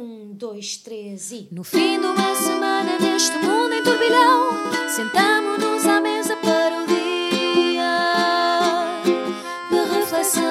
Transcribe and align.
Um, 0.00 0.32
dois, 0.32 0.76
três 0.76 1.32
e. 1.32 1.48
No 1.50 1.64
fim 1.64 1.98
de 1.98 2.06
uma 2.06 2.32
semana 2.36 3.00
neste 3.00 3.36
mundo 3.38 3.74
em 3.74 3.82
turbilhão, 3.82 4.52
sentamo-nos 4.94 5.84
à 5.86 6.00
mesa 6.00 6.36
para 6.36 6.84
o 6.84 6.86
dia 6.86 7.82
de 9.68 9.98
reflexão. 9.98 10.44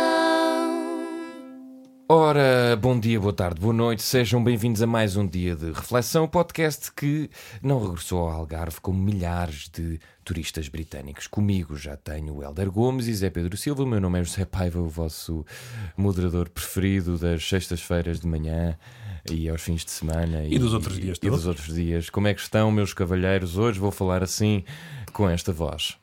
Ora, 2.10 2.76
bom 2.76 3.00
dia, 3.00 3.18
boa 3.22 3.32
tarde, 3.32 3.62
boa 3.62 3.74
noite, 3.74 4.02
sejam 4.02 4.44
bem-vindos 4.44 4.82
a 4.82 4.88
mais 4.88 5.16
um 5.16 5.26
dia 5.26 5.56
de 5.56 5.72
reflexão, 5.72 6.28
podcast 6.28 6.92
que 6.92 7.30
não 7.64 7.82
regressou 7.82 8.20
ao 8.20 8.32
Algarve 8.32 8.82
como 8.82 9.02
milhares 9.02 9.70
de 9.70 9.98
turistas 10.26 10.68
britânicos. 10.68 11.26
Comigo 11.26 11.78
já 11.78 11.96
tenho 11.96 12.36
o 12.36 12.44
Helder 12.44 12.70
Gomes 12.70 13.08
e 13.08 13.14
Zé 13.14 13.30
Pedro 13.30 13.56
Silva, 13.56 13.84
o 13.84 13.88
meu 13.88 14.02
nome 14.02 14.20
é 14.20 14.26
José 14.26 14.44
Paiva, 14.44 14.82
o 14.82 14.90
vosso 14.90 15.46
moderador 15.96 16.50
preferido 16.50 17.18
das 17.18 17.48
sextas-feiras 17.48 18.20
de 18.20 18.28
manhã 18.28 18.78
e 19.32 19.50
aos 19.50 19.62
fins 19.62 19.84
de 19.86 19.92
semana 19.92 20.44
E 20.46 20.58
dos 20.58 20.74
outros 20.74 21.00
dias 21.00 21.18
e 21.18 21.22
todos. 21.22 21.40
dos 21.40 21.48
outros 21.48 21.74
dias. 21.76 22.10
Como 22.10 22.28
é 22.28 22.34
que 22.34 22.42
estão, 22.42 22.72
meus 22.72 22.94
cavalheiros? 22.94 23.58
Hoje 23.58 23.80
vou 23.80 23.92
falar 23.92 24.24
assim 24.24 24.64
com 25.14 25.30
esta 25.30 25.52
voz. 25.52 25.98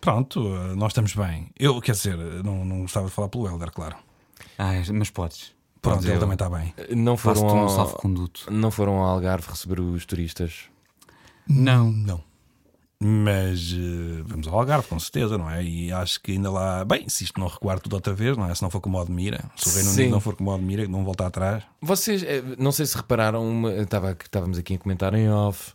Pronto, 0.00 0.40
nós 0.76 0.90
estamos 0.90 1.14
bem. 1.14 1.50
Eu, 1.58 1.80
quer 1.80 1.92
dizer, 1.92 2.16
não, 2.42 2.64
não 2.64 2.82
gostava 2.82 3.06
de 3.06 3.12
falar 3.12 3.28
pelo 3.28 3.46
Helder, 3.46 3.70
claro. 3.70 3.96
Ah, 4.58 4.72
mas 4.92 5.10
podes. 5.10 5.52
Pronto, 5.80 6.04
ele 6.04 6.14
eu 6.14 6.20
também 6.20 6.34
está 6.34 6.48
bem. 6.48 6.74
Não 6.96 7.16
foram, 7.16 7.44
um 7.44 7.58
ao, 7.58 7.68
salvo-conduto. 7.68 8.46
não 8.50 8.70
foram 8.70 8.94
ao 8.98 9.06
Algarve 9.14 9.48
receber 9.50 9.80
os 9.80 10.06
turistas? 10.06 10.64
Não. 11.48 11.90
Não. 11.90 12.22
Mas 13.04 13.74
eh, 13.76 14.22
vamos 14.24 14.46
ao 14.46 14.58
Algarve, 14.60 14.86
com 14.86 14.98
certeza, 15.00 15.36
não 15.36 15.50
é? 15.50 15.62
E 15.64 15.90
acho 15.92 16.20
que 16.20 16.32
ainda 16.32 16.50
lá. 16.50 16.84
Bem, 16.84 17.08
se 17.08 17.24
isto 17.24 17.40
não 17.40 17.48
recuar 17.48 17.80
tudo 17.80 17.94
outra 17.94 18.14
vez, 18.14 18.36
não 18.36 18.48
é? 18.48 18.54
Se 18.54 18.62
não 18.62 18.70
for 18.70 18.80
como 18.80 18.96
o 18.96 19.00
Admira, 19.00 19.40
se 19.56 19.68
o 19.68 19.72
Reino 19.74 19.90
Sim. 19.90 20.00
Unido 20.02 20.12
não 20.12 20.20
for 20.20 20.36
como 20.36 20.50
o 20.50 20.54
Admira, 20.54 20.86
não 20.86 21.04
voltar 21.04 21.26
atrás. 21.26 21.64
Vocês, 21.80 22.22
eh, 22.22 22.42
não 22.58 22.70
sei 22.70 22.86
se 22.86 22.96
repararam, 22.96 23.44
uma- 23.48 23.72
estava, 23.72 24.12
estávamos 24.12 24.56
aqui 24.56 24.74
a 24.74 24.78
comentar 24.78 25.12
em 25.14 25.28
off, 25.28 25.72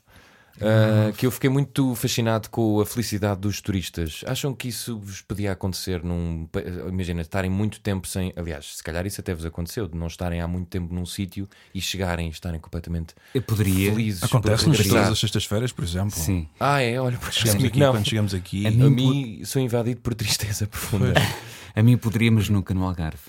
eh, 0.60 1.12
que 1.18 1.26
eu 1.26 1.32
fiquei 1.32 1.50
muito 1.50 1.94
fascinado 1.96 2.50
com 2.50 2.80
a 2.82 2.86
felicidade 2.86 3.40
dos 3.42 3.62
turistas. 3.62 4.22
Acham 4.26 4.54
que 4.54 4.68
isso 4.68 4.98
vos 5.00 5.22
podia 5.22 5.52
acontecer 5.52 6.04
num. 6.04 6.48
Imagina, 6.90 7.22
estarem 7.22 7.50
muito 7.50 7.80
tempo 7.80 8.08
sem. 8.08 8.34
Aliás, 8.36 8.78
se 8.78 8.84
calhar 8.84 9.06
isso 9.06 9.22
até 9.22 9.34
vos 9.34 9.46
aconteceu, 9.46 9.88
de 9.88 9.98
não 9.98 10.08
estarem 10.08 10.42
há 10.42 10.48
muito 10.48 10.68
tempo 10.68 10.94
num 10.94 11.06
sítio 11.06 11.48
e 11.74 11.80
chegarem 11.82 12.28
e 12.28 12.32
estarem 12.32 12.60
completamente 12.60 13.14
Eu 13.34 13.42
poderia. 13.42 13.92
felizes. 13.92 14.24
Acontece-nos 14.24 14.78
por 14.78 14.88
todas 14.88 15.10
as 15.10 15.20
sextas-feiras, 15.20 15.72
por 15.72 15.84
exemplo. 15.84 16.12
Sim. 16.18 16.48
Ah, 16.60 16.82
é? 16.82 17.00
Olha, 17.00 17.18
por 17.18 17.32
Chegamos 17.32 17.64
aqui, 17.64 17.80
não. 17.80 17.92
quando 17.94 18.08
chegamos 18.08 18.34
aqui. 18.34 18.66
A 18.66 18.70
A 18.70 18.72
mim- 18.72 18.90
mim 18.90 19.42
sou 19.46 19.62
invadido 19.62 20.02
por 20.02 20.14
tristeza 20.16 20.66
profunda. 20.68 21.14
A 21.76 21.84
mim 21.84 21.96
poderia, 21.98 22.32
mas 22.32 22.50
nunca 22.50 22.74
no 22.74 22.84
Algarve. 22.84 23.20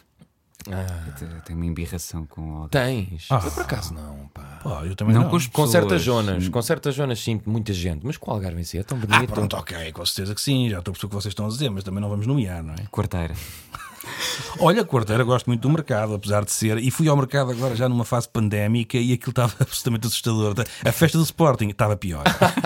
Ah, 0.67 1.05
Eu 1.23 1.41
tenho 1.43 1.59
uma 1.59 1.67
embirração 1.67 2.27
com 2.27 2.41
o 2.43 2.55
Algarve. 2.63 2.71
tens? 2.71 3.27
Ah. 3.31 3.41
Eu 3.45 3.51
por 3.53 3.63
acaso 3.63 3.95
não, 3.95 4.29
pá. 4.35 4.43
Pá, 4.63 4.83
eu 4.85 4.97
também 4.97 5.15
Não 5.15 5.23
não. 5.23 5.31
com 5.31 5.37
as 5.37 5.47
Com 5.47 5.67
certas 5.67 6.03
zonas, 6.03 6.49
com 6.49 6.61
certas 6.63 6.95
zonas 6.97 7.21
sim, 7.21 7.41
muita 7.47 7.73
gente, 7.73 8.05
mas 8.05 8.17
com 8.17 8.31
o 8.31 8.35
Algarve 8.35 8.61
em 8.61 8.65
si 8.65 8.77
é 8.79 8.83
tão 8.83 8.99
Ah, 8.99 9.07
bonito. 9.07 9.33
pronto, 9.33 9.57
ok, 9.57 9.93
com 9.93 10.05
certeza 10.05 10.35
que 10.35 10.41
sim, 10.41 10.69
já 10.69 10.81
estou 10.81 10.91
a 10.91 10.95
perceber 10.95 11.07
o 11.07 11.09
que 11.11 11.15
vocês 11.23 11.33
estão 11.33 11.47
a 11.47 11.49
dizer, 11.49 11.71
mas 11.71 11.85
também 11.85 12.01
não 12.01 12.09
vamos 12.11 12.27
nomear, 12.27 12.63
não 12.63 12.75
é? 12.75 12.87
Quarteira. 12.91 13.35
Olha, 14.59 14.85
quarteira, 14.85 15.23
gosto 15.23 15.47
muito 15.47 15.61
do 15.61 15.71
mercado, 15.71 16.15
apesar 16.15 16.45
de 16.45 16.51
ser. 16.53 16.79
E 16.79 16.91
fui 16.91 17.09
ao 17.09 17.17
mercado 17.17 17.51
agora 17.51 17.77
já 17.77 17.89
numa 17.89 18.05
fase 18.05 18.29
pandémica 18.29 18.97
e 18.97 19.13
aquilo 19.13 19.31
estava 19.31 19.53
absolutamente 19.61 20.07
assustador. 20.07 20.55
A 20.85 20.93
festa 20.93 21.19
do 21.19 21.25
Sporting 21.25 21.69
estava 21.69 21.97
pior. 21.97 22.25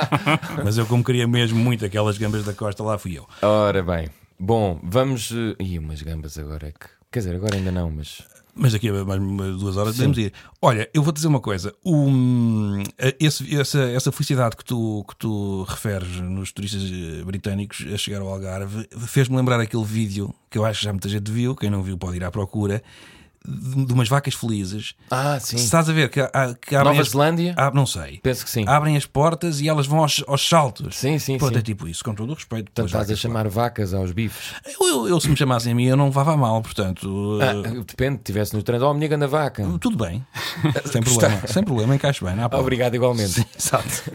Mas 0.64 0.78
eu, 0.78 0.86
como 0.86 1.02
queria 1.02 1.26
mesmo 1.26 1.58
muito 1.58 1.84
aquelas 1.84 2.16
gambas 2.16 2.44
da 2.44 2.52
costa, 2.54 2.82
lá 2.82 2.96
fui 2.98 3.18
eu. 3.18 3.26
Ora 3.42 3.82
bem, 3.82 4.08
bom, 4.38 4.78
vamos. 4.82 5.32
eh, 5.32 5.56
Ih, 5.62 5.78
umas 5.78 6.00
gambas 6.02 6.38
agora 6.38 6.68
é 6.68 6.72
que. 6.72 6.86
Quer 7.12 7.18
dizer, 7.20 7.36
agora 7.36 7.56
ainda 7.56 7.70
não, 7.70 7.90
mas. 7.90 8.22
Mas 8.54 8.72
daqui 8.72 8.88
a 8.90 9.04
mais 9.04 9.20
duas 9.58 9.78
horas 9.78 9.96
podemos 9.96 10.18
ir. 10.18 10.30
Olha, 10.60 10.86
eu 10.92 11.02
vou 11.02 11.10
dizer 11.10 11.26
uma 11.26 11.40
coisa. 11.40 11.74
O, 11.82 12.04
hum, 12.06 12.82
esse- 13.18 13.56
essa, 13.56 13.78
essa 13.90 14.12
felicidade 14.12 14.56
que 14.56 14.64
tu, 14.64 15.02
que 15.08 15.16
tu 15.16 15.62
referes 15.62 16.20
nos 16.20 16.52
turistas 16.52 16.82
eh, 16.82 17.24
britânicos 17.24 17.82
a 17.92 17.96
chegar 17.96 18.20
ao 18.20 18.28
Algarve 18.28 18.86
fez-me 19.06 19.36
lembrar 19.38 19.58
aquele 19.58 19.84
vídeo 19.84 20.34
que 20.50 20.58
eu 20.58 20.66
acho 20.66 20.80
que 20.80 20.84
já 20.84 20.92
muita 20.92 21.08
gente 21.08 21.30
viu. 21.32 21.54
Quem 21.56 21.70
não 21.70 21.82
viu 21.82 21.96
pode 21.96 22.16
ir 22.18 22.24
à 22.24 22.30
procura. 22.30 22.82
De, 23.44 23.86
de 23.86 23.92
umas 23.92 24.08
vacas 24.08 24.34
felizes. 24.34 24.94
Ah, 25.10 25.38
sim. 25.40 25.58
Se 25.58 25.64
estás 25.64 25.88
a 25.88 25.92
ver 25.92 26.08
que, 26.10 26.20
há- 26.20 26.54
que 26.60 26.76
abrem 26.76 26.92
Nova 26.92 27.02
as- 27.02 27.08
Zelândia? 27.08 27.54
Ah, 27.56 27.70
não 27.74 27.84
sei. 27.84 28.18
Penso 28.22 28.44
que 28.44 28.50
sim. 28.50 28.64
Abrem 28.68 28.96
as 28.96 29.04
portas 29.04 29.60
e 29.60 29.68
elas 29.68 29.86
vão 29.86 29.98
aos, 30.00 30.22
aos 30.28 30.48
saltos. 30.48 30.96
Sim, 30.96 31.18
sim, 31.18 31.38
Pronto, 31.38 31.54
sim. 31.54 31.58
é 31.58 31.62
tipo 31.62 31.88
isso, 31.88 32.04
com 32.04 32.14
todo 32.14 32.30
o 32.30 32.34
respeito. 32.34 32.66
Portanto, 32.66 32.86
estás 32.86 33.02
a 33.02 33.06
vacas, 33.06 33.18
chamar 33.18 33.48
vacas 33.48 33.92
aos 33.94 34.12
bifes. 34.12 34.52
claro. 34.76 34.92
eu, 34.92 34.98
eu, 35.02 35.08
eu, 35.08 35.20
se 35.20 35.28
me 35.28 35.36
chamassem 35.36 35.72
a 35.72 35.74
mim, 35.74 35.86
eu 35.86 35.96
não 35.96 36.06
levava 36.06 36.34
a 36.34 36.36
mal, 36.36 36.62
portanto. 36.62 37.38
Ah, 37.42 37.68
eh, 37.68 37.82
depende, 37.86 38.20
tivesse 38.22 38.54
no 38.54 38.62
trânsito. 38.62 38.86
Oh, 38.88 38.94
minha 38.94 39.08
ganda 39.08 39.26
vaca. 39.26 39.64
Tudo 39.80 39.96
bem. 39.96 40.24
sem 40.90 41.02
problema. 41.02 41.40
sem 41.48 41.64
problema, 41.64 41.94
encaixe 41.96 42.24
bem. 42.24 42.36
Não 42.36 42.44
há. 42.44 42.58
Obrigado, 42.58 42.94
igualmente. 42.94 43.30
Sim, 43.32 43.44
exato. 43.58 44.12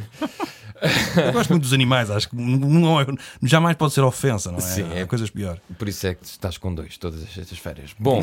Eu 1.17 1.33
gosto 1.33 1.49
muito 1.49 1.63
dos 1.63 1.73
animais, 1.73 2.09
acho 2.11 2.29
que 2.29 2.35
não 2.35 3.01
é- 3.01 3.05
jamais 3.43 3.75
pode 3.75 3.93
ser 3.93 4.01
ofensa, 4.01 4.51
não 4.51 4.59
é? 4.59 4.61
Sim, 4.61 4.87
é- 4.93 5.05
coisas 5.07 5.29
piores. 5.29 5.59
Por 5.77 5.89
isso 5.89 6.05
é 6.05 6.13
que 6.13 6.23
estás 6.25 6.57
com 6.59 6.73
dois 6.73 6.97
todas 6.97 7.23
as 7.23 7.33
sextas-feiras. 7.33 7.95
Bom, 7.99 8.21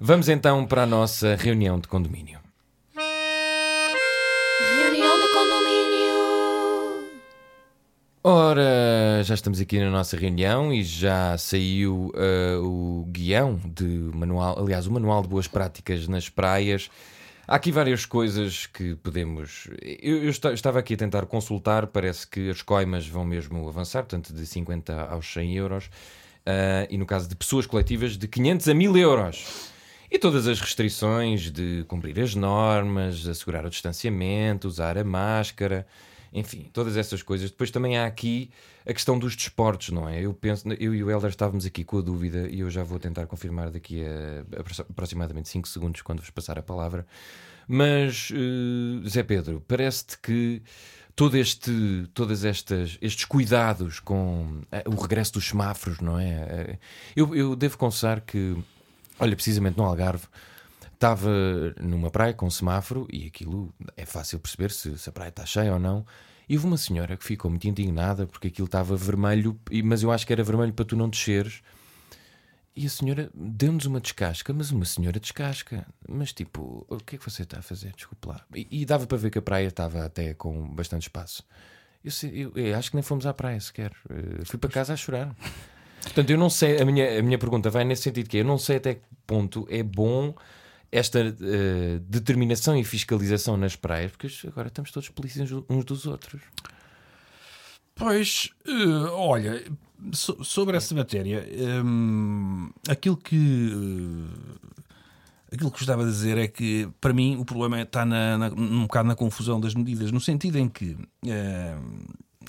vamos 0.00 0.28
então 0.28 0.66
para 0.66 0.82
a 0.82 0.86
nossa 0.86 1.34
reunião 1.36 1.78
de 1.78 1.88
condomínio. 1.88 2.38
Reunião 2.96 5.20
de 5.20 5.28
condomínio. 5.32 7.06
Ora, 8.22 9.22
já 9.22 9.34
estamos 9.34 9.60
aqui 9.60 9.78
na 9.78 9.90
nossa 9.90 10.16
reunião 10.16 10.72
e 10.72 10.82
já 10.82 11.36
saiu 11.38 12.10
eh, 12.16 12.56
o 12.60 13.04
guião 13.08 13.60
de 13.64 13.84
manual, 13.84 14.58
aliás, 14.58 14.86
o 14.86 14.92
manual 14.92 15.22
de 15.22 15.28
boas 15.28 15.46
práticas 15.46 16.08
nas 16.08 16.28
praias. 16.28 16.90
Há 17.46 17.54
aqui 17.54 17.70
várias 17.70 18.04
coisas 18.04 18.66
que 18.66 18.96
podemos. 18.96 19.68
Eu, 19.80 20.24
eu 20.24 20.30
esta- 20.30 20.52
estava 20.52 20.80
aqui 20.80 20.94
a 20.94 20.96
tentar 20.96 21.24
consultar, 21.26 21.86
parece 21.86 22.26
que 22.26 22.50
as 22.50 22.60
coimas 22.62 23.06
vão 23.06 23.24
mesmo 23.24 23.68
avançar, 23.68 24.02
portanto, 24.02 24.32
de 24.34 24.44
50 24.44 25.02
aos 25.08 25.32
100 25.32 25.54
euros, 25.54 25.88
eh, 26.44 26.88
e 26.90 26.98
no 26.98 27.06
caso 27.06 27.28
de 27.28 27.36
pessoas 27.36 27.64
coletivas, 27.64 28.18
de 28.18 28.26
500 28.26 28.68
a 28.68 28.74
1000 28.74 28.96
euros. 28.96 29.70
E 30.10 30.18
todas 30.18 30.46
as 30.46 30.60
restrições 30.60 31.50
de 31.50 31.84
cumprir 31.88 32.18
as 32.20 32.34
normas, 32.34 33.26
assegurar 33.26 33.64
o 33.66 33.70
distanciamento, 33.70 34.68
usar 34.68 34.96
a 34.96 35.04
máscara, 35.04 35.86
enfim, 36.32 36.68
todas 36.72 36.96
essas 36.96 37.22
coisas. 37.22 37.50
Depois 37.50 37.70
também 37.70 37.96
há 37.96 38.06
aqui 38.06 38.50
a 38.86 38.92
questão 38.92 39.18
dos 39.18 39.34
desportos, 39.34 39.90
não 39.90 40.08
é? 40.08 40.20
Eu 40.20 40.32
penso, 40.32 40.68
eu 40.78 40.94
e 40.94 41.02
o 41.02 41.10
Helder 41.10 41.30
estávamos 41.30 41.66
aqui 41.66 41.82
com 41.82 41.98
a 41.98 42.02
dúvida 42.02 42.48
e 42.48 42.60
eu 42.60 42.70
já 42.70 42.84
vou 42.84 42.98
tentar 42.98 43.26
confirmar 43.26 43.70
daqui 43.70 44.04
a, 44.04 44.44
aproximadamente 44.88 45.48
5 45.48 45.66
segundos 45.68 46.02
quando 46.02 46.20
vos 46.20 46.30
passar 46.30 46.58
a 46.58 46.62
palavra. 46.62 47.06
Mas, 47.66 48.28
eh, 48.32 49.08
Zé 49.08 49.22
Pedro, 49.24 49.60
parece-te 49.66 50.18
que 50.18 50.62
todo 51.16 51.36
este, 51.36 52.06
todas 52.14 52.44
estas, 52.44 52.96
estes 53.00 53.24
cuidados 53.24 53.98
com 53.98 54.60
eh, 54.70 54.84
o 54.86 54.94
regresso 54.94 55.32
dos 55.32 55.48
semáforos, 55.48 55.98
não 56.00 56.18
é? 56.18 56.28
Eh, 56.30 56.78
Eu, 57.16 57.34
eu 57.34 57.56
devo 57.56 57.76
confessar 57.76 58.20
que, 58.20 58.56
olha, 59.18 59.34
precisamente 59.36 59.76
no 59.76 59.84
Algarve, 59.84 60.26
estava 60.94 61.30
numa 61.80 62.10
praia 62.10 62.32
com 62.32 62.48
semáforo 62.50 63.06
e 63.12 63.26
aquilo 63.26 63.72
é 63.96 64.06
fácil 64.06 64.38
perceber 64.40 64.70
se, 64.70 64.96
se 64.98 65.08
a 65.08 65.12
praia 65.12 65.28
está 65.28 65.44
cheia 65.44 65.72
ou 65.72 65.78
não. 65.78 66.04
E 66.48 66.54
houve 66.54 66.66
uma 66.66 66.76
senhora 66.78 67.16
que 67.16 67.24
ficou 67.24 67.50
muito 67.50 67.66
indignada 67.68 68.26
porque 68.26 68.48
aquilo 68.48 68.66
estava 68.66 68.96
vermelho, 68.96 69.58
mas 69.84 70.02
eu 70.02 70.12
acho 70.12 70.26
que 70.26 70.32
era 70.32 70.44
vermelho 70.44 70.72
para 70.72 70.84
tu 70.84 70.96
não 70.96 71.08
desceres. 71.08 71.60
E 72.74 72.84
a 72.86 72.90
senhora 72.90 73.30
deu-nos 73.34 73.86
uma 73.86 74.00
descasca, 74.00 74.52
mas 74.52 74.70
uma 74.70 74.84
senhora 74.84 75.18
descasca. 75.18 75.86
Mas 76.08 76.32
tipo, 76.32 76.84
o 76.88 76.98
que 76.98 77.16
é 77.16 77.18
que 77.18 77.24
você 77.24 77.42
está 77.42 77.58
a 77.58 77.62
fazer? 77.62 77.92
Desculpe 77.96 78.28
lá. 78.28 78.42
E, 78.54 78.68
e 78.82 78.84
dava 78.84 79.06
para 79.06 79.16
ver 79.16 79.30
que 79.30 79.38
a 79.38 79.42
praia 79.42 79.66
estava 79.66 80.04
até 80.04 80.34
com 80.34 80.68
bastante 80.68 81.02
espaço. 81.04 81.42
Eu, 82.04 82.12
eu- 82.30 82.52
eu 82.54 82.76
acho 82.76 82.90
que 82.90 82.96
nem 82.96 83.02
fomos 83.02 83.26
à 83.26 83.32
praia 83.34 83.58
sequer. 83.60 83.92
Eh, 84.10 84.44
fui 84.44 84.58
para 84.58 84.70
casa 84.70 84.92
a 84.92 84.96
chorar. 84.96 85.34
Portanto, 86.06 86.30
eu 86.30 86.38
não 86.38 86.48
sei, 86.48 86.80
a 86.80 86.84
minha, 86.84 87.18
a 87.18 87.22
minha 87.22 87.38
pergunta 87.38 87.68
vai 87.68 87.84
nesse 87.84 88.02
sentido 88.02 88.28
que 88.28 88.38
é, 88.38 88.40
eu 88.40 88.44
não 88.44 88.58
sei 88.58 88.76
até 88.76 88.94
que 88.94 89.02
ponto 89.26 89.66
é 89.68 89.82
bom 89.82 90.34
esta 90.90 91.18
eh, 91.20 91.98
determinação 92.08 92.76
e 92.76 92.84
fiscalização 92.84 93.56
nas 93.56 93.76
praias, 93.76 94.12
porque 94.12 94.28
agora 94.46 94.68
estamos 94.68 94.90
todos 94.90 95.08
polícias 95.10 95.50
uns 95.68 95.84
dos 95.84 96.06
outros. 96.06 96.40
Pois, 97.94 98.50
eh, 98.66 99.10
olha, 99.12 99.64
so- 100.12 100.42
sobre 100.44 100.76
essa 100.76 100.94
matéria, 100.94 101.44
hum, 101.84 102.70
aquilo 102.88 103.16
que. 103.16 103.72
eh, 103.72 104.66
Aquilo 105.52 105.70
que 105.70 105.78
gostava 105.78 106.04
de 106.04 106.10
dizer 106.10 106.36
é 106.38 106.48
que, 106.48 106.88
para 107.00 107.12
mim, 107.14 107.36
o 107.36 107.44
problema 107.44 107.80
está 107.80 108.04
na, 108.04 108.36
na- 108.36 108.48
um 108.48 108.82
bocado 108.82 109.06
na 109.08 109.14
confusão 109.14 109.60
das 109.60 109.74
medidas, 109.74 110.10
no 110.10 110.20
sentido 110.20 110.58
em 110.58 110.68
que, 110.68 110.96
eh, 111.24 111.76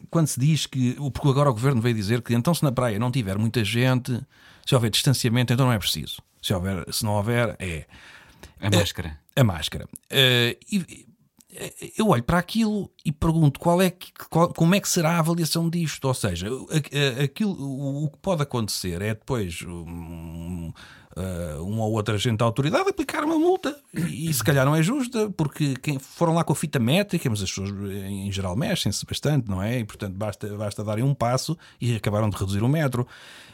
quando 0.09 0.27
se 0.27 0.39
diz 0.39 0.65
que. 0.65 0.93
Porque 1.13 1.27
agora 1.29 1.49
o 1.49 1.53
governo 1.53 1.81
veio 1.81 1.95
dizer 1.95 2.21
que, 2.21 2.33
então, 2.33 2.53
se 2.53 2.63
na 2.63 2.71
praia 2.71 2.99
não 2.99 3.11
tiver 3.11 3.37
muita 3.37 3.63
gente, 3.63 4.19
se 4.65 4.73
houver 4.75 4.89
distanciamento, 4.89 5.53
então 5.53 5.65
não 5.65 5.73
é 5.73 5.79
preciso. 5.79 6.21
Se, 6.41 6.53
houver, 6.53 6.85
se 6.93 7.03
não 7.03 7.13
houver, 7.13 7.55
é 7.59 7.85
A 8.61 8.69
máscara. 8.69 9.19
a 9.35 9.43
máscara. 9.43 9.87
Eh, 10.09 10.57
e, 10.71 11.05
eh, 11.53 11.91
eu 11.97 12.07
olho 12.09 12.23
para 12.23 12.37
aquilo 12.37 12.91
e 13.03 13.11
pergunto 13.11 13.59
qual 13.59 13.81
é 13.81 13.89
que, 13.89 14.11
qual- 14.29 14.53
como 14.53 14.75
é 14.75 14.79
que 14.79 14.87
será 14.87 15.11
a 15.15 15.19
avaliação 15.19 15.69
disto. 15.69 16.05
Ou 16.05 16.13
seja, 16.13 16.47
a- 16.47 17.21
a- 17.21 17.23
aquilo, 17.23 17.51
o, 18.03 18.09
que 18.09 18.17
pode 18.19 18.43
acontecer 18.43 19.01
é 19.01 19.13
depois 19.13 19.61
hum, 19.63 20.71
uh, 21.17 21.63
uma 21.63 21.85
ou 21.85 21.93
outra 21.93 22.15
agente 22.15 22.37
da 22.37 22.45
autoridade 22.45 22.89
aplicar 22.89 23.23
uma 23.23 23.37
multa. 23.37 23.75
E, 23.93 24.29
e, 24.29 24.33
se 24.33 24.43
calhar 24.43 24.65
não 24.65 24.75
é 24.75 24.83
justa, 24.83 25.29
porque 25.31 25.75
quem 25.81 25.97
foram 25.97 26.33
lá 26.33 26.43
com 26.43 26.53
a 26.53 26.55
fita 26.55 26.79
métrica, 26.79 27.29
mas 27.29 27.41
as 27.41 27.49
pessoas 27.49 27.71
em 27.71 28.31
geral 28.31 28.55
mexem-se 28.55 29.05
bastante, 29.05 29.49
não 29.49 29.61
é? 29.61 29.79
E 29.79 29.83
portanto 29.83 30.13
basta, 30.13 30.47
basta 30.55 30.83
darem 30.83 31.03
um 31.03 31.13
passo 31.13 31.57
e 31.81 31.95
acabaram 31.95 32.29
de 32.29 32.37
reduzir 32.37 32.63
o 32.63 32.69
metro. 32.69 33.07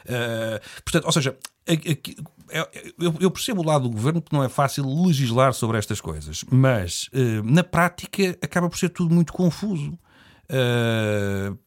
Uh, 0.04 0.60
portanto, 0.84 1.06
ou 1.06 1.12
seja, 1.12 1.36
eu, 1.66 3.14
eu, 3.20 3.30
percebo 3.30 3.62
o 3.62 3.64
lado 3.64 3.88
do 3.88 3.90
governo 3.90 4.20
que 4.20 4.32
não 4.32 4.44
é 4.44 4.48
fácil 4.50 4.84
legislar 5.02 5.54
sobre 5.54 5.78
estas 5.78 6.00
coisas, 6.00 6.44
mas 6.50 7.08
uh, 7.14 7.42
na 7.42 7.64
prática 7.64 8.36
acaba 8.42 8.68
por 8.68 8.78
ser 8.78 8.90
tudo 8.90 9.14
muito 9.14 9.32
confuso. 9.32 9.98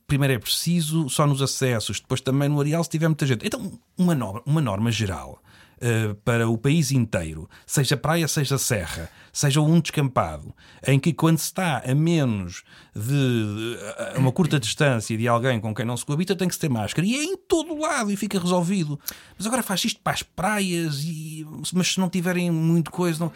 Primeiro 0.05 0.35
é 0.35 0.39
preciso 0.39 1.09
só 1.09 1.25
nos 1.25 1.41
acessos, 1.41 1.99
depois 1.99 2.21
também 2.21 2.47
no 2.47 2.61
areal 2.61 2.83
se 2.83 2.89
tiver 2.91 3.07
muita 3.07 3.25
gente. 3.25 3.45
Então, 3.45 3.77
uma 3.97 4.13
norma, 4.13 4.41
uma 4.45 4.61
norma 4.61 4.91
geral 4.91 5.41
uh, 5.77 6.15
para 6.15 6.49
o 6.49 6.57
país 6.57 6.91
inteiro, 6.91 7.49
seja 7.65 7.97
praia, 7.97 8.27
seja 8.27 8.57
serra, 8.57 9.09
seja 9.31 9.61
um 9.61 9.79
descampado, 9.79 10.53
em 10.85 10.99
que 10.99 11.13
quando 11.13 11.37
se 11.37 11.45
está 11.45 11.83
a 11.85 11.95
menos 11.95 12.63
de 12.95 13.77
a 14.15 14.19
uma 14.19 14.31
curta 14.31 14.59
distância 14.59 15.17
de 15.17 15.27
alguém 15.27 15.59
com 15.59 15.73
quem 15.73 15.85
não 15.85 15.97
se 15.97 16.05
coabita, 16.05 16.35
tem 16.35 16.47
que 16.47 16.53
se 16.53 16.59
ter 16.59 16.69
máscara. 16.69 17.07
E 17.07 17.15
é 17.15 17.23
em 17.23 17.37
todo 17.37 17.77
lado 17.77 18.11
e 18.11 18.15
fica 18.15 18.39
resolvido. 18.39 18.99
Mas 19.37 19.45
agora 19.45 19.63
faz 19.63 19.83
isto 19.85 19.99
para 20.01 20.13
as 20.13 20.23
praias, 20.23 21.03
e, 21.03 21.45
mas 21.73 21.93
se 21.93 21.99
não 21.99 22.09
tiverem 22.09 22.51
muito 22.51 22.91
coisa. 22.91 23.19
Não... 23.19 23.31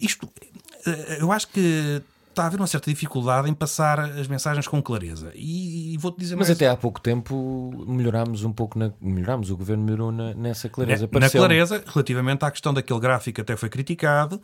Isto, 0.00 0.26
uh, 0.26 0.90
eu 1.18 1.32
acho 1.32 1.48
que 1.48 2.02
está 2.38 2.44
a 2.44 2.46
haver 2.46 2.60
uma 2.60 2.66
certa 2.66 2.88
dificuldade 2.90 3.50
em 3.50 3.54
passar 3.54 3.98
as 3.98 4.28
mensagens 4.28 4.68
com 4.68 4.80
clareza. 4.80 5.32
E, 5.34 5.94
e 5.94 5.98
vou-te 5.98 6.18
dizer 6.18 6.36
Mas 6.36 6.48
mais... 6.48 6.56
até 6.56 6.68
há 6.68 6.76
pouco 6.76 7.00
tempo 7.00 7.84
melhorámos 7.86 8.44
um 8.44 8.52
pouco, 8.52 8.78
na, 8.78 8.92
melhorámos, 9.00 9.50
o 9.50 9.56
governo 9.56 9.82
melhorou 9.82 10.12
na, 10.12 10.34
nessa 10.34 10.68
clareza. 10.68 11.08
Na, 11.12 11.20
na 11.20 11.30
clareza, 11.30 11.82
relativamente 11.86 12.44
à 12.44 12.50
questão 12.50 12.72
daquele 12.72 13.00
gráfico 13.00 13.40
até 13.40 13.56
foi 13.56 13.68
criticado, 13.68 14.40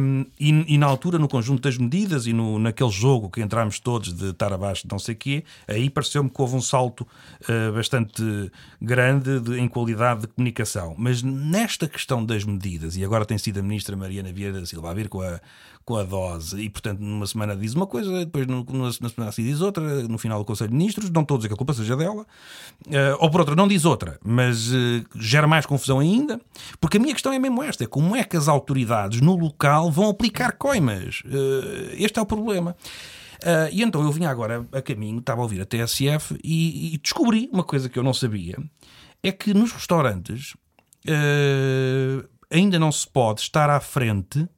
um, 0.00 0.24
e, 0.38 0.74
e, 0.74 0.78
na 0.78 0.86
altura, 0.86 1.18
no 1.18 1.28
conjunto 1.28 1.62
das 1.62 1.76
medidas 1.76 2.26
e 2.26 2.32
no, 2.32 2.58
naquele 2.58 2.90
jogo 2.90 3.28
que 3.28 3.42
entramos 3.42 3.80
todos 3.80 4.12
de 4.12 4.30
estar 4.30 4.52
abaixo 4.52 4.86
de 4.86 4.92
não 4.92 4.98
sei 4.98 5.14
o 5.14 5.18
quê, 5.18 5.44
aí 5.66 5.90
pareceu-me 5.90 6.30
que 6.30 6.40
houve 6.40 6.54
um 6.54 6.62
salto 6.62 7.00
uh, 7.00 7.72
bastante 7.74 8.22
grande 8.80 9.40
de, 9.40 9.58
em 9.58 9.66
qualidade 9.66 10.22
de 10.22 10.26
comunicação. 10.28 10.94
Mas 10.96 11.22
nesta 11.22 11.88
questão 11.88 12.24
das 12.24 12.44
medidas, 12.44 12.96
e 12.96 13.04
agora 13.04 13.24
tem 13.26 13.38
sido 13.38 13.58
a 13.58 13.62
ministra 13.62 13.96
Mariana 13.96 14.32
Vieira 14.32 14.60
da 14.60 14.66
Silva 14.66 14.90
a 14.90 14.94
vir 14.94 15.08
com 15.08 15.22
a, 15.22 15.40
com 15.86 15.96
a 15.96 16.02
dose, 16.02 16.60
e 16.60 16.68
portanto 16.68 16.98
numa 16.98 17.26
semana 17.28 17.54
diz 17.54 17.72
uma 17.72 17.86
coisa, 17.86 18.10
depois 18.18 18.44
no, 18.48 18.66
na 18.74 18.92
semana 18.92 19.30
seguinte 19.30 19.52
diz 19.52 19.60
outra, 19.60 20.02
no 20.02 20.18
final 20.18 20.40
do 20.40 20.44
Conselho 20.44 20.70
de 20.70 20.76
Ministros, 20.76 21.08
não 21.10 21.24
todos 21.24 21.46
que 21.46 21.52
a 21.52 21.56
culpa 21.56 21.72
seja 21.72 21.96
dela, 21.96 22.22
uh, 22.22 23.16
ou 23.20 23.30
por 23.30 23.38
outra, 23.38 23.54
não 23.54 23.68
diz 23.68 23.84
outra, 23.84 24.18
mas 24.24 24.72
uh, 24.72 25.06
gera 25.14 25.46
mais 25.46 25.64
confusão 25.64 26.00
ainda, 26.00 26.40
porque 26.80 26.96
a 26.96 27.00
minha 27.00 27.14
questão 27.14 27.32
é 27.32 27.38
mesmo 27.38 27.62
esta: 27.62 27.84
é 27.84 27.86
como 27.86 28.16
é 28.16 28.24
que 28.24 28.36
as 28.36 28.48
autoridades 28.48 29.20
no 29.20 29.36
local 29.36 29.88
vão 29.88 30.10
aplicar 30.10 30.56
coimas? 30.56 31.20
Uh, 31.20 31.94
este 31.94 32.18
é 32.18 32.22
o 32.22 32.26
problema. 32.26 32.76
Uh, 33.44 33.70
e 33.70 33.84
então 33.84 34.02
eu 34.02 34.10
vinha 34.10 34.28
agora 34.28 34.66
a 34.72 34.82
caminho, 34.82 35.20
estava 35.20 35.40
a 35.40 35.44
ouvir 35.44 35.60
a 35.60 35.64
TSF 35.64 36.36
e, 36.42 36.94
e 36.94 36.98
descobri 36.98 37.48
uma 37.52 37.62
coisa 37.62 37.88
que 37.88 37.96
eu 37.96 38.02
não 38.02 38.12
sabia: 38.12 38.58
é 39.22 39.30
que 39.30 39.54
nos 39.54 39.70
restaurantes 39.70 40.54
uh, 41.06 42.28
ainda 42.50 42.76
não 42.76 42.90
se 42.90 43.08
pode 43.08 43.42
estar 43.42 43.70
à 43.70 43.78
frente 43.78 44.48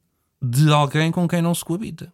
de 0.41 0.71
alguém 0.73 1.11
com 1.11 1.27
quem 1.27 1.43
não 1.43 1.55
se 1.55 1.65
coabita. 1.65 2.13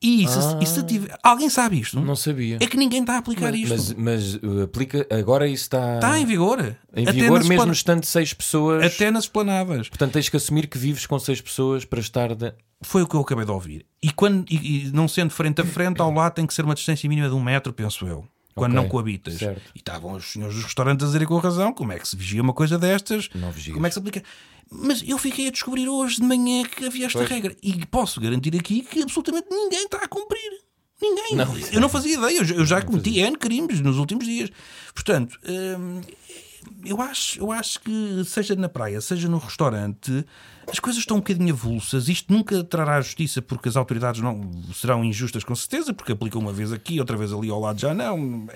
E 0.00 0.28
se, 0.28 0.38
ah, 0.38 0.58
e 0.60 0.66
se 0.66 0.82
tiver. 0.82 1.16
Alguém 1.22 1.48
sabe 1.48 1.80
isto? 1.80 1.98
Não 1.98 2.14
sabia. 2.14 2.58
É 2.60 2.66
que 2.66 2.76
ninguém 2.76 3.00
está 3.00 3.14
a 3.14 3.18
aplicar 3.18 3.50
mas, 3.50 3.60
isto. 3.60 3.94
Mas, 3.98 4.34
mas 4.34 4.34
uh, 4.34 4.62
aplica. 4.64 5.06
Agora 5.10 5.48
isso 5.48 5.62
está. 5.64 5.94
Está 5.94 6.18
em 6.18 6.26
vigor. 6.26 6.76
Em 6.94 7.06
vigor 7.06 7.38
mesmo 7.38 7.54
esplan... 7.54 7.72
estando 7.72 8.04
seis 8.04 8.34
pessoas. 8.34 8.84
Até 8.84 9.10
nas 9.10 9.24
esplanadas. 9.24 9.88
Portanto, 9.88 10.12
tens 10.12 10.28
que 10.28 10.36
assumir 10.36 10.66
que 10.66 10.76
vives 10.76 11.06
com 11.06 11.18
seis 11.18 11.40
pessoas 11.40 11.84
para 11.84 11.98
estar. 11.98 12.34
De... 12.34 12.52
Foi 12.82 13.02
o 13.02 13.06
que 13.06 13.16
eu 13.16 13.20
acabei 13.20 13.46
de 13.46 13.50
ouvir. 13.50 13.86
E, 14.02 14.12
quando, 14.12 14.44
e, 14.50 14.88
e 14.88 14.92
não 14.92 15.08
sendo 15.08 15.30
frente 15.30 15.62
a 15.62 15.64
frente, 15.64 16.00
ao 16.00 16.12
lado 16.12 16.34
tem 16.34 16.46
que 16.46 16.52
ser 16.52 16.64
uma 16.64 16.74
distância 16.74 17.08
mínima 17.08 17.28
de 17.28 17.34
um 17.34 17.42
metro, 17.42 17.72
penso 17.72 18.06
eu 18.06 18.28
quando 18.54 18.72
okay, 18.72 18.82
não 18.82 18.88
coabitas. 18.88 19.34
Certo. 19.34 19.62
E 19.74 19.78
estavam 19.78 20.12
os 20.12 20.32
senhores 20.32 20.54
dos 20.54 20.64
restaurantes 20.64 21.02
a 21.02 21.06
dizerem 21.06 21.26
com 21.26 21.36
razão 21.38 21.72
como 21.72 21.92
é 21.92 21.98
que 21.98 22.06
se 22.06 22.16
vigia 22.16 22.40
uma 22.40 22.52
coisa 22.52 22.78
destas, 22.78 23.26
como 23.72 23.86
é 23.86 23.88
que 23.88 23.94
se 23.94 23.98
aplica. 23.98 24.22
Mas 24.76 25.02
eu 25.06 25.16
fiquei 25.18 25.48
a 25.48 25.50
descobrir 25.50 25.88
hoje 25.88 26.16
de 26.16 26.22
manhã 26.22 26.64
que 26.64 26.86
havia 26.86 27.06
esta 27.06 27.18
pois. 27.18 27.30
regra. 27.30 27.56
E 27.62 27.86
posso 27.86 28.20
garantir 28.20 28.54
aqui 28.56 28.82
que 28.82 29.02
absolutamente 29.02 29.46
ninguém 29.50 29.84
está 29.84 29.98
a 29.98 30.08
cumprir. 30.08 30.64
Ninguém. 31.00 31.36
Não, 31.36 31.56
eu 31.72 31.80
não 31.80 31.88
fazia 31.88 32.14
ideia. 32.14 32.38
Eu 32.38 32.64
já 32.64 32.80
cometi 32.82 33.18
N 33.18 33.36
crimes 33.36 33.80
nos 33.80 33.98
últimos 33.98 34.24
dias. 34.24 34.50
Portanto, 34.94 35.38
hum, 35.46 36.00
eu, 36.84 37.00
acho, 37.00 37.38
eu 37.40 37.52
acho 37.52 37.80
que, 37.80 38.24
seja 38.24 38.54
na 38.54 38.68
praia, 38.68 39.00
seja 39.00 39.28
no 39.28 39.38
restaurante, 39.38 40.24
as 40.70 40.78
coisas 40.78 41.00
estão 41.00 41.16
um 41.16 41.20
bocadinho 41.20 41.54
avulsas. 41.54 42.08
Isto 42.08 42.32
nunca 42.32 42.62
trará 42.64 43.00
justiça 43.00 43.40
porque 43.42 43.68
as 43.68 43.76
autoridades 43.76 44.20
não 44.20 44.50
serão 44.72 45.04
injustas, 45.04 45.44
com 45.44 45.54
certeza, 45.54 45.92
porque 45.92 46.12
aplicam 46.12 46.40
uma 46.40 46.52
vez 46.52 46.72
aqui, 46.72 46.98
outra 47.00 47.16
vez 47.16 47.32
ali 47.32 47.50
ao 47.50 47.60
lado 47.60 47.80
já 47.80 47.94
não. 47.94 48.46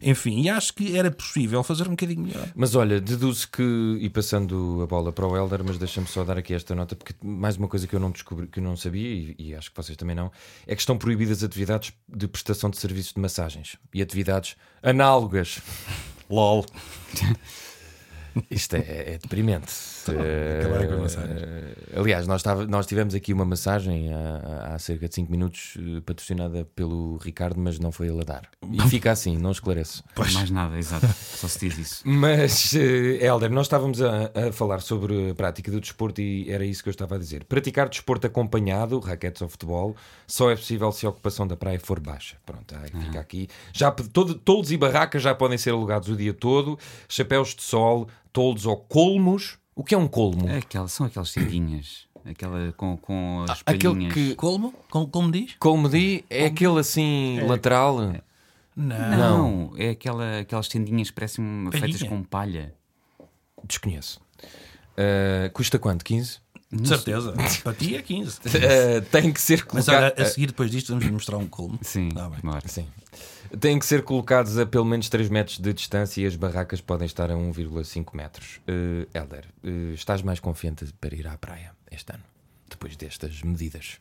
Enfim, 0.00 0.42
e 0.42 0.48
acho 0.48 0.74
que 0.74 0.96
era 0.96 1.10
possível 1.10 1.62
fazer 1.62 1.86
um 1.86 1.90
bocadinho 1.90 2.22
melhor. 2.22 2.48
Mas 2.54 2.74
olha, 2.74 3.00
deduzo 3.00 3.48
que, 3.50 3.98
e 4.00 4.08
passando 4.08 4.80
a 4.82 4.86
bola 4.86 5.12
para 5.12 5.26
o 5.26 5.36
Helder, 5.36 5.62
mas 5.64 5.78
deixa-me 5.78 6.06
só 6.06 6.24
dar 6.24 6.38
aqui 6.38 6.54
esta 6.54 6.74
nota, 6.74 6.96
porque 6.96 7.14
mais 7.22 7.56
uma 7.56 7.68
coisa 7.68 7.86
que 7.86 7.94
eu 7.94 8.00
não 8.00 8.10
descobri, 8.10 8.46
que 8.46 8.58
eu 8.58 8.64
não 8.64 8.76
sabia, 8.76 9.08
e, 9.08 9.34
e 9.38 9.54
acho 9.54 9.70
que 9.70 9.76
vocês 9.76 9.96
também 9.96 10.16
não, 10.16 10.30
é 10.66 10.74
que 10.74 10.80
estão 10.80 10.96
proibidas 10.96 11.44
atividades 11.44 11.92
de 12.08 12.26
prestação 12.26 12.70
de 12.70 12.78
serviços 12.78 13.12
de 13.12 13.20
massagens 13.20 13.76
e 13.92 14.00
atividades 14.02 14.56
análogas. 14.82 15.60
LOL. 16.28 16.64
Isto 18.50 18.76
é, 18.76 19.14
é 19.14 19.18
deprimente. 19.18 19.72
Uh, 20.08 22.00
aliás, 22.00 22.26
nós, 22.26 22.42
tava, 22.42 22.66
nós 22.66 22.86
tivemos 22.86 23.14
aqui 23.14 23.32
uma 23.32 23.44
massagem 23.44 24.12
há, 24.12 24.74
há 24.74 24.78
cerca 24.78 25.08
de 25.08 25.14
5 25.14 25.30
minutos, 25.30 25.76
uh, 25.76 26.02
patrocinada 26.02 26.64
pelo 26.74 27.16
Ricardo, 27.18 27.60
mas 27.60 27.78
não 27.78 27.92
foi 27.92 28.08
ele 28.08 28.20
a 28.20 28.24
dar. 28.24 28.42
E 28.72 28.80
fica 28.88 29.10
assim, 29.10 29.36
não 29.36 29.50
esclareço. 29.50 30.02
Pois. 30.14 30.32
Mais 30.34 30.50
nada, 30.50 30.78
exato. 30.78 31.06
Só 31.06 31.48
se 31.48 31.58
diz 31.58 31.78
isso. 31.78 32.02
Mas, 32.04 32.72
uh, 32.72 32.78
Helder, 33.20 33.50
nós 33.50 33.66
estávamos 33.66 34.00
a, 34.02 34.30
a, 34.48 34.52
falar 34.52 34.80
sobre 34.80 35.30
a 35.30 35.34
prática 35.34 35.70
do 35.70 35.80
desporto 35.80 36.20
e 36.20 36.50
era 36.50 36.64
isso 36.64 36.82
que 36.82 36.88
eu 36.88 36.92
estava 36.92 37.16
a 37.16 37.18
dizer. 37.18 37.44
Praticar 37.44 37.88
desporto 37.88 38.26
acompanhado, 38.26 38.98
raquetes 38.98 39.42
ou 39.42 39.48
futebol, 39.48 39.96
só 40.26 40.50
é 40.50 40.56
possível 40.56 40.90
se 40.92 41.06
a 41.06 41.10
ocupação 41.10 41.46
da 41.46 41.56
praia 41.56 41.78
for 41.78 42.00
baixa. 42.00 42.36
Pronto, 42.44 42.74
aí 42.74 42.90
fica 43.04 43.18
ah. 43.18 43.22
aqui. 43.22 43.48
Já, 43.72 43.90
todo, 43.90 44.34
toldos 44.34 44.70
e 44.72 44.76
barracas 44.76 45.22
já 45.22 45.34
podem 45.34 45.58
ser 45.58 45.70
alugados 45.70 46.08
o 46.08 46.16
dia 46.16 46.32
todo, 46.32 46.78
chapéus 47.08 47.54
de 47.54 47.62
sol, 47.62 48.08
toldos 48.32 48.66
ou 48.66 48.76
colmos. 48.76 49.58
O 49.74 49.84
que 49.84 49.94
é 49.94 49.98
um 49.98 50.08
colmo? 50.08 50.48
É 50.48 50.58
aquela, 50.58 50.88
são 50.88 51.06
aquelas 51.06 51.32
tendinhas. 51.32 52.08
Aquela 52.24 52.72
com, 52.72 52.96
com 52.96 53.44
as 53.48 53.60
ah, 53.60 53.64
palhinhas. 53.64 54.12
Aquele 54.12 54.28
que... 54.30 54.34
Colmo? 54.34 54.74
Como, 54.90 55.08
como 55.08 55.32
diz? 55.32 55.54
Colmo 55.58 55.88
diz? 55.88 56.22
É 56.28 56.40
colmo. 56.40 56.54
aquele 56.54 56.78
assim 56.80 57.38
é. 57.38 57.44
lateral? 57.44 58.02
É. 58.02 58.22
Não. 58.76 59.10
Não, 59.10 59.72
é 59.76 59.90
aquela, 59.90 60.40
aquelas 60.40 60.68
tendinhas 60.68 61.08
que 61.08 61.14
parecem 61.14 61.44
feitas 61.72 62.02
com 62.02 62.22
palha. 62.22 62.74
Desconheço. 63.64 64.20
Uh, 64.92 65.50
custa 65.52 65.78
quanto? 65.78 66.04
15? 66.04 66.38
De 66.72 66.88
certeza. 66.88 67.34
Para 67.64 67.74
ti 67.74 67.96
é 67.96 68.02
15. 68.02 68.38
Uh, 68.38 68.40
tem 69.10 69.32
que 69.32 69.40
ser 69.40 69.64
colocado... 69.64 69.94
Mas 69.94 70.14
olha, 70.14 70.14
a 70.16 70.24
seguir, 70.24 70.46
depois 70.46 70.70
disto, 70.70 70.88
vamos 70.88 71.10
mostrar 71.10 71.36
um 71.36 71.46
colmo. 71.46 71.78
Sim, 71.82 72.10
ah, 72.16 72.28
bem. 72.28 72.40
Sim. 72.66 72.86
Têm 73.58 73.80
que 73.80 73.86
ser 73.86 74.04
colocados 74.04 74.56
a 74.58 74.64
pelo 74.64 74.84
menos 74.84 75.08
3 75.08 75.28
metros 75.28 75.58
de 75.58 75.72
distância 75.72 76.22
e 76.22 76.26
as 76.26 76.36
barracas 76.36 76.80
podem 76.80 77.06
estar 77.06 77.32
a 77.32 77.34
1,5 77.34 78.14
metros. 78.14 78.60
Uh, 78.68 79.08
Helder, 79.12 79.44
uh, 79.64 79.92
estás 79.92 80.22
mais 80.22 80.38
confiante 80.38 80.86
para 81.00 81.14
ir 81.16 81.26
à 81.26 81.36
praia 81.36 81.72
este 81.90 82.12
ano, 82.12 82.22
depois 82.68 82.94
destas 82.94 83.42
medidas? 83.42 83.98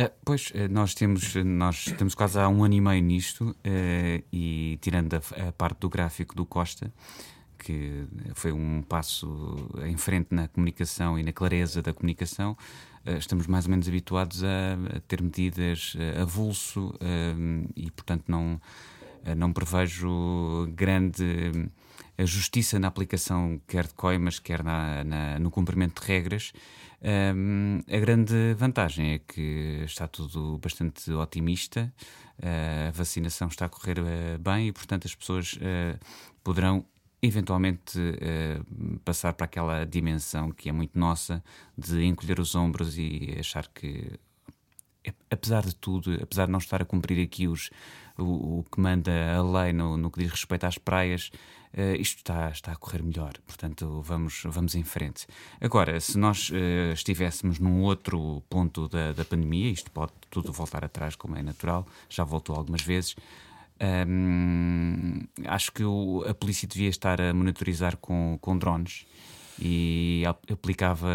Uh, 0.00 0.10
pois, 0.24 0.52
nós 0.70 0.94
temos, 0.94 1.34
nós 1.34 1.84
temos 1.98 2.14
quase 2.14 2.38
há 2.38 2.48
um 2.48 2.64
ano 2.64 2.74
e 2.74 2.80
meio 2.80 3.02
nisto, 3.02 3.54
e 4.32 4.78
tirando 4.80 5.14
a, 5.14 5.48
a, 5.48 5.52
parte 5.52 5.80
do 5.80 5.90
gráfico 5.90 6.34
do 6.34 6.46
Costa, 6.46 6.90
que 7.58 8.06
foi 8.34 8.52
um 8.52 8.80
passo 8.82 9.68
em 9.84 9.96
frente 9.98 10.28
na 10.30 10.48
comunicação 10.48 11.18
e 11.18 11.22
na 11.22 11.32
clareza 11.32 11.82
da 11.82 11.92
comunicação, 11.92 12.56
estamos 13.18 13.46
mais 13.46 13.66
ou 13.66 13.70
menos 13.70 13.88
habituados 13.88 14.42
a, 14.42 15.00
ter 15.06 15.22
medidas 15.22 15.94
eh, 15.98 16.20
avulso 16.20 16.94
eh, 17.00 17.34
e, 17.76 17.90
portanto, 17.90 18.24
não, 18.28 18.60
não 19.36 19.52
prevejo 19.52 20.68
grande 20.74 21.70
justiça 22.18 22.78
na 22.78 22.88
aplicação 22.88 23.60
quer 23.66 23.86
de 23.86 23.94
coimas, 23.94 24.38
quer 24.38 24.62
na, 24.62 25.04
na, 25.04 25.38
no 25.38 25.50
cumprimento 25.50 26.00
de 26.00 26.06
regras. 26.06 26.52
Um, 27.02 27.80
a 27.88 27.98
grande 27.98 28.54
vantagem 28.54 29.12
é 29.12 29.18
que 29.18 29.82
está 29.84 30.08
tudo 30.08 30.58
bastante 30.58 31.12
otimista, 31.12 31.92
a 32.42 32.90
vacinação 32.90 33.48
está 33.48 33.66
a 33.66 33.68
correr 33.68 33.98
bem 34.40 34.68
e, 34.68 34.72
portanto, 34.72 35.06
as 35.06 35.14
pessoas 35.14 35.54
uh, 35.54 35.98
poderão 36.42 36.84
eventualmente 37.22 37.98
uh, 37.98 38.98
passar 39.00 39.32
para 39.32 39.46
aquela 39.46 39.84
dimensão 39.84 40.50
que 40.50 40.68
é 40.68 40.72
muito 40.72 40.98
nossa 40.98 41.42
de 41.76 42.04
encolher 42.04 42.38
os 42.38 42.54
ombros 42.54 42.96
e 42.98 43.36
achar 43.38 43.66
que 43.68 44.18
apesar 45.30 45.64
de 45.64 45.74
tudo, 45.74 46.18
apesar 46.20 46.46
de 46.46 46.52
não 46.52 46.58
estar 46.58 46.82
a 46.82 46.84
cumprir 46.84 47.22
aqui 47.22 47.46
os, 47.46 47.70
o, 48.18 48.58
o 48.58 48.64
que 48.64 48.80
manda 48.80 49.12
a 49.34 49.42
lei 49.42 49.72
no, 49.72 49.96
no 49.96 50.10
que 50.10 50.20
diz 50.20 50.30
respeito 50.30 50.64
às 50.64 50.78
praias, 50.78 51.30
Uh, 51.76 51.94
isto 52.00 52.18
está, 52.18 52.48
está 52.48 52.72
a 52.72 52.76
correr 52.76 53.02
melhor, 53.02 53.34
portanto 53.46 54.00
vamos, 54.00 54.42
vamos 54.46 54.74
em 54.74 54.82
frente. 54.82 55.26
Agora, 55.60 56.00
se 56.00 56.16
nós 56.16 56.48
uh, 56.48 56.92
estivéssemos 56.94 57.58
num 57.58 57.82
outro 57.82 58.42
ponto 58.48 58.88
da, 58.88 59.12
da 59.12 59.26
pandemia, 59.26 59.70
isto 59.70 59.90
pode 59.90 60.12
tudo 60.30 60.54
voltar 60.54 60.86
atrás, 60.86 61.16
como 61.16 61.36
é 61.36 61.42
natural, 61.42 61.86
já 62.08 62.24
voltou 62.24 62.56
algumas 62.56 62.80
vezes. 62.80 63.14
Um, 63.78 65.20
acho 65.44 65.70
que 65.70 65.84
o, 65.84 66.24
a 66.26 66.32
polícia 66.32 66.66
devia 66.66 66.88
estar 66.88 67.20
a 67.20 67.34
monitorizar 67.34 67.98
com, 67.98 68.38
com 68.40 68.56
drones 68.56 69.06
e 69.58 70.24
aplicava, 70.50 71.08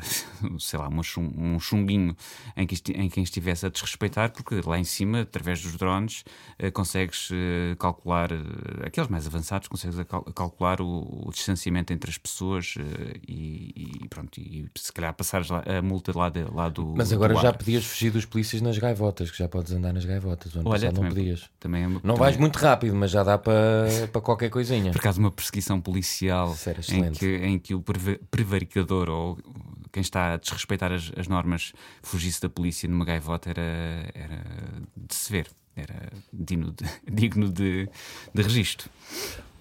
sei 0.58 0.78
lá, 0.78 0.88
um 0.88 1.58
chumbinho 1.58 2.16
em, 2.56 2.66
que, 2.66 2.92
em 2.92 3.08
quem 3.08 3.22
estivesse 3.22 3.66
a 3.66 3.68
desrespeitar, 3.68 4.32
porque 4.32 4.60
lá 4.64 4.78
em 4.78 4.84
cima, 4.84 5.22
através 5.22 5.62
dos 5.62 5.76
drones, 5.76 6.24
eh, 6.58 6.70
consegues 6.70 7.28
eh, 7.32 7.74
calcular, 7.78 8.30
eh, 8.32 8.86
aqueles 8.86 9.08
mais 9.08 9.26
avançados, 9.26 9.68
consegues 9.68 9.96
calcular 10.34 10.80
o, 10.80 11.26
o 11.26 11.30
distanciamento 11.30 11.92
entre 11.92 12.10
as 12.10 12.18
pessoas 12.18 12.74
e, 13.26 14.00
e, 14.02 14.08
pronto, 14.08 14.38
e 14.38 14.68
se 14.76 14.92
calhar 14.92 15.12
passares 15.14 15.48
a 15.50 15.82
multa 15.82 16.16
lá, 16.16 16.28
de, 16.28 16.44
lá 16.44 16.68
do. 16.68 16.94
Mas 16.96 17.12
agora 17.12 17.34
do 17.34 17.40
já 17.40 17.52
podias 17.52 17.84
fugir 17.84 18.10
dos 18.10 18.24
polícias 18.24 18.62
nas 18.62 18.78
gaivotas, 18.78 19.30
que 19.30 19.38
já 19.38 19.48
podes 19.48 19.72
andar 19.72 19.92
nas 19.92 20.04
gaivotas. 20.04 20.54
O 20.54 20.60
ano 20.60 20.70
Olha, 20.70 20.88
não 20.88 20.94
também, 20.94 21.08
podias. 21.10 21.50
Também, 21.58 21.84
é 21.84 21.88
não 21.88 22.00
também, 22.00 22.16
vais 22.16 22.36
muito 22.36 22.56
rápido, 22.56 22.94
mas 22.94 23.10
já 23.10 23.22
dá 23.22 23.38
para, 23.38 23.86
para 24.12 24.20
qualquer 24.20 24.50
coisinha. 24.50 24.92
Por 24.92 24.98
acaso, 24.98 25.20
uma 25.20 25.30
perseguição 25.30 25.80
policial 25.80 26.56
em 26.88 27.10
que, 27.12 27.36
em 27.36 27.53
que 27.58 27.74
o 27.74 27.82
prevaricador 28.30 29.08
ou 29.08 29.38
quem 29.92 30.00
está 30.00 30.34
a 30.34 30.36
desrespeitar 30.36 30.92
as, 30.92 31.12
as, 31.16 31.28
normas 31.28 31.72
fugisse 32.02 32.42
da 32.42 32.48
polícia 32.48 32.88
numa 32.88 33.04
gaivota 33.04 33.50
era, 33.50 34.10
era 34.12 34.44
de 34.96 35.14
se 35.14 35.30
ver, 35.30 35.48
era 35.76 36.12
digno 36.32 36.72
de, 36.72 36.84
digno 37.10 37.48
de, 37.48 37.88
de 38.34 38.42
registro. 38.42 38.90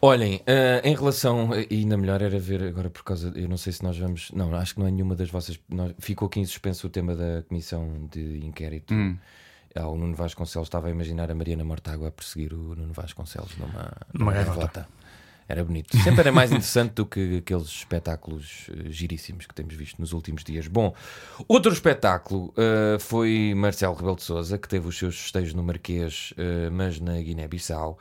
Olhem, 0.02 0.38
uh, 0.38 0.86
em 0.86 0.94
relação, 0.96 1.52
e 1.70 1.78
ainda 1.78 1.96
melhor 1.96 2.22
era 2.22 2.38
ver 2.38 2.64
agora 2.64 2.90
por 2.90 3.04
causa, 3.04 3.32
eu 3.36 3.48
não 3.48 3.56
sei 3.56 3.72
se 3.72 3.82
nós 3.84 3.98
vamos, 3.98 4.32
não, 4.32 4.54
acho 4.56 4.74
que 4.74 4.80
não 4.82 4.88
é 4.88 4.92
nenhuma 4.92 5.16
das 5.16 5.30
vossas, 5.30 5.58
nós, 5.70 5.94
ficou 5.98 6.26
aqui 6.26 6.42
em 6.42 6.46
suspenso 6.46 6.88
o 6.88 6.90
tema 6.90 7.16
da 7.16 7.44
comissão 7.44 8.10
de 8.12 8.46
inquérito. 8.46 8.94
Hum. 8.94 9.18
Ah, 9.76 9.88
o 9.88 9.98
Nuno 9.98 10.14
Vasconcelos 10.14 10.68
estava 10.68 10.88
a 10.88 10.92
imaginar 10.92 11.32
a 11.32 11.36
Mariana 11.36 11.64
Mortágua 11.64 12.10
a 12.10 12.12
perseguir 12.12 12.54
o 12.54 12.76
Nuno 12.76 12.94
Vasconcelos 12.94 13.58
numa, 13.58 13.92
numa, 14.14 14.32
numa 14.32 14.34
gaivota. 14.34 14.88
Era 15.48 15.64
bonito. 15.64 15.96
Sempre 15.98 16.22
era 16.22 16.32
mais 16.32 16.52
interessante 16.52 16.94
do 16.94 17.06
que 17.06 17.38
aqueles 17.38 17.68
espetáculos 17.68 18.70
uh, 18.70 18.90
giríssimos 18.90 19.46
que 19.46 19.54
temos 19.54 19.74
visto 19.74 20.00
nos 20.00 20.14
últimos 20.14 20.44
dias. 20.44 20.68
Bom, 20.68 20.94
outro 21.48 21.72
espetáculo 21.72 22.54
uh, 22.58 23.00
foi 23.00 23.54
Marcelo 23.56 23.94
Rebelo 23.94 24.16
de 24.16 24.24
Souza, 24.24 24.58
que 24.58 24.68
teve 24.68 24.88
os 24.88 24.98
seus 24.98 25.20
festejos 25.20 25.54
no 25.54 25.64
Marquês, 25.64 26.34
uh, 26.38 26.72
mas 26.72 27.00
na 27.00 27.14
Guiné-Bissau. 27.20 27.98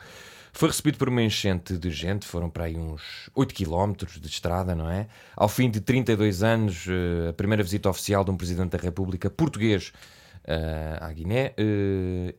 Foi 0.55 0.69
recebido 0.69 0.99
por 0.99 1.09
uma 1.09 1.23
enchente 1.23 1.79
de 1.79 1.91
gente, 1.91 2.27
foram 2.27 2.51
para 2.51 2.65
aí 2.65 2.77
uns 2.77 3.31
8 3.35 3.55
km 3.55 4.05
de 4.21 4.29
estrada, 4.29 4.75
não 4.75 4.89
é? 4.89 5.09
Ao 5.35 5.49
fim 5.49 5.71
de 5.71 5.81
32 5.81 6.43
anos, 6.43 6.87
a 7.27 7.33
primeira 7.33 7.63
visita 7.63 7.89
oficial 7.89 8.23
de 8.23 8.31
um 8.31 8.37
Presidente 8.37 8.77
da 8.77 8.79
República 8.79 9.31
português 9.31 9.95
à 11.01 11.11
Guiné 11.11 11.55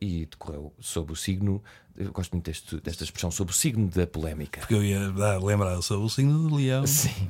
e 0.00 0.26
decorreu 0.26 0.72
sob 0.78 1.10
o 1.10 1.16
signo 1.16 1.60
eu 1.96 2.10
gosto 2.10 2.32
muito 2.32 2.46
deste, 2.46 2.80
desta 2.80 3.04
expressão 3.04 3.30
sobre 3.30 3.52
o 3.52 3.56
signo 3.56 3.88
da 3.88 4.06
polémica. 4.06 4.60
Porque 4.60 4.74
eu 4.74 4.84
ia 4.84 5.10
dar, 5.10 5.42
lembrar 5.42 5.80
sobre 5.82 6.04
o 6.04 6.08
signo 6.08 6.48
do 6.48 6.56
leão. 6.56 6.86
Sim. 6.86 7.28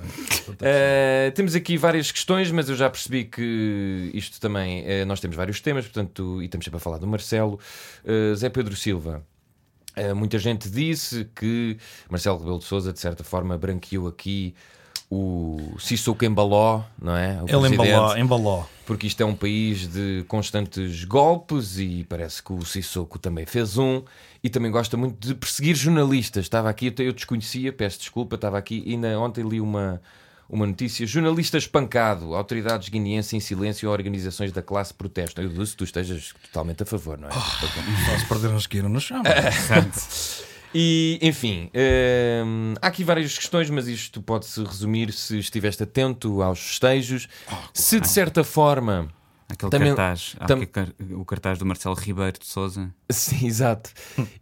uh, 0.48 1.32
temos 1.34 1.54
aqui 1.54 1.76
várias 1.76 2.10
questões, 2.10 2.50
mas 2.50 2.68
eu 2.68 2.74
já 2.74 2.88
percebi 2.88 3.24
que 3.24 4.10
isto 4.14 4.40
também. 4.40 4.82
Uh, 4.82 5.06
nós 5.06 5.20
temos 5.20 5.36
vários 5.36 5.60
temas, 5.60 5.84
portanto, 5.84 6.40
e 6.40 6.46
estamos 6.46 6.64
sempre 6.64 6.78
a 6.78 6.80
falar 6.80 6.98
do 6.98 7.06
Marcelo. 7.06 7.60
Uh, 8.04 8.34
Zé 8.34 8.48
Pedro 8.48 8.74
Silva. 8.74 9.22
muita 10.16 10.38
gente 10.38 10.70
disse 10.70 11.28
que 11.36 11.76
Marcelo 12.08 12.38
Rebelo 12.38 12.58
de 12.58 12.64
Souza, 12.64 12.92
de 12.92 12.98
certa 12.98 13.22
forma, 13.22 13.58
branqueou 13.58 14.08
aqui 14.08 14.54
o 15.14 15.78
Sissoko 15.78 16.24
Embaló, 16.24 16.82
não 17.00 17.16
é? 17.16 17.40
O 17.42 17.48
Ele 17.48 17.74
embalou, 17.74 18.18
embalou. 18.18 18.68
Porque 18.84 19.06
isto 19.06 19.22
é 19.22 19.24
um 19.24 19.34
país 19.34 19.86
de 19.86 20.24
constantes 20.26 21.04
golpes 21.04 21.78
e 21.78 22.04
parece 22.08 22.42
que 22.42 22.52
o 22.52 22.64
Sissoko 22.64 23.18
também 23.18 23.46
fez 23.46 23.78
um 23.78 24.02
e 24.42 24.50
também 24.50 24.70
gosta 24.70 24.96
muito 24.96 25.26
de 25.26 25.34
perseguir 25.34 25.76
jornalistas. 25.76 26.44
Estava 26.44 26.68
aqui, 26.68 26.92
eu 26.98 27.12
desconhecia, 27.12 27.72
peço 27.72 28.00
desculpa, 28.00 28.34
estava 28.34 28.58
aqui 28.58 28.82
e 28.84 28.92
ainda 28.92 29.18
ontem 29.18 29.42
li 29.46 29.60
uma, 29.60 30.02
uma 30.48 30.66
notícia: 30.66 31.06
jornalista 31.06 31.56
espancado, 31.56 32.34
autoridades 32.34 32.88
guineenses 32.88 33.32
em 33.32 33.40
silêncio 33.40 33.88
organizações 33.88 34.52
da 34.52 34.62
classe 34.62 34.92
protestam. 34.92 35.44
Eu 35.44 35.50
disse 35.50 35.76
tu 35.76 35.84
estejas 35.84 36.34
totalmente 36.42 36.82
a 36.82 36.86
favor, 36.86 37.16
não 37.16 37.28
é? 37.28 37.32
Oh, 37.32 38.10
nós 38.10 38.24
perdermos 38.24 38.66
que 38.66 38.78
ir 38.78 38.88
no 38.88 39.00
chão. 39.00 39.22
E, 40.74 41.20
enfim, 41.22 41.70
hum, 42.44 42.74
há 42.82 42.88
aqui 42.88 43.04
várias 43.04 43.38
questões, 43.38 43.70
mas 43.70 43.86
isto 43.86 44.20
pode-se 44.20 44.62
resumir 44.64 45.12
se 45.12 45.38
estiveste 45.38 45.84
atento 45.84 46.42
aos 46.42 46.58
festejos. 46.58 47.28
Oh, 47.50 47.54
se 47.72 48.00
de 48.00 48.08
certa 48.08 48.42
forma. 48.42 49.08
Aquele 49.48 49.70
também, 49.70 49.94
cartaz, 49.94 50.36
tam... 50.48 50.58
o 51.20 51.24
cartaz 51.24 51.58
do 51.58 51.66
Marcelo 51.66 51.94
Ribeiro 51.94 52.38
de 52.40 52.46
Souza. 52.46 52.92
Sim, 53.10 53.46
exato. 53.46 53.90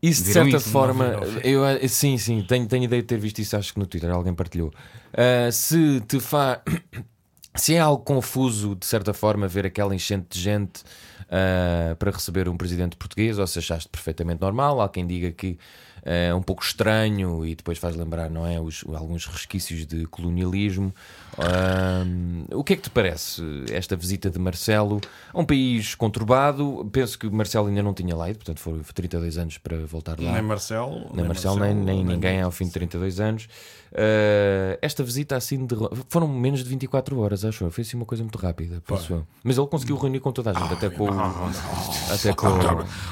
E 0.01 0.15
se 0.15 0.23
de 0.23 0.33
certa 0.33 0.57
isso? 0.57 0.71
forma, 0.71 1.17
eu, 1.43 1.63
sim, 1.89 2.17
sim, 2.17 2.43
tenho, 2.49 2.67
tenho 2.67 2.85
ideia 2.85 3.03
de 3.03 3.09
ter 3.09 3.19
visto 3.19 3.41
isso, 3.41 3.57
acho 3.57 3.75
que 3.75 3.81
no 3.81 3.87
Twitter 3.87 4.11
alguém 4.11 4.33
partilhou. 4.33 4.69
Uh, 4.69 5.53
se 5.53 6.01
te 6.03 6.19
faz. 6.19 6.61
Se 7.55 7.75
é 7.75 7.79
algo 7.79 8.03
confuso, 8.03 8.75
de 8.75 8.87
certa 8.87 9.13
forma, 9.13 9.47
ver 9.47 9.67
aquela 9.67 9.95
enchente 9.95 10.27
de 10.31 10.41
gente 10.41 10.81
uh, 11.25 11.95
para 11.97 12.11
receber 12.11 12.49
um 12.49 12.57
presidente 12.57 12.97
português, 12.97 13.39
ou 13.39 13.47
se 13.47 13.59
achaste 13.59 13.91
perfeitamente 13.91 14.41
normal, 14.41 14.81
há 14.81 14.89
quem 14.89 15.07
diga 15.07 15.31
que 15.33 15.59
é 16.03 16.35
um 16.35 16.43
pouco 16.43 16.63
estranho 16.63 17.47
e 17.47 17.55
depois 17.55 17.79
faz 17.79 17.95
lembrar, 17.95 18.29
não 18.29 18.47
é? 18.47 18.61
Os, 18.61 18.85
alguns 18.89 19.27
resquícios 19.27 19.87
de 19.87 20.07
colonialismo. 20.07 20.95
Um, 21.39 22.45
o 22.51 22.63
que 22.63 22.75
é 22.75 22.77
que 22.77 22.83
te 22.83 22.91
parece 22.91 23.43
esta 23.71 23.97
visita 23.97 24.31
de 24.31 24.39
Marcelo 24.39 25.01
a 25.33 25.41
um 25.41 25.45
país 25.45 25.95
conturbado? 25.95 26.87
Penso 26.93 27.19
que 27.19 27.29
Marcelo 27.31 27.69
ainda 27.69 27.83
não 27.83 27.95
tinha 27.95 28.15
lá 28.15 28.29
ido, 28.29 28.39
portanto 28.39 28.61
foram 28.61 28.81
32 28.81 29.39
anos 29.39 29.59
para 29.59 29.79
voltar 29.87 30.21
lá. 30.21 30.33
Nem 30.33 30.43
Marcelo, 30.43 31.01
nem, 31.07 31.17
nem 31.17 31.25
Marcelo, 31.25 31.59
nem, 31.59 31.75
nem, 31.75 31.85
nem 31.97 32.05
ninguém 32.05 32.43
ao 32.43 32.51
fim 32.51 32.67
de 32.67 32.73
32 32.73 33.21
anos. 33.21 33.49
Uh, 33.93 34.79
esta 34.81 35.05
visita 35.05 35.37
assim 35.37 35.67
de... 35.67 35.75
foram 36.09 36.27
menos 36.27 36.65
de 36.65 36.69
24 36.71 37.19
horas, 37.21 37.45
acho 37.45 37.65
eu. 37.65 37.71
Foi 37.71 37.83
assim 37.83 37.97
uma 37.97 38.07
coisa 38.07 38.23
muito 38.25 38.39
rápida, 38.39 38.83
penso 38.87 39.27
Mas 39.45 39.59
ele 39.59 39.67
conseguiu 39.67 39.97
reunir 39.97 40.21
com 40.21 40.33
toda 40.33 40.51
a 40.51 40.55
gente, 40.55 40.73
até 40.73 40.89
com, 40.89 41.09
até 42.11 42.33
com. 42.33 42.49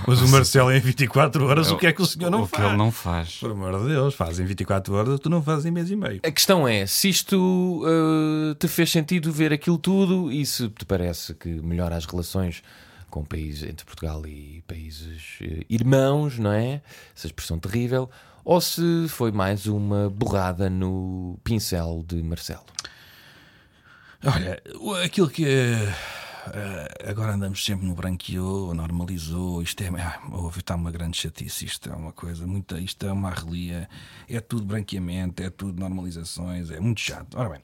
Mas 0.07 0.23
o 0.23 0.29
Marcelo 0.29 0.73
em 0.73 0.81
24 0.81 1.47
horas, 1.47 1.71
o 1.71 1.77
que 1.77 1.87
é 1.87 1.93
que 1.93 2.01
o 2.01 2.07
senhor 2.07 2.31
não 2.31 2.43
o 2.43 2.47
faz? 2.47 2.63
que 2.63 2.69
ele 2.69 2.77
não 2.79 2.91
faz. 2.91 3.37
Por 3.37 3.51
amor 3.51 3.79
de 3.79 3.89
Deus, 3.89 4.15
faz 4.15 4.41
em 4.41 4.45
24 4.45 4.95
horas, 4.95 5.21
tu 5.21 5.29
não 5.29 5.43
fazes 5.43 5.67
em 5.67 5.71
mês 5.71 5.91
e 5.91 5.97
meio. 5.97 6.21
A 6.23 6.31
questão 6.31 6.67
é 6.67 6.87
se 6.87 7.11
isto 7.11 7.37
uh, 7.85 8.10
te 8.59 8.69
fez 8.69 8.91
sentido 8.91 9.33
ver 9.33 9.53
aquilo 9.53 9.79
tudo 9.79 10.31
e 10.31 10.45
se 10.45 10.69
te 10.69 10.85
parece 10.85 11.35
que 11.35 11.49
melhora 11.49 11.97
as 11.97 12.05
relações 12.05 12.63
com 13.09 13.25
países 13.25 13.69
entre 13.69 13.85
Portugal 13.85 14.25
e 14.27 14.63
países 14.67 15.39
uh, 15.41 15.65
irmãos, 15.69 16.39
não 16.39 16.53
é? 16.53 16.81
Essa 17.15 17.27
expressão 17.27 17.59
terrível 17.59 18.09
ou 18.45 18.61
se 18.61 19.07
foi 19.09 19.31
mais 19.31 19.67
uma 19.67 20.09
borrada 20.09 20.71
no 20.71 21.39
pincel 21.45 22.05
de 22.07 22.23
Marcelo? 22.23 22.65
Olha, 24.25 24.63
aquilo 25.05 25.29
que 25.29 25.45
uh, 25.45 25.95
agora 27.09 27.35
andamos 27.35 27.65
sempre 27.65 27.87
no 27.87 27.95
branqueou, 27.95 28.75
normalizou, 28.75 29.63
isto 29.63 29.83
é, 29.83 29.89
ah, 30.01 30.21
está 30.57 30.75
uma 30.75 30.91
grande 30.91 31.17
chatice, 31.17 31.65
isto 31.65 31.91
é 31.91 31.95
uma 31.95 32.13
coisa, 32.13 32.47
muita, 32.47 32.79
isto 32.79 33.07
é 33.07 33.13
uma 33.13 33.29
arrelia, 33.29 33.89
é 34.29 34.41
tudo 34.41 34.65
branqueamento, 34.65 35.43
é 35.43 35.51
tudo 35.51 35.79
normalizações, 35.79 36.71
é 36.71 36.81
muito 36.81 37.01
chato. 37.01 37.37
Ora 37.37 37.51
bem, 37.51 37.61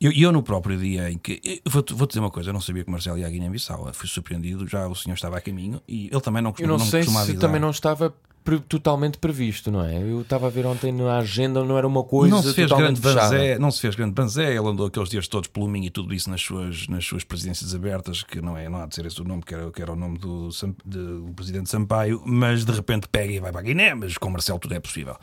eu, 0.00 0.10
eu 0.12 0.32
no 0.32 0.42
próprio 0.42 0.76
dia 0.78 1.10
em 1.10 1.18
que. 1.18 1.62
Vou-te 1.64 1.94
vou 1.94 2.06
dizer 2.06 2.18
uma 2.18 2.30
coisa, 2.30 2.50
eu 2.50 2.52
não 2.52 2.60
sabia 2.60 2.84
que 2.84 2.90
Marcelo 2.90 3.18
ia 3.18 3.26
à 3.26 3.30
Guiné-Bissau, 3.30 3.92
fui 3.94 4.08
surpreendido, 4.08 4.66
já 4.66 4.88
o 4.88 4.94
senhor 4.96 5.14
estava 5.14 5.38
a 5.38 5.40
caminho 5.40 5.80
e 5.86 6.08
ele 6.10 6.20
também 6.20 6.42
não 6.42 6.50
costuma 6.50 6.72
Eu 6.72 6.78
não, 6.78 6.84
não 6.84 6.90
sei 6.90 7.04
se 7.04 7.34
também 7.36 7.60
não 7.60 7.70
estava 7.70 8.12
pre 8.44 8.60
totalmente 8.60 9.18
previsto, 9.18 9.70
não 9.70 9.84
é? 9.84 10.02
Eu 10.02 10.22
estava 10.22 10.46
a 10.46 10.50
ver 10.50 10.66
ontem 10.66 10.92
na 10.92 11.18
agenda, 11.18 11.64
não 11.64 11.78
era 11.78 11.86
uma 11.86 12.02
coisa 12.02 12.34
não 12.34 12.42
se 12.42 12.54
fez 12.54 12.70
grande 12.70 13.00
banzé, 13.00 13.58
Não 13.58 13.70
se 13.70 13.80
fez 13.80 13.94
grande 13.94 14.12
banzé, 14.12 14.54
ele 14.54 14.66
andou 14.66 14.86
aqueles 14.86 15.08
dias 15.08 15.28
todos 15.28 15.48
pelo 15.48 15.68
Minho 15.68 15.86
e 15.86 15.90
tudo 15.90 16.12
isso 16.12 16.28
nas 16.28 16.40
suas, 16.40 16.86
nas 16.88 17.04
suas 17.04 17.24
presidências 17.24 17.74
abertas, 17.74 18.22
que 18.22 18.40
não 18.40 18.56
é, 18.56 18.68
não 18.68 18.82
há 18.82 18.86
de 18.86 18.94
ser 18.94 19.06
esse 19.06 19.20
o 19.20 19.24
nome, 19.24 19.42
que 19.42 19.54
era, 19.54 19.70
que 19.70 19.82
era 19.82 19.92
o 19.92 19.96
nome 19.96 20.18
do, 20.18 20.48
do 20.84 21.32
presidente 21.34 21.70
Sampaio, 21.70 22.22
mas 22.24 22.64
de 22.64 22.72
repente 22.72 23.08
pega 23.08 23.32
e 23.32 23.40
vai 23.40 23.52
para 23.52 23.60
a 23.60 23.64
Guiné, 23.64 23.94
mas 23.94 24.18
com 24.18 24.30
Marcelo 24.30 24.58
tudo 24.58 24.74
é 24.74 24.80
possível. 24.80 25.16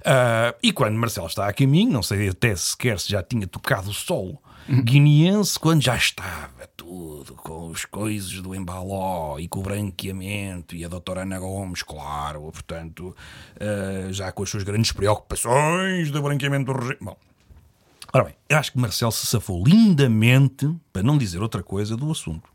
Uh, 0.00 0.56
e 0.62 0.72
quando 0.72 0.96
Marcelo 0.96 1.26
está 1.26 1.46
a 1.46 1.52
caminho, 1.52 1.92
não 1.92 2.02
sei 2.02 2.28
até 2.28 2.54
sequer 2.56 2.98
se 2.98 3.10
já 3.10 3.22
tinha 3.22 3.46
tocado 3.46 3.90
o 3.90 3.94
solo 3.94 4.38
guineense, 4.68 5.58
quando 5.58 5.82
já 5.82 5.96
estava 5.96 6.66
tudo 6.76 7.34
com 7.34 7.68
os 7.68 7.84
coisas 7.84 8.40
do 8.40 8.54
embaló 8.54 9.38
e 9.38 9.48
com 9.48 9.60
o 9.60 9.62
branqueamento 9.62 10.74
e 10.74 10.84
a 10.84 10.88
doutora 10.88 11.22
Ana 11.22 11.38
Gomes, 11.38 11.82
claro, 11.82 12.40
portanto, 12.42 13.14
uh, 13.56 14.12
já 14.12 14.30
com 14.32 14.42
as 14.42 14.50
suas 14.50 14.62
grandes 14.62 14.92
preocupações 14.92 16.10
do 16.10 16.22
branqueamento 16.22 16.72
do 16.72 16.78
regime. 16.78 16.98
Bom, 17.00 17.16
ora 18.12 18.24
bem, 18.24 18.34
eu 18.48 18.58
acho 18.58 18.72
que 18.72 18.78
Marcelo 18.78 19.12
se 19.12 19.26
safou 19.26 19.64
lindamente, 19.64 20.72
para 20.92 21.02
não 21.02 21.18
dizer 21.18 21.40
outra 21.42 21.62
coisa, 21.62 21.96
do 21.96 22.10
assunto. 22.10 22.50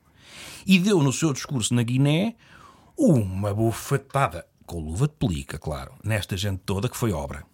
e 0.65 0.79
deu 0.79 1.01
no 1.01 1.13
seu 1.13 1.31
discurso 1.31 1.73
na 1.73 1.83
Guiné 1.83 2.35
uma 2.97 3.53
bufetada, 3.53 4.45
com 4.65 4.79
luva 4.79 5.07
de 5.07 5.13
pelica, 5.13 5.59
claro, 5.59 5.93
nesta 6.03 6.35
gente 6.35 6.61
toda 6.65 6.89
que 6.89 6.97
foi 6.97 7.11
obra. 7.11 7.45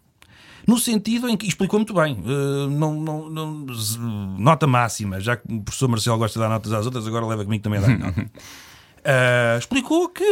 No 0.68 0.77
sentido 0.77 1.27
em 1.27 1.36
que 1.36 1.48
explicou 1.48 1.80
muito 1.80 1.94
bem, 1.94 2.13
uh, 2.13 2.70
não, 2.70 2.94
não, 2.94 3.30
não, 3.30 3.65
nota 4.38 4.68
máxima, 4.68 5.20
já 5.20 5.36
que 5.36 5.51
o 5.51 5.62
professor 5.62 5.88
Marcelo 5.88 6.18
gosta 6.18 6.39
de 6.39 6.44
dar 6.44 6.50
notas 6.50 6.72
às 6.74 6.86
outras, 6.86 7.08
agora 7.08 7.25
leva 7.25 7.44
comigo 7.44 7.63
também 7.63 7.80
a 7.80 7.82
dar 7.82 7.98
nota. 7.98 8.22
Uh, 8.22 9.58
explicou 9.60 10.10
que, 10.10 10.24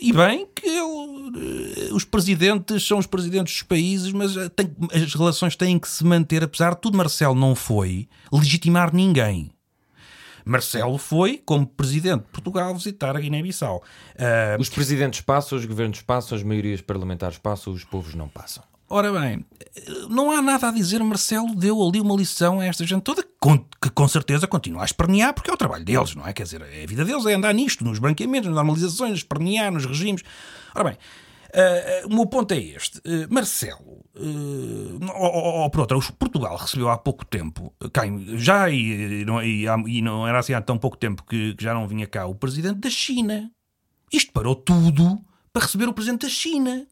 e 0.00 0.12
bem, 0.12 0.46
que 0.54 0.66
ele, 0.66 1.90
uh, 1.90 1.94
os 1.94 2.04
presidentes 2.04 2.86
são 2.86 2.98
os 2.98 3.06
presidentes 3.06 3.54
dos 3.54 3.62
países, 3.62 4.12
mas 4.12 4.34
tem, 4.56 4.74
as 4.92 5.14
relações 5.14 5.56
têm 5.56 5.78
que 5.78 5.88
se 5.88 6.04
manter, 6.04 6.42
apesar 6.42 6.74
de 6.74 6.80
tudo, 6.80 6.96
Marcelo 6.96 7.34
não 7.34 7.54
foi 7.54 8.08
legitimar 8.32 8.94
ninguém. 8.94 9.54
Marcelo 10.44 10.98
foi, 10.98 11.40
como 11.44 11.66
presidente 11.66 12.24
de 12.24 12.30
Portugal, 12.30 12.74
visitar 12.74 13.16
a 13.16 13.20
Guiné-Bissau. 13.20 13.82
Uh, 14.14 14.60
os 14.60 14.68
presidentes 14.68 15.22
passam, 15.22 15.56
os 15.56 15.64
governos 15.64 16.02
passam, 16.02 16.36
as 16.36 16.44
maiorias 16.44 16.82
parlamentares 16.82 17.38
passam, 17.38 17.72
os 17.72 17.82
povos 17.82 18.14
não 18.14 18.28
passam. 18.28 18.62
Ora 18.88 19.10
bem, 19.12 19.44
não 20.10 20.30
há 20.30 20.42
nada 20.42 20.68
a 20.68 20.70
dizer. 20.70 21.02
Marcelo 21.02 21.54
deu 21.54 21.82
ali 21.82 22.00
uma 22.00 22.14
lição 22.14 22.60
a 22.60 22.66
esta 22.66 22.84
gente 22.84 23.02
toda 23.02 23.22
que 23.22 23.90
com 23.90 24.08
certeza 24.08 24.46
continua 24.46 24.82
a 24.82 24.84
espernear 24.84 25.34
porque 25.34 25.50
é 25.50 25.54
o 25.54 25.56
trabalho 25.56 25.84
deles, 25.84 26.14
não 26.14 26.26
é? 26.26 26.32
Quer 26.32 26.44
dizer, 26.44 26.62
a 26.62 26.86
vida 26.86 27.04
deles 27.04 27.26
é 27.26 27.34
andar 27.34 27.52
nisto, 27.52 27.84
nos 27.84 27.98
branqueamentos, 27.98 28.46
nas 28.46 28.56
normalizações, 28.56 29.18
espernear 29.18 29.72
nos 29.72 29.84
regimes. 29.84 30.22
Ora 30.74 30.84
bem, 30.84 30.94
uh, 30.94 32.06
o 32.08 32.14
meu 32.14 32.26
ponto 32.26 32.52
é 32.52 32.58
este. 32.58 32.98
Uh, 32.98 33.32
Marcelo, 33.32 34.04
uh, 34.16 35.12
ou, 35.14 35.62
ou, 35.62 35.70
por 35.70 35.80
outra, 35.80 35.98
Portugal 36.18 36.56
recebeu 36.56 36.88
há 36.88 36.98
pouco 36.98 37.24
tempo, 37.24 37.74
quem, 37.92 38.38
já 38.38 38.70
e 38.70 39.24
não, 39.24 39.42
e, 39.42 39.66
e 39.88 40.02
não 40.02 40.26
era 40.26 40.38
assim 40.38 40.52
há 40.52 40.60
tão 40.60 40.78
pouco 40.78 40.96
tempo 40.96 41.24
que, 41.24 41.54
que 41.54 41.64
já 41.64 41.74
não 41.74 41.88
vinha 41.88 42.06
cá 42.06 42.26
o 42.26 42.34
presidente 42.34 42.80
da 42.80 42.90
China. 42.90 43.50
Isto 44.12 44.32
parou 44.32 44.54
tudo 44.54 45.20
para 45.52 45.62
receber 45.62 45.88
o 45.88 45.92
presidente 45.92 46.22
da 46.22 46.28
China. 46.28 46.86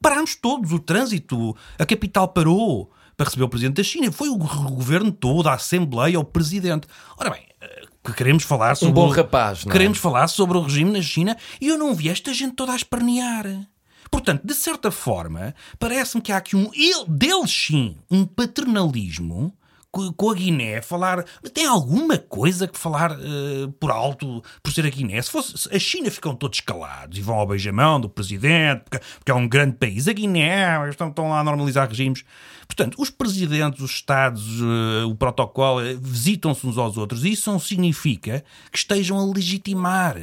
Parámos 0.00 0.34
todos, 0.34 0.72
o 0.72 0.78
trânsito, 0.78 1.56
a 1.78 1.84
capital 1.84 2.28
parou 2.28 2.90
para 3.16 3.26
receber 3.26 3.44
o 3.44 3.48
presidente 3.48 3.76
da 3.76 3.82
China. 3.82 4.12
Foi 4.12 4.28
o 4.28 4.36
governo 4.36 5.10
todo, 5.10 5.48
a 5.48 5.54
Assembleia, 5.54 6.20
o 6.20 6.24
presidente. 6.24 6.86
Ora 7.16 7.30
bem, 7.30 7.42
eh, 7.60 7.86
queremos 8.16 8.44
falar 8.44 8.76
sobre. 8.76 8.92
Um 8.92 8.94
bom 8.94 9.08
rapaz, 9.08 9.64
não 9.64 9.70
é? 9.70 9.72
Queremos 9.72 9.98
falar 9.98 10.28
sobre 10.28 10.56
o 10.56 10.62
regime 10.62 10.92
na 10.92 11.02
China 11.02 11.36
e 11.60 11.66
eu 11.66 11.76
não 11.76 11.94
vi 11.94 12.08
esta 12.08 12.32
gente 12.32 12.54
toda 12.54 12.72
a 12.72 12.76
espernear. 12.76 13.66
Portanto, 14.10 14.42
de 14.44 14.54
certa 14.54 14.90
forma, 14.90 15.54
parece-me 15.78 16.22
que 16.22 16.32
há 16.32 16.36
aqui 16.36 16.56
um. 16.56 16.70
Ele, 16.72 17.04
deles 17.08 17.50
sim, 17.50 17.96
um 18.10 18.24
paternalismo 18.24 19.52
com 19.90 20.30
a 20.30 20.34
Guiné, 20.34 20.82
falar. 20.82 21.24
Tem 21.52 21.66
alguma 21.66 22.18
coisa 22.18 22.68
que 22.68 22.78
falar 22.78 23.12
uh, 23.12 23.72
por 23.80 23.90
alto 23.90 24.42
por 24.62 24.72
ser 24.72 24.86
a 24.86 24.90
Guiné? 24.90 25.20
Se 25.22 25.30
fosse. 25.30 25.74
A 25.74 25.78
China 25.78 26.10
ficam 26.10 26.34
todos 26.34 26.60
calados 26.60 27.18
e 27.18 27.22
vão 27.22 27.36
ao 27.36 27.46
beijamão 27.46 28.00
do 28.00 28.08
presidente, 28.08 28.82
porque, 28.84 29.04
porque 29.18 29.30
é 29.30 29.34
um 29.34 29.48
grande 29.48 29.76
país. 29.76 30.06
A 30.06 30.12
Guiné 30.12 30.88
estão, 30.90 31.08
estão 31.08 31.30
lá 31.30 31.40
a 31.40 31.44
normalizar 31.44 31.88
regimes. 31.88 32.24
Portanto, 32.66 33.00
os 33.00 33.10
presidentes, 33.10 33.80
os 33.80 33.90
Estados, 33.90 34.60
uh, 34.60 35.08
o 35.08 35.14
protocolo, 35.14 35.80
uh, 35.80 35.98
visitam-se 35.98 36.66
uns 36.66 36.76
aos 36.76 36.96
outros. 36.96 37.24
Isso 37.24 37.50
não 37.50 37.58
significa 37.58 38.44
que 38.70 38.78
estejam 38.78 39.18
a 39.18 39.24
legitimar, 39.24 40.20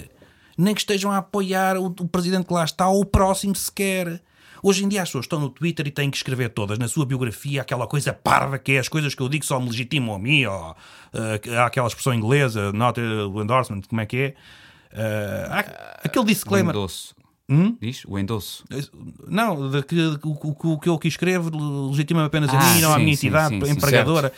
nem 0.57 0.75
que 0.75 0.81
estejam 0.81 1.11
a 1.11 1.17
apoiar 1.17 1.77
o, 1.77 1.87
o 1.87 2.07
presidente 2.07 2.45
que 2.45 2.53
lá 2.53 2.63
está 2.63 2.87
ou 2.87 3.01
o 3.01 3.05
próximo 3.05 3.55
sequer. 3.55 4.21
Hoje 4.67 4.83
em 4.83 4.87
dia 4.87 5.03
as 5.03 5.09
pessoas 5.09 5.25
estão 5.25 5.39
no 5.39 5.47
Twitter 5.47 5.85
e 5.85 5.91
têm 5.91 6.09
que 6.09 6.17
escrever 6.17 6.49
todas 6.49 6.79
na 6.79 6.87
sua 6.87 7.05
biografia 7.05 7.61
aquela 7.61 7.85
coisa 7.85 8.11
parva 8.11 8.57
que 8.57 8.71
é 8.71 8.79
as 8.79 8.89
coisas 8.89 9.13
que 9.13 9.21
eu 9.21 9.29
digo 9.29 9.45
só 9.45 9.59
me 9.59 9.67
legitimam 9.67 10.15
a 10.15 10.17
mim, 10.17 10.43
ou 10.45 10.71
uh, 10.71 11.55
há 11.59 11.67
aquela 11.67 11.87
expressão 11.87 12.15
inglesa, 12.15 12.73
not 12.73 12.99
o 12.99 13.43
endorsement, 13.43 13.81
como 13.87 14.01
é 14.01 14.07
que 14.07 14.17
é? 14.17 14.33
Uh, 14.91 16.01
aquele 16.03 16.25
disclaimer. 16.25 16.73
O 16.75 16.79
endosso. 16.79 17.15
Hum? 17.47 17.77
Diz? 17.79 18.05
O 18.07 18.17
endosso. 18.17 18.65
Não, 19.27 19.69
de 19.69 19.83
que, 19.83 19.99
o, 20.23 20.31
o, 20.31 20.79
que 20.79 20.89
eu 20.89 20.95
aqui 20.95 21.09
escrevo 21.09 21.51
legitima 21.91 22.25
apenas 22.25 22.49
a 22.49 22.57
ah, 22.57 22.73
mim, 22.73 22.81
não 22.81 22.91
à 22.91 22.97
minha 22.97 23.13
entidade 23.13 23.63
sim, 23.63 23.71
empregadora. 23.71 24.29
Sim, 24.29 24.35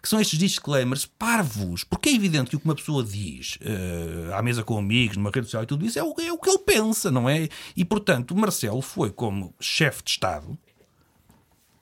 que 0.00 0.08
são 0.08 0.20
estes 0.20 0.38
disclaimers 0.38 1.06
parvos, 1.06 1.84
porque 1.84 2.08
é 2.08 2.14
evidente 2.14 2.50
que 2.50 2.56
o 2.56 2.60
que 2.60 2.64
uma 2.64 2.74
pessoa 2.74 3.04
diz 3.04 3.56
uh, 3.56 4.34
à 4.34 4.42
mesa 4.42 4.62
com 4.62 4.78
amigos, 4.78 5.16
numa 5.16 5.30
rede 5.30 5.46
social 5.46 5.62
e 5.62 5.66
tudo 5.66 5.84
isso 5.84 5.98
é 5.98 6.02
o, 6.02 6.14
é 6.18 6.32
o 6.32 6.38
que 6.38 6.48
ele 6.48 6.58
pensa, 6.58 7.10
não 7.10 7.28
é? 7.28 7.48
E 7.76 7.84
portanto, 7.84 8.36
Marcelo 8.36 8.82
foi 8.82 9.10
como 9.10 9.54
chefe 9.60 10.02
de 10.02 10.10
Estado 10.10 10.58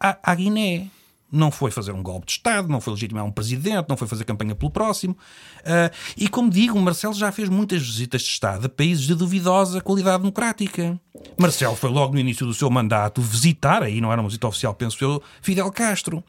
à, 0.00 0.18
à 0.22 0.34
Guiné 0.34 0.88
não 1.36 1.50
foi 1.50 1.70
fazer 1.70 1.92
um 1.92 2.02
golpe 2.02 2.26
de 2.26 2.32
Estado, 2.32 2.68
não 2.68 2.80
foi 2.80 2.94
legitimar 2.94 3.24
um 3.24 3.30
presidente, 3.30 3.86
não 3.88 3.96
foi 3.96 4.08
fazer 4.08 4.24
campanha 4.24 4.54
pelo 4.54 4.70
próximo. 4.70 5.16
Uh, 5.60 5.94
e 6.16 6.28
como 6.28 6.50
digo, 6.50 6.78
Marcelo 6.80 7.14
já 7.14 7.30
fez 7.30 7.48
muitas 7.48 7.82
visitas 7.82 8.22
de 8.22 8.28
Estado 8.28 8.66
a 8.66 8.68
países 8.68 9.06
de 9.06 9.14
duvidosa 9.14 9.80
qualidade 9.80 10.18
democrática. 10.18 10.98
Marcelo 11.38 11.76
foi 11.76 11.90
logo 11.90 12.14
no 12.14 12.20
início 12.20 12.46
do 12.46 12.54
seu 12.54 12.70
mandato 12.70 13.20
visitar, 13.20 13.82
aí 13.82 14.00
não 14.00 14.12
era 14.12 14.20
uma 14.20 14.28
visita 14.28 14.46
oficial, 14.46 14.74
penso 14.74 15.02
eu, 15.02 15.22
Fidel 15.40 15.70
Castro. 15.70 16.22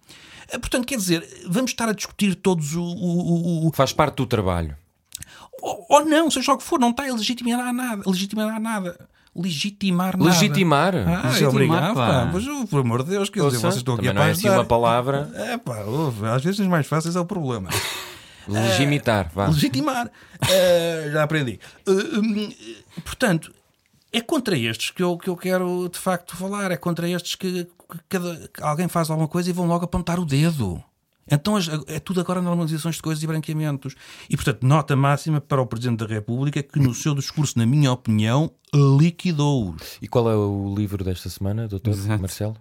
Eh, 0.49 0.57
portanto, 0.57 0.85
quer 0.85 0.97
dizer, 0.97 1.27
vamos 1.47 1.71
estar 1.71 1.89
a 1.89 1.93
discutir 1.93 2.35
todos 2.35 2.75
o. 2.75 2.83
o, 2.83 3.67
o... 3.67 3.71
Faz 3.73 3.91
parte 3.91 4.17
do 4.17 4.25
trabalho. 4.25 4.75
Ou, 5.61 5.85
ou, 5.89 6.05
não, 6.05 6.29
seja 6.29 6.53
o 6.53 6.57
que 6.57 6.63
for, 6.63 6.79
não 6.79 6.91
está 6.91 7.03
a 7.03 7.13
legitimar 7.13 7.73
nada. 7.73 8.03
Legitimar 8.05 8.59
nada. 8.59 9.09
Legitimar 9.37 10.17
nada. 10.17 10.31
Legitimar? 10.31 10.95
Ah, 10.95 11.27
legitimar, 11.27 11.53
obrigado, 11.53 11.93
pá. 11.93 12.29
Mas, 12.33 12.47
oh, 12.47 12.65
por 12.65 12.81
amor 12.81 13.03
de 13.03 13.11
Deus, 13.11 13.29
quer 13.29 13.43
dizer, 13.43 13.59
vocês 13.59 13.75
estão 13.75 13.93
aqui 13.93 14.07
a 14.07 14.13
não 14.13 14.23
é 14.23 14.31
assim 14.31 14.49
uma 14.49 14.65
palavra. 14.65 15.29
É 15.37 15.57
pá, 15.57 15.77
às 16.35 16.43
vezes 16.43 16.59
os 16.59 16.67
mais 16.67 16.87
fáceis 16.87 17.15
é 17.15 17.19
o 17.19 17.25
problema. 17.25 17.69
Legimitar, 18.47 19.29
vá. 19.33 19.47
Legitimar. 19.47 20.07
uh, 20.07 21.11
já 21.11 21.23
aprendi. 21.23 21.59
Uh, 21.87 22.19
um, 22.19 22.53
portanto, 23.03 23.53
é 24.11 24.21
contra 24.21 24.57
estes 24.57 24.89
que 24.89 25.03
eu, 25.03 25.17
que 25.17 25.29
eu 25.29 25.35
quero 25.35 25.89
de 25.89 25.99
facto 25.99 26.35
falar. 26.35 26.71
É 26.71 26.77
contra 26.77 27.07
estes 27.07 27.35
que 27.35 27.67
cada, 28.09 28.49
alguém 28.61 28.87
faz 28.87 29.09
alguma 29.09 29.27
coisa 29.27 29.49
e 29.49 29.53
vão 29.53 29.67
logo 29.67 29.85
apontar 29.85 30.19
o 30.19 30.25
dedo. 30.25 30.81
Então 31.29 31.55
é 31.87 31.99
tudo 31.99 32.21
agora 32.21 32.41
normalizações 32.41 32.95
de 32.95 33.01
coisas 33.01 33.23
e 33.23 33.27
branqueamentos. 33.27 33.95
E, 34.29 34.35
portanto, 34.35 34.63
nota 34.63 34.95
máxima 34.95 35.41
para 35.41 35.61
o 35.61 35.65
Presidente 35.65 35.99
da 35.99 36.05
República 36.05 36.63
que, 36.63 36.79
no 36.79 36.93
seu 36.93 37.13
discurso, 37.13 37.57
na 37.57 37.65
minha 37.65 37.91
opinião, 37.91 38.51
liquidou-os. 38.73 39.97
E 40.01 40.07
qual 40.07 40.29
é 40.29 40.35
o 40.35 40.73
livro 40.75 41.03
desta 41.03 41.29
semana, 41.29 41.67
doutor 41.67 41.91
Exato. 41.91 42.21
Marcelo? 42.21 42.55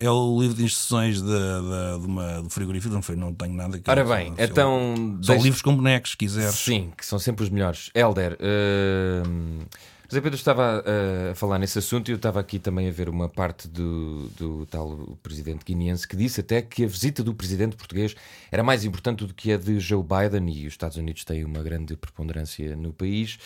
É 0.00 0.10
o 0.10 0.40
livro 0.40 0.56
de 0.56 0.64
instruções 0.64 1.22
de, 1.22 1.28
de, 1.28 2.00
de 2.00 2.06
uma, 2.06 2.42
do 2.42 2.50
frigorífico, 2.50 2.92
não, 2.92 3.02
foi, 3.02 3.14
não 3.14 3.32
tenho 3.32 3.54
nada 3.54 3.78
que 3.78 3.88
Ora 3.88 4.04
bem, 4.04 4.34
só, 4.34 4.42
então. 4.42 4.94
São 4.96 5.34
deixe... 5.34 5.42
livros 5.44 5.62
com 5.62 5.76
bonecos, 5.76 6.12
se 6.12 6.16
quiseres. 6.16 6.56
Sim, 6.56 6.92
que 6.96 7.06
são 7.06 7.20
sempre 7.20 7.44
os 7.44 7.50
melhores. 7.50 7.90
Helder, 7.94 8.32
uh, 8.32 9.64
José 10.12 10.20
Pedro 10.20 10.36
estava 10.36 10.84
uh, 10.86 11.30
a 11.30 11.34
falar 11.34 11.58
nesse 11.58 11.78
assunto 11.78 12.10
e 12.10 12.12
eu 12.12 12.16
estava 12.16 12.38
aqui 12.38 12.58
também 12.58 12.86
a 12.86 12.92
ver 12.92 13.08
uma 13.08 13.30
parte 13.30 13.66
do, 13.66 14.28
do 14.36 14.66
tal 14.66 15.16
presidente 15.22 15.64
guineense 15.64 16.06
que 16.06 16.14
disse 16.14 16.40
até 16.40 16.60
que 16.60 16.84
a 16.84 16.86
visita 16.86 17.24
do 17.24 17.32
presidente 17.32 17.76
português 17.76 18.14
era 18.50 18.62
mais 18.62 18.84
importante 18.84 19.24
do 19.24 19.32
que 19.32 19.50
a 19.52 19.56
de 19.56 19.80
Joe 19.80 20.02
Biden 20.02 20.54
e 20.54 20.66
os 20.66 20.74
Estados 20.74 20.98
Unidos 20.98 21.24
têm 21.24 21.46
uma 21.46 21.62
grande 21.62 21.96
preponderância 21.96 22.76
no 22.76 22.92
país. 22.92 23.38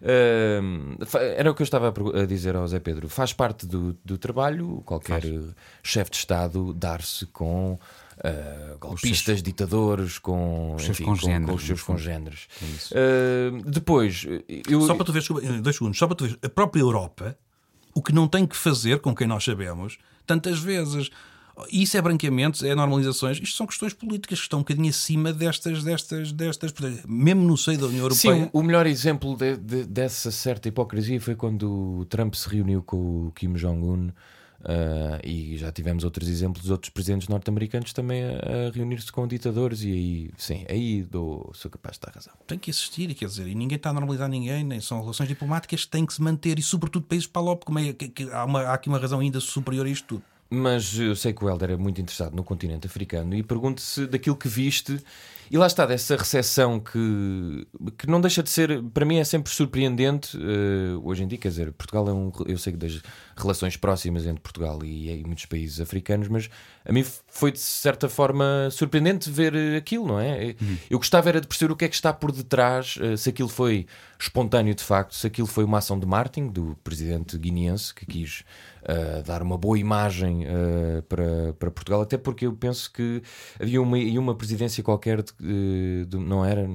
Uh, 0.00 0.96
era 1.36 1.50
o 1.50 1.54
que 1.54 1.60
eu 1.60 1.64
estava 1.64 1.92
a 1.92 2.24
dizer 2.24 2.56
ao 2.56 2.62
José 2.62 2.80
Pedro. 2.80 3.06
Faz 3.06 3.34
parte 3.34 3.66
do, 3.66 3.94
do 4.02 4.16
trabalho 4.16 4.82
qualquer 4.86 5.22
chefe 5.82 6.10
de 6.10 6.16
Estado 6.16 6.72
dar-se 6.72 7.26
com 7.26 7.78
uh, 8.18 8.78
golpistas, 8.78 9.24
seus, 9.24 9.42
ditadores, 9.42 10.18
com 10.18 10.74
os 10.74 10.82
seus 10.82 10.98
enfim, 11.00 11.04
congêneres. 11.04 11.46
Com, 11.46 11.52
com 11.52 11.56
os 11.56 11.66
seus 11.66 11.82
congêneres. 11.82 12.48
Uh, 12.92 13.70
depois, 13.70 14.26
eu... 14.68 14.80
só 14.82 14.94
para 14.94 15.04
tu 15.04 15.12
ver, 15.12 15.22
dois 15.60 15.76
segundos, 15.76 15.98
só 15.98 16.06
para 16.06 16.16
tu 16.16 16.26
ver, 16.26 16.38
a 16.42 16.48
própria 16.48 16.80
Europa, 16.80 17.36
o 17.94 18.02
que 18.02 18.12
não 18.12 18.28
tem 18.28 18.46
que 18.46 18.56
fazer 18.56 19.00
com 19.00 19.14
quem 19.14 19.26
nós 19.26 19.44
sabemos, 19.44 19.98
tantas 20.26 20.58
vezes. 20.58 21.10
Isso 21.70 21.96
é 21.96 22.02
branqueamentos, 22.02 22.64
é 22.64 22.74
normalizações. 22.74 23.38
Isto 23.40 23.56
são 23.56 23.66
questões 23.66 23.92
políticas 23.92 24.40
que 24.40 24.42
estão 24.42 24.58
um 24.58 24.62
bocadinho 24.62 24.88
acima 24.90 25.32
destas, 25.32 25.84
destas, 25.84 26.32
destas. 26.32 26.74
Mesmo 27.06 27.42
no 27.42 27.56
seio 27.56 27.78
da 27.78 27.86
União 27.86 28.02
Europeia. 28.02 28.34
Sim, 28.34 28.50
o 28.52 28.60
melhor 28.60 28.88
exemplo 28.88 29.36
de, 29.36 29.56
de, 29.56 29.84
dessa 29.84 30.32
certa 30.32 30.66
hipocrisia 30.66 31.20
foi 31.20 31.36
quando 31.36 32.00
o 32.00 32.04
Trump 32.06 32.34
se 32.34 32.48
reuniu 32.48 32.82
com 32.82 33.28
o 33.28 33.32
Kim 33.36 33.52
Jong-un 33.52 34.10
Uh, 34.64 35.20
e 35.22 35.58
já 35.58 35.70
tivemos 35.70 36.04
outros 36.04 36.26
exemplos 36.26 36.64
de 36.64 36.72
outros 36.72 36.88
presidentes 36.88 37.28
norte-americanos 37.28 37.92
também 37.92 38.24
a, 38.24 38.68
a 38.68 38.70
reunir-se 38.72 39.12
com 39.12 39.28
ditadores, 39.28 39.82
e 39.82 39.92
aí, 39.92 40.30
sim, 40.38 40.64
aí 40.70 41.02
dou, 41.02 41.50
sou 41.52 41.70
capaz 41.70 41.96
de 41.96 42.00
dar 42.06 42.12
razão. 42.14 42.32
Tem 42.46 42.58
que 42.58 42.70
existir, 42.70 43.12
quer 43.14 43.26
dizer, 43.26 43.46
e 43.46 43.54
ninguém 43.54 43.76
está 43.76 43.90
a 43.90 43.92
normalizar 43.92 44.26
ninguém, 44.26 44.64
nem 44.64 44.80
são 44.80 45.02
relações 45.02 45.28
diplomáticas 45.28 45.84
que 45.84 45.90
têm 45.90 46.06
que 46.06 46.14
se 46.14 46.22
manter, 46.22 46.58
e 46.58 46.62
sobretudo 46.62 47.04
países 47.04 47.26
palop, 47.26 47.62
como 47.62 47.78
é 47.78 47.92
que, 47.92 48.08
que 48.08 48.30
há, 48.30 48.44
uma, 48.44 48.62
há 48.62 48.72
aqui 48.72 48.88
uma 48.88 48.98
razão 48.98 49.20
ainda 49.20 49.38
superior 49.38 49.84
a 49.84 49.90
isto 49.90 50.06
tudo. 50.06 50.22
Mas 50.48 50.96
eu 50.98 51.16
sei 51.16 51.32
que 51.32 51.44
o 51.44 51.48
Helder 51.48 51.70
é 51.70 51.76
muito 51.76 52.00
interessado 52.00 52.34
no 52.34 52.44
continente 52.44 52.86
africano 52.86 53.34
e 53.34 53.42
pergunto-se 53.42 54.06
daquilo 54.06 54.36
que 54.36 54.48
viste 54.48 54.98
e 55.50 55.58
lá 55.58 55.66
está, 55.66 55.84
dessa 55.84 56.16
recepção 56.16 56.80
que, 56.80 57.66
que 57.98 58.06
não 58.06 58.20
deixa 58.20 58.42
de 58.42 58.50
ser, 58.50 58.82
para 58.94 59.04
mim 59.04 59.18
é 59.18 59.24
sempre 59.24 59.52
surpreendente 59.52 60.36
uh, 60.36 61.00
hoje 61.04 61.22
em 61.22 61.28
dia. 61.28 61.38
Quer 61.38 61.48
dizer, 61.48 61.72
Portugal 61.72 62.08
é 62.08 62.12
um. 62.12 62.32
Eu 62.46 62.58
sei 62.58 62.72
que 62.72 62.78
das 62.78 63.02
relações 63.36 63.76
próximas 63.76 64.24
entre 64.26 64.40
Portugal 64.40 64.82
e, 64.84 65.10
e 65.10 65.24
muitos 65.24 65.46
países 65.46 65.80
africanos, 65.80 66.28
mas 66.28 66.48
a 66.84 66.92
mim 66.92 67.04
foi 67.28 67.52
de 67.52 67.58
certa 67.58 68.08
forma 68.08 68.68
surpreendente 68.70 69.30
ver 69.30 69.54
aquilo, 69.76 70.06
não 70.06 70.20
é? 70.20 70.54
Uhum. 70.60 70.78
Eu 70.88 70.98
gostava 70.98 71.28
era 71.28 71.40
de 71.40 71.46
perceber 71.46 71.72
o 71.72 71.76
que 71.76 71.84
é 71.84 71.88
que 71.88 71.94
está 71.94 72.12
por 72.12 72.32
detrás, 72.32 72.96
uh, 72.96 73.16
se 73.16 73.28
aquilo 73.28 73.48
foi 73.48 73.86
espontâneo 74.18 74.74
de 74.74 74.82
facto, 74.82 75.14
se 75.14 75.26
aquilo 75.26 75.46
foi 75.46 75.64
uma 75.64 75.78
ação 75.78 75.98
de 75.98 76.06
marketing 76.06 76.48
do 76.48 76.76
presidente 76.82 77.36
guineense 77.36 77.94
que 77.94 78.06
quis 78.06 78.44
uh, 78.82 79.22
dar 79.24 79.42
uma 79.42 79.58
boa 79.58 79.78
imagem 79.78 80.46
para, 81.08 81.52
para 81.58 81.70
Portugal, 81.70 82.00
até 82.00 82.16
porque 82.16 82.46
eu 82.46 82.52
penso 82.54 82.90
que 82.90 83.22
havia 83.60 83.80
uma, 83.82 83.96
uma 83.98 84.34
presidência 84.34 84.82
qualquer, 84.82 85.22
de, 85.22 85.32
de, 85.40 86.16
não 86.16 86.44
era, 86.44 86.66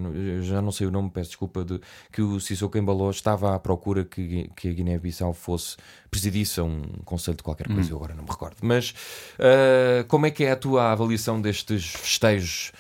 já 0.41 0.61
não 0.61 0.71
sei 0.71 0.87
o 0.87 0.91
nome, 0.91 1.09
peço 1.09 1.29
desculpa, 1.29 1.63
de, 1.63 1.79
que 2.11 2.21
o 2.21 2.39
Sissoko 2.39 2.77
embalou, 2.77 3.09
estava 3.09 3.55
à 3.55 3.59
procura 3.59 4.05
que, 4.05 4.49
que 4.55 4.69
a 4.69 4.73
Guiné-Bissau 4.73 5.33
fosse, 5.33 5.77
presidisse 6.09 6.59
a 6.59 6.63
um 6.63 6.81
conselho 7.05 7.37
de 7.37 7.43
qualquer 7.43 7.67
coisa, 7.67 7.89
hum. 7.89 7.91
eu 7.91 7.97
agora 7.97 8.13
não 8.13 8.23
me 8.23 8.29
recordo. 8.29 8.57
Mas 8.61 8.91
uh, 9.39 10.05
como 10.07 10.25
é 10.25 10.31
que 10.31 10.43
é 10.43 10.51
a 10.51 10.55
tua 10.55 10.91
avaliação 10.91 11.41
destes 11.41 11.85
festejos 11.85 12.71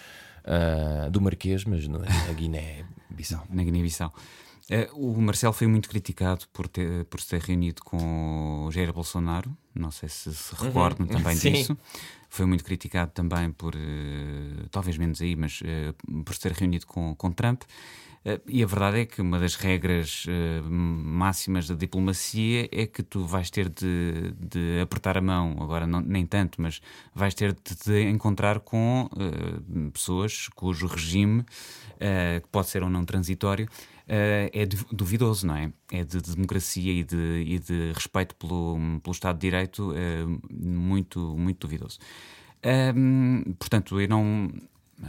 do 1.11 1.21
Marquês, 1.21 1.63
mas 1.63 1.87
na 1.87 1.99
Guiné-Bissau? 2.33 3.45
Na 3.49 3.63
Guiné-Bissau. 3.63 4.11
Uh, 4.69 5.15
o 5.17 5.21
Marcelo 5.21 5.51
foi 5.51 5.65
muito 5.65 5.89
criticado 5.89 6.45
por, 6.53 6.67
ter, 6.67 7.03
por 7.05 7.19
se 7.19 7.29
ter 7.29 7.41
reunido 7.41 7.81
com 7.83 8.65
o 8.67 8.71
Jair 8.71 8.93
Bolsonaro, 8.93 9.51
não 9.73 9.89
sei 9.89 10.07
se 10.07 10.31
se 10.31 10.53
recordam 10.55 11.07
uhum. 11.07 11.13
também 11.13 11.33
Sim. 11.35 11.53
disso. 11.53 11.77
Foi 12.29 12.45
muito 12.45 12.63
criticado 12.63 13.11
também 13.11 13.51
por, 13.51 13.75
uh, 13.75 14.69
talvez 14.71 14.97
menos 14.97 15.21
aí, 15.21 15.35
mas 15.35 15.61
uh, 15.61 16.23
por 16.23 16.33
se 16.33 16.41
ter 16.41 16.51
reunido 16.51 16.85
com, 16.85 17.15
com 17.15 17.31
Trump. 17.31 17.63
e 18.47 18.61
a 18.61 18.67
verdade 18.67 18.99
é 18.99 19.05
que 19.05 19.21
uma 19.21 19.39
das 19.39 19.55
regras 19.55 20.25
máximas 20.65 21.67
da 21.67 21.75
diplomacia 21.75 22.67
é 22.71 22.85
que 22.85 23.01
tu 23.01 23.25
vais 23.25 23.49
ter 23.49 23.69
de, 23.69 24.33
de 24.37 24.81
apertar 24.81 25.17
a 25.17 25.21
mão, 25.21 25.55
agora 25.61 25.87
não, 25.87 26.01
nem 26.01 26.25
tanto, 26.25 26.61
mas 26.61 26.81
vais 27.15 27.33
ter 27.33 27.53
de, 27.53 27.75
de 27.85 28.09
encontrar 28.09 28.59
com 28.59 29.09
pessoas 29.93 30.49
cujo 30.49 30.85
regime, 30.85 31.45
que 32.41 32.47
pode 32.51 32.67
ser 32.67 32.83
ou 32.83 32.89
não 32.89 33.05
transitório, 33.05 33.69
é 34.09 34.65
duvidoso, 34.91 35.45
não 35.45 35.55
é? 35.55 35.71
É 35.91 36.03
de, 36.03 36.21
de 36.21 36.35
democracia 36.35 36.91
e 36.91 37.03
de, 37.03 37.43
e 37.45 37.59
de, 37.59 37.91
respeito 37.93 38.35
pelo, 38.35 38.75
pelo 39.03 39.13
Estado 39.13 39.35
de 39.35 39.41
Direito 39.41 39.91
uh, 39.91 40.41
muito, 40.51 41.19
muito 41.37 41.67
duvidoso. 41.67 41.99
Um, 42.95 43.53
portanto, 43.57 44.01
eu 44.01 44.07
não, 44.07 44.51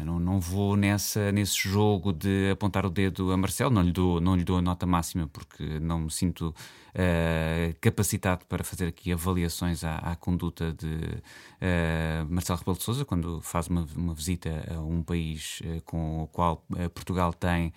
não, 0.04 0.20
não 0.20 0.38
vou 0.38 0.76
nessa, 0.76 1.32
nesse 1.32 1.56
jogo 1.68 2.12
de 2.12 2.50
apontar 2.50 2.86
o 2.86 2.90
dedo 2.90 3.32
a 3.32 3.36
Marcelo, 3.36 3.70
não 3.70 3.82
lhe 3.82 3.92
dou, 3.92 4.20
não 4.20 4.36
lhe 4.36 4.44
dou 4.44 4.58
a 4.58 4.62
nota 4.62 4.86
máxima 4.86 5.26
porque 5.26 5.80
não 5.80 5.98
me 6.00 6.10
sinto 6.10 6.54
uh, 6.94 7.74
capacitado 7.80 8.46
para 8.46 8.62
fazer 8.62 8.86
aqui 8.86 9.12
avaliações 9.12 9.82
à, 9.82 9.96
à 9.96 10.16
conduta 10.16 10.72
de 10.72 10.86
uh, 10.86 12.26
Marcelo 12.28 12.58
Rebelo 12.60 12.76
de 12.76 12.84
Sousa 12.84 13.04
quando 13.04 13.40
faz 13.40 13.66
uma, 13.66 13.86
uma 13.96 14.14
visita 14.14 14.64
a 14.72 14.80
um 14.80 15.02
país 15.02 15.60
uh, 15.64 15.82
com 15.84 16.22
o 16.22 16.26
qual 16.28 16.64
Portugal 16.94 17.32
tem 17.32 17.72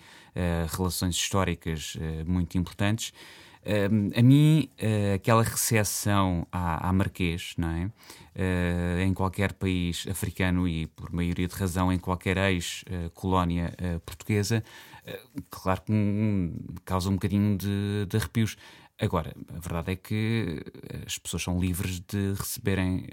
relações 0.76 1.14
históricas 1.14 1.96
muito 2.26 2.58
importantes. 2.58 3.12
Uh, 3.64 4.18
a 4.18 4.22
mim, 4.22 4.68
uh, 4.78 5.14
aquela 5.14 5.42
recepção 5.42 6.46
à, 6.52 6.86
à 6.86 6.92
Marquês, 6.92 7.54
não 7.56 7.68
é? 7.70 7.86
Uh, 8.36 9.00
em 9.00 9.14
qualquer 9.14 9.54
país 9.54 10.06
africano 10.10 10.68
e, 10.68 10.86
por 10.88 11.10
maioria 11.10 11.48
de 11.48 11.54
razão, 11.54 11.90
em 11.90 11.98
qualquer 11.98 12.36
ex-colónia 12.36 13.72
portuguesa, 14.04 14.62
claro 15.50 15.82
que 15.82 15.92
um, 15.92 16.52
causa 16.84 17.08
um 17.08 17.12
bocadinho 17.12 17.56
de, 17.56 18.06
de, 18.06 18.16
arrepios. 18.16 18.56
Agora, 18.98 19.34
a 19.48 19.60
verdade 19.60 19.92
é 19.92 19.96
que 19.96 20.64
as 21.06 21.16
pessoas 21.16 21.42
são 21.42 21.60
livres 21.60 22.00
de 22.00 22.32
receberem 22.36 23.06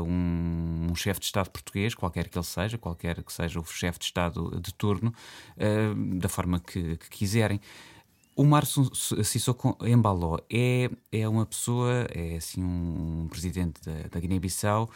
um, 0.00 0.88
um 0.90 0.94
chefe 0.94 1.20
de 1.20 1.26
Estado 1.26 1.50
português, 1.50 1.94
qualquer 1.94 2.28
que 2.28 2.38
ele 2.38 2.44
seja, 2.44 2.78
qualquer 2.78 3.22
que 3.22 3.32
seja 3.32 3.58
o 3.58 3.64
chefe 3.64 3.98
de 3.98 4.04
Estado 4.06 4.60
de 4.60 4.72
turno, 4.74 5.12
da 6.18 6.28
forma 6.28 6.60
que, 6.60 6.96
que 6.96 7.10
quiserem. 7.10 7.60
O 8.36 8.44
Márcio 8.44 8.90
Sissoko 8.94 9.76
Embaló 9.84 10.38
é, 10.48 10.90
é 11.12 11.28
uma 11.28 11.44
pessoa, 11.44 12.06
é 12.14 12.36
assim 12.36 12.62
um, 12.62 13.26
presidente 13.28 13.80
da, 13.84 14.08
da 14.08 14.20
Guiné-Bissau 14.20 14.88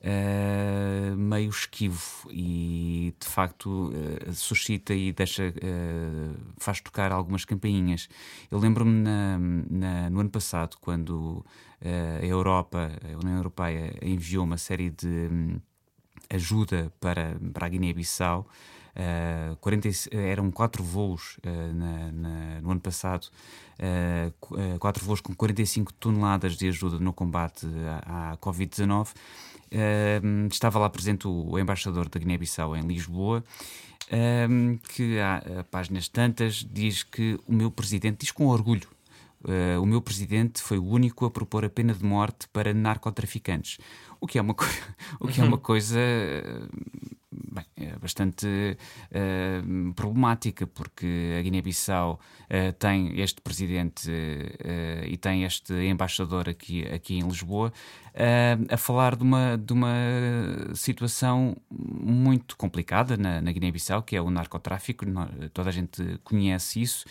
uh, 0.00 1.16
meio 1.16 1.50
esquivo 1.50 2.28
e 2.30 3.14
de 3.18 3.26
facto 3.26 3.90
uh, 3.90 4.32
suscita 4.32 4.94
e 4.94 5.12
deixa, 5.12 5.48
uh, 5.48 6.36
faz 6.58 6.80
tocar 6.80 7.12
algumas 7.12 7.44
campainhas. 7.44 8.08
Eu 8.50 8.58
lembro-me 8.58 9.04
no 10.10 10.20
ano 10.20 10.30
passado, 10.30 10.76
quando 10.80 11.44
a 11.82 12.24
Europa, 12.24 12.90
a 13.02 13.18
União 13.18 13.36
Europeia, 13.36 13.94
enviou 14.02 14.44
uma 14.44 14.58
série 14.58 14.90
de 14.90 15.06
um, 15.06 15.58
ajuda 16.28 16.92
para, 17.00 17.36
para 17.52 17.66
a 17.66 17.68
Guiné-Bissau. 17.68 18.46
Uh, 19.00 19.56
40, 19.56 19.88
eram 20.12 20.50
quatro 20.50 20.84
voos 20.84 21.38
uh, 21.38 21.74
na, 21.74 22.12
na, 22.12 22.60
no 22.60 22.70
ano 22.72 22.80
passado, 22.80 23.28
uh, 23.78 24.78
quatro 24.78 25.02
voos 25.02 25.22
com 25.22 25.34
45 25.34 25.90
toneladas 25.94 26.54
de 26.54 26.68
ajuda 26.68 26.98
no 26.98 27.12
combate 27.12 27.66
à, 28.04 28.32
à 28.32 28.36
Covid-19. 28.36 29.08
estava 30.50 30.78
lá 30.78 30.90
presente 30.90 31.26
o, 31.26 31.52
o 31.52 31.58
embaixador 31.58 32.10
da 32.10 32.20
Guiné-Bissau 32.20 32.76
em 32.76 32.82
Lisboa. 32.82 33.42
que 34.94 35.18
há 35.18 35.64
páginas 35.70 36.08
tantas 36.08 36.56
diz 36.56 37.02
que 37.02 37.38
o 37.46 37.52
meu 37.54 37.70
presidente 37.70 38.18
diz 38.20 38.30
com 38.32 38.48
orgulho 38.48 38.88
Uh, 39.42 39.80
o 39.80 39.86
meu 39.86 40.02
presidente 40.02 40.60
foi 40.60 40.76
o 40.76 40.84
único 40.84 41.24
a 41.24 41.30
propor 41.30 41.64
a 41.64 41.70
pena 41.70 41.94
de 41.94 42.04
morte 42.04 42.46
para 42.52 42.74
narcotraficantes. 42.74 43.78
O 44.20 44.26
que 44.26 44.38
é 44.38 44.42
uma, 44.42 44.54
o 45.18 45.28
que 45.28 45.40
é 45.40 45.44
uma 45.44 45.56
coisa 45.56 45.98
bem, 47.48 47.64
é 47.76 47.96
bastante 47.98 48.46
uh, 48.46 49.94
problemática, 49.94 50.66
porque 50.66 51.36
a 51.38 51.42
Guiné-Bissau 51.42 52.14
uh, 52.18 52.72
tem 52.74 53.20
este 53.20 53.40
presidente 53.40 54.10
uh, 54.10 55.06
e 55.06 55.16
tem 55.16 55.44
este 55.44 55.72
embaixador 55.72 56.48
aqui, 56.48 56.86
aqui 56.86 57.16
em 57.16 57.22
Lisboa 57.22 57.72
a 58.68 58.76
falar 58.76 59.14
de 59.14 59.22
uma, 59.22 59.56
de 59.56 59.72
uma 59.72 59.94
situação 60.74 61.56
muito 61.70 62.56
complicada 62.56 63.16
na, 63.16 63.40
na 63.40 63.52
Guiné-Bissau, 63.52 64.02
que 64.02 64.16
é 64.16 64.20
o 64.20 64.28
narcotráfico. 64.30 65.06
Toda 65.54 65.70
a 65.70 65.72
gente 65.72 66.18
conhece 66.24 66.82
isso, 66.82 67.04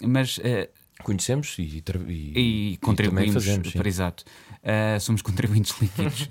mas. 0.00 0.38
Conhecemos 1.02 1.56
e, 1.58 1.82
e, 2.06 2.72
e 2.72 2.76
contribuímos 2.76 3.34
fazemos, 3.34 3.72
para 3.72 3.88
exato. 3.88 4.24
somos 5.00 5.20
contribuintes 5.22 5.76
líquidos. 5.80 6.30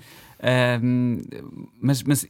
mas, 1.82 2.02
mas 2.02 2.26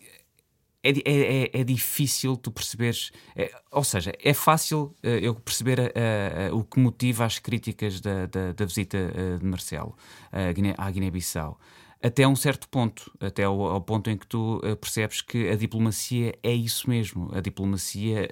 é, 0.84 0.90
é, 0.90 1.42
é, 1.44 1.60
é, 1.60 1.64
difícil 1.64 2.36
tu 2.36 2.50
perceberes. 2.50 3.10
É, 3.34 3.50
ou 3.72 3.82
seja, 3.82 4.12
é 4.22 4.34
fácil 4.34 4.94
uh, 5.02 5.06
eu 5.06 5.34
perceber 5.34 5.80
uh, 5.80 6.54
uh, 6.54 6.58
o 6.58 6.62
que 6.62 6.78
motiva 6.78 7.24
as 7.24 7.38
críticas 7.38 8.02
da, 8.02 8.26
da, 8.26 8.52
da 8.52 8.64
visita 8.66 8.98
de 9.40 9.46
Marcelo 9.46 9.96
à 10.76 10.90
Guiné-Bissau. 10.90 11.58
Até 12.02 12.28
um 12.28 12.36
certo 12.36 12.68
ponto, 12.68 13.10
até 13.18 13.44
ao, 13.44 13.62
ao 13.62 13.80
ponto 13.80 14.10
em 14.10 14.18
que 14.18 14.26
tu 14.26 14.60
percebes 14.78 15.22
que 15.22 15.48
a 15.48 15.56
diplomacia 15.56 16.38
é 16.42 16.52
isso 16.52 16.90
mesmo. 16.90 17.30
A 17.32 17.40
diplomacia 17.40 18.28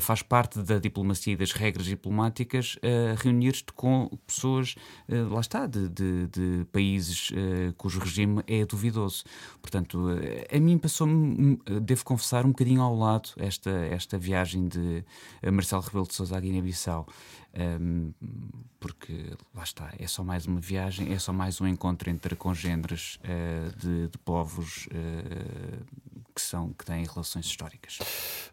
faz 0.00 0.22
parte 0.22 0.62
da 0.62 0.78
diplomacia 0.78 1.32
e 1.32 1.36
das 1.36 1.52
regras 1.52 1.86
diplomáticas 1.86 2.76
uh, 2.76 3.14
reunir-te 3.22 3.72
com 3.72 4.08
pessoas, 4.26 4.74
uh, 5.08 5.32
lá 5.32 5.40
está, 5.40 5.66
de, 5.66 5.88
de, 5.88 6.26
de 6.26 6.64
países 6.72 7.30
uh, 7.30 7.72
cujo 7.76 8.00
regime 8.00 8.42
é 8.46 8.64
duvidoso. 8.64 9.24
Portanto, 9.60 10.08
a 10.52 10.60
mim 10.60 10.78
passou-me, 10.78 11.58
devo 11.82 12.04
confessar, 12.04 12.44
um 12.44 12.50
bocadinho 12.50 12.80
ao 12.80 12.96
lado 12.96 13.30
esta, 13.36 13.70
esta 13.70 14.16
viagem 14.16 14.68
de 14.68 15.04
Marcelo 15.52 15.82
Rebelo 15.82 16.06
de 16.06 16.14
Sousa 16.14 16.36
à 16.36 16.40
Guiné-Bissau. 16.40 17.06
Um, 17.58 18.12
porque 18.78 19.32
lá 19.54 19.64
está, 19.64 19.92
é 19.98 20.06
só 20.06 20.22
mais 20.22 20.46
uma 20.46 20.60
viagem, 20.60 21.12
é 21.12 21.18
só 21.18 21.32
mais 21.32 21.60
um 21.60 21.66
encontro 21.66 22.10
entre 22.10 22.36
congêneres 22.36 23.18
de, 23.78 24.08
de 24.08 24.18
povos 24.18 24.88
que, 26.36 26.42
são, 26.42 26.74
que 26.74 26.84
têm 26.84 27.04
relações 27.04 27.46
históricas. 27.46 27.98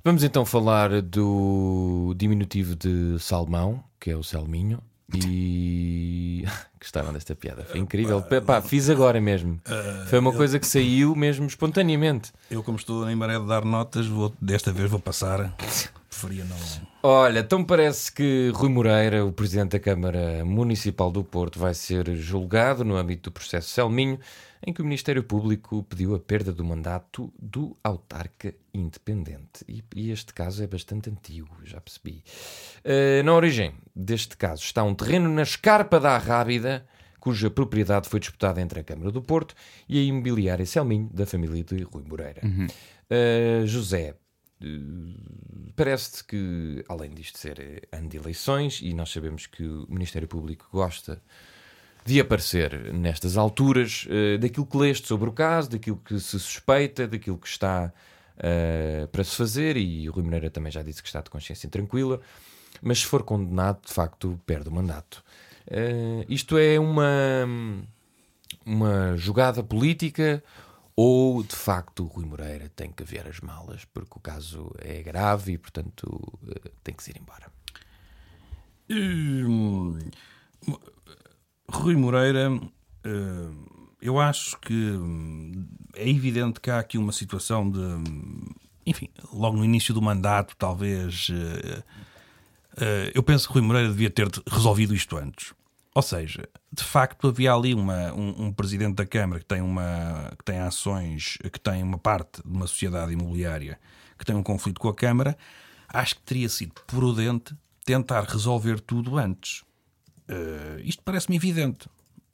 Vamos 0.03 0.23
então 0.23 0.45
falar 0.45 1.01
do 1.01 2.13
diminutivo 2.17 2.75
de 2.75 3.19
salmão, 3.19 3.83
que 3.99 4.09
é 4.09 4.15
o 4.15 4.23
salminho. 4.23 4.81
E 5.13 6.45
gostaram 6.79 7.11
desta 7.11 7.35
piada, 7.35 7.63
foi 7.65 7.79
incrível. 7.81 8.23
Pá, 8.45 8.61
fiz 8.61 8.89
agora 8.89 9.19
mesmo. 9.19 9.61
Foi 10.07 10.17
uma 10.17 10.31
coisa 10.31 10.57
que 10.57 10.65
saiu 10.65 11.13
mesmo 11.15 11.45
espontaneamente. 11.45 12.31
Eu, 12.49 12.63
como 12.63 12.77
estou 12.77 13.07
em 13.09 13.15
maré 13.15 13.37
de 13.37 13.45
dar 13.45 13.65
notas, 13.65 14.07
vou, 14.07 14.33
desta 14.41 14.71
vez 14.71 14.89
vou 14.89 14.99
passar 14.99 15.53
não. 16.29 16.57
Olha, 17.01 17.39
então 17.39 17.63
parece 17.63 18.11
que 18.11 18.51
Rui 18.53 18.69
Moreira, 18.69 19.25
o 19.25 19.31
presidente 19.33 19.71
da 19.71 19.79
Câmara 19.79 20.45
Municipal 20.45 21.11
do 21.11 21.23
Porto, 21.23 21.59
vai 21.59 21.73
ser 21.73 22.15
julgado 22.15 22.85
no 22.85 22.95
âmbito 22.95 23.29
do 23.29 23.33
processo 23.33 23.69
Selminho, 23.69 24.17
em 24.65 24.71
que 24.71 24.81
o 24.81 24.85
Ministério 24.85 25.23
Público 25.23 25.83
pediu 25.83 26.15
a 26.15 26.19
perda 26.19 26.53
do 26.53 26.63
mandato 26.63 27.33
do 27.37 27.75
autarca 27.83 28.53
independente. 28.73 29.65
E, 29.67 29.83
e 29.95 30.11
este 30.11 30.33
caso 30.33 30.63
é 30.63 30.67
bastante 30.67 31.09
antigo, 31.09 31.49
já 31.65 31.81
percebi. 31.81 32.23
Uh, 32.85 33.21
na 33.23 33.33
origem 33.33 33.73
deste 33.93 34.37
caso 34.37 34.63
está 34.63 34.81
um 34.83 34.95
terreno 34.95 35.27
na 35.29 35.43
escarpa 35.43 35.99
da 35.99 36.17
Rábida, 36.17 36.85
cuja 37.19 37.49
propriedade 37.49 38.07
foi 38.07 38.19
disputada 38.19 38.61
entre 38.61 38.79
a 38.79 38.83
Câmara 38.83 39.11
do 39.11 39.21
Porto 39.21 39.55
e 39.87 39.99
a 39.99 40.03
imobiliária 40.03 40.65
Selminho, 40.65 41.09
da 41.13 41.25
família 41.25 41.63
de 41.63 41.83
Rui 41.83 42.03
Moreira. 42.07 42.41
Uhum. 42.43 42.67
Uh, 42.67 43.67
José, 43.67 44.15
parece-te 45.75 46.23
que, 46.23 46.83
além 46.87 47.11
disto 47.11 47.37
ser 47.37 47.87
ano 47.91 48.09
de 48.09 48.17
eleições, 48.17 48.79
e 48.81 48.93
nós 48.93 49.11
sabemos 49.11 49.45
que 49.47 49.63
o 49.63 49.85
Ministério 49.89 50.27
Público 50.27 50.67
gosta 50.71 51.21
de 52.05 52.19
aparecer 52.19 52.93
nestas 52.93 53.37
alturas, 53.37 54.05
uh, 54.05 54.37
daquilo 54.37 54.65
que 54.65 54.77
leste 54.77 55.07
sobre 55.07 55.29
o 55.29 55.31
caso, 55.31 55.69
daquilo 55.69 55.97
que 55.97 56.19
se 56.19 56.39
suspeita, 56.39 57.07
daquilo 57.07 57.37
que 57.37 57.47
está 57.47 57.93
uh, 58.37 59.07
para 59.07 59.23
se 59.23 59.35
fazer, 59.35 59.77
e 59.77 60.07
o 60.09 60.11
Rui 60.11 60.23
Moreira 60.23 60.49
também 60.49 60.71
já 60.71 60.83
disse 60.83 61.01
que 61.01 61.07
está 61.07 61.21
de 61.21 61.29
consciência 61.29 61.69
tranquila, 61.69 62.19
mas 62.81 62.99
se 62.99 63.05
for 63.05 63.23
condenado, 63.23 63.79
de 63.85 63.93
facto, 63.93 64.39
perde 64.45 64.69
o 64.69 64.71
mandato. 64.71 65.23
Uh, 65.67 66.25
isto 66.27 66.57
é 66.57 66.77
uma, 66.77 67.47
uma 68.65 69.15
jogada 69.15 69.63
política 69.63 70.43
ou, 70.95 71.43
de 71.43 71.55
facto, 71.55 72.03
o 72.03 72.07
Rui 72.07 72.25
Moreira 72.25 72.69
tem 72.69 72.91
que 72.91 73.03
ver 73.03 73.27
as 73.27 73.39
malas 73.39 73.85
porque 73.85 74.13
o 74.15 74.19
caso 74.19 74.71
é 74.79 75.01
grave 75.01 75.53
e, 75.53 75.57
portanto, 75.57 76.39
tem 76.83 76.93
que 76.93 77.03
se 77.03 77.11
ir 77.11 77.17
embora? 77.19 77.51
Hum, 78.89 79.97
Rui 81.67 81.95
Moreira, 81.95 82.51
eh, 83.03 83.49
eu 84.01 84.19
acho 84.19 84.59
que 84.59 84.73
hum, 84.73 85.65
é 85.95 86.07
evidente 86.07 86.59
que 86.59 86.69
há 86.69 86.79
aqui 86.79 86.97
uma 86.97 87.11
situação 87.11 87.69
de. 87.69 87.79
Hum, 87.79 88.45
enfim, 88.85 89.07
logo 89.31 89.57
no 89.57 89.65
início 89.65 89.93
do 89.93 90.01
mandato, 90.01 90.55
talvez. 90.57 91.29
Eh, 91.31 91.83
eh, 92.77 93.11
eu 93.15 93.23
penso 93.23 93.47
que 93.47 93.53
Rui 93.53 93.63
Moreira 93.63 93.87
devia 93.87 94.09
ter 94.09 94.29
resolvido 94.47 94.93
isto 94.93 95.17
antes. 95.17 95.53
Ou 95.95 96.01
seja, 96.01 96.49
de 96.71 96.83
facto 96.83 97.27
havia 97.27 97.53
ali 97.53 97.73
uma, 97.73 98.11
um, 98.13 98.45
um, 98.45 98.53
presidente 98.53 98.95
da 98.95 99.05
Câmara 99.05 99.39
que 99.39 99.45
tem, 99.45 99.61
uma, 99.61 100.33
que 100.37 100.43
tem 100.43 100.57
ações, 100.59 101.37
que 101.51 101.59
tem 101.59 101.83
uma 101.83 101.99
parte 101.99 102.41
de 102.43 102.51
uma 102.51 102.65
sociedade 102.65 103.13
imobiliária 103.13 103.79
que 104.17 104.25
tem 104.25 104.35
um 104.35 104.41
conflito 104.41 104.79
com 104.79 104.89
a 104.89 104.95
Câmara. 104.95 105.37
Acho 105.87 106.15
que 106.15 106.21
teria 106.21 106.49
sido 106.49 106.73
prudente 106.87 107.55
tentar 107.85 108.23
resolver 108.23 108.79
tudo 108.79 109.17
antes. 109.17 109.63
Uh, 110.27 110.79
isto 110.83 111.03
parece-me 111.03 111.35
evidente. 111.35 111.87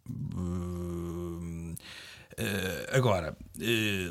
Uh, 0.09 1.73
uh, 1.73 1.75
agora, 2.95 3.35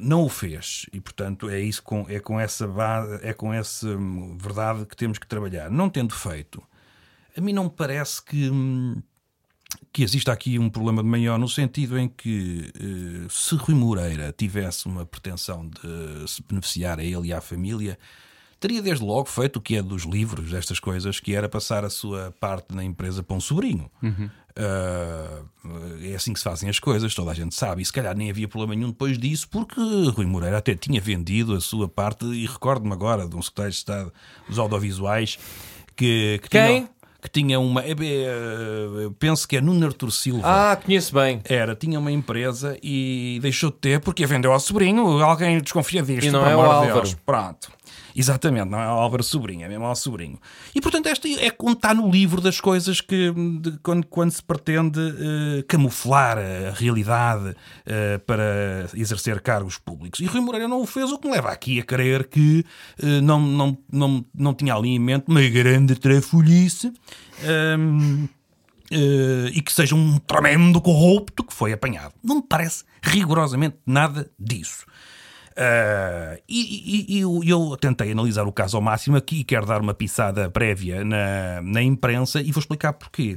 não 0.03 0.25
o 0.25 0.29
fez 0.29 0.87
e, 0.93 1.01
portanto, 1.01 1.49
é 1.49 1.61
isso 1.61 1.83
com, 1.83 2.05
é 2.09 2.21
com 2.21 2.39
essa 2.39 2.67
base, 2.67 3.25
é 3.25 3.33
com 3.33 3.53
essa 3.53 3.89
hum, 3.89 4.37
verdade 4.37 4.85
que 4.85 4.97
temos 4.97 5.19
que 5.19 5.27
trabalhar. 5.27 5.71
Não 5.71 5.89
tendo 5.89 6.15
feito, 6.15 6.63
a 7.37 7.41
mim 7.41 7.53
não 7.53 7.65
me 7.65 7.71
parece 7.71 8.23
que, 8.23 8.51
hum, 8.51 9.01
que 9.93 10.03
exista 10.03 10.33
aqui 10.33 10.59
um 10.59 10.71
problema 10.71 11.03
de 11.03 11.09
maior, 11.09 11.39
no 11.39 11.49
sentido 11.49 11.99
em 11.99 12.09
que 12.09 12.73
se 13.29 13.55
Rui 13.55 13.75
Moreira 13.75 14.35
tivesse 14.37 14.87
uma 14.87 15.05
pretensão 15.05 15.69
de 15.69 16.31
se 16.31 16.43
beneficiar 16.43 16.99
a 16.99 17.05
ele 17.05 17.29
e 17.29 17.33
à 17.33 17.41
família, 17.41 17.99
teria 18.61 18.83
desde 18.83 19.05
logo 19.05 19.27
feito 19.27 19.57
o 19.57 19.61
que 19.61 19.77
é 19.77 19.83
dos 19.83 20.05
livros, 20.05 20.51
destas 20.51 20.81
coisas, 20.81 21.21
que 21.21 21.35
era 21.35 21.49
passar 21.49 21.85
a 21.85 21.91
sua 21.91 22.35
parte 22.41 22.75
na 22.75 22.83
empresa 22.83 23.23
para 23.23 23.37
um 23.37 23.41
sobrinho. 23.41 23.91
Uhum. 24.03 24.31
Uh, 24.59 26.03
é 26.03 26.17
assim 26.17 26.33
que 26.33 26.41
se 26.41 26.45
fazem 26.45 26.69
as 26.69 26.81
coisas, 26.81 27.15
toda 27.15 27.31
a 27.31 27.35
gente 27.35 27.55
sabe. 27.55 27.83
E 27.83 27.85
se 27.85 27.93
calhar 27.93 28.17
nem 28.17 28.31
havia 28.31 28.49
problema 28.49 28.75
nenhum 28.75 28.91
depois 28.91 29.17
disso, 29.17 29.49
porque 29.49 29.81
Rui 30.15 30.27
Moreira 30.27 30.59
até 30.59 30.75
tinha 30.75 31.01
vendido 31.01 31.55
a 31.55 31.61
sua 31.61 31.87
parte, 31.87 32.25
e 32.25 32.47
recordo-me 32.47 32.93
agora 32.93 33.29
de 33.29 33.37
um 33.37 33.43
secretário 33.43 33.71
de 33.71 33.79
Estado 33.79 34.13
dos 34.49 34.59
audiovisuais 34.59 35.39
que, 35.99 36.39
que 36.43 36.49
Quem? 36.49 36.77
Tinha, 36.77 36.91
que 37.21 37.29
tinha 37.29 37.59
uma. 37.59 37.83
É, 37.83 37.91
é, 37.91 37.97
penso 39.19 39.47
que 39.47 39.57
é 39.57 39.61
Nuno 39.61 39.87
Artur 39.87 40.11
Silva. 40.11 40.43
Ah, 40.45 40.77
conheço 40.77 41.15
bem. 41.15 41.41
Era, 41.45 41.75
tinha 41.75 41.99
uma 41.99 42.13
empresa 42.13 42.79
e 42.83 43.39
deixou 43.43 43.71
de 43.71 43.77
ter 43.77 44.01
porque 44.01 44.25
a 44.25 44.27
vendeu 44.27 44.53
ao 44.53 44.61
sobrinho. 44.61 45.23
Alguém 45.23 45.61
desconfia 45.61 46.03
disto. 46.03 46.27
E 46.27 46.31
não 46.31 46.47
é 46.47 46.55
o 46.55 46.61
Álvaro. 46.61 46.95
Deus. 46.95 47.17
Pronto. 47.27 47.71
Exatamente, 48.15 48.69
não 48.69 48.81
é 48.81 48.85
Álvaro 48.85 49.23
Sobrinho, 49.23 49.65
é 49.65 49.69
mesmo 49.69 49.85
ao 49.85 49.95
sobrinho. 49.95 50.39
E 50.75 50.81
portanto, 50.81 51.07
esta 51.07 51.29
é 51.29 51.51
como 51.51 51.73
está 51.73 51.95
no 51.95 52.11
livro 52.11 52.41
das 52.41 52.61
coisas 52.61 53.01
que 53.01 53.33
de, 53.61 53.79
quando, 53.83 54.07
quando, 54.07 54.31
se 54.31 54.43
pretende 54.43 54.99
uh, 54.99 55.65
camuflar 55.69 56.39
a 56.39 56.71
realidade 56.73 57.51
uh, 57.51 58.19
para 58.27 58.89
exercer 58.95 59.41
cargos 59.41 59.79
públicos. 59.79 60.21
E 60.21 60.27
Rui 60.27 60.41
Moreira 60.41 60.67
não 60.67 60.83
o 60.83 60.87
fez, 60.87 61.13
o 61.13 61.19
que 61.19 61.29
me 61.29 61.35
leva 61.35 61.51
aqui 61.51 61.81
a 61.81 61.85
crer 61.85 62.27
que 62.27 62.65
uh, 63.03 63.07
não, 63.23 63.41
não, 63.41 63.79
não, 63.91 64.25
não 64.35 64.55
tinha 64.55 64.75
ali 64.75 64.91
em 64.91 64.99
mente 64.99 65.27
uma 65.29 65.43
grande 65.43 65.95
trafolhice. 65.95 66.93
Um, 67.79 68.29
Uh, 68.91 69.49
e 69.53 69.61
que 69.61 69.71
seja 69.71 69.95
um 69.95 70.17
tremendo 70.17 70.81
corrupto 70.81 71.45
que 71.45 71.53
foi 71.53 71.75
apanhado. 71.75 72.15
Não 72.25 72.37
me 72.37 72.43
parece 72.43 72.85
rigorosamente 73.03 73.77
nada 73.85 74.31
disso. 74.39 74.87
Uh, 75.59 76.41
e, 76.49 77.07
e, 77.11 77.17
e 77.17 77.21
eu, 77.21 77.41
eu, 77.45 77.77
tentei 77.77 78.13
analisar 78.13 78.47
o 78.47 78.53
caso 78.53 78.77
ao 78.77 78.83
máximo 78.83 79.17
aqui 79.17 79.41
e 79.41 79.45
quero 79.45 79.67
dar 79.67 79.81
uma 79.81 79.93
pisada 79.93 80.49
prévia 80.49 81.05
na, 81.05 81.61
na 81.63 81.83
imprensa 81.83 82.41
e 82.41 82.53
vou 82.53 82.61
explicar 82.61 82.93
porquê. 82.93 83.37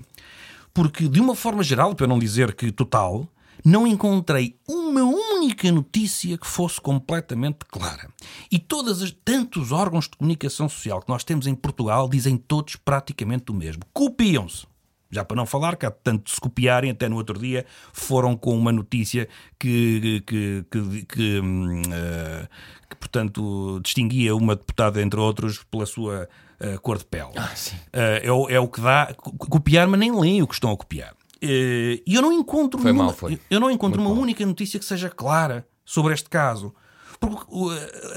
Porque, 0.71 1.07
de 1.07 1.19
uma 1.19 1.33
forma 1.33 1.63
geral, 1.63 1.95
para 1.95 2.05
não 2.05 2.19
dizer 2.19 2.53
que 2.53 2.71
total, 2.71 3.27
não 3.65 3.87
encontrei 3.87 4.55
uma 4.69 5.01
única 5.01 5.71
notícia 5.71 6.37
que 6.37 6.45
fosse 6.45 6.79
completamente 6.79 7.65
clara. 7.67 8.07
E 8.51 8.59
todas 8.59 9.01
as 9.01 9.11
tantos 9.11 9.71
órgãos 9.71 10.05
de 10.05 10.15
comunicação 10.15 10.69
social 10.69 11.01
que 11.01 11.09
nós 11.09 11.23
temos 11.23 11.47
em 11.47 11.55
Portugal 11.55 12.07
dizem 12.07 12.37
todos 12.37 12.75
praticamente 12.75 13.51
o 13.51 13.53
mesmo. 13.55 13.81
Copiam-se. 13.91 14.70
Já 15.11 15.25
para 15.25 15.35
não 15.35 15.45
falar 15.45 15.75
que 15.75 15.85
há 15.85 15.91
tanto 15.91 16.31
se 16.31 16.39
copiarem, 16.39 16.91
até 16.91 17.09
no 17.09 17.17
outro 17.17 17.37
dia 17.37 17.65
foram 17.91 18.35
com 18.35 18.57
uma 18.57 18.71
notícia 18.71 19.27
que, 19.59 20.23
que, 20.25 20.65
que, 20.71 21.05
que, 21.05 21.39
uh, 21.39 22.47
que 22.89 22.95
portanto, 22.95 23.79
distinguia 23.83 24.35
uma 24.35 24.55
deputada, 24.55 25.01
entre 25.01 25.19
outros, 25.19 25.63
pela 25.69 25.85
sua 25.85 26.29
uh, 26.61 26.79
cor 26.81 26.97
de 26.97 27.05
pele. 27.05 27.31
Ah, 27.35 27.51
uh, 27.53 27.97
é, 28.23 28.31
o, 28.31 28.49
é 28.49 28.59
o 28.59 28.67
que 28.67 28.79
dá. 28.79 29.13
Copiar, 29.15 29.87
mas 29.87 29.99
nem 29.99 30.17
leem 30.17 30.41
o 30.41 30.47
que 30.47 30.53
estão 30.53 30.71
a 30.71 30.77
copiar. 30.77 31.13
E 31.41 32.03
eu 32.07 32.21
não 32.21 32.31
encontro, 32.31 32.79
foi 32.79 32.91
uma, 32.91 33.05
mal. 33.05 33.15
Eu 33.49 33.59
não 33.59 33.71
encontro 33.71 33.99
Muito 33.99 34.09
uma 34.09 34.15
mal. 34.15 34.23
única 34.23 34.45
notícia 34.45 34.79
que 34.79 34.85
seja 34.85 35.09
clara 35.09 35.67
sobre 35.83 36.13
este 36.13 36.29
caso. 36.29 36.73
Porque 37.21 37.43
o, 37.49 37.69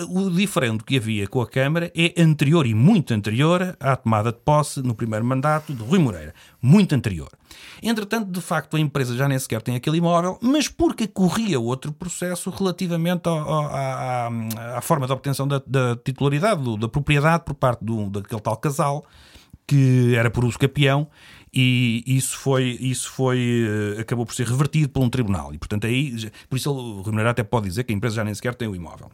o, 0.08 0.30
diferente 0.30 0.82
que 0.82 0.96
havia 0.96 1.28
com 1.28 1.42
a 1.42 1.46
Câmara 1.46 1.92
é 1.94 2.14
anterior 2.22 2.66
e 2.66 2.72
muito 2.72 3.12
anterior 3.12 3.76
à 3.78 3.94
tomada 3.96 4.32
de 4.32 4.38
posse 4.38 4.82
no 4.82 4.94
primeiro 4.94 5.22
mandato 5.22 5.74
de 5.74 5.82
Rui 5.82 5.98
Moreira. 5.98 6.34
Muito 6.60 6.94
anterior. 6.94 7.28
Entretanto, 7.82 8.30
de 8.30 8.40
facto, 8.40 8.78
a 8.78 8.80
empresa 8.80 9.14
já 9.14 9.28
nem 9.28 9.38
sequer 9.38 9.60
tem 9.60 9.76
aquele 9.76 9.98
imóvel, 9.98 10.38
mas 10.40 10.68
porque 10.68 11.06
corria 11.06 11.60
outro 11.60 11.92
processo 11.92 12.48
relativamente 12.48 13.28
à, 13.28 14.30
à, 14.78 14.80
forma 14.80 15.06
de 15.06 15.12
obtenção 15.12 15.46
da, 15.46 15.62
da 15.66 15.94
titularidade, 15.96 16.62
do, 16.62 16.78
da 16.78 16.88
propriedade 16.88 17.44
por 17.44 17.54
parte 17.54 17.84
do, 17.84 18.08
daquele 18.08 18.40
tal 18.40 18.56
casal 18.56 19.04
que 19.66 20.14
era 20.14 20.30
por 20.30 20.44
uso 20.44 20.58
capião 20.58 21.08
e 21.54 22.16
isso 22.16 22.36
foi, 22.36 22.76
isso 22.80 23.10
foi 23.10 23.66
eh, 23.96 24.00
acabou 24.00 24.26
por 24.26 24.34
ser 24.34 24.46
revertido 24.46 24.88
por 24.88 25.02
um 25.02 25.08
tribunal 25.08 25.54
e 25.54 25.58
portanto 25.58 25.86
aí, 25.86 26.30
por 26.48 26.56
isso 26.56 26.70
o 26.70 27.02
Rui 27.02 27.26
até 27.26 27.42
pode 27.42 27.68
dizer 27.68 27.84
que 27.84 27.92
a 27.92 27.96
empresa 27.96 28.16
já 28.16 28.24
nem 28.24 28.34
sequer 28.34 28.54
tem 28.54 28.68
o 28.68 28.74
imóvel. 28.74 29.10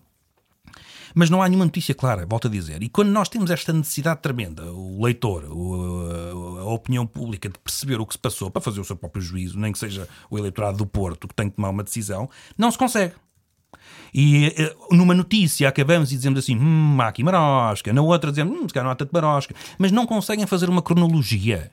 Mas 1.14 1.28
não 1.28 1.42
há 1.42 1.48
nenhuma 1.48 1.64
notícia 1.64 1.94
clara, 1.94 2.24
volto 2.24 2.46
a 2.46 2.50
dizer. 2.50 2.82
E 2.82 2.88
quando 2.88 3.08
nós 3.08 3.28
temos 3.28 3.50
esta 3.50 3.72
necessidade 3.72 4.20
tremenda, 4.20 4.64
o 4.72 5.02
leitor, 5.02 5.44
a 5.44 6.64
opinião 6.66 7.06
pública, 7.06 7.48
de 7.48 7.58
perceber 7.58 8.00
o 8.00 8.06
que 8.06 8.14
se 8.14 8.18
passou 8.18 8.50
para 8.50 8.62
fazer 8.62 8.80
o 8.80 8.84
seu 8.84 8.96
próprio 8.96 9.20
juízo, 9.20 9.58
nem 9.58 9.72
que 9.72 9.78
seja 9.78 10.08
o 10.30 10.38
eleitorado 10.38 10.78
do 10.78 10.86
Porto 10.86 11.26
que 11.26 11.34
tem 11.34 11.50
que 11.50 11.56
tomar 11.56 11.70
uma 11.70 11.82
decisão, 11.82 12.30
não 12.56 12.70
se 12.70 12.78
consegue. 12.78 13.14
E 14.12 14.54
eh, 14.56 14.76
numa 14.90 15.14
notícia 15.14 15.68
acabamos 15.68 16.12
e 16.12 16.16
dizemos 16.16 16.38
assim, 16.40 16.56
hum, 16.56 17.00
há 17.00 17.08
aqui 17.08 17.22
marosca, 17.22 17.92
na 17.92 18.02
outra 18.02 18.30
dizemos, 18.30 18.56
hum, 18.56 18.68
se 18.68 18.74
calhar 18.74 18.84
não 18.84 18.92
há 18.92 18.96
tanto 18.96 19.12
marosca, 19.12 19.54
mas 19.78 19.92
não 19.92 20.06
conseguem 20.06 20.46
fazer 20.46 20.68
uma 20.68 20.82
cronologia. 20.82 21.70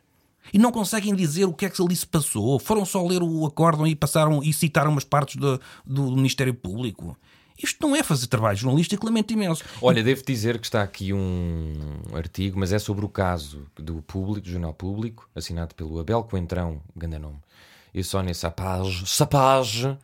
E 0.54 0.60
não 0.60 0.72
conseguem 0.72 1.14
dizer 1.16 1.46
o 1.46 1.54
que 1.54 1.66
é 1.66 1.70
que 1.70 1.82
ali 1.82 1.96
se 1.96 2.08
passou. 2.08 2.60
Foram 2.60 2.86
só 2.86 3.06
ler 3.06 3.22
o 3.22 3.46
acórdão 3.46 3.86
e 3.88 3.96
passaram 3.96 4.44
e 4.44 4.54
citaram 4.54 4.92
umas 4.92 5.04
partes 5.04 5.36
do, 5.36 5.60
do 5.86 6.12
Ministério 6.12 6.54
Público. 6.54 7.18
Isto 7.62 7.88
não 7.88 7.96
é 7.96 8.04
fazer 8.04 8.28
trabalho 8.28 8.56
jornalístico, 8.56 9.06
lamento 9.06 9.34
imenso. 9.34 9.64
Olha, 9.82 10.04
devo 10.04 10.24
dizer 10.24 10.60
que 10.60 10.68
está 10.68 10.84
aqui 10.84 11.12
um 11.12 11.74
artigo, 12.14 12.60
mas 12.60 12.72
é 12.72 12.78
sobre 12.78 13.04
o 13.04 13.10
caso 13.10 13.66
do 13.76 14.02
Público, 14.04 14.46
do 14.46 14.52
Jornal 14.52 14.74
Público, 14.74 15.28
assinado 15.34 15.74
pelo 15.74 16.00
Abel 16.00 16.24
Coentrão, 16.24 16.80
grande 16.96 17.18
nome, 17.18 17.40
e 17.94 18.04
Sónia 18.04 18.34
Sapage, 18.36 19.08
Sapage 19.08 19.98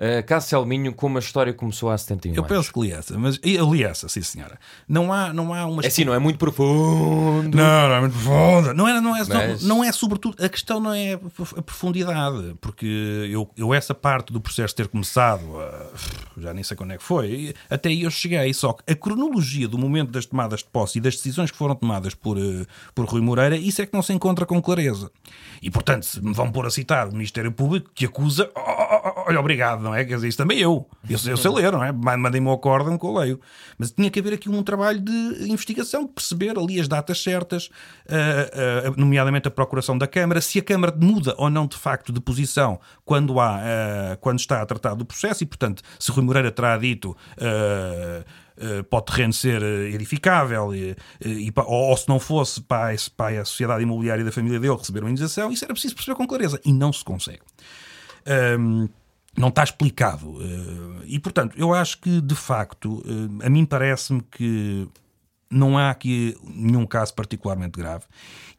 Uh, 0.00 0.24
Caso 0.26 0.48
Selminho, 0.48 0.94
como 0.94 1.18
a 1.18 1.20
história 1.20 1.52
começou 1.52 1.90
há 1.90 1.98
71 1.98 2.32
Eu 2.34 2.40
anos. 2.42 2.56
penso 2.56 2.72
que 2.72 2.80
li 2.80 2.90
essa, 2.90 3.18
mas 3.18 3.38
eu 3.42 3.70
li 3.74 3.84
essa, 3.84 4.08
sim 4.08 4.22
senhora. 4.22 4.58
Não 4.88 5.12
há, 5.12 5.30
não 5.30 5.52
há 5.52 5.66
uma 5.66 5.82
É 5.82 5.88
assim, 5.88 6.04
não 6.06 6.14
é 6.14 6.18
muito 6.18 6.38
profundo. 6.38 7.54
Não, 7.54 7.88
não 7.88 7.94
é 7.94 8.00
muito 8.00 8.12
profunda. 8.14 8.72
Não 8.72 8.88
é, 8.88 8.98
não, 8.98 9.14
é, 9.14 9.18
Mas- 9.18 9.62
não, 9.62 9.76
não 9.76 9.84
é 9.84 9.92
sobretudo. 9.92 10.42
A 10.42 10.48
questão 10.48 10.80
não 10.80 10.94
é 10.94 11.14
a 11.14 11.62
profundidade, 11.62 12.54
porque 12.62 12.86
eu, 13.30 13.50
eu 13.56 13.74
essa 13.74 13.94
parte 13.94 14.32
do 14.32 14.40
processo 14.40 14.74
ter 14.74 14.88
começado, 14.88 15.42
já 16.38 16.54
nem 16.54 16.64
sei 16.64 16.76
quando 16.76 16.92
é 16.92 16.96
que 16.96 17.02
foi, 17.04 17.54
até 17.68 17.90
aí 17.90 18.02
eu 18.04 18.10
cheguei. 18.10 18.54
Só 18.54 18.72
que 18.72 18.90
a 18.90 18.96
cronologia 18.96 19.68
do 19.68 19.76
momento 19.76 20.10
das 20.10 20.24
tomadas 20.24 20.60
de 20.60 20.66
posse 20.66 20.96
e 20.98 21.00
das 21.00 21.14
decisões 21.16 21.50
que 21.50 21.56
foram 21.58 21.74
tomadas 21.74 22.14
por, 22.14 22.38
eh, 22.38 22.64
por 22.94 23.04
Rui 23.04 23.20
Moreira, 23.20 23.56
isso 23.56 23.82
é 23.82 23.86
que 23.86 23.92
não 23.92 24.00
se 24.02 24.12
encontra 24.14 24.46
com 24.46 24.62
clareza. 24.62 25.10
E 25.62 25.70
portanto, 25.70 26.04
se 26.06 26.24
me 26.24 26.32
vão 26.32 26.50
pôr 26.50 26.64
a 26.66 26.70
citar 26.70 27.06
o 27.08 27.12
Ministério 27.12 27.52
Público 27.52 27.90
que 27.94 28.06
acusa, 28.06 28.50
oh, 28.56 28.60
oh, 28.60 29.12
oh, 29.16 29.24
olha, 29.28 29.38
obrigado, 29.40 29.89
não 29.90 29.96
é? 29.96 30.04
Quer 30.04 30.14
dizer, 30.14 30.28
isso 30.28 30.38
também 30.38 30.58
eu. 30.58 30.88
Eu, 31.08 31.18
eu 31.30 31.36
sei 31.36 31.50
ler, 31.50 31.72
não 31.72 31.82
é? 31.82 31.90
Mandem-me 31.92 32.46
o 32.48 32.52
acórdão 32.52 32.96
que 32.96 33.04
eu 33.04 33.12
leio. 33.12 33.40
Mas 33.76 33.90
tinha 33.90 34.10
que 34.10 34.20
haver 34.20 34.34
aqui 34.34 34.48
um 34.48 34.62
trabalho 34.62 35.00
de 35.00 35.12
investigação, 35.50 36.06
de 36.06 36.12
perceber 36.12 36.56
ali 36.58 36.80
as 36.80 36.86
datas 36.88 37.22
certas, 37.22 37.68
ah, 38.08 38.86
ah, 38.88 38.92
nomeadamente 38.96 39.48
a 39.48 39.50
procuração 39.50 39.98
da 39.98 40.06
Câmara, 40.06 40.40
se 40.40 40.58
a 40.58 40.62
Câmara 40.62 40.94
muda 40.96 41.34
ou 41.38 41.50
não 41.50 41.66
de 41.66 41.76
facto 41.76 42.12
de 42.12 42.20
posição 42.20 42.78
quando, 43.04 43.38
há, 43.40 43.56
ah, 43.56 44.16
quando 44.20 44.38
está 44.38 44.62
a 44.62 44.66
tratar 44.66 44.94
do 44.94 45.04
processo 45.04 45.42
e, 45.42 45.46
portanto, 45.46 45.82
se 45.98 46.10
Rui 46.12 46.24
Moreira 46.24 46.50
terá 46.50 46.76
dito. 46.78 47.16
ah, 47.38 48.24
para 48.90 48.98
o 48.98 49.00
terreno 49.00 49.32
ser 49.32 49.62
edificável 49.62 50.74
e, 50.74 50.94
e 51.24 51.50
ou, 51.56 51.64
ou 51.88 51.96
se 51.96 52.06
não 52.06 52.20
fosse 52.20 52.60
para, 52.60 52.92
esse- 52.92 53.10
a 53.18 53.42
sociedade 53.42 53.82
imobiliária 53.82 54.22
da 54.22 54.30
família 54.30 54.60
dele 54.60 54.76
receber 54.76 55.00
uma 55.00 55.08
indenização, 55.10 55.50
isso 55.50 55.64
era 55.64 55.72
preciso 55.72 55.94
perceber 55.94 56.14
com 56.14 56.26
clareza 56.26 56.60
e 56.62 56.70
não 56.70 56.92
se 56.92 57.02
consegue. 57.02 57.40
Hum, 58.58 58.86
não 59.36 59.48
está 59.48 59.62
explicado. 59.64 60.36
Eh, 60.42 60.90
E, 61.12 61.18
portanto, 61.18 61.54
eu 61.58 61.74
acho 61.74 61.98
que, 62.00 62.20
de 62.20 62.34
facto, 62.36 63.02
eh, 63.04 63.46
a 63.46 63.50
mim 63.50 63.64
parece-me 63.64 64.22
que 64.22 64.88
não 65.50 65.76
há 65.76 65.90
aqui 65.90 66.36
nenhum 66.44 66.86
caso 66.86 67.12
particularmente 67.14 67.76
grave. 67.76 68.04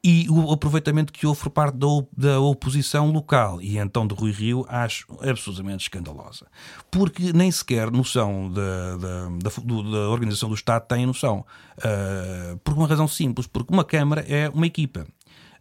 E 0.04 0.28
o 0.30 0.52
aproveitamento 0.52 1.14
que 1.14 1.26
houve 1.26 1.40
por 1.40 1.50
parte 1.52 1.78
da, 1.78 1.88
op- 1.88 2.10
da 2.18 2.40
oposição 2.42 3.10
local 3.12 3.62
e 3.62 3.78
então 3.78 4.06
de 4.06 4.14
Rui 4.14 4.32
Rio 4.32 4.66
acho 4.68 5.06
absolutamente 5.22 5.84
escandalosa. 5.84 6.48
Porque 6.90 7.32
nem 7.32 7.50
sequer 7.52 7.90
noção 7.90 8.52
da, 8.52 8.98
da, 8.98 9.30
da, 9.30 9.92
da 9.92 10.10
organização 10.10 10.50
do 10.50 10.56
Estado 10.56 10.86
tem 10.88 11.06
noção. 11.06 11.46
Eh, 11.82 12.58
por 12.66 12.74
uma 12.74 12.88
razão 12.88 13.08
simples, 13.08 13.48
porque 13.48 13.74
uma 13.74 13.86
Câmara 13.86 14.26
é 14.28 14.50
uma 14.50 14.66
equipa, 14.68 15.06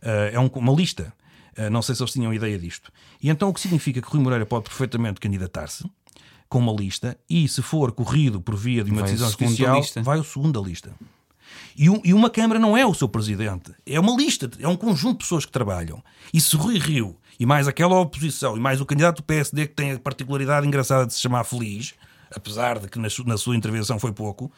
Eh, 0.03 0.31
é 0.35 0.41
um- 0.41 0.47
uma 0.49 0.73
lista. 0.73 1.13
Uh, 1.59 1.69
não 1.69 1.83
sei 1.83 1.95
se 1.95 2.01
eles 2.03 2.13
tinham 2.13 2.33
ideia 2.33 2.57
disto. 2.59 2.91
E 3.23 3.29
então 3.29 3.49
o 3.49 3.55
que 3.55 3.61
significa 3.61 4.01
que 4.01 4.09
Rui 4.09 4.21
Moreira 4.23 4.47
pode 4.47 4.65
perfeitamente 4.65 5.21
candidatar-se 5.21 5.85
com 6.49 6.59
uma 6.59 6.73
lista 6.73 7.17
e, 7.29 7.47
se 7.49 7.63
for 7.63 7.93
corrido 7.93 8.41
por 8.41 8.57
via 8.57 8.83
de 8.83 8.91
uma 8.91 9.03
Vai 9.03 9.11
decisão 9.11 9.29
judicial, 9.49 9.75
vai 10.03 10.19
o 10.19 10.25
segundo 10.25 10.61
da 10.61 10.67
lista. 10.69 10.93
E, 11.77 11.89
um- 11.89 12.01
e 12.05 12.13
uma 12.13 12.29
Câmara 12.31 12.59
não 12.59 12.77
é 12.77 12.85
o 12.85 12.93
seu 12.95 13.09
presidente, 13.09 13.73
é 13.87 13.99
uma 14.01 14.17
lista, 14.17 14.51
é 14.59 14.67
um 14.67 14.77
conjunto 14.77 15.13
de 15.13 15.19
pessoas 15.25 15.45
que 15.47 15.53
trabalham. 15.53 16.03
E 16.35 16.41
se 16.41 16.57
Rui 16.57 16.79
Rio, 16.79 17.17
e 17.39 17.47
mais 17.47 17.69
aquela 17.69 17.99
oposição, 18.01 18.57
e 18.57 18.61
mais 18.61 18.81
o 18.81 18.87
candidato 18.87 19.17
do 19.19 19.23
PSD 19.23 19.67
que 19.69 19.75
tem 19.75 19.93
a 19.93 19.99
particularidade 19.99 20.67
engraçada 20.67 21.07
de 21.07 21.15
se 21.15 21.21
chamar 21.21 21.45
Feliz, 21.45 21.95
apesar 22.35 22.79
de 22.79 22.89
que 22.89 22.99
na 22.99 23.37
sua 23.39 23.57
intervenção 23.57 23.99
foi 23.99 24.13
pouco, 24.13 24.51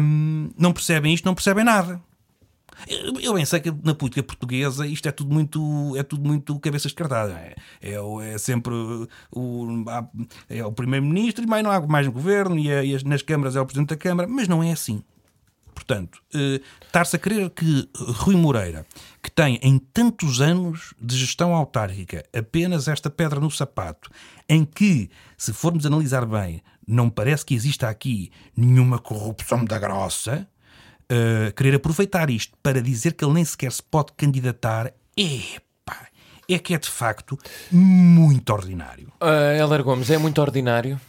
hum, 0.00 0.50
não 0.56 0.72
percebem 0.72 1.12
isto, 1.14 1.24
não 1.24 1.34
percebem 1.34 1.64
nada. 1.64 2.00
Eu 3.20 3.34
bem 3.34 3.44
sei 3.44 3.60
que 3.60 3.70
na 3.84 3.94
política 3.94 4.22
portuguesa 4.22 4.86
isto 4.86 5.08
é 5.08 5.12
tudo 5.12 5.32
muito, 5.32 5.94
é 5.96 6.02
tudo 6.02 6.26
muito 6.26 6.58
cabeça 6.60 6.88
descartada. 6.88 7.32
É, 7.34 7.54
é, 7.82 8.34
é 8.34 8.38
sempre 8.38 8.72
o, 9.30 9.84
é 10.48 10.64
o 10.64 10.72
primeiro-ministro 10.72 11.44
e 11.44 11.46
mais 11.46 11.62
não 11.62 11.70
há 11.70 11.80
mais 11.80 12.06
no 12.06 12.12
governo 12.12 12.58
e, 12.58 12.70
é- 12.70 12.84
e 12.84 12.94
as- 12.94 13.02
nas 13.04 13.22
câmaras 13.22 13.56
é 13.56 13.60
o 13.60 13.66
presidente 13.66 13.90
da 13.90 13.96
Câmara, 13.96 14.28
mas 14.28 14.48
não 14.48 14.62
é 14.62 14.72
assim. 14.72 15.02
Portanto, 15.74 16.22
eh, 16.34 16.60
estar-se 16.84 17.16
a 17.16 17.18
crer 17.18 17.48
que 17.50 17.88
Rui 17.96 18.36
Moreira, 18.36 18.84
que 19.22 19.30
tem 19.30 19.58
em 19.62 19.78
tantos 19.78 20.40
anos 20.40 20.92
de 21.00 21.16
gestão 21.16 21.54
autárquica 21.54 22.22
apenas 22.36 22.86
esta 22.86 23.08
pedra 23.08 23.40
no 23.40 23.50
sapato, 23.50 24.10
em 24.48 24.64
que, 24.64 25.08
se 25.38 25.52
formos 25.52 25.86
analisar 25.86 26.26
bem, 26.26 26.62
não 26.86 27.08
parece 27.08 27.46
que 27.46 27.54
exista 27.54 27.88
aqui 27.88 28.30
nenhuma 28.56 28.98
corrupção 28.98 29.64
da 29.64 29.78
grossa, 29.78 30.46
eh, 31.10 31.52
querer 31.56 31.74
aproveitar 31.74 32.30
isto 32.30 32.56
para 32.62 32.80
dizer 32.80 33.14
que 33.14 33.24
ele 33.24 33.34
nem 33.34 33.44
sequer 33.44 33.72
se 33.72 33.82
pode 33.82 34.12
candidatar, 34.16 34.92
epá, 35.16 36.06
é 36.48 36.58
que 36.58 36.72
é 36.72 36.78
de 36.78 36.88
facto 36.88 37.36
muito 37.72 38.48
ordinário. 38.52 39.08
Uh, 39.20 39.58
Heller 39.58 39.82
Gomes 39.82 40.08
é 40.08 40.18
muito 40.18 40.40
ordinário. 40.40 41.00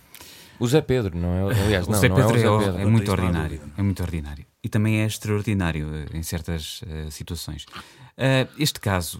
O 0.59 0.67
Zé 0.67 0.81
Pedro, 0.81 1.17
não 1.17 1.49
é? 1.51 1.53
Aliás, 1.63 1.87
O 1.87 1.91
não, 1.91 1.99
Zé 1.99 2.09
não 2.09 2.15
Pedro 2.15 2.37
é 2.37 2.49
o 2.49 2.59
Zé 2.59 2.65
é, 2.65 2.65
Pedro. 2.71 2.81
é 2.81 2.85
muito 2.85 3.11
ordinário. 3.11 3.61
É 3.77 3.81
muito 3.81 4.03
ordinário. 4.03 4.45
E 4.63 4.69
também 4.69 5.01
é 5.01 5.05
extraordinário 5.05 5.87
eh, 5.93 6.17
em 6.17 6.23
certas 6.23 6.81
eh, 6.87 7.09
situações. 7.09 7.65
Eh, 8.23 8.47
este 8.59 8.79
caso, 8.79 9.19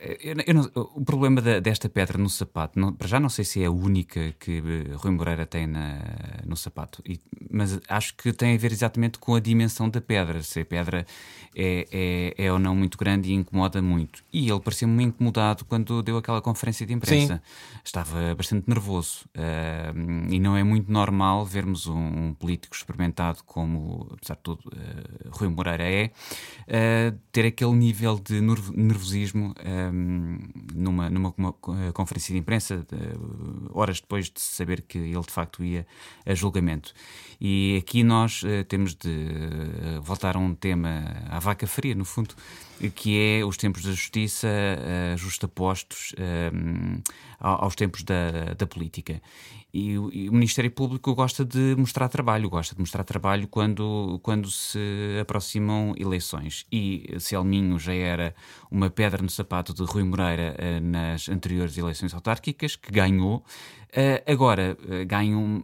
eh, 0.00 0.18
eu 0.24 0.34
eu 0.48 0.54
não- 0.54 0.70
o 0.74 1.04
problema 1.04 1.40
da- 1.40 1.60
desta 1.60 1.88
pedra 1.88 2.18
no 2.18 2.28
sapato, 2.28 2.80
não- 2.80 2.92
para 2.92 3.06
já 3.06 3.20
não 3.20 3.28
sei 3.28 3.44
se 3.44 3.62
é 3.62 3.66
a 3.66 3.70
única 3.70 4.34
que 4.40 4.58
eh, 4.58 4.94
Rui 4.96 5.12
Moreira 5.12 5.46
tem 5.46 5.68
na- 5.68 6.00
no 6.44 6.56
sapato, 6.56 7.00
e- 7.06 7.20
mas 7.48 7.78
acho 7.88 8.16
que 8.16 8.32
tem 8.32 8.54
a 8.56 8.58
ver 8.58 8.72
exatamente 8.72 9.20
com 9.20 9.36
a 9.36 9.40
dimensão 9.40 9.88
da 9.88 10.00
pedra. 10.00 10.42
Se 10.42 10.58
a 10.60 10.64
pedra 10.64 11.06
é, 11.54 11.86
é, 12.36 12.44
é 12.46 12.52
ou 12.52 12.58
não 12.58 12.74
muito 12.74 12.96
grande 12.98 13.30
e 13.30 13.34
incomoda 13.34 13.80
muito. 13.82 14.24
E 14.32 14.48
ele 14.50 14.60
pareceu-me 14.60 15.02
incomodado 15.04 15.64
quando 15.64 16.02
deu 16.02 16.16
aquela 16.16 16.40
conferência 16.40 16.84
de 16.86 16.92
imprensa. 16.92 17.40
Estava 17.84 18.34
bastante 18.34 18.68
nervoso. 18.68 19.26
eh, 19.34 19.92
e 20.28 20.38
não 20.40 20.56
é 20.56 20.62
muito 20.64 20.90
normal 20.90 21.44
vermos 21.46 21.86
um, 21.86 21.96
um 22.28 22.34
político 22.34 22.74
experimentado 22.74 23.42
como, 23.44 24.08
apesar 24.12 24.34
de 24.34 24.42
tudo, 24.42 24.62
eh, 24.74 25.28
Rui 25.30 25.48
Moreira 25.48 25.84
é, 25.84 26.10
ter 27.32 27.46
aquele 27.46 27.72
nível 27.74 28.18
de 28.18 28.39
nerv- 28.40 28.72
nervosismo 28.76 29.54
eh, 29.58 29.90
numa, 30.74 31.08
numa 31.10 31.34
uma, 31.36 31.54
eh, 31.88 31.92
conferência 31.92 32.32
de 32.32 32.38
imprensa, 32.40 32.86
eh, 32.92 32.96
horas 33.72 34.00
depois 34.00 34.26
de 34.30 34.40
saber 34.40 34.82
que 34.82 34.98
ele 34.98 35.20
de 35.20 35.30
facto 35.32 35.64
ia 35.64 35.86
a 36.26 36.34
julgamento. 36.34 36.92
E 37.40 37.78
aqui 37.82 38.02
nós 38.04 38.42
eh, 38.44 38.64
temos 38.64 38.94
de 38.94 39.10
voltar 40.02 40.36
a 40.36 40.38
um 40.38 40.54
tema 40.54 41.04
à 41.28 41.38
vaca 41.38 41.66
fria, 41.66 41.94
no 41.94 42.04
fundo, 42.04 42.34
que 42.94 43.18
é 43.18 43.44
os 43.44 43.56
tempos 43.56 43.82
da 43.82 43.90
justiça 43.90 44.48
eh, 44.48 45.14
justapostos 45.16 46.14
eh, 46.18 46.50
ao- 47.38 47.64
aos 47.64 47.74
tempos 47.74 48.02
da, 48.02 48.54
da 48.56 48.66
política. 48.66 49.20
E 49.72 49.90
e 49.94 50.28
o 50.28 50.32
Ministério 50.32 50.70
Público 50.70 51.14
gosta 51.14 51.44
de 51.44 51.74
mostrar 51.76 52.08
trabalho, 52.08 52.48
gosta 52.50 52.74
de 52.74 52.80
mostrar 52.80 53.04
trabalho 53.04 53.46
quando, 53.48 54.18
quando 54.22 54.50
se 54.50 54.78
aproximam 55.20 55.94
eleições. 55.96 56.66
E 56.72 57.14
Selminho 57.18 57.78
já 57.78 57.94
era 57.94 58.34
uma 58.70 58.90
pedra 58.90 59.22
no 59.22 59.30
sapato 59.30 59.72
de 59.74 59.82
Rui 59.82 60.02
Moreira 60.04 60.54
eh, 60.58 60.80
nas 60.80 61.28
anteriores 61.28 61.76
eleições 61.76 62.12
autárquicas, 62.14 62.76
que 62.76 62.90
ganhou. 62.92 63.44
Eh, 63.92 64.22
agora, 64.26 64.76
eh, 64.88 65.04
ganha 65.04 65.36
um- 65.36 65.62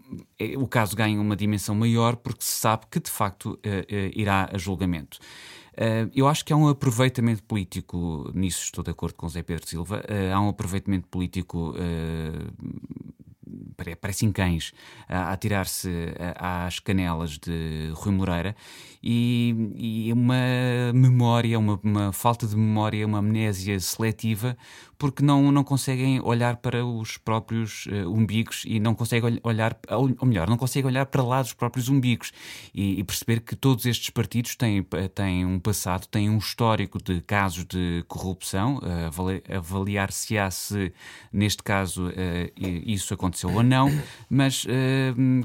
o 0.59 0.67
caso 0.69 0.97
ganha 0.97 1.21
uma 1.21 1.37
dimensão 1.37 1.75
maior 1.75 2.17
porque 2.17 2.43
se 2.45 2.53
sabe 2.61 2.87
que, 2.91 3.01
de 3.01 3.11
facto, 3.11 3.59
eh, 3.63 4.11
irá 4.15 4.49
a 4.53 4.59
julgamento. 4.59 5.19
Uh, 5.79 6.09
eu 6.15 6.27
acho 6.27 6.43
que 6.43 6.55
há 6.55 6.57
um 6.57 6.69
aproveitamento 6.69 7.43
político, 7.43 8.31
nisso 8.35 8.63
estou 8.65 8.83
de 8.83 8.91
acordo 8.91 9.15
com 9.15 9.29
Zé 9.29 9.43
Pedro 9.43 9.69
Silva, 9.69 10.03
uh, 10.09 10.35
há 10.35 10.41
um 10.41 10.49
aproveitamento 10.49 11.07
político, 11.09 11.73
uh, 11.73 12.53
parecem 14.01 14.33
cães, 14.33 14.73
a, 15.09 15.33
a 15.33 15.37
tirar-se 15.37 15.89
às 16.37 16.79
canelas 16.79 17.39
de 17.39 17.91
Rui 17.95 18.15
Moreira 18.15 18.57
e, 19.09 20.07
e 20.09 20.13
uma 20.13 20.35
memória, 20.93 21.57
uma, 21.57 21.79
uma 21.81 22.13
falta 22.13 22.45
de 22.45 22.57
memória, 22.57 23.07
uma 23.07 23.19
amnésia 23.19 23.79
seletiva, 23.79 24.57
porque 24.99 25.23
não, 25.23 25.53
não 25.53 25.63
conseguem 25.63 26.21
olhar 26.25 26.57
para 26.57 26.85
os 26.85 27.17
próprios 27.17 27.87
uh, 27.87 28.11
umbigos 28.11 28.65
e 28.67 28.81
não 28.81 28.97
conseguem 28.97 29.35
ol- 29.35 29.41
olhar, 29.45 29.79
ou 29.91 30.27
melhor, 30.27 30.49
não 30.49 30.57
conseguem 30.57 30.91
olhar 30.91 31.07
para 31.07 31.23
lá 31.23 31.41
dos 31.41 31.53
próprios 31.53 31.89
umbigos. 31.89 32.33
E, 32.75 32.99
e 32.99 33.05
perceber 33.05 33.41
que 33.43 33.55
todos 33.55 33.87
estes 33.87 34.11
partidos 34.11 34.57
têm, 34.57 34.85
têm 35.15 35.47
um 35.47 35.61
passado, 35.61 36.09
têm 36.09 36.29
um 36.29 36.39
histórico 36.39 37.01
de 37.01 37.21
casos 37.21 37.65
de 37.65 38.05
corrupção, 38.09 38.79
uh, 38.79 39.07
avali- 39.07 39.43
avaliar-se-á 39.49 40.51
se 40.51 40.93
neste 41.33 41.63
caso 41.63 42.09
uh, 42.09 42.13
isso 42.57 43.15
aconteceu 43.15 43.53
ou 43.53 43.63
não, 43.63 43.89
mas 44.29 44.67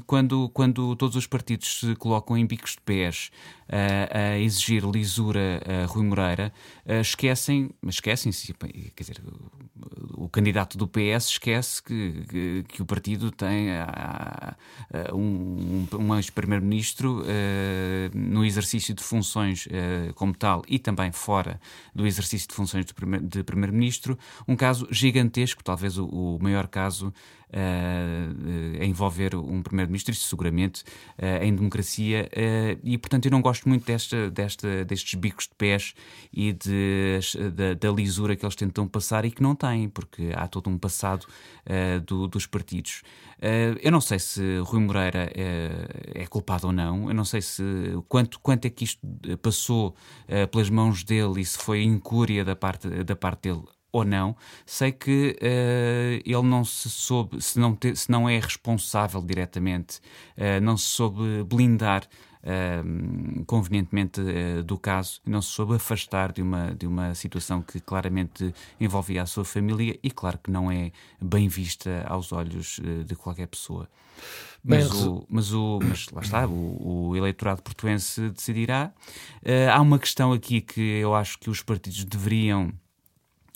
quando, 0.06 0.48
quando 0.48 0.96
todos 0.96 1.14
os 1.14 1.26
partidos 1.26 1.80
se 1.80 1.94
colocam 1.96 2.36
em 2.36 2.46
bicos 2.46 2.72
de 2.72 2.80
pés 2.80 3.30
a 3.68 4.38
exigir 4.38 4.84
lisura 4.84 5.62
a 5.66 5.86
Rui 5.86 6.04
Moreira, 6.04 6.52
uh, 6.86 7.00
esquecem, 7.00 7.70
mas 7.80 7.94
esquecem-se, 7.94 8.52
quer 8.52 9.02
dizer, 9.02 9.22
o, 10.14 10.28
candidato 10.28 10.76
do 10.78 10.86
PS 10.86 11.28
esquece 11.28 11.82
que, 11.82 12.24
que, 12.28 12.64
que 12.68 12.82
o 12.82 12.86
partido 12.86 13.30
tem 13.30 13.68
um, 15.12 15.86
um, 15.98 16.14
ex-primeiro-ministro 16.16 17.22
ah, 17.22 18.10
no 18.14 18.44
exercício 18.44 18.94
de 18.94 19.02
funções 19.02 19.66
ah, 19.70 20.12
como 20.14 20.34
tal 20.34 20.62
e 20.68 20.78
também 20.78 21.10
fora 21.10 21.60
do 21.94 22.06
exercício 22.06 22.48
de 22.48 22.54
funções 22.54 22.86
de 22.86 23.42
primeiro-ministro, 23.42 24.18
um 24.46 24.56
caso 24.56 24.86
gigantesco, 24.90 25.62
talvez 25.64 25.98
o, 25.98 26.06
o 26.06 26.38
maior 26.40 26.68
caso 26.68 27.12
a 27.52 28.84
envolver 28.84 29.34
um 29.34 29.62
primeiro-ministro, 29.62 30.12
isso 30.12 30.28
seguramente 30.28 30.84
em 31.40 31.54
democracia, 31.54 32.28
e 32.82 32.96
portanto 32.98 33.26
eu 33.26 33.30
não 33.30 33.42
gosto 33.42 33.68
muito 33.68 33.84
desta, 33.84 34.30
desta, 34.30 34.84
destes 34.84 35.14
bicos 35.18 35.46
de 35.46 35.54
pés 35.56 35.94
e 36.32 36.52
de, 36.52 37.18
da, 37.54 37.74
da, 37.74 37.92
lisura 37.92 38.34
que 38.34 38.44
eles 38.44 38.56
tentam 38.56 38.88
passar 38.88 39.24
e 39.24 39.30
que 39.30 39.42
não 39.42 39.54
têm, 39.54 39.88
porque 39.88 40.30
há 40.34 40.46
todo 40.48 40.70
um 40.70 40.78
passado 40.78 41.26
do, 42.06 42.26
dos 42.26 42.46
partidos. 42.46 43.02
eu 43.82 43.92
não 43.92 44.00
sei 44.00 44.18
se 44.18 44.58
Rui 44.60 44.80
Moreira 44.80 45.30
é 45.34 46.26
culpado 46.28 46.68
ou 46.68 46.72
não, 46.72 47.08
eu 47.08 47.14
não 47.14 47.24
sei 47.24 47.42
se 47.42 47.62
quanto, 48.08 48.40
quanto 48.40 48.66
é 48.66 48.70
que 48.70 48.84
isto 48.84 49.00
passou 49.42 49.94
pelas 50.50 50.70
mãos 50.70 51.04
dele 51.04 51.40
e 51.40 51.44
se 51.44 51.58
foi 51.58 51.82
incúria 51.82 52.44
da 52.44 52.56
parte, 52.56 52.88
da 52.88 53.16
parte 53.16 53.42
dele 53.42 53.62
ou 53.92 54.04
não, 54.04 54.34
sei 54.64 54.90
que 54.90 55.36
uh, 55.38 56.22
ele 56.24 56.48
não 56.48 56.64
se 56.64 56.88
soube, 56.88 57.40
se 57.42 57.58
não, 57.60 57.76
te, 57.76 57.94
se 57.94 58.10
não 58.10 58.26
é 58.28 58.38
responsável 58.38 59.20
diretamente, 59.20 59.98
uh, 60.38 60.60
não 60.62 60.78
se 60.78 60.86
soube 60.86 61.44
blindar 61.44 62.08
uh, 62.42 63.44
convenientemente 63.44 64.22
do 64.64 64.78
caso, 64.78 65.20
não 65.26 65.42
se 65.42 65.50
soube 65.50 65.74
afastar 65.74 66.32
de 66.32 66.40
uma, 66.40 66.74
de 66.74 66.86
uma 66.86 67.14
situação 67.14 67.60
que 67.60 67.78
claramente 67.80 68.54
envolvia 68.80 69.22
a 69.22 69.26
sua 69.26 69.44
família 69.44 69.98
e, 70.02 70.10
claro, 70.10 70.38
que 70.38 70.50
não 70.50 70.72
é 70.72 70.90
bem 71.20 71.46
vista 71.46 72.04
aos 72.08 72.32
olhos 72.32 72.80
de 73.04 73.14
qualquer 73.14 73.46
pessoa. 73.46 73.86
Mas, 74.64 74.92
o, 75.04 75.26
mas, 75.28 75.52
o, 75.52 75.80
mas 75.82 76.08
lá 76.10 76.22
está, 76.22 76.46
o, 76.46 77.08
o 77.08 77.16
eleitorado 77.16 77.62
portuense 77.62 78.30
decidirá. 78.30 78.92
há 79.72 79.80
uma 79.80 79.98
questão 79.98 80.32
aqui 80.32 80.60
que 80.60 80.80
eu 80.80 81.14
acho 81.14 81.36
que 81.38 81.50
os 81.50 81.62
partidos 81.62 82.04
deveriam 82.04 82.72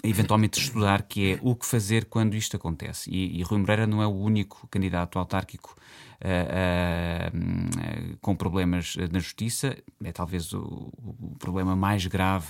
eventualmente 0.05 0.61
estudar, 0.61 1.03
que 1.03 1.33
é 1.33 1.39
o 1.43 1.55
que 1.55 1.67
fazer 1.67 2.05
quando 2.07 2.35
isto 2.35 2.57
acontece. 2.57 3.11
E, 3.11 3.39
e 3.39 3.43
Rui 3.43 3.59
Moreira 3.59 3.87
não 3.87 4.03
é 4.03 4.07
o 4.07 4.15
único 4.15 4.67
candidato 4.69 5.19
autárquico 5.19 5.77
uh, 6.21 7.33
uh, 7.35 8.17
com 8.21 8.35
problemas 8.35 8.97
na 9.11 9.19
justiça, 9.19 9.77
é 10.03 10.13
talvez 10.13 10.53
o, 10.53 10.93
o 10.99 11.37
problema 11.39 11.75
mais 11.75 12.07
grave, 12.07 12.49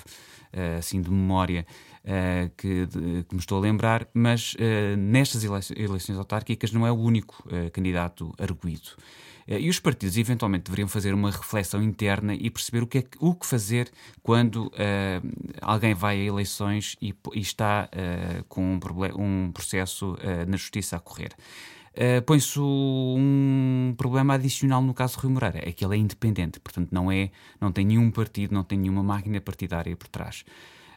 uh, 0.53 0.79
assim, 0.79 1.01
de 1.01 1.11
memória. 1.11 1.67
Que, 2.57 2.87
de, 2.87 3.25
que, 3.25 3.35
me 3.35 3.41
estou 3.41 3.59
a 3.59 3.61
lembrar, 3.61 4.07
mas 4.15 4.55
nestas 4.97 5.43
eleições 5.43 6.17
autárquicas 6.17 6.71
não 6.71 6.87
é 6.87 6.93
o 6.93 6.95
único 6.95 7.43
candidato 7.73 8.33
arguído. 8.39 8.91
Eh, 9.47 9.61
e 9.61 9.69
os 9.69 9.79
partidos 9.79 10.17
eventualmente 10.17 10.65
deveriam 10.65 10.89
fazer 10.89 11.15
uma 11.15 11.31
reflexão 11.31 11.83
interna 11.83 12.35
e 12.35 12.51
perceber 12.51 12.83
o 12.83 12.87
que, 12.87 12.99
é 12.99 13.05
o 13.21 13.35
que 13.35 13.47
fazer 13.47 13.91
quando 14.23 14.67
uh, 14.67 14.73
alguém 15.61 15.95
vai 15.95 16.21
a 16.21 16.25
eleições 16.25 16.97
e, 17.01 17.15
e 17.35 17.41
está 17.41 17.89
uh, 17.93 18.45
com 18.45 18.63
um, 18.63 18.81
um 19.19 19.53
processo 19.53 20.15
uh, 20.15 20.49
na 20.49 20.57
justiça 20.57 20.97
a 20.97 21.01
correr. 21.01 21.33
Uh, 21.97 22.21
põe-se 22.27 22.61
um 22.61 23.95
problema 23.97 24.35
adicional 24.35 24.83
no 24.83 24.93
caso 24.93 25.17
de 25.17 25.23
Rui 25.23 25.33
Moreira, 25.33 25.67
é 25.67 25.73
que 25.73 25.83
ele 25.83 25.95
é 25.95 25.99
independente, 25.99 26.61
portanto 26.61 26.91
não 26.93 27.11
é, 27.11 27.31
não 27.59 27.73
tem 27.73 27.87
nenhum 27.87 28.11
partido, 28.11 28.53
não 28.53 28.63
tem 28.63 28.79
nenhuma 28.79 29.03
máquina 29.03 29.41
partidária 29.41 29.97
por 29.97 30.09
trás. 30.09 30.45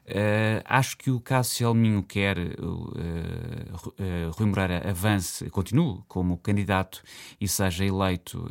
Uh, 0.10 0.64
acho 0.66 0.98
que 0.98 1.12
o 1.12 1.20
caso 1.20 1.52
Selminho 1.52 2.02
quer 2.02 2.36
uh, 2.38 2.66
uh, 2.66 4.32
Rui 4.32 4.48
Moreira 4.48 4.90
avance, 4.90 5.48
continue 5.52 6.02
como 6.08 6.38
candidato 6.38 7.04
e 7.40 7.48
seja 7.48 7.86
eleito 7.86 8.50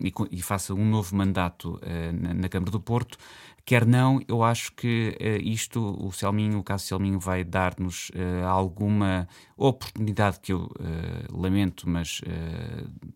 e, 0.00 0.12
e, 0.32 0.42
faça 0.42 0.74
um 0.74 0.84
novo 0.84 1.14
mandato 1.14 1.80
na, 2.12 2.34
na, 2.34 2.48
Câmara 2.48 2.72
do 2.72 2.80
Porto, 2.80 3.16
Quer 3.66 3.86
não, 3.86 4.20
eu 4.28 4.42
acho 4.42 4.72
que 4.72 5.16
uh, 5.18 5.42
isto, 5.42 5.80
o 5.98 6.12
Selminho, 6.12 6.58
o 6.58 6.62
caso 6.62 6.84
Selminho, 6.84 7.18
vai 7.18 7.42
dar-nos 7.42 8.10
uh, 8.10 8.44
alguma 8.46 9.26
oportunidade 9.56 10.38
que 10.38 10.52
eu 10.52 10.64
uh, 10.64 11.40
lamento, 11.40 11.88
mas 11.88 12.20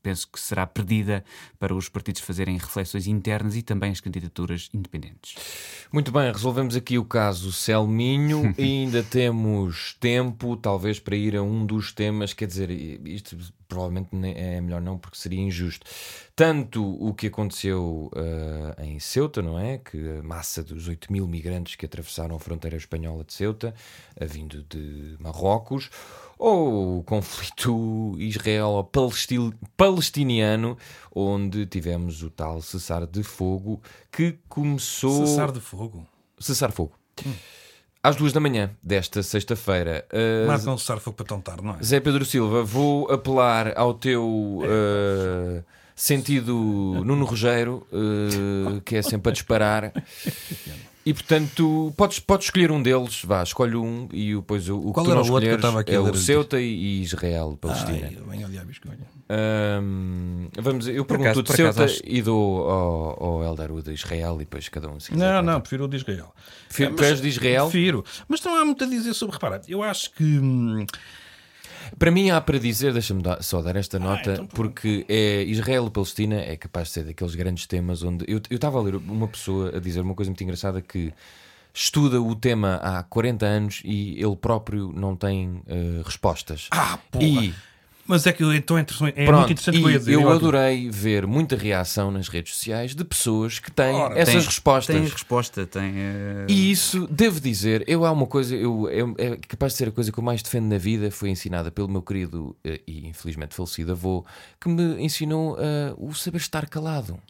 penso 0.02 0.28
que 0.28 0.40
será 0.40 0.66
perdida 0.66 1.22
para 1.58 1.74
os 1.74 1.88
partidos 1.88 2.22
fazerem 2.22 2.56
reflexões 2.56 3.06
internas 3.06 3.56
e 3.56 3.62
também 3.62 3.90
as 3.90 4.00
candidaturas 4.00 4.70
independentes. 4.72 5.34
Muito 5.92 6.10
bem, 6.10 6.32
resolvemos 6.32 6.76
aqui 6.76 6.96
o 6.96 7.04
caso 7.04 7.52
Selminho 7.52 8.54
e 8.56 8.62
ainda 8.84 9.02
temos 9.02 9.96
tempo, 10.00 10.56
talvez, 10.56 10.98
para 10.98 11.16
ir 11.16 11.36
a 11.36 11.42
um 11.42 11.66
dos 11.66 11.92
temas, 11.92 12.32
quer 12.32 12.46
dizer, 12.46 12.70
isto 12.70 13.36
provavelmente 13.68 14.08
é 14.34 14.60
melhor 14.60 14.80
não, 14.80 14.98
porque 14.98 15.18
seria 15.18 15.40
injusto. 15.40 15.84
Tanto 16.34 16.82
o 16.82 17.12
que 17.12 17.26
aconteceu 17.26 18.10
uh, 18.14 18.82
em 18.82 18.98
Ceuta, 18.98 19.42
não 19.42 19.58
é? 19.58 19.76
Que 19.78 20.18
a 20.18 20.22
massa 20.22 20.62
dos 20.62 20.88
8 20.88 21.12
mil 21.12 21.28
migrantes 21.28 21.76
que 21.76 21.84
atravessaram 21.84 22.34
a 22.34 22.40
fronteira 22.40 22.76
espanhola 22.76 23.24
de 23.24 23.34
Ceuta, 23.34 23.74
uh, 24.20 24.26
vindo 24.26 24.64
de 24.64 25.16
Marrocos, 25.20 25.90
ou 26.38 26.98
o 26.98 27.02
conflito 27.02 28.14
israelo-palestiniano, 28.18 30.78
onde 31.14 31.66
tivemos 31.66 32.22
o 32.22 32.30
tal 32.30 32.62
cessar 32.62 33.06
de 33.06 33.22
fogo 33.22 33.82
que 34.10 34.38
começou. 34.48 35.26
Cessar 35.26 35.52
de 35.52 35.60
fogo? 35.60 36.06
Cessar 36.40 36.72
fogo. 36.72 36.98
Hum 37.26 37.57
às 38.02 38.16
duas 38.16 38.32
da 38.32 38.40
manhã 38.40 38.70
desta 38.82 39.22
sexta-feira. 39.22 40.06
Uh, 40.12 40.46
Marca 40.46 40.70
um 40.70 40.78
cessar 40.78 40.98
fogo 40.98 41.16
para 41.16 41.26
tão 41.26 41.40
tarde, 41.40 41.62
não 41.62 41.74
é? 41.74 41.82
Zé 41.82 42.00
Pedro 42.00 42.24
Silva, 42.24 42.62
vou 42.62 43.10
apelar 43.10 43.72
ao 43.76 43.94
teu 43.94 44.24
uh, 44.62 45.64
sentido 45.98 46.54
Nuno 47.04 47.24
Rogério, 47.24 47.86
uh, 47.92 48.80
que 48.82 48.96
é 48.96 49.02
sempre 49.02 49.30
a 49.30 49.32
disparar. 49.32 49.92
E 51.04 51.14
portanto, 51.14 51.92
podes, 51.96 52.18
podes 52.18 52.48
escolher 52.48 52.70
um 52.70 52.82
deles, 52.82 53.22
vá, 53.24 53.42
escolhe 53.42 53.74
um 53.74 54.08
e 54.12 54.34
depois 54.34 54.68
o, 54.68 54.76
o 54.76 54.92
Qual 54.92 55.06
que 55.06 55.10
tu 55.10 55.14
não 55.14 55.22
escolheres 55.22 55.64
é 55.86 55.98
o 55.98 56.14
Ceuta 56.14 56.60
e 56.60 57.00
Israel, 57.00 57.56
Palestina. 57.58 58.10
Ah, 58.12 58.20
bem. 58.28 58.98
Um, 59.30 60.48
vamos, 60.58 60.86
eu 60.86 61.04
pergunto 61.06 61.42
de 61.42 61.52
Ceuta 61.52 61.84
acaso, 61.84 62.00
e 62.04 62.20
dou 62.20 62.68
ao, 62.68 63.24
ao 63.24 63.42
Eldar 63.42 63.72
o 63.72 63.82
de 63.82 63.92
Israel 63.92 64.36
e 64.36 64.38
depois 64.40 64.68
cada 64.68 64.88
um 64.88 65.00
se 65.00 65.10
quiser. 65.10 65.32
Não, 65.32 65.42
não, 65.42 65.60
prefiro 65.62 65.86
o 65.86 65.88
de 65.88 65.96
Israel. 65.96 66.34
Prefiro, 66.68 66.90
é, 66.90 67.10
mas, 67.10 67.20
de 67.22 67.28
Israel? 67.28 67.70
Prefiro, 67.70 68.04
mas 68.28 68.42
não 68.42 68.54
há 68.54 68.64
muito 68.64 68.84
a 68.84 68.86
dizer 68.86 69.14
sobre. 69.14 69.34
Repara, 69.34 69.62
eu 69.66 69.82
acho 69.82 70.12
que. 70.12 70.24
Hum, 70.24 70.84
para 71.98 72.10
mim 72.10 72.30
há 72.30 72.40
para 72.40 72.58
dizer, 72.58 72.92
deixa-me 72.92 73.22
só 73.40 73.62
dar 73.62 73.76
esta 73.76 73.96
ah, 73.96 74.00
nota, 74.00 74.32
então, 74.32 74.46
porque 74.46 75.04
é 75.08 75.42
Israel 75.44 75.86
e 75.86 75.90
Palestina 75.90 76.36
é 76.36 76.56
capaz 76.56 76.88
de 76.88 76.94
ser 76.94 77.04
daqueles 77.04 77.34
grandes 77.34 77.66
temas 77.66 78.02
onde 78.02 78.24
eu 78.28 78.40
estava 78.50 78.78
a 78.78 78.82
ler 78.82 78.96
uma 78.96 79.28
pessoa 79.28 79.76
a 79.76 79.80
dizer 79.80 80.00
uma 80.00 80.14
coisa 80.14 80.30
muito 80.30 80.42
engraçada 80.42 80.80
que 80.80 81.12
estuda 81.72 82.20
o 82.20 82.34
tema 82.34 82.76
há 82.82 83.02
40 83.04 83.46
anos 83.46 83.82
e 83.84 84.20
ele 84.20 84.36
próprio 84.36 84.92
não 84.92 85.14
tem 85.14 85.62
uh, 85.66 86.02
respostas. 86.04 86.68
Ah, 86.72 86.98
porra. 87.10 87.24
E 87.24 87.54
mas 88.08 88.26
é 88.26 88.32
que 88.32 88.42
então 88.56 88.78
é, 88.78 88.80
é 88.80 88.84
Pronto, 89.26 89.36
muito 89.36 89.52
interessante 89.52 89.78
e 89.78 89.82
eu, 89.82 89.98
dizer, 89.98 90.12
eu, 90.14 90.20
eu 90.22 90.30
adorei 90.30 90.88
ver 90.90 91.26
muita 91.26 91.56
reação 91.56 92.10
nas 92.10 92.26
redes 92.28 92.54
sociais 92.54 92.94
de 92.94 93.04
pessoas 93.04 93.58
que 93.58 93.70
têm 93.70 93.94
Ora, 93.94 94.18
essas 94.18 94.34
tem, 94.34 94.44
respostas. 94.44 94.96
Tem 94.96 95.04
resposta, 95.04 95.66
tem. 95.66 95.90
Uh... 95.90 96.46
E 96.48 96.70
isso, 96.70 97.06
devo 97.06 97.38
dizer, 97.38 97.84
eu 97.86 98.06
há 98.06 98.10
uma 98.10 98.26
coisa, 98.26 98.56
eu, 98.56 98.88
eu, 98.88 99.14
é 99.18 99.36
capaz 99.36 99.74
de 99.74 99.78
ser 99.78 99.88
a 99.88 99.92
coisa 99.92 100.10
que 100.10 100.18
eu 100.18 100.24
mais 100.24 100.42
defendo 100.42 100.68
na 100.68 100.78
vida, 100.78 101.10
foi 101.10 101.28
ensinada 101.28 101.70
pelo 101.70 101.86
meu 101.86 102.00
querido 102.00 102.56
uh, 102.64 102.80
e 102.86 103.06
infelizmente 103.06 103.54
falecido 103.54 103.92
avô, 103.92 104.24
que 104.58 104.70
me 104.70 105.04
ensinou 105.04 105.58
uh, 105.58 105.58
o 105.98 106.14
saber 106.14 106.38
estar 106.38 106.66
calado. 106.66 107.20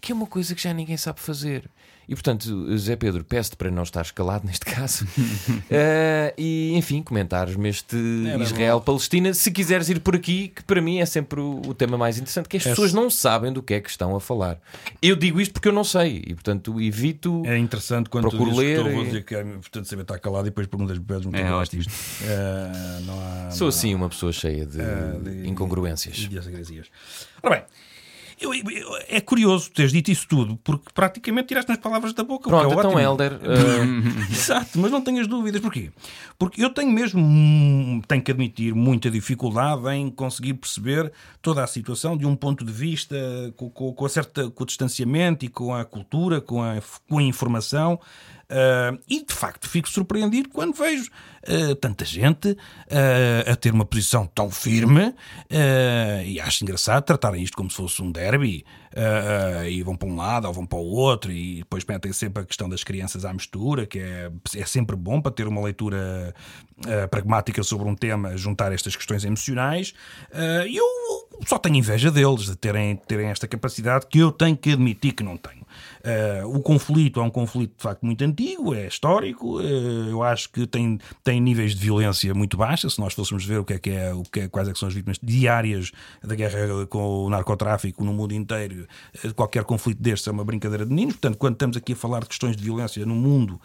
Que 0.00 0.12
é 0.12 0.14
uma 0.14 0.26
coisa 0.26 0.54
que 0.54 0.62
já 0.62 0.72
ninguém 0.72 0.96
sabe 0.96 1.20
fazer. 1.20 1.68
E 2.08 2.14
portanto, 2.14 2.76
Zé 2.76 2.94
Pedro, 2.96 3.24
peço-te 3.24 3.56
para 3.56 3.70
não 3.70 3.82
estar 3.82 4.02
escalado 4.02 4.46
neste 4.46 4.64
caso 4.64 5.04
uh, 5.04 6.32
e 6.38 6.72
enfim, 6.74 7.02
comentares-me 7.02 7.68
este 7.68 7.96
Israel-Palestina. 8.40 9.34
Se 9.34 9.50
quiseres 9.50 9.88
ir 9.88 10.00
por 10.00 10.14
aqui, 10.14 10.48
que 10.48 10.62
para 10.62 10.80
mim 10.80 10.98
é 10.98 11.06
sempre 11.06 11.40
o, 11.40 11.62
o 11.66 11.74
tema 11.74 11.98
mais 11.98 12.16
interessante, 12.16 12.48
que 12.48 12.56
as 12.56 12.66
é 12.66 12.70
pessoas 12.70 12.92
não 12.92 13.10
sabem 13.10 13.52
do 13.52 13.62
que 13.62 13.74
é 13.74 13.80
que 13.80 13.90
estão 13.90 14.14
a 14.14 14.20
falar. 14.20 14.58
Eu 15.02 15.16
digo 15.16 15.40
isto 15.40 15.52
porque 15.52 15.68
eu 15.68 15.72
não 15.72 15.84
sei 15.84 16.22
e 16.26 16.34
portanto 16.34 16.80
evito. 16.80 17.42
É 17.44 17.58
interessante 17.58 18.08
quando 18.08 18.28
procuro 18.28 18.50
tu 18.50 18.56
ler. 18.56 18.84
Que 18.84 18.90
vou 18.90 19.04
dizer 19.04 19.24
que 19.24 19.34
é 19.34 19.42
importante 19.42 19.88
saber 19.88 20.02
estar 20.02 20.18
calado 20.18 20.46
e 20.46 20.50
depois 20.50 20.66
perguntas 20.66 20.98
pedes 20.98 21.26
é 21.32 21.52
ótimo. 21.52 21.82
Isto. 21.82 21.92
Uh, 21.92 23.04
não 23.04 23.20
há, 23.20 23.50
Sou 23.50 23.66
não 23.66 23.68
assim 23.68 23.92
há... 23.92 23.96
uma 23.96 24.08
pessoa 24.08 24.32
cheia 24.32 24.64
de, 24.64 24.78
uh, 24.78 25.20
de 25.22 25.48
incongruências. 25.48 26.16
De 26.16 26.36
Ora 27.42 27.56
bem. 27.56 27.64
Eu, 28.38 28.52
eu, 28.52 28.64
é 29.08 29.18
curioso 29.18 29.70
teres 29.70 29.92
dito 29.92 30.10
isso 30.10 30.28
tudo, 30.28 30.58
porque 30.62 30.90
praticamente 30.94 31.48
tiraste 31.48 31.72
as 31.72 31.78
palavras 31.78 32.12
da 32.12 32.22
boca. 32.22 32.48
Pronto, 32.48 32.68
é 32.68 32.72
então, 32.72 32.90
ótimo. 32.90 33.00
Helder. 33.00 33.32
Uh... 33.34 34.28
Exato, 34.30 34.78
mas 34.78 34.90
não 34.90 35.00
tenhas 35.00 35.26
dúvidas. 35.26 35.60
Porquê? 35.60 35.90
Porque 36.38 36.62
eu 36.62 36.68
tenho 36.68 36.90
mesmo, 36.92 38.02
tenho 38.06 38.22
que 38.22 38.30
admitir, 38.30 38.74
muita 38.74 39.10
dificuldade 39.10 39.88
em 39.88 40.10
conseguir 40.10 40.54
perceber 40.54 41.10
toda 41.40 41.64
a 41.64 41.66
situação 41.66 42.14
de 42.14 42.26
um 42.26 42.36
ponto 42.36 42.62
de 42.62 42.72
vista 42.72 43.16
com, 43.56 43.70
com, 43.70 43.92
com, 43.94 44.04
a 44.04 44.08
certa, 44.08 44.50
com 44.50 44.64
o 44.64 44.66
distanciamento 44.66 45.46
e 45.46 45.48
com 45.48 45.74
a 45.74 45.84
cultura, 45.84 46.38
com 46.40 46.62
a, 46.62 46.76
com 47.08 47.18
a 47.18 47.22
informação 47.22 47.98
Uh, 48.48 48.96
e 49.08 49.24
de 49.24 49.34
facto 49.34 49.68
fico 49.68 49.88
surpreendido 49.88 50.48
quando 50.50 50.72
vejo 50.72 51.10
uh, 51.48 51.74
tanta 51.74 52.04
gente 52.04 52.50
uh, 52.50 53.50
a 53.50 53.56
ter 53.56 53.72
uma 53.72 53.84
posição 53.84 54.24
tão 54.24 54.48
firme 54.52 55.12
e 56.24 56.38
acho 56.40 56.62
engraçado 56.62 57.02
tratarem 57.02 57.42
isto 57.42 57.56
como 57.56 57.68
se 57.68 57.76
fosse 57.76 58.00
um 58.00 58.12
derby 58.12 58.64
e 59.68 59.82
vão 59.82 59.96
para 59.96 60.08
um 60.08 60.16
lado 60.16 60.46
ou 60.46 60.52
vão 60.52 60.64
para 60.64 60.78
o 60.78 60.86
outro 60.86 61.30
e 61.30 61.58
depois 61.58 61.84
metem 61.84 62.12
sempre 62.12 62.42
a 62.42 62.46
questão 62.46 62.68
das 62.68 62.82
crianças 62.82 63.24
à 63.24 63.32
mistura, 63.32 63.84
que 63.84 63.98
é, 63.98 64.30
é 64.54 64.64
sempre 64.64 64.96
bom 64.96 65.20
para 65.20 65.32
ter 65.32 65.46
uma 65.46 65.62
leitura 65.62 66.34
pragmática 67.10 67.62
sobre 67.62 67.86
um 67.88 67.94
tema, 67.94 68.36
juntar 68.36 68.72
estas 68.72 68.96
questões 68.96 69.24
emocionais. 69.24 69.92
Eu 70.72 70.84
só 71.46 71.58
tenho 71.58 71.76
inveja 71.76 72.10
deles 72.10 72.46
de 72.46 72.56
terem, 72.56 72.96
terem 72.96 73.28
esta 73.28 73.46
capacidade 73.46 74.06
que 74.06 74.18
eu 74.18 74.32
tenho 74.32 74.56
que 74.56 74.72
admitir 74.72 75.12
que 75.12 75.22
não 75.22 75.36
tenho. 75.36 75.65
Uh, 76.06 76.56
o 76.56 76.62
conflito 76.62 77.18
é 77.18 77.22
um 77.24 77.30
conflito 77.30 77.76
de 77.76 77.82
facto 77.82 78.06
muito 78.06 78.22
antigo, 78.22 78.72
é 78.72 78.86
histórico. 78.86 79.58
Uh, 79.58 80.08
eu 80.08 80.22
acho 80.22 80.48
que 80.50 80.64
tem, 80.64 81.00
tem 81.24 81.40
níveis 81.40 81.74
de 81.74 81.80
violência 81.80 82.32
muito 82.32 82.56
baixos. 82.56 82.94
Se 82.94 83.00
nós 83.00 83.12
fôssemos 83.12 83.44
ver 83.44 83.58
o 83.58 83.64
que 83.64 83.72
é 83.72 83.78
que 83.80 83.90
é, 83.90 84.14
o 84.14 84.22
que 84.22 84.40
é, 84.40 84.48
quais 84.48 84.68
é 84.68 84.72
que 84.72 84.78
são 84.78 84.86
as 84.86 84.94
vítimas 84.94 85.18
diárias 85.20 85.90
da 86.22 86.36
guerra 86.36 86.86
com 86.86 87.24
o 87.24 87.28
narcotráfico 87.28 88.04
no 88.04 88.12
mundo 88.12 88.32
inteiro, 88.34 88.86
uh, 89.24 89.34
qualquer 89.34 89.64
conflito 89.64 90.00
destes 90.00 90.28
é 90.28 90.30
uma 90.30 90.44
brincadeira 90.44 90.84
de 90.86 90.90
meninos. 90.90 91.14
Portanto, 91.14 91.38
quando 91.38 91.54
estamos 91.54 91.76
aqui 91.76 91.94
a 91.94 91.96
falar 91.96 92.20
de 92.20 92.28
questões 92.28 92.56
de 92.56 92.62
violência 92.62 93.04
no 93.04 93.16
mundo, 93.16 93.60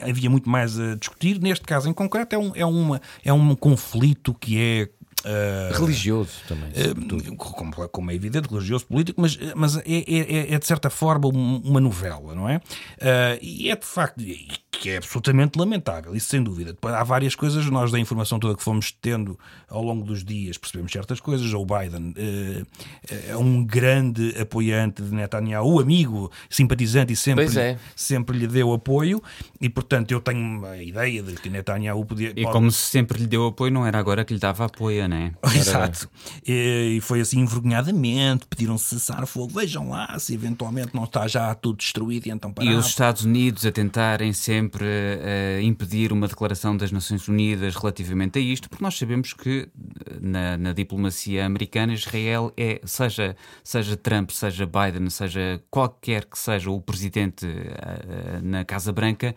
havia 0.00 0.30
muito 0.30 0.48
mais 0.48 0.80
a 0.80 0.94
discutir. 0.94 1.38
Neste 1.40 1.66
caso 1.66 1.90
em 1.90 1.92
concreto, 1.92 2.34
é 2.34 2.38
um, 2.38 2.52
é 2.54 2.64
uma, 2.64 3.02
é 3.22 3.32
um 3.34 3.54
conflito 3.54 4.32
que 4.32 4.58
é 4.58 4.88
Uh, 5.24 5.76
religioso 5.80 6.30
também. 6.46 6.70
Uh, 6.70 7.36
como, 7.36 7.88
como, 7.88 8.10
é 8.10 8.14
evidente, 8.14 8.48
religioso, 8.48 8.86
político, 8.86 9.20
mas, 9.20 9.36
mas 9.56 9.76
é, 9.78 9.82
é, 9.86 10.54
é 10.54 10.58
de 10.58 10.66
certa 10.66 10.88
forma 10.88 11.28
uma 11.28 11.80
novela, 11.80 12.34
não 12.34 12.48
é? 12.48 12.56
Uh, 12.56 13.38
e 13.42 13.70
é 13.70 13.76
de 13.76 13.86
facto 13.86 14.22
que 14.76 14.90
é 14.90 14.96
absolutamente 14.98 15.58
lamentável, 15.58 16.14
isso 16.14 16.28
sem 16.28 16.42
dúvida. 16.42 16.72
Depois, 16.72 16.94
há 16.94 17.02
várias 17.02 17.34
coisas, 17.34 17.64
nós 17.66 17.90
da 17.90 17.98
informação 17.98 18.38
toda 18.38 18.56
que 18.56 18.62
fomos 18.62 18.92
tendo 19.00 19.38
ao 19.68 19.82
longo 19.82 20.04
dos 20.04 20.24
dias 20.24 20.58
percebemos 20.58 20.92
certas 20.92 21.20
coisas. 21.20 21.52
O 21.52 21.64
Biden 21.64 22.10
uh, 22.10 22.66
é 23.28 23.36
um 23.36 23.64
grande 23.64 24.34
apoiante 24.40 25.02
de 25.02 25.14
Netanyahu, 25.14 25.80
amigo, 25.80 26.30
simpatizante 26.50 27.12
e 27.12 27.16
sempre, 27.16 27.46
é. 27.58 27.78
sempre 27.94 28.38
lhe 28.38 28.46
deu 28.46 28.72
apoio. 28.72 29.22
E 29.60 29.68
portanto, 29.68 30.12
eu 30.12 30.20
tenho 30.20 30.64
a 30.64 30.82
ideia 30.82 31.22
de 31.22 31.34
que 31.34 31.48
Netanyahu 31.48 32.04
podia. 32.04 32.30
E 32.36 32.42
pode... 32.42 32.52
como 32.52 32.70
se 32.70 32.90
sempre 32.90 33.18
lhe 33.18 33.26
deu 33.26 33.46
apoio, 33.46 33.72
não 33.72 33.86
era 33.86 33.98
agora 33.98 34.24
que 34.24 34.34
lhe 34.34 34.40
dava 34.40 34.66
apoio, 34.66 35.06
não 35.08 35.16
é? 35.16 35.32
Exato. 35.54 36.08
E, 36.46 36.96
e 36.96 37.00
foi 37.00 37.20
assim 37.20 37.40
envergonhadamente, 37.40 38.46
pediram 38.46 38.76
cessar 38.78 39.26
fogo. 39.26 39.52
Vejam 39.58 39.90
lá 39.90 40.18
se 40.18 40.34
eventualmente 40.34 40.94
não 40.94 41.04
está 41.04 41.26
já 41.26 41.54
tudo 41.54 41.76
destruído 41.76 42.26
e 42.26 42.30
então 42.30 42.52
E 42.60 42.74
os 42.74 42.86
Estados 42.86 43.24
Unidos 43.24 43.64
a 43.64 43.72
tentarem 43.72 44.32
sempre 44.32 44.65
sempre 44.66 44.84
a 44.84 45.62
impedir 45.62 46.12
uma 46.12 46.26
declaração 46.26 46.76
das 46.76 46.90
Nações 46.90 47.28
Unidas 47.28 47.76
relativamente 47.76 48.38
a 48.38 48.42
isto, 48.42 48.68
porque 48.68 48.82
nós 48.82 48.98
sabemos 48.98 49.32
que 49.32 49.68
na, 50.20 50.56
na 50.58 50.72
diplomacia 50.72 51.46
americana 51.46 51.94
Israel 51.94 52.52
é, 52.56 52.80
seja, 52.84 53.36
seja 53.62 53.96
Trump, 53.96 54.30
seja 54.30 54.66
Biden, 54.66 55.08
seja 55.08 55.62
qualquer 55.70 56.24
que 56.24 56.38
seja 56.38 56.70
o 56.70 56.80
presidente 56.80 57.46
uh, 57.46 58.42
na 58.42 58.64
Casa 58.64 58.92
Branca, 58.92 59.34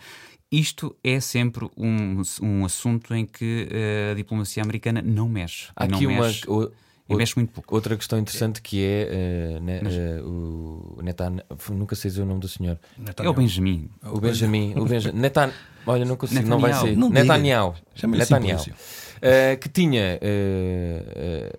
isto 0.52 0.96
é 1.04 1.20
sempre 1.20 1.70
um, 1.78 2.22
um 2.42 2.66
assunto 2.66 3.14
em 3.14 3.24
que 3.24 3.68
a 4.12 4.16
diplomacia 4.16 4.64
americana 4.64 5.00
não 5.00 5.30
mexe. 5.30 5.68
Há 5.76 5.86
não 5.86 5.96
aqui 5.96 6.08
mexe. 6.08 6.48
uma. 6.48 6.72
E 7.10 7.16
mexe 7.16 7.36
muito 7.36 7.52
pouco. 7.52 7.74
Outra 7.74 7.98
questão 7.98 8.20
interessante 8.20 8.62
que 8.62 8.84
é 8.84 9.58
uh, 9.58 9.64
ne, 9.64 10.22
uh, 10.22 10.98
o 10.98 11.02
Netan, 11.02 11.38
nunca 11.72 11.96
sei 11.96 12.12
dizer 12.12 12.22
o 12.22 12.26
nome 12.26 12.40
do 12.40 12.48
senhor. 12.48 12.78
É 13.18 13.28
o 13.28 13.34
Benjamin. 13.34 13.90
O 14.04 14.20
Benjamin. 14.20 14.74
O 14.78 14.86
Benjamin. 14.86 15.18
Netan, 15.20 15.52
olha, 15.88 16.06
não 16.06 16.16
consigo, 16.16 16.48
não 16.48 16.60
vai 16.60 16.74
ser. 16.74 16.96
Não 16.96 17.10
Netanyahu. 17.10 17.76
Netanyahu. 18.08 18.62
Uh, 18.62 19.58
que 19.60 19.68
tinha 19.68 20.20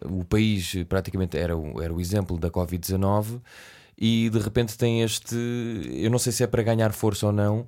o 0.08 0.24
país 0.24 0.76
praticamente 0.88 1.36
era 1.36 1.56
o, 1.56 1.82
era 1.82 1.92
o 1.92 2.00
exemplo 2.00 2.38
da 2.38 2.48
Covid-19 2.50 3.40
e 3.98 4.30
de 4.30 4.38
repente 4.38 4.78
tem 4.78 5.02
este. 5.02 5.36
Eu 5.92 6.10
não 6.10 6.18
sei 6.18 6.32
se 6.32 6.42
é 6.42 6.46
para 6.46 6.62
ganhar 6.62 6.92
força 6.92 7.26
ou 7.26 7.32
não 7.32 7.66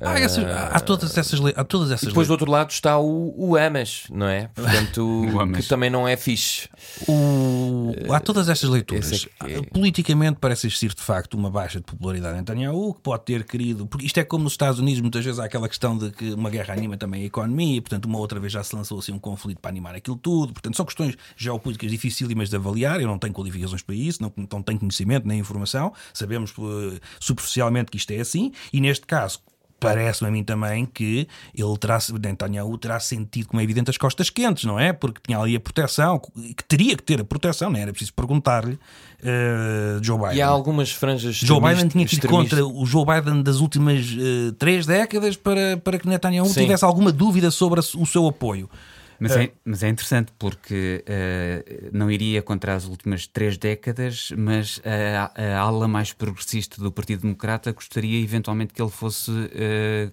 Há, 0.00 0.18
essas, 0.18 0.44
há, 0.44 0.80
todas 0.80 1.16
essas 1.16 1.40
há 1.54 1.64
todas 1.64 1.90
essas 1.90 2.08
depois 2.08 2.26
do 2.26 2.30
outro 2.30 2.50
lado 2.50 2.70
está 2.70 2.98
o, 2.98 3.34
o 3.36 3.56
Amas, 3.56 4.04
não 4.10 4.26
é? 4.26 4.48
Portanto, 4.48 5.22
que 5.60 5.68
também 5.68 5.90
não 5.90 6.08
é 6.08 6.16
fixe. 6.16 6.68
O, 7.06 7.92
há 8.10 8.18
todas 8.18 8.48
estas 8.48 8.70
leituras. 8.70 9.28
É 9.44 9.60
que... 9.60 9.70
Politicamente 9.70 10.38
parece 10.40 10.66
existir 10.66 10.94
de 10.94 11.02
facto 11.02 11.34
uma 11.34 11.50
baixa 11.50 11.78
de 11.80 11.84
popularidade 11.84 12.34
em 12.34 12.38
Netanyahu, 12.38 12.94
que 12.94 13.00
pode 13.00 13.24
ter 13.24 13.44
querido. 13.44 13.86
Porque 13.86 14.06
isto 14.06 14.18
é 14.18 14.24
como 14.24 14.44
nos 14.44 14.54
Estados 14.54 14.80
Unidos, 14.80 15.00
muitas 15.00 15.24
vezes 15.24 15.38
há 15.38 15.44
aquela 15.44 15.68
questão 15.68 15.96
de 15.96 16.10
que 16.10 16.32
uma 16.32 16.48
guerra 16.48 16.72
anima 16.72 16.96
também 16.96 17.22
a 17.22 17.26
economia, 17.26 17.76
e, 17.76 17.80
portanto, 17.80 18.06
uma 18.06 18.18
outra 18.18 18.40
vez 18.40 18.52
já 18.52 18.62
se 18.64 18.74
lançou 18.74 18.98
assim 18.98 19.12
um 19.12 19.18
conflito 19.18 19.60
para 19.60 19.70
animar 19.70 19.94
aquilo 19.94 20.16
tudo. 20.16 20.52
Portanto, 20.52 20.76
são 20.76 20.86
questões 20.86 21.16
geopolíticas 21.36 21.90
dificílimas 21.90 22.48
de 22.48 22.56
avaliar. 22.56 23.00
Eu 23.00 23.06
não 23.06 23.18
tenho 23.18 23.34
qualificações 23.34 23.82
para 23.82 23.94
isso, 23.94 24.22
não, 24.22 24.32
não 24.50 24.62
tenho 24.62 24.78
conhecimento 24.78 25.28
nem 25.28 25.38
informação. 25.38 25.92
Sabemos 26.14 26.52
uh, 26.56 26.98
superficialmente 27.18 27.90
que 27.90 27.98
isto 27.98 28.10
é 28.12 28.20
assim, 28.20 28.52
e 28.72 28.80
neste 28.80 29.06
caso 29.06 29.40
parece-me 29.80 30.28
a 30.28 30.30
mim 30.30 30.44
também 30.44 30.84
que 30.84 31.26
ele 31.54 31.78
terá, 31.78 31.98
Netanyahu 32.22 32.76
terá 32.78 33.00
sentido, 33.00 33.48
como 33.48 33.60
é 33.60 33.64
evidente, 33.64 33.90
as 33.90 33.96
costas 33.96 34.28
quentes, 34.28 34.64
não 34.64 34.78
é? 34.78 34.92
Porque 34.92 35.20
tinha 35.26 35.38
ali 35.38 35.56
a 35.56 35.60
proteção, 35.60 36.18
que 36.18 36.62
teria 36.68 36.96
que 36.96 37.02
ter 37.02 37.20
a 37.20 37.24
proteção, 37.24 37.70
não 37.70 37.78
é? 37.78 37.82
era 37.82 37.90
preciso 37.90 38.12
perguntar-lhe 38.12 38.74
uh, 38.74 40.02
Joe 40.02 40.18
Biden. 40.18 40.36
E 40.36 40.42
há 40.42 40.46
algumas 40.46 40.92
franjas 40.92 41.36
Joe 41.36 41.60
Biden 41.60 41.88
tinha 41.88 42.04
ir 42.04 42.28
contra 42.28 42.64
o 42.64 42.84
Joe 42.84 43.04
Biden 43.04 43.42
das 43.42 43.56
últimas 43.56 44.06
uh, 44.12 44.52
três 44.52 44.84
décadas 44.84 45.36
para, 45.36 45.78
para 45.78 45.98
que 45.98 46.06
Netanyahu 46.06 46.46
Sim. 46.48 46.62
tivesse 46.62 46.84
alguma 46.84 47.10
dúvida 47.10 47.50
sobre 47.50 47.80
o 47.80 48.06
seu 48.06 48.26
apoio. 48.26 48.68
Mas 49.20 49.36
é, 49.36 49.52
mas 49.62 49.82
é 49.82 49.88
interessante 49.88 50.32
porque 50.38 51.04
uh, 51.06 51.90
não 51.92 52.10
iria 52.10 52.40
contra 52.40 52.74
as 52.74 52.86
últimas 52.86 53.26
três 53.26 53.58
décadas, 53.58 54.32
mas 54.36 54.80
a, 54.82 55.30
a, 55.38 55.58
ala 55.58 55.86
mais 55.86 56.10
progressista 56.14 56.82
do 56.82 56.90
Partido 56.90 57.22
Democrata 57.22 57.70
gostaria 57.70 58.18
eventualmente 58.18 58.72
que 58.72 58.80
ele 58.80 58.90
fosse 58.90 59.30
uh, 59.30 60.10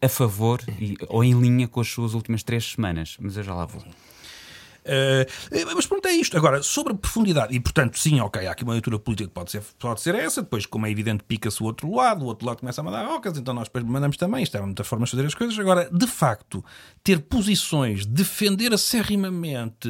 a 0.00 0.08
favor 0.08 0.62
e, 0.80 0.96
ou 1.08 1.22
em 1.22 1.38
linha 1.38 1.68
com 1.68 1.80
as 1.80 1.88
suas 1.88 2.14
últimas 2.14 2.42
três 2.42 2.72
semanas. 2.72 3.18
Mas 3.20 3.36
eu 3.36 3.42
já 3.42 3.54
lá 3.54 3.66
vou. 3.66 3.82
Uh, 4.84 5.74
mas 5.74 5.86
pronto, 5.86 6.06
é 6.06 6.12
isto. 6.12 6.36
Agora, 6.36 6.62
sobre 6.62 6.92
a 6.92 6.96
profundidade, 6.96 7.54
e 7.54 7.60
portanto, 7.60 7.98
sim, 7.98 8.20
ok, 8.20 8.46
há 8.46 8.52
aqui 8.52 8.64
uma 8.64 8.74
leitura 8.74 8.98
política 8.98 9.28
que 9.28 9.34
pode 9.34 9.50
ser, 9.50 9.62
pode 9.78 10.00
ser 10.00 10.14
essa, 10.14 10.42
depois, 10.42 10.66
como 10.66 10.86
é 10.86 10.90
evidente, 10.90 11.24
pica-se 11.24 11.62
o 11.62 11.66
outro 11.66 11.90
lado, 11.92 12.24
o 12.24 12.26
outro 12.26 12.46
lado 12.46 12.58
começa 12.58 12.80
a 12.80 12.84
mandar 12.84 13.08
ocas, 13.08 13.38
então 13.38 13.54
nós 13.54 13.68
depois 13.68 13.84
mandamos 13.84 14.16
também. 14.16 14.42
Isto 14.42 14.56
é 14.58 14.60
muitas 14.60 14.86
formas 14.86 15.08
de 15.08 15.16
fazer 15.16 15.26
as 15.26 15.34
coisas. 15.34 15.58
Agora, 15.58 15.88
de 15.90 16.06
facto, 16.06 16.64
ter 17.02 17.20
posições, 17.20 18.04
defender 18.04 18.72
acerrimamente, 18.72 19.88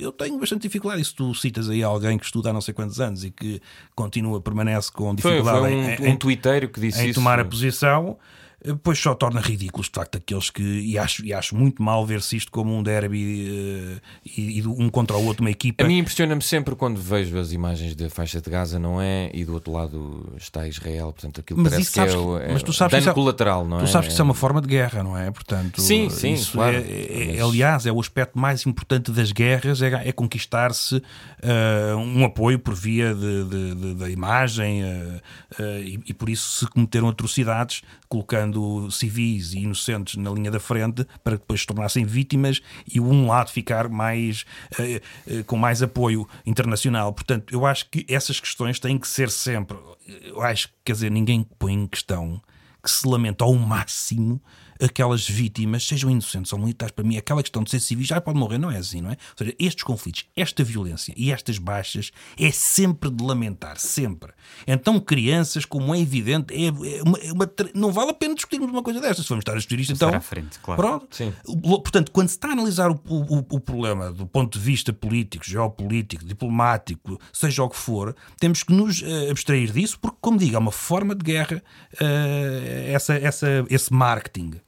eu 0.00 0.10
tenho 0.12 0.38
bastante 0.38 0.62
dificuldade. 0.62 1.02
E 1.02 1.04
se 1.04 1.14
tu 1.14 1.34
citas 1.34 1.68
aí 1.68 1.82
alguém 1.82 2.18
que 2.18 2.24
estuda 2.24 2.50
há 2.50 2.52
não 2.52 2.60
sei 2.60 2.74
quantos 2.74 3.00
anos 3.00 3.24
e 3.24 3.30
que 3.30 3.60
continua, 3.94 4.40
permanece 4.40 4.90
com 4.90 5.14
dificuldade 5.14 5.58
foi, 5.58 5.96
foi 5.96 6.04
um, 6.06 6.08
em, 6.08 6.12
um 6.12 6.16
twitteiro 6.16 6.68
que 6.68 6.80
disse 6.80 7.00
em 7.00 7.10
isso. 7.10 7.20
tomar 7.20 7.38
a 7.38 7.44
posição 7.44 8.18
depois 8.64 8.98
só 8.98 9.14
torna 9.14 9.40
ridículos, 9.40 9.86
de 9.86 9.92
facto, 9.92 10.16
aqueles 10.16 10.50
que. 10.50 10.62
E 10.62 10.98
acho, 10.98 11.24
e 11.24 11.32
acho 11.32 11.54
muito 11.54 11.80
mal 11.80 12.04
ver-se 12.04 12.36
isto 12.36 12.50
como 12.50 12.76
um 12.76 12.82
derby 12.82 13.48
uh, 13.48 14.00
e, 14.26 14.58
e, 14.58 14.66
um 14.66 14.88
contra 14.88 15.16
o 15.16 15.24
outro, 15.24 15.44
uma 15.44 15.50
equipa. 15.50 15.84
A 15.84 15.86
mim 15.86 15.98
impressiona-me 15.98 16.42
sempre 16.42 16.74
quando 16.74 17.00
vejo 17.00 17.38
as 17.38 17.52
imagens 17.52 17.94
da 17.94 18.10
faixa 18.10 18.40
de 18.40 18.50
Gaza, 18.50 18.76
não 18.76 19.00
é? 19.00 19.30
E 19.32 19.44
do 19.44 19.54
outro 19.54 19.72
lado 19.72 20.32
está 20.36 20.66
Israel, 20.66 21.12
portanto 21.12 21.40
aquilo 21.40 21.60
mas 21.60 21.72
parece 21.72 21.92
que 21.92 22.00
é, 22.00 22.16
o, 22.16 22.36
é 22.36 22.52
mas 22.52 22.62
tu 22.64 22.72
sabes 22.72 22.98
dano 22.98 23.10
é, 23.10 23.14
colateral, 23.14 23.64
não 23.64 23.78
é? 23.78 23.80
Tu 23.82 23.88
sabes 23.88 24.08
que 24.08 24.12
isso 24.12 24.22
é 24.22 24.24
uma 24.24 24.34
forma 24.34 24.60
de 24.60 24.66
guerra, 24.66 25.04
não 25.04 25.16
é? 25.16 25.30
Portanto, 25.30 25.80
sim, 25.80 26.10
sim, 26.10 26.34
claro. 26.50 26.78
É, 26.78 26.80
é, 26.80 27.26
mas... 27.34 27.40
Aliás, 27.42 27.86
é 27.86 27.92
o 27.92 28.00
aspecto 28.00 28.36
mais 28.36 28.66
importante 28.66 29.12
das 29.12 29.30
guerras, 29.30 29.82
é, 29.82 30.08
é 30.08 30.10
conquistar-se 30.10 30.96
uh, 30.96 31.96
um 31.96 32.24
apoio 32.24 32.58
por 32.58 32.74
via 32.74 33.14
da 33.14 34.10
imagem 34.10 34.82
uh, 34.82 35.62
e, 35.80 36.00
e 36.06 36.14
por 36.14 36.28
isso 36.28 36.58
se 36.58 36.66
cometeram 36.66 37.08
atrocidades 37.08 37.82
colocando 38.08 38.47
civis 38.90 39.52
e 39.52 39.60
inocentes 39.60 40.16
na 40.16 40.30
linha 40.30 40.50
da 40.50 40.60
frente 40.60 41.06
para 41.22 41.36
que 41.36 41.42
depois 41.42 41.60
se 41.60 41.66
tornassem 41.66 42.04
vítimas 42.04 42.60
e 42.92 43.00
um 43.00 43.26
lado 43.26 43.50
ficar 43.50 43.88
mais 43.88 44.44
eh, 44.78 45.00
eh, 45.26 45.42
com 45.44 45.56
mais 45.56 45.82
apoio 45.82 46.28
internacional. 46.46 47.12
Portanto, 47.12 47.52
eu 47.52 47.66
acho 47.66 47.88
que 47.90 48.06
essas 48.08 48.40
questões 48.40 48.78
têm 48.78 48.98
que 48.98 49.08
ser 49.08 49.30
sempre. 49.30 49.76
Eu 50.24 50.40
acho 50.42 50.68
que, 50.68 50.74
quer 50.86 50.92
dizer, 50.92 51.10
ninguém 51.10 51.46
põe 51.58 51.74
em 51.74 51.86
questão 51.86 52.40
que 52.82 52.90
se 52.90 53.06
lamenta 53.06 53.44
ao 53.44 53.54
máximo 53.54 54.40
aquelas 54.82 55.28
vítimas, 55.28 55.86
sejam 55.86 56.10
inocentes 56.10 56.52
ou 56.52 56.58
militares, 56.58 56.92
para 56.92 57.04
mim, 57.04 57.16
aquela 57.16 57.42
questão 57.42 57.62
de 57.62 57.70
ser 57.70 57.80
civis 57.80 58.06
já 58.06 58.20
pode 58.20 58.38
morrer, 58.38 58.58
não 58.58 58.70
é 58.70 58.78
assim, 58.78 59.00
não 59.00 59.10
é? 59.10 59.14
Ou 59.14 59.38
seja, 59.38 59.54
estes 59.58 59.84
conflitos, 59.84 60.26
esta 60.36 60.62
violência 60.64 61.12
e 61.16 61.30
estas 61.30 61.58
baixas 61.58 62.10
é 62.38 62.50
sempre 62.50 63.10
de 63.10 63.22
lamentar, 63.22 63.78
sempre. 63.78 64.32
Então, 64.66 65.00
crianças, 65.00 65.64
como 65.64 65.94
é 65.94 66.00
evidente, 66.00 66.54
é, 66.54 66.68
é 66.68 67.02
uma, 67.02 67.18
é 67.18 67.32
uma, 67.32 67.50
não 67.74 67.92
vale 67.92 68.10
a 68.10 68.14
pena 68.14 68.34
discutirmos 68.34 68.70
uma 68.70 68.82
coisa 68.82 69.00
destas. 69.00 69.24
Se 69.24 69.28
vamos 69.28 69.42
estar 69.42 69.52
a 69.52 69.56
discutir 69.56 69.80
isto, 69.80 69.92
então. 69.92 70.14
à 70.14 70.20
frente, 70.20 70.58
claro. 70.60 70.80
Pronto. 70.80 71.16
Sim. 71.16 71.32
Portanto, 71.62 72.10
quando 72.12 72.28
se 72.28 72.36
está 72.36 72.48
a 72.48 72.52
analisar 72.52 72.90
o, 72.90 73.00
o, 73.06 73.38
o 73.38 73.60
problema 73.60 74.12
do 74.12 74.26
ponto 74.26 74.58
de 74.58 74.64
vista 74.64 74.92
político, 74.92 75.44
geopolítico, 75.44 76.24
diplomático, 76.24 77.20
seja 77.32 77.62
o 77.62 77.68
que 77.68 77.76
for, 77.76 78.14
temos 78.38 78.62
que 78.62 78.72
nos 78.72 79.02
uh, 79.02 79.30
abstrair 79.30 79.72
disso, 79.72 79.98
porque, 80.00 80.18
como 80.20 80.38
digo, 80.38 80.56
é 80.56 80.58
uma 80.58 80.72
forma 80.72 81.14
de 81.14 81.24
guerra 81.24 81.62
uh, 81.94 82.92
essa, 82.92 83.14
essa, 83.14 83.64
esse 83.68 83.92
marketing. 83.92 84.60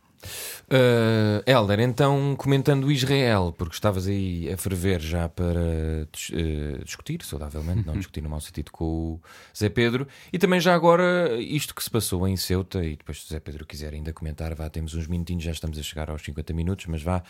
Uh, 0.70 1.42
Helder, 1.46 1.80
então 1.80 2.36
comentando 2.36 2.92
Israel, 2.92 3.54
porque 3.56 3.74
estavas 3.74 4.06
aí 4.06 4.52
a 4.52 4.56
ferver 4.56 5.00
já 5.00 5.28
para 5.28 5.60
uh, 5.60 6.84
discutir, 6.84 7.24
saudavelmente, 7.24 7.86
não 7.86 7.94
discutir 7.98 8.20
no 8.20 8.28
mau 8.28 8.40
sentido 8.40 8.70
com 8.70 8.84
o 8.84 9.20
Zé 9.56 9.68
Pedro, 9.68 10.06
e 10.32 10.38
também 10.38 10.60
já 10.60 10.74
agora 10.74 11.34
isto 11.40 11.74
que 11.74 11.82
se 11.82 11.90
passou 11.90 12.26
em 12.28 12.36
Ceuta, 12.36 12.84
e 12.84 12.96
depois 12.96 13.20
se 13.20 13.26
o 13.26 13.28
Zé 13.30 13.40
Pedro 13.40 13.66
quiser 13.66 13.92
ainda 13.92 14.12
comentar, 14.12 14.54
vá, 14.54 14.68
temos 14.68 14.94
uns 14.94 15.06
minutinhos, 15.06 15.42
já 15.42 15.52
estamos 15.52 15.78
a 15.78 15.82
chegar 15.82 16.10
aos 16.10 16.22
50 16.22 16.52
minutos, 16.52 16.86
mas 16.86 17.02
vá, 17.02 17.22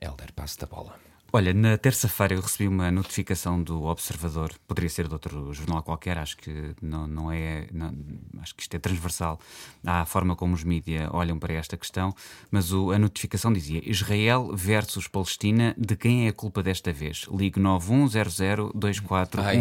Helder, 0.00 0.32
passe 0.32 0.58
da 0.58 0.66
bola. 0.66 1.15
Olha, 1.32 1.52
na 1.52 1.76
terça-feira 1.76 2.34
eu 2.34 2.40
recebi 2.40 2.68
uma 2.68 2.90
notificação 2.90 3.60
do 3.60 3.82
Observador, 3.84 4.52
poderia 4.66 4.88
ser 4.88 5.08
de 5.08 5.12
outro 5.12 5.52
jornal 5.52 5.82
qualquer, 5.82 6.16
acho 6.18 6.36
que 6.36 6.74
não, 6.80 7.06
não 7.06 7.32
é. 7.32 7.66
Não, 7.72 7.92
acho 8.40 8.54
que 8.54 8.62
isto 8.62 8.74
é 8.74 8.78
transversal 8.78 9.38
à 9.84 10.06
forma 10.06 10.36
como 10.36 10.54
os 10.54 10.62
mídias 10.62 11.08
olham 11.12 11.38
para 11.38 11.52
esta 11.54 11.76
questão, 11.76 12.14
mas 12.50 12.72
o, 12.72 12.92
a 12.92 12.98
notificação 12.98 13.52
dizia 13.52 13.82
Israel 13.84 14.50
versus 14.54 15.08
Palestina, 15.08 15.74
de 15.76 15.96
quem 15.96 16.26
é 16.26 16.28
a 16.28 16.32
culpa 16.32 16.62
desta 16.62 16.92
vez? 16.92 17.26
Ligue 17.30 17.60
910024 17.60 19.40
ah, 19.40 19.54
é 19.54 19.58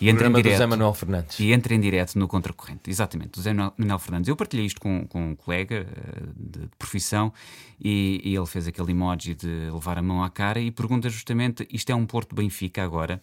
e 0.00 0.08
entra 0.08 0.28
em 0.28 0.32
direto. 0.32 0.68
Manuel 0.68 0.94
Fernandes. 0.94 1.40
E 1.40 1.52
entra 1.52 1.74
em 1.74 1.80
direto 1.80 2.18
no 2.18 2.28
contracorrente. 2.28 2.90
Exatamente, 2.90 3.30
do 3.30 3.40
Zé 3.40 3.52
Manuel 3.52 3.98
Fernandes. 3.98 4.28
Eu 4.28 4.36
partilhei 4.36 4.66
isto 4.66 4.80
com, 4.80 5.06
com 5.06 5.30
um 5.30 5.34
colega 5.34 5.86
eh, 5.90 6.22
de, 6.36 6.60
de 6.60 6.76
profissão 6.78 7.32
e, 7.80 8.20
e 8.22 8.36
ele 8.36 8.46
fez 8.46 8.66
aquele 8.66 8.90
emoji 8.90 9.34
de 9.34 9.70
levar 9.70 9.96
a 9.96 10.02
mão 10.02 10.22
à 10.22 10.28
cara 10.28 10.49
e 10.58 10.70
pergunta 10.70 11.08
justamente: 11.08 11.66
isto 11.70 11.90
é 11.90 11.94
um 11.94 12.06
Porto 12.06 12.34
Benfica 12.34 12.82
agora? 12.82 13.22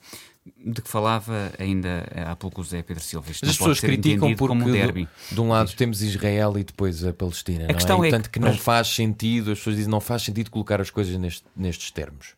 De 0.66 0.82
que 0.82 0.90
falava 0.90 1.52
ainda 1.60 2.08
há 2.26 2.36
pouco 2.36 2.62
o 2.62 2.64
Zé 2.64 2.82
Pedro 2.82 3.04
Silva. 3.04 3.32
Isto 3.32 3.46
As 3.46 3.58
pessoas 3.58 3.80
criticam 3.82 4.34
porque 4.36 4.56
um 4.56 4.72
derby. 4.72 5.10
De, 5.30 5.36
de, 5.36 5.42
um 5.42 5.50
lado 5.50 5.74
temos 5.74 6.02
Israel 6.02 6.58
e 6.58 6.64
depois 6.64 7.04
a 7.04 7.12
Palestina. 7.12 7.66
A 7.66 7.68
não 7.68 7.74
questão 7.76 8.04
é? 8.04 8.10
é 8.10 8.20
que, 8.20 8.30
que 8.30 8.40
não 8.40 8.54
faz 8.54 8.88
sentido, 8.88 9.52
as 9.52 9.58
pessoas 9.58 9.76
dizem 9.76 9.92
não 9.92 10.00
faz 10.00 10.22
sentido 10.22 10.50
colocar 10.50 10.80
as 10.80 10.90
coisas 10.90 11.18
neste, 11.18 11.44
nestes 11.56 11.92
termos. 11.92 12.38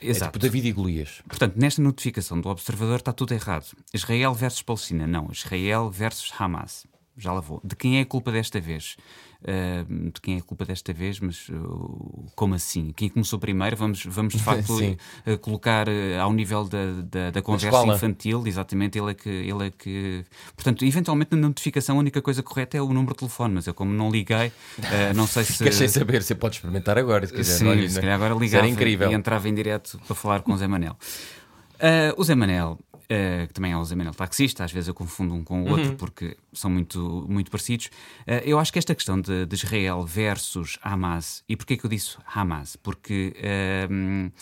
Exato. 0.00 0.24
É 0.24 0.26
tipo 0.28 0.38
David 0.38 0.68
e 0.68 0.72
Golias. 0.72 1.22
Portanto, 1.28 1.56
nesta 1.56 1.82
notificação 1.82 2.40
do 2.40 2.48
Observador 2.48 2.96
está 2.96 3.12
tudo 3.12 3.34
errado. 3.34 3.66
Israel 3.92 4.32
versus 4.34 4.62
Palestina. 4.62 5.06
Não, 5.06 5.28
Israel 5.30 5.90
versus 5.90 6.32
Hamas. 6.38 6.86
Já 7.16 7.32
lá 7.32 7.40
vou. 7.40 7.60
De 7.62 7.76
quem 7.76 7.98
é 7.98 8.02
a 8.02 8.06
culpa 8.06 8.32
desta 8.32 8.60
vez? 8.60 8.96
Uh, 9.42 10.10
de 10.12 10.20
quem 10.20 10.36
é 10.36 10.38
a 10.38 10.42
culpa 10.42 10.64
desta 10.64 10.92
vez, 10.92 11.20
mas 11.20 11.48
uh, 11.48 12.26
como 12.34 12.54
assim? 12.54 12.92
Quem 12.94 13.08
começou 13.08 13.38
primeiro? 13.38 13.76
Vamos, 13.76 14.04
vamos 14.06 14.34
de 14.34 14.42
facto 14.42 14.70
uh, 14.78 15.38
colocar 15.38 15.86
ao 16.20 16.32
nível 16.32 16.64
da, 16.64 17.02
da, 17.02 17.30
da 17.30 17.42
conversa 17.42 17.86
infantil, 17.86 18.46
exatamente, 18.46 18.98
ele 18.98 19.10
é, 19.10 19.14
que, 19.14 19.28
ele 19.28 19.66
é 19.66 19.70
que. 19.70 20.24
Portanto, 20.54 20.84
eventualmente 20.84 21.34
na 21.34 21.48
notificação 21.48 21.96
a 21.96 21.98
única 22.00 22.20
coisa 22.22 22.42
correta 22.42 22.76
é 22.76 22.82
o 22.82 22.92
número 22.92 23.12
de 23.12 23.18
telefone, 23.18 23.54
mas 23.54 23.66
eu, 23.66 23.74
como 23.74 23.92
não 23.92 24.10
liguei, 24.10 24.52
não 25.14 25.26
sei 25.26 25.44
se. 25.44 25.54
Ficas 25.54 25.74
sem 25.74 25.88
saber, 25.88 26.22
você 26.22 26.34
pode 26.34 26.56
experimentar 26.56 26.98
agora, 26.98 27.26
se 27.26 27.32
quiser. 27.32 27.58
Sim, 27.58 27.68
Olha, 27.68 27.88
se 27.88 28.00
calhar 28.00 28.14
agora 28.14 28.34
ligava 28.34 28.66
e 28.66 29.14
entrava 29.14 29.48
em 29.48 29.54
direto 29.54 30.00
para 30.06 30.16
falar 30.16 30.42
com 30.42 30.52
o 30.52 30.56
Zé 30.56 30.66
Manel. 30.66 30.96
o 32.16 32.24
Zé 32.24 32.34
Manel 32.34 32.78
Uh, 33.10 33.48
que 33.48 33.54
também 33.54 33.72
é 33.72 33.76
o 33.76 33.82
Zé 33.84 33.96
Manuel 33.96 34.14
taxista, 34.14 34.62
às 34.62 34.70
vezes 34.70 34.86
eu 34.86 34.94
confundo 34.94 35.34
um 35.34 35.42
com 35.42 35.64
o 35.64 35.70
outro 35.70 35.90
uhum. 35.90 35.96
porque 35.96 36.36
são 36.52 36.70
muito, 36.70 37.26
muito 37.28 37.50
parecidos. 37.50 37.86
Uh, 37.86 38.38
eu 38.44 38.56
acho 38.56 38.72
que 38.72 38.78
esta 38.78 38.94
questão 38.94 39.20
de, 39.20 39.46
de, 39.46 39.56
Israel 39.56 40.04
versus 40.04 40.78
Hamas, 40.80 41.42
e 41.48 41.56
porquê 41.56 41.76
que 41.76 41.84
eu 41.84 41.90
disse 41.90 42.16
Hamas? 42.32 42.76
Porque 42.76 43.34
uh, 43.90 44.32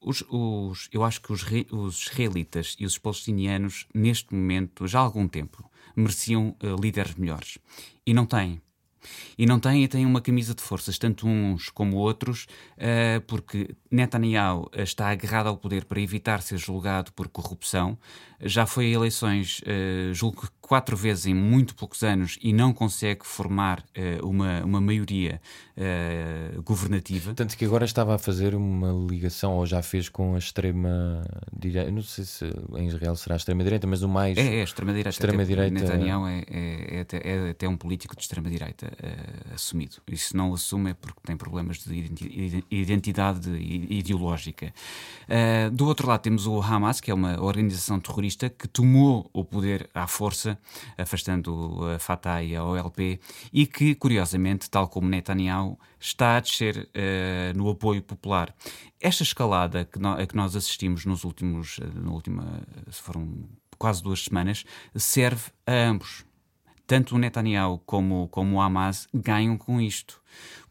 os, 0.00 0.22
os, 0.30 0.88
eu 0.92 1.02
acho 1.02 1.20
que 1.20 1.32
os, 1.32 1.44
os, 1.72 2.06
israelitas 2.06 2.76
e 2.78 2.86
os 2.86 2.96
palestinianos, 2.96 3.88
neste 3.92 4.32
momento, 4.32 4.86
já 4.86 5.00
há 5.00 5.02
algum 5.02 5.26
tempo, 5.26 5.68
mereciam 5.96 6.54
líderes 6.80 7.16
melhores. 7.16 7.58
E 8.06 8.14
não 8.14 8.24
têm. 8.24 8.62
E 9.38 9.46
não 9.46 9.58
têm, 9.58 9.86
têm 9.88 10.06
uma 10.06 10.20
camisa 10.20 10.54
de 10.54 10.62
forças, 10.62 10.98
tanto 10.98 11.26
uns 11.26 11.68
como 11.68 11.96
outros, 11.96 12.46
uh, 12.76 13.20
porque 13.26 13.74
Netanyahu 13.90 14.70
está 14.74 15.10
agarrado 15.10 15.48
ao 15.48 15.56
poder 15.56 15.84
para 15.84 16.00
evitar 16.00 16.42
ser 16.42 16.58
julgado 16.58 17.12
por 17.12 17.28
corrupção. 17.28 17.98
Já 18.44 18.66
foi 18.66 18.86
a 18.86 18.90
eleições, 18.90 19.60
uh, 19.60 20.12
julgo 20.12 20.42
que 20.42 20.48
quatro 20.60 20.96
vezes 20.96 21.26
em 21.26 21.34
muito 21.34 21.74
poucos 21.74 22.02
anos 22.02 22.38
e 22.42 22.52
não 22.52 22.72
consegue 22.72 23.26
formar 23.26 23.80
uh, 23.80 24.26
uma, 24.26 24.64
uma 24.64 24.80
maioria 24.80 25.40
governativa. 26.64 27.34
Tanto 27.34 27.56
que 27.56 27.64
agora 27.64 27.84
estava 27.84 28.14
a 28.14 28.18
fazer 28.18 28.54
uma 28.54 28.92
ligação, 29.10 29.54
ou 29.54 29.66
já 29.66 29.82
fez 29.82 30.08
com 30.08 30.34
a 30.34 30.38
extrema 30.38 31.24
direita. 31.52 31.90
Não 31.90 32.02
sei 32.02 32.24
se 32.24 32.44
em 32.76 32.86
Israel 32.86 33.16
será 33.16 33.34
a 33.34 33.38
extrema-direita, 33.38 33.86
mas 33.86 34.02
o 34.02 34.08
mais. 34.08 34.36
É, 34.36 34.58
é 34.58 34.60
a 34.60 34.64
extrema-direita. 34.64 35.08
Extrema-direita. 35.08 35.80
Netanyahu 35.80 36.26
é, 36.26 36.44
é, 36.48 36.96
é, 36.96 37.00
até, 37.00 37.16
é 37.24 37.50
até 37.50 37.68
um 37.68 37.76
político 37.76 38.14
de 38.14 38.22
extrema-direita 38.22 38.91
uh, 38.92 39.54
assumido. 39.54 39.96
E 40.06 40.16
se 40.16 40.36
não 40.36 40.52
assume 40.54 40.90
é 40.90 40.94
porque 40.94 41.20
tem 41.24 41.36
problemas 41.36 41.78
de 41.78 42.64
identidade 42.70 43.50
ideológica. 43.50 44.72
Uh, 45.28 45.70
do 45.70 45.86
outro 45.86 46.08
lado 46.08 46.20
temos 46.20 46.46
o 46.46 46.60
Hamas, 46.60 47.00
que 47.00 47.10
é 47.10 47.14
uma 47.14 47.40
organização 47.40 47.98
terrorista 48.00 48.48
que 48.50 48.68
tomou 48.68 49.28
o 49.32 49.44
poder 49.44 49.88
à 49.94 50.06
força, 50.06 50.58
afastando 50.96 51.80
a 51.94 51.98
Fatah 51.98 52.42
e 52.42 52.54
a 52.56 52.64
OLP, 52.64 53.20
e 53.52 53.66
que, 53.66 53.94
curiosamente, 53.94 54.68
tal 54.70 54.88
como 54.88 55.08
Netanyahu, 55.08 55.78
está 55.98 56.36
a 56.36 56.40
descer 56.40 56.88
uh, 56.88 57.56
no 57.56 57.68
apoio 57.70 58.02
popular. 58.02 58.54
Esta 59.00 59.22
escalada 59.22 59.84
que 59.84 59.98
a 60.04 60.26
que 60.26 60.36
nós 60.36 60.54
assistimos 60.54 61.04
nos 61.04 61.24
últimos, 61.24 61.80
na 61.94 62.10
última, 62.10 62.62
foram 62.90 63.48
quase 63.78 64.00
duas 64.00 64.22
semanas, 64.22 64.64
serve 64.94 65.50
a 65.66 65.72
ambos 65.72 66.24
tanto 66.86 67.14
o 67.14 67.18
Netanyahu 67.18 67.78
como, 67.86 68.28
como 68.28 68.56
o 68.56 68.60
Hamas 68.60 69.08
ganham 69.12 69.56
com 69.56 69.80
isto 69.80 70.22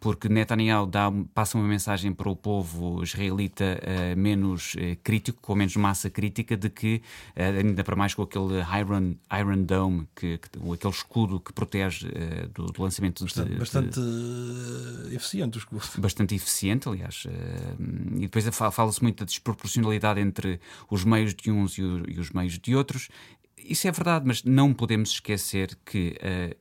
porque 0.01 0.27
Netanyahu 0.27 0.87
dá, 0.87 1.11
passa 1.33 1.57
uma 1.57 1.67
mensagem 1.67 2.11
para 2.11 2.27
o 2.27 2.35
povo 2.35 3.03
israelita 3.03 3.79
uh, 3.83 4.19
menos 4.19 4.73
uh, 4.73 4.97
crítico, 5.03 5.39
com 5.39 5.53
menos 5.53 5.75
massa 5.75 6.09
crítica, 6.09 6.57
de 6.57 6.71
que, 6.71 7.03
uh, 7.37 7.59
ainda 7.59 7.83
para 7.83 7.95
mais 7.95 8.15
com 8.15 8.23
aquele 8.23 8.59
Iron, 8.79 9.15
Iron 9.39 9.63
Dome, 9.63 10.07
que, 10.15 10.39
que 10.39 10.49
aquele 10.73 10.93
escudo 10.93 11.39
que 11.39 11.53
protege 11.53 12.07
do, 12.51 12.65
do, 12.65 12.81
lançamento 12.81 13.23
bastante, 13.23 13.51
de, 13.51 13.59
bastante 13.59 13.99
de, 13.99 15.15
eficiente. 15.15 15.61
Bastante 16.01 16.35
eficiente, 16.35 16.89
aliás. 16.89 17.27
e 18.15 18.21
depois 18.21 18.45
fala-se 18.73 19.03
muito 19.03 19.19
da 19.19 19.25
desproporcionalidade 19.25 20.19
entre 20.19 20.59
os 20.89 21.03
meios 21.03 21.35
de 21.35 21.51
uns 21.51 21.77
e, 21.77 21.83
o, 21.83 22.09
e 22.09 22.19
os 22.19 22.31
meios 22.31 22.57
de 22.57 22.75
outros. 22.75 23.09
Isso 23.63 23.87
é 23.87 23.91
verdade, 23.91 24.25
mas 24.25 24.43
não 24.43 24.73
podemos 24.73 25.11
esquecer 25.11 25.77
que 25.85 26.17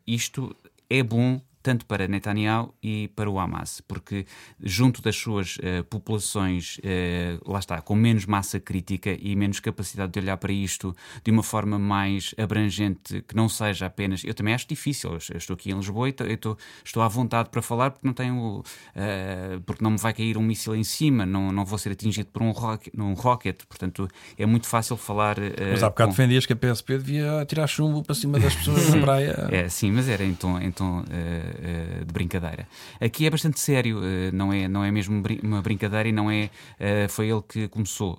isto 0.06 0.54
é 0.88 1.02
bom 1.02 1.40
tanto 1.62 1.84
para 1.86 2.08
Netanyahu 2.08 2.74
e 2.82 3.08
para 3.08 3.30
o 3.30 3.38
Hamas, 3.38 3.80
porque 3.82 4.26
junto 4.60 5.02
das 5.02 5.16
suas 5.16 5.56
uh, 5.56 5.84
populações, 5.88 6.78
uh, 6.78 7.50
lá 7.50 7.58
está, 7.58 7.80
com 7.80 7.94
menos 7.94 8.26
massa 8.26 8.58
crítica 8.58 9.16
e 9.20 9.36
menos 9.36 9.60
capacidade 9.60 10.12
de 10.12 10.18
olhar 10.18 10.36
para 10.36 10.52
isto 10.52 10.94
de 11.22 11.30
uma 11.30 11.42
forma 11.42 11.78
mais 11.78 12.34
abrangente, 12.38 13.22
que 13.22 13.36
não 13.36 13.48
seja 13.48 13.86
apenas. 13.86 14.24
Eu 14.24 14.34
também 14.34 14.54
acho 14.54 14.66
difícil, 14.66 15.10
eu 15.10 15.36
estou 15.36 15.54
aqui 15.54 15.70
em 15.70 15.76
Lisboa 15.76 16.08
e 16.08 16.14
estou, 16.32 16.56
estou 16.84 17.02
à 17.02 17.08
vontade 17.08 17.50
para 17.50 17.62
falar 17.62 17.90
porque 17.90 18.06
não 18.06 18.14
tenho. 18.14 18.60
Uh, 18.60 19.60
porque 19.66 19.84
não 19.84 19.90
me 19.90 19.98
vai 19.98 20.12
cair 20.12 20.36
um 20.36 20.42
míssil 20.42 20.74
em 20.74 20.84
cima, 20.84 21.26
não, 21.26 21.52
não 21.52 21.64
vou 21.64 21.78
ser 21.78 21.92
atingido 21.92 22.30
por 22.30 22.42
um, 22.42 22.50
rocket, 22.50 22.92
um 22.96 23.12
rocket 23.14 23.64
portanto 23.68 24.08
é 24.38 24.46
muito 24.46 24.66
fácil 24.66 24.96
falar. 24.96 25.36
mas 25.70 25.82
há 25.82 25.88
bocado 25.88 26.10
com... 26.10 26.16
defendias 26.16 26.46
que 26.46 26.52
a 26.52 26.56
PSP 26.56 26.98
devia 26.98 27.44
tirar 27.46 27.66
chumbo 27.66 28.02
para 28.02 28.14
cima 28.14 28.38
das 28.38 28.54
pessoas 28.54 28.88
na 28.90 29.00
praia. 29.02 29.48
É, 29.50 29.68
sim, 29.68 29.90
mas 29.90 30.08
era 30.08 30.24
então. 30.24 30.60
então 30.60 31.04
uh, 31.50 32.04
de 32.04 32.12
brincadeira. 32.12 32.66
Aqui 33.00 33.26
é 33.26 33.30
bastante 33.30 33.60
sério, 33.60 33.98
uh, 33.98 34.02
não, 34.32 34.52
é, 34.52 34.68
não 34.68 34.84
é 34.84 34.90
mesmo 34.90 35.22
uma 35.42 35.62
brincadeira 35.62 36.08
e 36.08 36.12
não 36.12 36.30
é. 36.30 36.50
Uh, 36.78 37.08
foi 37.08 37.28
ele 37.28 37.42
que 37.48 37.68
começou. 37.68 38.18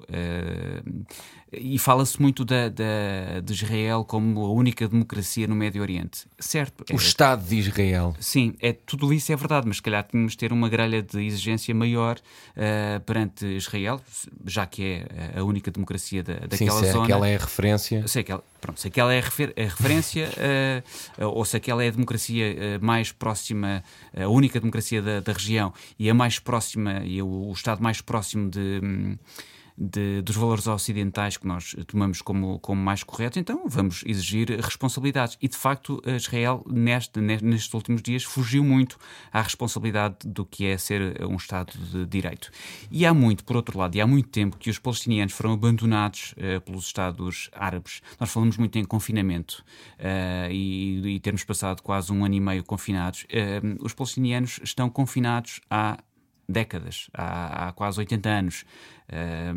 E 1.53 1.77
fala-se 1.77 2.21
muito 2.21 2.45
da, 2.45 2.69
da, 2.69 3.41
de 3.43 3.51
Israel 3.51 4.05
como 4.05 4.45
a 4.45 4.51
única 4.51 4.87
democracia 4.87 5.47
no 5.47 5.55
Médio 5.55 5.81
Oriente. 5.81 6.25
Certo. 6.39 6.85
O 6.89 6.93
é, 6.93 6.95
Estado 6.95 7.45
de 7.45 7.57
Israel. 7.57 8.15
Sim, 8.19 8.55
é, 8.61 8.71
tudo 8.71 9.11
isso 9.11 9.33
é 9.33 9.35
verdade, 9.35 9.67
mas 9.67 9.77
se 9.77 9.81
calhar 9.81 10.03
tínhamos 10.03 10.31
de 10.31 10.37
ter 10.37 10.53
uma 10.53 10.69
grelha 10.69 11.01
de 11.01 11.21
exigência 11.21 11.75
maior 11.75 12.17
uh, 12.17 12.99
perante 13.01 13.45
Israel, 13.45 13.99
já 14.45 14.65
que 14.65 14.83
é 14.83 15.39
a 15.39 15.43
única 15.43 15.69
democracia 15.69 16.23
da, 16.23 16.35
daquela 16.35 16.79
Sim, 16.79 16.85
se 16.85 16.91
zona. 16.91 17.03
aquela 17.03 17.27
é 17.27 17.35
a 17.35 17.39
referência. 17.39 18.07
Se 18.07 18.19
aquela, 18.19 18.43
pronto, 18.61 18.79
se 18.79 18.87
aquela 18.87 19.13
é 19.13 19.19
a, 19.19 19.21
refer, 19.21 19.53
a 19.57 19.61
referência, 19.61 20.29
uh, 21.19 21.25
ou 21.35 21.43
se 21.43 21.57
aquela 21.57 21.83
é 21.83 21.89
a 21.89 21.91
democracia 21.91 22.45
uh, 22.79 22.85
mais 22.85 23.11
próxima, 23.11 23.83
a 24.15 24.27
única 24.29 24.57
democracia 24.57 25.01
da, 25.01 25.19
da, 25.19 25.33
região 25.33 25.73
e 25.99 26.09
a 26.09 26.13
mais 26.13 26.39
próxima, 26.39 27.01
e 27.03 27.21
o, 27.21 27.27
o 27.27 27.51
Estado 27.51 27.83
mais 27.83 27.99
próximo 27.99 28.49
de. 28.49 28.79
Um, 28.81 29.17
de, 29.77 30.21
dos 30.21 30.35
valores 30.35 30.67
ocidentais 30.67 31.37
que 31.37 31.47
nós 31.47 31.75
tomamos 31.87 32.21
como, 32.21 32.59
como 32.59 32.81
mais 32.81 33.03
corretos, 33.03 33.37
então 33.37 33.63
vamos 33.67 34.03
exigir 34.05 34.49
responsabilidades. 34.59 35.37
E 35.41 35.47
de 35.47 35.57
facto, 35.57 36.01
Israel, 36.05 36.63
neste, 36.69 37.19
nestes 37.19 37.73
últimos 37.73 38.01
dias, 38.01 38.23
fugiu 38.23 38.63
muito 38.63 38.97
à 39.31 39.41
responsabilidade 39.41 40.17
do 40.25 40.45
que 40.45 40.65
é 40.65 40.77
ser 40.77 41.23
um 41.25 41.35
Estado 41.35 41.73
de 41.77 42.05
Direito. 42.05 42.51
E 42.89 43.05
há 43.05 43.13
muito, 43.13 43.43
por 43.43 43.55
outro 43.55 43.77
lado, 43.77 43.95
e 43.95 44.01
há 44.01 44.07
muito 44.07 44.29
tempo 44.29 44.57
que 44.57 44.69
os 44.69 44.79
palestinianos 44.79 45.33
foram 45.33 45.53
abandonados 45.53 46.33
uh, 46.33 46.61
pelos 46.61 46.85
Estados 46.85 47.49
árabes. 47.53 48.01
Nós 48.19 48.31
falamos 48.31 48.57
muito 48.57 48.77
em 48.77 48.83
confinamento 48.83 49.63
uh, 49.99 50.51
e, 50.51 51.15
e 51.15 51.19
termos 51.19 51.43
passado 51.43 51.81
quase 51.81 52.11
um 52.11 52.23
ano 52.25 52.35
e 52.35 52.39
meio 52.39 52.63
confinados. 52.63 53.23
Uh, 53.23 53.83
os 53.83 53.93
palestinianos 53.93 54.59
estão 54.63 54.89
confinados 54.89 55.61
há 55.69 55.97
décadas, 56.51 57.09
há, 57.13 57.67
há 57.67 57.71
quase 57.71 57.99
80 57.99 58.29
anos, 58.29 58.65
uh, 59.09 59.53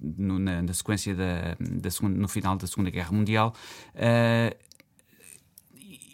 no, 0.00 0.38
na, 0.38 0.62
na, 0.62 0.72
sequência 0.72 1.14
da, 1.14 1.56
da 1.58 1.90
segunda, 1.90 2.18
no 2.18 2.28
final 2.28 2.56
da 2.56 2.66
Segunda 2.66 2.90
Guerra 2.90 3.12
Mundial. 3.12 3.54
Uh, 3.94 4.63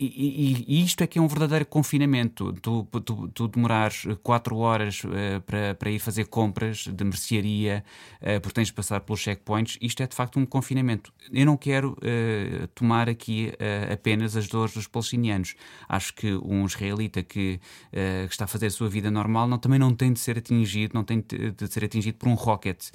e, 0.02 0.64
e, 0.66 0.82
isto 0.82 1.04
é 1.04 1.06
que 1.06 1.18
é 1.18 1.22
um 1.22 1.28
verdadeiro 1.28 1.66
confinamento. 1.66 2.54
Tu, 2.54 2.84
tu, 2.84 3.28
tu 3.28 3.48
demorares 3.48 4.06
quatro 4.22 4.56
horas 4.56 5.04
uh, 5.04 5.40
para, 5.44 5.74
para 5.74 5.90
ir 5.90 5.98
fazer 5.98 6.24
compras 6.24 6.86
de 6.86 7.04
mercearia, 7.04 7.84
uh, 8.22 8.40
porque 8.40 8.54
tens 8.54 8.68
de 8.68 8.72
passar 8.72 9.00
pelos 9.00 9.20
checkpoints, 9.20 9.76
isto 9.80 10.02
é 10.02 10.06
de 10.06 10.14
facto 10.14 10.40
um 10.40 10.46
confinamento. 10.46 11.12
Eu 11.30 11.44
não 11.44 11.56
quero 11.56 11.92
uh, 11.92 12.66
tomar 12.68 13.10
aqui 13.10 13.52
apenas 13.92 14.36
as 14.36 14.48
dores 14.48 14.72
dos 14.72 14.86
palestinianos. 14.86 15.54
Acho 15.88 16.14
que 16.14 16.32
um 16.34 16.64
israelita 16.64 17.22
que, 17.22 17.60
que, 17.90 18.32
está 18.32 18.44
a 18.44 18.48
fazer 18.48 18.66
a 18.66 18.70
sua 18.70 18.88
vida 18.88 19.10
normal 19.10 19.46
não, 19.46 19.58
também 19.58 19.78
não 19.78 19.94
tem 19.94 20.12
de 20.12 20.20
ser 20.20 20.38
atingido, 20.38 20.94
não 20.94 21.04
tem 21.04 21.20
de, 21.20 21.66
ser 21.68 21.84
atingido 21.84 22.16
por 22.16 22.28
um 22.28 22.34
rocket. 22.34 22.90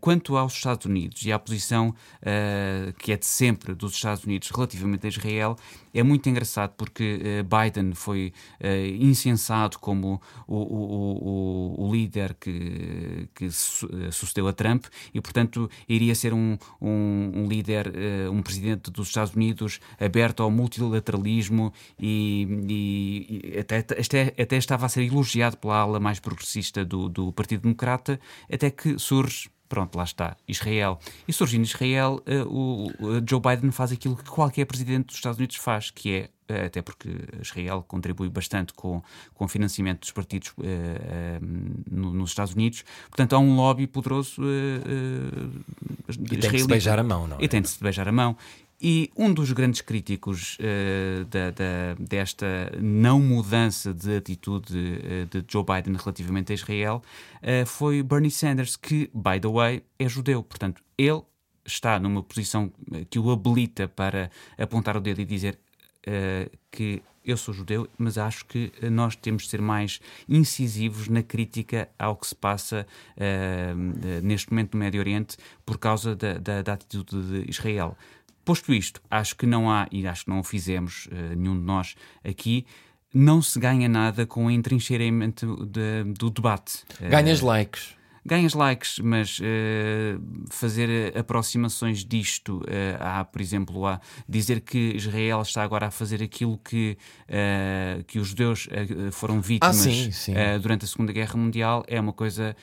quanto 0.00 0.36
aos 0.36 0.54
Estados 0.54 0.86
Unidos 0.86 1.22
e 1.24 1.32
à 1.32 1.38
posição 1.38 1.94
que 2.98 3.12
é 3.12 3.16
de 3.16 3.26
sempre 3.26 3.74
dos 3.74 3.94
Estados 3.94 4.24
Unidos 4.24 4.50
relativamente 4.50 5.06
a 5.06 5.08
Israel, 5.08 5.56
é 5.94 6.02
muito 6.02 6.15
engraçado 6.24 6.74
porque 6.76 7.20
uh, 7.20 7.44
Biden 7.44 7.92
foi 7.92 8.32
uh, 8.60 9.02
incensado 9.02 9.78
como 9.78 10.20
o, 10.46 10.56
o, 10.56 11.78
o, 11.78 11.86
o, 11.86 11.92
líder 11.92 12.34
que, 12.34 13.28
que 13.34 13.46
eh, 13.46 14.10
sucedeu 14.10 14.48
a 14.48 14.52
Trump 14.52 14.86
e, 15.12 15.20
portanto, 15.20 15.68
iria 15.88 16.14
ser 16.14 16.32
um, 16.32 16.56
um, 16.80 17.32
um 17.34 17.48
líder, 17.48 17.92
um 18.30 18.42
presidente 18.42 18.90
dos 18.90 19.08
Estados 19.08 19.34
Unidos 19.34 19.80
aberto 20.00 20.42
ao 20.42 20.50
multilateralismo 20.50 21.72
e, 21.98 22.46
e, 22.68 23.52
e 23.54 23.58
até, 23.58 23.78
até, 23.78 24.34
até, 24.40 24.56
estava 24.56 24.86
a 24.86 24.88
ser 24.88 25.02
elogiado 25.04 25.56
pela 25.56 25.76
ala 25.76 26.00
mais 26.00 26.20
progressista 26.20 26.84
do, 26.84 27.08
do 27.08 27.32
Partido 27.32 27.62
Democrata, 27.62 28.20
até 28.50 28.70
que 28.70 28.98
surge 28.98 29.48
Pronto, 29.68 29.96
lá 29.96 30.04
está, 30.04 30.36
Israel. 30.46 30.98
E 31.26 31.32
surgindo 31.32 31.64
Israel, 31.64 32.22
uh, 32.26 32.48
o, 32.48 32.86
o, 33.04 33.22
Joe 33.28 33.40
Biden 33.40 33.70
faz 33.70 33.90
aquilo 33.90 34.16
que 34.16 34.30
qualquer 34.30 34.64
presidente 34.64 35.06
dos 35.06 35.16
Estados 35.16 35.38
Unidos 35.38 35.56
faz, 35.56 35.90
que 35.90 36.12
é, 36.48 36.52
uh, 36.52 36.66
até 36.66 36.82
porque 36.82 37.08
Israel 37.42 37.84
contribui 37.86 38.28
bastante 38.28 38.72
com, 38.72 39.02
com 39.34 39.44
o 39.44 39.48
financiamento 39.48 40.00
dos 40.00 40.12
partidos 40.12 40.50
uh, 40.50 40.62
no, 41.90 42.12
nos 42.12 42.30
Estados 42.30 42.54
Unidos, 42.54 42.84
portanto 43.08 43.34
há 43.34 43.38
um 43.38 43.56
lobby 43.56 43.86
poderoso 43.88 44.42
e 46.08 46.36
tem 46.36 46.50
de 46.50 46.60
se 46.60 46.66
beijar 46.68 46.98
a 46.98 47.02
mão, 47.02 47.26
não 47.26 47.36
é? 47.38 47.44
E 47.44 47.48
tem 47.48 47.60
de 47.60 47.68
se 47.68 47.82
beijar 47.82 48.08
a 48.08 48.12
mão. 48.12 48.36
E 48.80 49.10
um 49.16 49.32
dos 49.32 49.52
grandes 49.52 49.80
críticos 49.80 50.58
uh, 50.58 51.24
da, 51.26 51.50
da, 51.50 51.94
desta 51.98 52.46
não 52.78 53.18
mudança 53.18 53.94
de 53.94 54.16
atitude 54.16 54.76
uh, 54.76 55.26
de 55.26 55.44
Joe 55.48 55.64
Biden 55.64 55.96
relativamente 55.96 56.52
a 56.52 56.54
Israel 56.54 57.02
uh, 57.42 57.66
foi 57.66 58.02
Bernie 58.02 58.30
Sanders, 58.30 58.76
que, 58.76 59.10
by 59.14 59.40
the 59.40 59.48
way, 59.48 59.82
é 59.98 60.06
judeu. 60.06 60.42
Portanto, 60.42 60.82
ele 60.98 61.22
está 61.64 61.98
numa 61.98 62.22
posição 62.22 62.70
que 63.08 63.18
o 63.18 63.30
habilita 63.30 63.88
para 63.88 64.30
apontar 64.58 64.96
o 64.96 65.00
dedo 65.00 65.20
e 65.20 65.24
dizer 65.24 65.58
que 66.70 67.02
eu 67.24 67.36
sou 67.36 67.52
judeu, 67.52 67.88
mas 67.98 68.16
acho 68.16 68.44
que 68.44 68.72
nós 68.88 69.16
temos 69.16 69.42
de 69.42 69.48
ser 69.48 69.60
mais 69.60 70.00
incisivos 70.28 71.08
na 71.08 71.24
crítica 71.24 71.88
ao 71.98 72.14
que 72.14 72.24
se 72.24 72.36
passa 72.36 72.86
neste 74.22 74.52
momento 74.52 74.74
no 74.74 74.78
Médio 74.78 75.00
Oriente 75.00 75.36
por 75.64 75.76
causa 75.76 76.14
da, 76.14 76.34
da, 76.34 76.62
da 76.62 76.74
atitude 76.74 77.20
de 77.20 77.50
Israel. 77.50 77.96
Posto 78.46 78.72
isto, 78.72 79.02
acho 79.10 79.34
que 79.34 79.44
não 79.44 79.68
há, 79.68 79.88
e 79.90 80.06
acho 80.06 80.24
que 80.24 80.30
não 80.30 80.38
o 80.38 80.44
fizemos 80.44 81.06
uh, 81.06 81.36
nenhum 81.36 81.58
de 81.58 81.64
nós 81.64 81.96
aqui, 82.24 82.64
não 83.12 83.42
se 83.42 83.58
ganha 83.58 83.88
nada 83.88 84.24
com 84.24 84.46
o 84.46 84.50
entrincheiramento 84.50 85.66
de, 85.66 86.04
do 86.16 86.30
debate. 86.30 86.84
Ganhas 87.10 87.40
likes 87.40 87.96
ganhas 88.26 88.54
likes, 88.54 88.98
mas 88.98 89.38
uh, 89.38 90.20
fazer 90.50 91.16
aproximações 91.16 92.04
disto, 92.04 92.58
uh, 92.58 92.62
há, 93.00 93.24
por 93.24 93.40
exemplo, 93.40 93.86
a 93.86 94.00
dizer 94.28 94.60
que 94.60 94.94
Israel 94.96 95.42
está 95.42 95.62
agora 95.62 95.86
a 95.86 95.90
fazer 95.90 96.22
aquilo 96.22 96.58
que, 96.58 96.98
uh, 97.28 98.02
que 98.04 98.18
os 98.18 98.28
judeus 98.28 98.68
foram 99.12 99.40
vítimas 99.40 99.78
ah, 99.78 99.82
sim, 99.82 100.10
sim. 100.10 100.34
durante 100.60 100.84
a 100.84 100.88
Segunda 100.88 101.12
Guerra 101.12 101.36
Mundial, 101.36 101.84
é 101.86 102.00
uma 102.00 102.12
coisa 102.12 102.56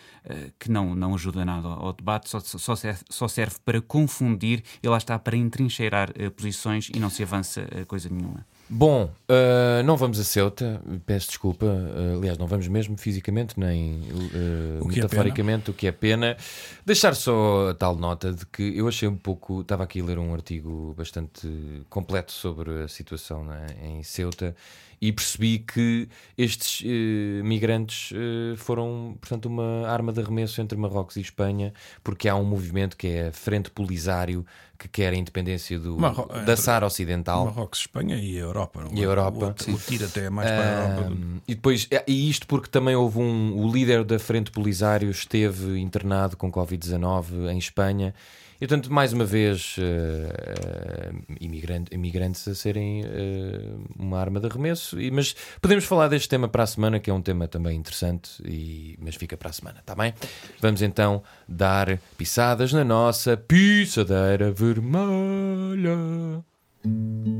que 0.60 0.70
não, 0.70 0.94
não 0.96 1.16
ajuda 1.16 1.46
nada 1.46 1.68
ao, 1.68 1.88
ao 1.88 1.94
debate, 1.94 2.30
só, 2.30 2.40
só, 2.40 2.76
serve, 2.76 3.02
só 3.10 3.28
serve 3.28 3.56
para 3.64 3.82
confundir 3.82 4.64
e 4.82 4.88
lá 4.88 4.98
está 4.98 5.18
para 5.18 5.38
entrincheirar 5.38 6.12
posições 6.36 6.90
e 6.94 7.00
não 7.00 7.10
se 7.10 7.24
avança 7.24 7.68
coisa 7.88 8.10
nenhuma. 8.10 8.46
Bom, 8.76 9.04
uh, 9.30 9.84
não 9.86 9.96
vamos 9.96 10.20
a 10.20 10.24
Ceuta, 10.24 10.82
peço 11.06 11.28
desculpa, 11.28 11.68
uh, 11.68 12.18
aliás, 12.18 12.40
não 12.40 12.48
vamos 12.48 12.68
mesmo 12.68 12.98
fisicamente 12.98 13.54
nem 13.60 14.00
uh, 14.00 14.84
o 14.84 14.88
metaforicamente, 14.88 15.70
o 15.70 15.74
que 15.76 15.86
é 15.86 15.92
pena. 15.92 16.36
Deixar 16.84 17.14
só 17.14 17.70
a 17.70 17.76
tal 17.76 17.96
nota 17.96 18.34
de 18.34 18.44
que 18.48 18.76
eu 18.76 18.88
achei 18.88 19.08
um 19.08 19.16
pouco. 19.16 19.62
Estava 19.62 19.84
aqui 19.84 20.02
a 20.02 20.04
ler 20.04 20.18
um 20.18 20.34
artigo 20.34 20.96
bastante 20.98 21.48
completo 21.88 22.32
sobre 22.32 22.82
a 22.82 22.88
situação 22.88 23.46
né, 23.46 23.68
em 23.80 24.02
Ceuta 24.02 24.56
e 25.04 25.12
percebi 25.12 25.60
que 25.60 26.08
estes 26.38 26.80
uh, 26.80 27.44
migrantes 27.44 28.12
uh, 28.12 28.56
foram, 28.56 29.18
portanto, 29.20 29.48
uma 29.48 29.86
arma 29.86 30.14
de 30.14 30.22
arremesso 30.22 30.62
entre 30.62 30.78
Marrocos 30.78 31.18
e 31.18 31.20
Espanha, 31.20 31.74
porque 32.02 32.30
há 32.30 32.36
um 32.38 32.46
movimento 32.46 32.96
que 32.96 33.08
é 33.08 33.28
a 33.28 33.32
Frente 33.34 33.70
Polisário 33.70 34.46
que 34.80 34.88
quer 34.88 35.12
a 35.12 35.16
independência 35.18 35.78
do, 35.78 36.00
Marro 36.00 36.26
da 36.46 36.56
Sara 36.56 36.86
Ocidental. 36.86 37.46
Marrocos, 37.48 37.80
Espanha 37.80 38.16
e 38.16 38.38
a 38.38 38.42
Europa. 38.44 38.82
Não? 38.82 38.94
E 38.94 39.02
a 39.02 39.04
Europa. 39.04 39.54
O, 39.68 39.72
o, 39.72 39.76
o 39.76 39.78
tiro 39.78 40.06
até 40.06 40.26
é 40.26 40.30
mais 40.30 40.50
para 40.50 40.62
a 40.62 40.90
Europa. 40.90 41.10
Do... 41.10 41.42
E 41.50 41.56
depois, 41.56 41.88
é, 41.92 42.04
e 42.08 42.30
isto 42.30 42.48
porque 42.48 42.70
também 42.70 42.96
houve 42.96 43.20
um. 43.20 43.58
O 43.58 43.70
líder 43.70 44.06
da 44.06 44.18
Frente 44.18 44.52
Polisário 44.52 45.10
esteve 45.12 45.80
internado 45.80 46.38
com 46.38 46.50
Covid-19 46.50 47.52
em 47.52 47.58
Espanha 47.58 48.16
e, 48.64 48.66
portanto, 48.66 48.94
mais 48.94 49.12
uma 49.12 49.26
vez, 49.26 49.76
uh, 49.78 51.36
imigrante, 51.42 51.94
imigrantes 51.94 52.48
a 52.48 52.56
serem 52.56 53.04
uh, 53.04 53.84
uma 54.00 54.18
arma 54.18 54.40
de 54.40 54.48
arremesso. 54.48 55.02
E, 55.02 55.12
mas 55.12 55.36
podemos 55.62 55.84
falar 55.84 56.08
deste 56.08 56.30
tema 56.30 56.48
para 56.48 56.64
a 56.64 56.66
semana, 56.66 56.98
que 56.98 57.10
é 57.10 57.14
um 57.14 57.22
tema 57.22 57.46
também 57.46 57.78
interessante, 57.78 58.42
e, 58.46 58.98
mas 59.02 59.16
fica 59.16 59.36
para 59.36 59.50
a 59.50 59.52
semana, 59.52 59.80
está 59.80 59.94
bem? 59.94 60.14
Vamos 60.62 60.82
então 60.82 61.22
dar 61.46 62.00
pisadas 62.18 62.72
na 62.72 62.86
nossa 62.86 63.36
pisadeira 63.36 64.50
vermelha. 64.50 65.98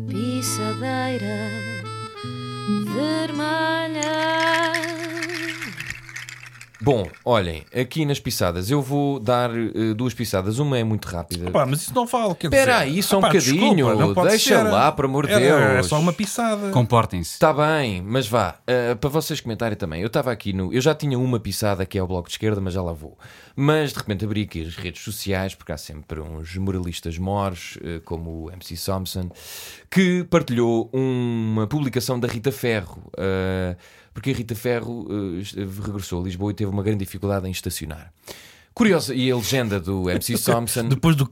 Pisadeira 0.10 1.48
vermelha. 2.94 3.64
Bom, 6.84 7.08
olhem, 7.24 7.64
aqui 7.74 8.04
nas 8.04 8.20
pisadas 8.20 8.70
eu 8.70 8.82
vou 8.82 9.18
dar 9.18 9.50
uh, 9.50 9.96
duas 9.96 10.14
pisadas. 10.14 10.60
Uma 10.60 10.78
é 10.78 10.84
muito 10.84 11.08
rápida. 11.08 11.50
Pá, 11.50 11.66
mas 11.66 11.84
isso 11.84 11.96
não 11.96 12.06
vale. 12.06 12.34
Espera 12.34 12.80
aí, 12.80 13.02
só 13.02 13.20
um 13.20 13.22
bocadinho. 13.22 13.96
Desculpa, 13.96 14.28
Deixa 14.28 14.58
ser. 14.58 14.64
lá, 14.70 14.92
por 14.92 15.06
amor 15.06 15.26
de 15.26 15.34
Deus. 15.34 15.62
É 15.62 15.84
só 15.84 15.98
uma 15.98 16.12
pisada. 16.12 16.72
Comportem-se. 16.72 17.36
Está 17.36 17.54
bem, 17.54 18.02
mas 18.02 18.28
vá. 18.28 18.56
Uh, 18.68 18.98
para 18.98 19.10
vocês 19.10 19.40
comentarem 19.40 19.78
também. 19.78 20.02
Eu 20.02 20.08
estava 20.08 20.30
aqui 20.30 20.52
no. 20.52 20.74
Eu 20.74 20.82
já 20.82 20.94
tinha 20.94 21.18
uma 21.18 21.40
pisada 21.40 21.86
que 21.86 21.98
é 21.98 22.04
o 22.04 22.08
Bloco 22.08 22.28
de 22.28 22.34
Esquerda, 22.34 22.60
mas 22.60 22.74
já 22.74 22.82
lá 22.82 22.92
vou. 22.92 23.18
Mas 23.56 23.94
de 23.94 24.00
repente 24.00 24.26
abri 24.26 24.42
aqui 24.42 24.66
as 24.66 24.76
redes 24.76 25.04
sociais, 25.04 25.56
porque 25.56 25.72
há 25.72 25.78
sempre 25.78 26.20
uns 26.20 26.54
moralistas 26.58 27.18
mores, 27.18 27.78
uh, 27.78 28.02
como 28.04 28.44
o 28.44 28.52
MC 28.52 28.76
Thompson, 28.76 29.32
que 29.90 30.26
partilhou 30.26 30.90
uma 30.92 31.66
publicação 31.66 32.20
da 32.20 32.28
Rita 32.28 32.52
Ferro. 32.52 33.10
Uh, 33.18 33.78
porque 34.14 34.32
a 34.32 34.34
Rita 34.34 34.56
Ferro 34.56 35.08
uh, 35.10 35.82
regressou 35.86 36.22
a 36.22 36.24
Lisboa 36.24 36.52
e 36.52 36.56
teve 36.56 36.70
uma 36.70 36.84
grande 36.84 37.04
dificuldade 37.06 37.48
em 37.48 37.52
estacionar. 37.52 38.14
Curiosa, 38.74 39.14
e 39.14 39.30
a 39.32 39.36
legenda 39.36 39.80
do 39.80 40.10
MC 40.10 40.38
Thompson. 40.44 40.88
Depois 40.88 41.16
do, 41.16 41.30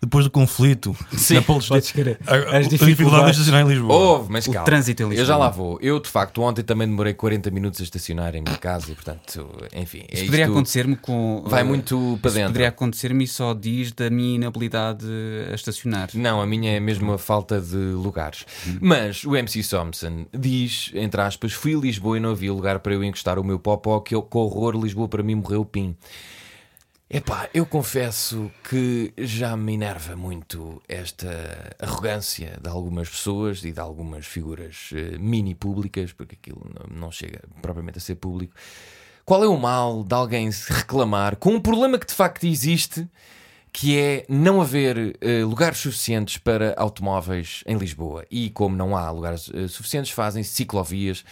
depois 0.00 0.24
do 0.24 0.30
conflito 0.30 0.96
Sim, 1.16 1.42
podes 1.42 1.90
crer. 1.90 2.18
a, 2.26 2.34
a, 2.34 2.36
As 2.36 2.66
a 2.66 2.68
dificuldade 2.68 2.78
de 2.78 2.86
dificuldades. 2.86 3.30
estacionar 3.38 3.62
em 3.66 3.68
Lisboa. 3.68 3.94
Houve, 3.94 4.32
mas 4.32 4.46
O 4.46 4.52
calma. 4.52 4.64
trânsito 4.64 5.02
em 5.02 5.06
Eu 5.06 5.10
Lisboa. 5.10 5.26
já 5.26 5.36
lá 5.36 5.48
vou. 5.50 5.78
Eu, 5.82 5.98
de 5.98 6.08
facto, 6.08 6.40
ontem 6.42 6.62
também 6.62 6.86
demorei 6.86 7.12
40 7.12 7.50
minutos 7.50 7.80
a 7.80 7.84
estacionar 7.84 8.34
em 8.36 8.42
minha 8.42 8.56
casa 8.56 8.92
e, 8.92 8.94
portanto, 8.94 9.48
enfim. 9.74 10.04
é 10.10 10.14
Isso 10.14 10.24
poderia 10.26 10.46
acontecer-me 10.46 10.94
com. 10.96 11.42
Vai 11.46 11.64
muito 11.64 12.18
para 12.22 12.30
dentro. 12.30 12.48
Poderia 12.50 12.68
acontecer-me 12.68 13.24
e 13.24 13.26
só 13.26 13.52
diz 13.52 13.90
da 13.92 14.08
minha 14.08 14.36
inabilidade 14.36 15.04
a 15.50 15.54
estacionar. 15.54 16.10
Não, 16.14 16.40
a 16.40 16.46
minha 16.46 16.72
é 16.76 16.80
mesmo 16.80 17.12
a 17.12 17.18
falta 17.18 17.60
de 17.60 17.76
lugares. 17.76 18.46
Mas 18.80 19.24
o 19.24 19.34
MC 19.36 19.62
Thompson 19.64 20.26
diz, 20.32 20.90
entre 20.94 21.20
aspas, 21.20 21.52
fui 21.52 21.74
a 21.74 21.78
Lisboa 21.78 22.16
e 22.16 22.20
não 22.20 22.30
havia 22.30 22.52
lugar 22.52 22.78
para 22.78 22.94
eu 22.94 23.02
encostar 23.02 23.38
o 23.40 23.44
meu 23.44 23.58
popó, 23.58 23.98
que 24.00 24.14
eu, 24.14 24.22
com 24.22 24.38
horror, 24.38 24.76
Lisboa 24.80 25.08
para 25.08 25.22
mim 25.22 25.34
morreu 25.34 25.62
o 25.62 25.64
pim. 25.64 25.96
Epá, 27.08 27.48
eu 27.54 27.64
confesso 27.64 28.50
que 28.68 29.14
já 29.16 29.56
me 29.56 29.74
enerva 29.74 30.16
muito 30.16 30.82
esta 30.88 31.72
arrogância 31.78 32.58
de 32.60 32.68
algumas 32.68 33.08
pessoas 33.08 33.62
e 33.62 33.70
de 33.70 33.78
algumas 33.78 34.26
figuras 34.26 34.90
eh, 34.92 35.16
mini 35.16 35.54
públicas, 35.54 36.12
porque 36.12 36.34
aquilo 36.34 36.68
não, 36.90 37.12
chega 37.12 37.44
propriamente 37.62 37.98
a 37.98 38.00
ser 38.00 38.16
público. 38.16 38.56
Qual 39.24 39.44
é 39.44 39.46
o 39.46 39.56
mal 39.56 40.02
de 40.02 40.12
alguém 40.16 40.50
se 40.50 40.72
reclamar 40.72 41.36
com 41.36 41.50
um 41.50 41.60
problema 41.60 41.96
que 41.96 42.06
de 42.06 42.14
facto 42.14 42.44
existe, 42.44 43.08
que 43.72 43.96
é 43.96 44.26
não 44.28 44.60
haver 44.60 45.16
eh, 45.20 45.44
lugares 45.44 45.78
suficientes 45.78 46.38
para 46.38 46.74
automóveis 46.76 47.62
em 47.68 47.76
Lisboa? 47.76 48.26
E 48.28 48.50
como 48.50 48.74
não 48.74 48.96
há 48.96 49.08
lugares 49.12 49.48
eh, 49.54 49.68
suficientes, 49.68 50.10
fazem 50.10 50.42
ciclovias 50.42 51.24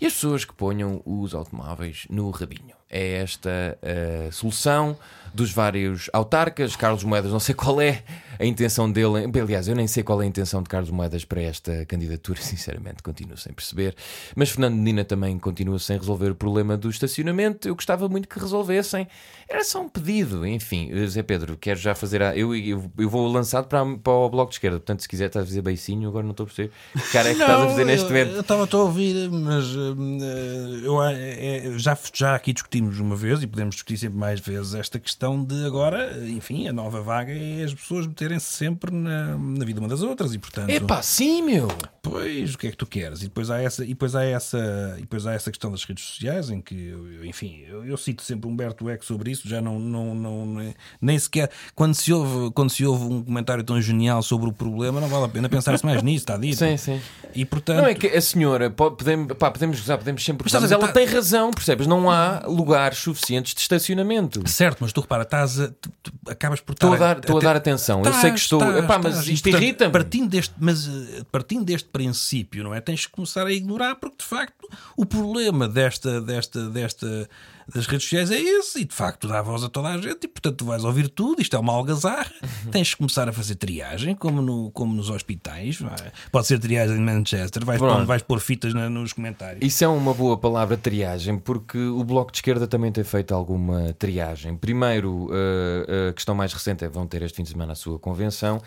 e 0.00 0.06
as 0.06 0.12
pessoas 0.12 0.44
que 0.44 0.54
ponham 0.54 1.02
os 1.04 1.34
automóveis 1.34 2.06
no 2.08 2.30
rabinho. 2.30 2.76
É 2.88 3.22
esta 3.22 3.78
a 3.82 4.32
solução 4.32 4.96
dos 5.36 5.52
vários 5.52 6.08
autarcas. 6.12 6.74
Carlos 6.74 7.04
Moedas, 7.04 7.30
não 7.30 7.38
sei 7.38 7.54
qual 7.54 7.80
é 7.80 8.02
a 8.38 8.44
intenção 8.44 8.90
dele. 8.90 9.30
Aliás, 9.40 9.68
eu 9.68 9.74
nem 9.74 9.86
sei 9.86 10.02
qual 10.02 10.20
é 10.22 10.24
a 10.24 10.28
intenção 10.28 10.62
de 10.62 10.68
Carlos 10.68 10.90
Moedas 10.90 11.24
para 11.24 11.42
esta 11.42 11.84
candidatura, 11.86 12.40
sinceramente, 12.42 13.02
continuo 13.02 13.36
sem 13.36 13.52
perceber. 13.52 13.94
Mas 14.34 14.50
Fernando 14.50 14.74
Medina 14.76 15.04
também 15.04 15.38
continua 15.38 15.78
sem 15.78 15.98
resolver 15.98 16.30
o 16.30 16.34
problema 16.34 16.76
do 16.76 16.88
estacionamento. 16.88 17.68
Eu 17.68 17.74
gostava 17.74 18.08
muito 18.08 18.28
que 18.28 18.38
resolvessem. 18.38 19.06
Era 19.48 19.62
só 19.62 19.80
um 19.80 19.88
pedido, 19.88 20.46
enfim. 20.46 20.90
Zé 21.06 21.22
Pedro, 21.22 21.56
quero 21.56 21.78
já 21.78 21.94
fazer. 21.94 22.22
A... 22.22 22.36
Eu, 22.36 22.54
eu, 22.54 22.90
eu 22.98 23.08
vou 23.08 23.28
lançado 23.28 23.68
para, 23.68 23.84
para 23.98 24.12
o 24.12 24.28
bloco 24.28 24.50
de 24.50 24.56
esquerda. 24.56 24.78
Portanto, 24.78 25.02
se 25.02 25.08
quiser, 25.08 25.26
estás 25.26 25.44
a 25.44 25.46
fazer 25.46 25.62
beicinho. 25.62 26.08
Agora 26.08 26.24
não 26.24 26.32
estou 26.32 26.44
a 26.44 26.46
perceber. 26.46 26.72
Que 26.94 27.12
cara 27.12 27.28
é 27.28 27.34
que 27.34 27.40
estás 27.40 27.60
a 27.60 27.68
fazer 27.68 27.84
neste 27.84 28.08
momento? 28.08 28.32
Eu 28.32 28.40
estava 28.40 28.68
a 28.70 28.76
ouvir, 28.78 29.30
mas 29.30 29.64
eh, 29.66 30.86
eu, 30.86 31.02
eh, 31.02 31.72
já, 31.76 31.96
já 32.12 32.34
aqui 32.34 32.52
discutimos 32.80 33.00
uma 33.00 33.16
vez 33.16 33.42
e 33.42 33.46
podemos 33.46 33.74
discutir 33.74 33.96
sempre 33.96 34.18
mais 34.18 34.40
vezes 34.40 34.74
esta 34.74 34.98
questão 34.98 35.42
de 35.42 35.64
agora, 35.64 36.12
enfim, 36.28 36.68
a 36.68 36.72
nova 36.72 37.00
vaga 37.00 37.32
é 37.32 37.64
as 37.64 37.72
pessoas 37.74 38.06
meterem-se 38.06 38.46
sempre 38.46 38.94
na, 38.94 39.36
na 39.36 39.64
vida 39.64 39.80
uma 39.80 39.88
das 39.88 40.02
outras 40.02 40.34
e 40.34 40.38
portanto. 40.38 40.70
Epá, 40.70 41.02
sim, 41.02 41.42
meu! 41.42 41.68
Pois, 42.02 42.54
o 42.54 42.58
que 42.58 42.68
é 42.68 42.70
que 42.70 42.76
tu 42.76 42.86
queres? 42.86 43.20
E 43.20 43.24
depois 43.24 43.50
há 43.50 43.60
essa, 43.60 43.84
e 43.84 43.88
depois 43.88 44.14
há 44.14 44.24
essa, 44.24 44.94
e 44.98 45.00
depois 45.00 45.26
há 45.26 45.32
essa 45.32 45.50
questão 45.50 45.70
das 45.72 45.82
redes 45.84 46.04
sociais 46.04 46.50
em 46.50 46.60
que, 46.60 46.92
enfim, 47.24 47.62
eu, 47.68 47.84
eu 47.84 47.96
cito 47.96 48.22
sempre 48.22 48.48
Humberto 48.48 48.88
Eco 48.88 49.04
sobre 49.04 49.30
isso, 49.30 49.48
já 49.48 49.60
não, 49.60 49.78
não, 49.78 50.14
não, 50.14 50.74
nem- 51.00 51.18
sequer 51.18 51.50
quando 51.74 51.94
se, 51.94 52.12
ouve, 52.12 52.52
quando 52.52 52.70
se 52.70 52.84
ouve 52.84 53.04
um 53.04 53.22
comentário 53.24 53.64
tão 53.64 53.80
genial 53.80 54.22
sobre 54.22 54.48
o 54.48 54.52
problema, 54.52 55.00
não 55.00 55.08
vale 55.08 55.24
a 55.24 55.28
pena 55.28 55.48
pensar-se 55.48 55.84
mais 55.84 56.02
nisso, 56.02 56.24
está 56.24 56.36
dito. 56.36 56.56
Sim, 56.58 56.76
sim. 56.76 57.00
E 57.34 57.44
portanto, 57.44 57.78
Não 57.78 57.86
é 57.86 57.94
que 57.94 58.06
a 58.06 58.20
senhora, 58.20 58.70
pode, 58.70 58.96
podemos, 58.96 59.32
pá, 59.36 59.50
podemos 59.50 59.80
gozar, 59.80 59.98
podemos 59.98 60.24
sempre 60.24 60.44
Mas 60.44 60.62
mas 60.62 60.70
ela 60.72 60.86
tá- 60.86 60.92
tem 60.92 61.06
razão, 61.06 61.50
percebes? 61.50 61.86
Não 61.86 62.10
há 62.10 62.42
lugares 62.66 62.98
suficientes 62.98 63.54
de 63.54 63.60
estacionamento. 63.60 64.42
certo, 64.48 64.78
mas 64.80 64.92
tu 64.92 65.00
repara, 65.00 65.22
estás 65.22 65.60
a, 65.60 65.68
tu- 65.68 65.90
tu 66.02 66.12
acabas 66.28 66.60
por 66.60 66.72
Estou 66.72 66.90
a 66.90 66.94
estar 66.94 67.06
dar, 67.14 67.18
estou 67.20 67.38
a 67.38 67.40
dar 67.40 67.56
atenção. 67.56 67.98
eu 68.00 68.04
Estás, 68.06 68.20
sei 68.20 68.30
que 68.32 68.38
estou. 68.38 68.60
estás, 68.60 68.84
Epá, 68.84 68.98
mas 68.98 69.12
estás. 69.14 69.28
Isto 69.28 69.48
irrita-me. 69.48 69.92
Partindo 69.92 70.28
deste, 70.28 70.54
mas 70.58 70.86
eh, 70.88 71.22
partindo 71.30 71.64
deste 71.64 71.88
princípio, 71.88 72.64
não 72.64 72.74
é? 72.74 72.80
Tens 72.80 73.06
que 73.06 73.12
começar 73.12 73.46
a 73.46 73.52
ignorar, 73.52 73.94
porque 73.96 74.16
de 74.18 74.24
facto 74.24 74.68
o 74.96 75.06
problema 75.06 75.68
desta, 75.68 76.20
desta, 76.20 76.68
desta, 76.68 77.28
das 77.74 77.86
redes 77.86 78.04
sociais 78.04 78.30
é 78.30 78.38
esse, 78.40 78.80
e 78.80 78.84
de 78.84 78.94
facto 78.94 79.26
dá 79.28 79.42
voz 79.42 79.62
a 79.64 79.68
toda 79.68 79.88
a 79.88 79.98
gente, 79.98 80.24
e 80.24 80.28
portanto 80.28 80.56
tu 80.56 80.64
vais 80.66 80.84
ouvir 80.84 81.08
tudo, 81.08 81.40
isto 81.42 81.56
é 81.56 81.58
uma 81.58 81.72
algazarra. 81.72 82.30
Tens 82.70 82.90
que 82.92 82.96
começar 82.98 83.28
a 83.28 83.32
fazer 83.32 83.56
triagem, 83.56 84.14
como, 84.14 84.40
no, 84.40 84.70
como 84.70 84.94
nos 84.94 85.10
hospitais. 85.10 85.80
vai. 85.80 85.96
Pode 86.30 86.46
ser 86.46 86.58
triagem 86.58 86.96
em 86.96 87.00
Manchester, 87.00 87.64
vais, 87.64 87.78
pôr, 87.78 88.04
vais 88.04 88.22
pôr 88.22 88.40
fitas 88.40 88.72
na- 88.74 88.88
nos 88.90 89.12
comentários. 89.12 89.64
Isso 89.66 89.84
é 89.84 89.88
uma 89.88 90.14
boa 90.14 90.36
palavra, 90.36 90.76
triagem, 90.76 91.38
porque 91.38 91.78
o 91.78 92.04
Bloco 92.04 92.30
de 92.32 92.38
Esquerda 92.38 92.66
também 92.66 92.92
tem 92.92 93.04
feito 93.04 93.34
alguma 93.34 93.92
triagem. 93.98 94.56
Primeiro, 94.56 95.28
eh, 95.32 96.08
a 96.10 96.12
questão 96.12 96.34
mais 96.34 96.52
recente 96.52 96.84
é 96.84 96.88
vão 96.88 97.06
ter 97.06 97.22
este 97.22 97.36
fim 97.36 97.42
de 97.42 97.50
semana 97.50 97.72
a 97.72 97.76
sua 97.76 97.98
convenção 97.98 98.60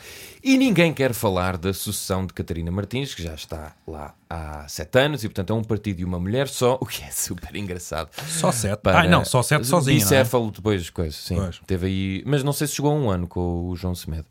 e 0.43 0.57
ninguém 0.57 0.93
quer 0.93 1.13
falar 1.13 1.57
da 1.57 1.73
sucessão 1.73 2.25
de 2.25 2.33
Catarina 2.33 2.71
Martins, 2.71 3.13
que 3.13 3.23
já 3.23 3.33
está 3.33 3.73
lá 3.87 4.13
há 4.29 4.67
sete 4.67 4.99
anos 4.99 5.23
e, 5.23 5.27
portanto, 5.27 5.51
é 5.51 5.55
um 5.55 5.63
partido 5.63 6.01
e 6.01 6.05
uma 6.05 6.19
mulher 6.19 6.47
só, 6.47 6.77
o 6.81 6.85
que 6.85 7.03
é 7.03 7.11
super 7.11 7.55
engraçado. 7.55 8.09
Só 8.27 8.51
sete. 8.51 8.88
Para- 8.91 9.01
Ah, 9.01 9.07
não, 9.07 9.23
só 9.25 9.41
sete 9.41 9.65
sozinho. 9.67 9.97
é? 9.97 9.99
Bicéfalo 9.99 10.51
depois, 10.51 10.89
coisa, 10.89 11.15
sim. 11.15 11.35
Pois. 11.35 11.59
Teve 11.67 11.87
aí, 11.87 12.23
mas 12.25 12.43
não 12.43 12.53
sei 12.53 12.67
se 12.67 12.75
chegou 12.75 12.91
a 12.91 12.95
um 12.95 13.09
ano 13.09 13.27
com 13.27 13.67
o 13.69 13.75
João 13.75 13.93
Semedo. 13.95 14.25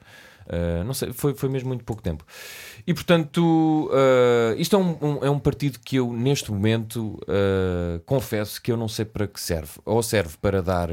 Uh, 0.50 0.82
não 0.82 0.94
sei, 0.94 1.12
foi, 1.12 1.34
foi 1.34 1.50
mesmo 1.50 1.68
muito 1.68 1.84
pouco 1.84 2.00
tempo. 2.00 2.24
E 2.86 2.94
portanto, 2.94 3.90
uh, 3.92 4.58
isto 4.58 4.74
é 4.76 4.78
um, 4.78 4.96
um- 5.02 5.24
é 5.26 5.28
um 5.28 5.38
partido 5.38 5.78
que 5.78 5.96
eu, 5.96 6.10
neste 6.10 6.50
momento, 6.50 7.20
uh, 7.24 8.00
confesso 8.06 8.58
que 8.62 8.72
eu 8.72 8.76
não 8.78 8.88
sei 8.88 9.04
para 9.04 9.26
que 9.26 9.38
serve. 9.38 9.72
Ou 9.84 10.02
serve 10.02 10.38
para 10.40 10.62
dar 10.62 10.88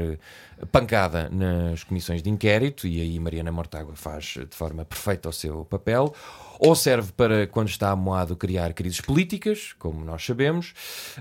pancada 0.70 1.30
nas 1.30 1.84
comissões 1.84 2.22
de 2.22 2.28
inquérito, 2.28 2.86
e 2.86 3.00
aí 3.00 3.18
Mariana 3.18 3.50
Mortágua 3.50 3.94
faz 3.96 4.24
de 4.24 4.54
forma 4.54 4.84
perfeita 4.84 5.30
o 5.30 5.32
seu 5.32 5.64
papel, 5.64 6.14
ou 6.58 6.74
serve 6.74 7.12
para, 7.12 7.46
quando 7.46 7.68
está 7.68 7.90
amoado, 7.90 8.36
criar 8.36 8.72
crises 8.72 9.00
políticas, 9.00 9.74
como 9.78 10.04
nós 10.04 10.24
sabemos, 10.24 10.72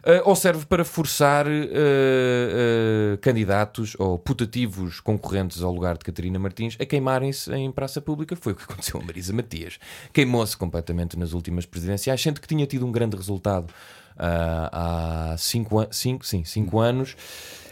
eh, 0.04 0.22
ou 0.26 0.36
serve 0.36 0.66
para 0.66 0.86
forçar 0.86 1.48
eh, 1.48 1.70
eh, 1.74 3.18
candidatos 3.22 3.96
ou 4.00 4.18
putativos 4.18 5.00
concorrentes 5.00 5.62
ao 5.62 5.74
lugar 5.74 5.98
de 5.98 6.06
Catarina 6.06 6.40
Martins 6.40 6.78
a 6.80 6.86
queimarem-se 6.86 7.54
em 7.54 7.72
praça 7.72 8.02
pública. 8.02 8.36
Foi 8.36 8.54
o 8.54 8.56
que 8.56 8.64
aconteceu 8.70 9.00
a 9.00 9.04
Marisa 9.04 9.34
Matias. 9.34 9.80
Queimou-se 10.14 10.56
completamente 10.56 11.18
nas 11.18 11.34
últimas 11.34 11.66
presidenciais, 11.66 12.22
sendo 12.22 12.42
que 12.42 12.48
tinha 12.48 12.66
tido 12.66 12.86
um 12.86 12.92
grande 12.92 13.16
resultado 13.16 13.74
há 14.18 15.36
cinco, 15.38 15.86
cinco, 15.92 16.26
sim, 16.26 16.46
cinco 16.46 16.80
anos. 16.80 17.16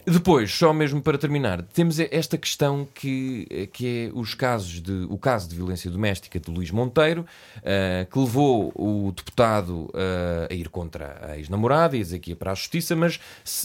Depois, 0.06 0.52
só 0.52 0.74
mesmo 0.74 1.02
para 1.02 1.18
terminar, 1.18 1.62
temos 1.62 1.98
esta 1.98 2.38
questão 2.38 2.86
que, 2.94 3.70
que 3.72 3.88
é 3.88 4.12
os 4.14 4.34
casos 4.34 4.82
de, 4.82 5.08
o 5.10 5.18
caso 5.18 5.48
de 5.48 5.56
violência 5.56 5.90
doméstica 5.90 6.40
de 6.40 6.52
Luís 6.52 6.72
Monteiro, 6.72 7.26
eh, 7.64 8.06
que 8.12 8.20
levou 8.20 8.74
o 8.76 9.14
deputado 9.16 9.90
eh, 9.94 10.48
a 10.52 10.54
ir 10.54 10.68
contra 10.68 11.20
a 11.30 11.38
ex-namorada 11.38 11.96
e 11.96 12.02
a 12.02 12.04
dizer 12.04 12.20
que 12.20 12.32
ia 12.32 12.36
para 12.36 12.52
a 12.52 12.56
justiça, 12.56 12.96
mas 12.98 13.18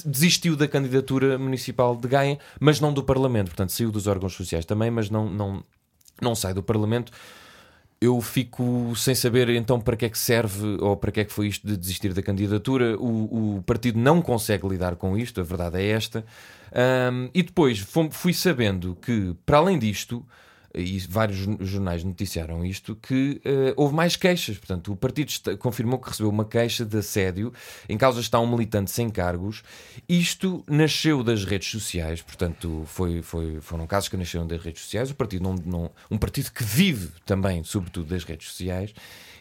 desistiu 0.05 0.55
da 0.55 0.68
candidatura 0.68 1.36
municipal 1.39 1.97
de 1.97 2.07
Gaia, 2.07 2.39
mas 2.61 2.80
não 2.80 2.93
do 2.93 3.03
Parlamento. 3.03 3.49
Portanto, 3.49 3.72
saiu 3.72 3.91
dos 3.91 4.07
órgãos 4.07 4.34
sociais 4.34 4.64
também, 4.64 4.93
mas 4.93 5.11
não, 5.11 5.28
não, 5.28 5.64
não 6.22 6.36
sai 6.36 6.55
do 6.55 6.62
Parlamento 6.62 7.11
eu 8.01 8.20
fico 8.20 8.94
sem 8.96 9.14
saber 9.14 9.49
então 9.51 9.80
para 9.80 9.96
que 9.96 10.07
é 10.07 10.09
que 10.09 10.18
serve 10.18 10.76
ou 10.80 10.96
para 10.96 11.11
que 11.11 11.20
é 11.20 11.24
que 11.24 11.32
foi 11.32 11.49
isto 11.49 11.66
de 11.66 11.76
desistir 11.76 12.12
da 12.12 12.22
candidatura. 12.22 12.96
O, 12.99 13.57
o 13.57 13.62
partido 13.62 13.99
não 13.99 14.22
consegue 14.22 14.68
lidar 14.68 14.96
com 14.96 15.16
isto, 15.16 15.40
a 15.40 15.44
verdade 15.44 15.78
é 15.78 15.88
esta. 15.90 16.24
Ahm, 16.72 17.28
e 17.34 17.42
depois 17.42 17.84
fui 18.12 18.32
sabendo 18.32 18.96
que, 19.03 19.34
para 19.44 19.59
além 19.59 19.78
disto, 19.78 20.24
e 20.75 20.99
vários 21.09 21.39
jor- 21.39 21.57
jornais 21.61 22.05
noticiaram 22.05 22.64
isto, 22.64 22.95
que 22.97 23.41
eh, 23.45 23.73
houve 23.77 23.95
mais 23.95 24.16
queixas. 24.16 24.59
Portanto, 24.59 24.93
o 24.93 24.97
partido 24.97 25.29
está- 25.31 25.57
confirmou 25.57 25.99
que 25.99 26.09
recebeu 26.11 26.31
uma 26.31 26.45
queixa 26.45 26.85
de 26.85 26.99
assédio. 26.99 27.53
Em 27.89 27.97
causa 27.97 28.21
está 28.21 28.39
um 28.39 28.47
militante 28.47 28.91
sem 28.91 29.09
cargos. 29.09 29.62
Isto 30.09 30.64
nasceu 30.69 31.23
das 31.23 31.45
redes 31.45 31.69
sociais, 31.71 32.21
portanto, 32.23 32.83
foi, 32.87 33.23
foi- 33.23 33.61
foram 33.61 33.87
casos 33.87 34.09
que 34.09 34.16
nasceram 34.16 34.47
das 34.47 34.62
redes 34.62 34.83
sociais. 34.83 35.11
O 35.11 35.14
partido 35.14 35.43
não, 35.43 35.55
não- 35.64 35.91
um 36.11 36.19
partido 36.19 36.51
que 36.53 36.62
vive 36.64 37.11
também, 37.25 37.64
sobretudo, 37.64 38.09
das 38.09 38.25
redes 38.25 38.49
sociais. 38.49 38.93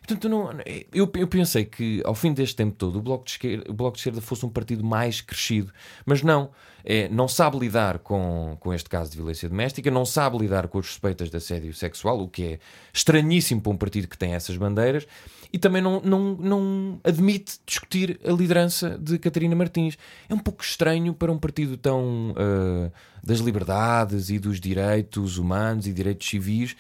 Portanto, 0.07 0.29
não, 0.29 0.49
eu, 0.93 1.11
eu 1.15 1.27
pensei 1.27 1.65
que 1.65 2.01
ao 2.05 2.15
fim 2.15 2.31
deste 2.31 2.55
tempo 2.55 2.73
todo 2.77 2.97
o 2.97 3.01
Bloco, 3.01 3.25
de 3.25 3.31
Esquerda, 3.31 3.69
o 3.69 3.73
Bloco 3.73 3.95
de 3.95 3.99
Esquerda 3.99 4.21
fosse 4.21 4.45
um 4.45 4.49
partido 4.49 4.81
mais 4.81 5.19
crescido, 5.19 5.73
mas 6.05 6.21
não. 6.21 6.49
É, 6.89 7.09
não 7.09 7.27
sabe 7.27 7.59
lidar 7.59 7.99
com, 7.99 8.55
com 8.61 8.73
este 8.73 8.89
caso 8.89 9.11
de 9.11 9.17
violência 9.17 9.49
doméstica, 9.49 9.91
não 9.91 10.05
sabe 10.05 10.37
lidar 10.37 10.69
com 10.69 10.79
as 10.79 10.85
suspeitas 10.85 11.29
de 11.29 11.35
assédio 11.35 11.73
sexual, 11.73 12.21
o 12.21 12.29
que 12.29 12.43
é 12.43 12.59
estranhíssimo 12.93 13.59
para 13.59 13.73
um 13.73 13.75
partido 13.75 14.07
que 14.07 14.17
tem 14.17 14.33
essas 14.33 14.55
bandeiras, 14.55 15.05
e 15.51 15.59
também 15.59 15.81
não, 15.81 15.99
não, 15.99 16.35
não 16.35 16.99
admite 17.03 17.59
discutir 17.65 18.17
a 18.25 18.31
liderança 18.31 18.97
de 18.97 19.19
Catarina 19.19 19.53
Martins. 19.53 19.97
É 20.29 20.33
um 20.33 20.39
pouco 20.39 20.63
estranho 20.63 21.13
para 21.13 21.29
um 21.29 21.37
partido 21.37 21.75
tão 21.75 22.33
ah, 22.37 22.89
das 23.21 23.39
liberdades 23.39 24.29
e 24.29 24.39
dos 24.39 24.57
direitos 24.57 25.37
humanos 25.37 25.87
e 25.87 25.91
direitos 25.91 26.25
civis 26.25 26.77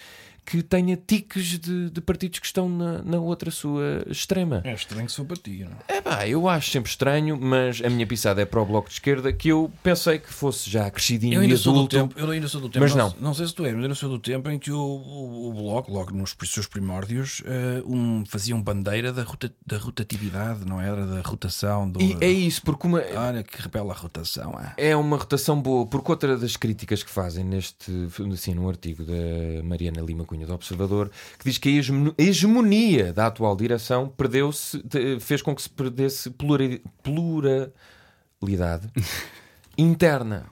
que 0.47 0.63
tenha 0.63 0.95
tiques 0.95 1.59
de, 1.59 1.89
de 1.89 1.99
partidos 1.99 2.39
que 2.39 2.45
estão 2.45 2.69
na, 2.69 3.03
na 3.03 3.19
outra 3.19 3.51
sua 3.51 4.01
extrema. 4.07 4.61
É 4.63 4.73
estranho 4.73 5.05
que 5.05 5.25
para 5.25 5.35
ti, 5.35 5.65
não 5.69 5.77
É 5.89 5.99
pá, 5.99 6.25
eu 6.25 6.47
acho 6.47 6.71
sempre 6.71 6.89
estranho, 6.89 7.37
mas 7.37 7.81
a 7.83 7.89
minha 7.89 8.07
pisada 8.07 8.41
é 8.41 8.45
para 8.45 8.61
o 8.61 8.65
Bloco 8.65 8.87
de 8.87 8.93
Esquerda, 8.93 9.33
que 9.33 9.49
eu 9.49 9.69
pensei 9.83 10.19
que 10.19 10.31
fosse 10.31 10.69
já 10.69 10.89
crescidinho 10.89 11.33
Eu 11.33 11.41
e 11.41 11.43
ainda, 11.43 11.57
sou 11.57 11.73
do 11.73 11.79
adulto. 11.79 11.97
tempo, 11.97 12.17
eu 12.17 12.31
ainda 12.31 12.47
sou 12.47 12.61
do 12.61 12.69
tempo, 12.69 12.79
Mas 12.79 12.95
não, 12.95 13.09
não. 13.09 13.15
não 13.19 13.33
sei 13.33 13.45
se 13.45 13.53
tu 13.53 13.65
és, 13.65 13.73
mas 13.73 13.79
eu 13.81 13.83
ainda 13.87 13.95
sou 13.95 14.09
do 14.09 14.19
tempo 14.19 14.49
em 14.49 14.57
que 14.57 14.71
o, 14.71 14.79
o, 14.79 15.49
o 15.49 15.53
Bloco, 15.53 15.91
logo 15.91 16.11
nos 16.11 16.33
seus 16.45 16.65
primórdios, 16.65 17.43
eh, 17.45 17.83
um, 17.85 18.23
faziam 18.25 18.61
bandeira 18.61 19.11
da, 19.11 19.23
rota, 19.23 19.51
da 19.65 19.77
rotatividade, 19.77 20.65
não 20.65 20.79
era? 20.79 21.05
Da 21.05 21.19
rotação. 21.27 21.89
Do, 21.89 22.01
E 22.01 22.15
é 22.21 22.29
isso, 22.29 22.61
porque 22.61 22.87
uma, 22.87 23.01
Olha 23.15 23.43
que 23.43 23.61
repela 23.61 23.93
a 23.93 23.97
rotação. 23.97 24.55
ah. 24.57 24.73
é 24.77 24.95
uma 24.95 25.17
rotação 25.17 25.61
boa, 25.61 25.85
porque 25.85 26.09
outra 26.09 26.37
das 26.37 26.55
críticas 26.55 27.03
que 27.03 27.09
fazem 27.09 27.43
neste, 27.43 27.91
assim, 28.33 28.53
no 28.53 28.69
artigo 28.69 29.03
da 29.03 29.61
Mariana 29.63 29.99
Lima 29.99 30.23
Cunha 30.23 30.36
do 30.45 30.53
Observador, 30.53 31.09
que 31.39 31.45
diz 31.45 31.57
que 31.57 31.69
a 31.69 31.71
hegemon- 31.71 32.13
a 32.17 32.21
hegemonia 32.21 33.11
da 33.13 33.27
atual 33.27 33.55
direção 33.55 34.07
perdeu-se, 34.15 34.83
fez 35.19 35.41
com 35.41 35.55
que 35.55 35.61
se 35.61 35.69
perdesse 35.69 36.29
plurali- 36.29 36.81
pluralidade 37.01 38.89
interna. 39.77 40.45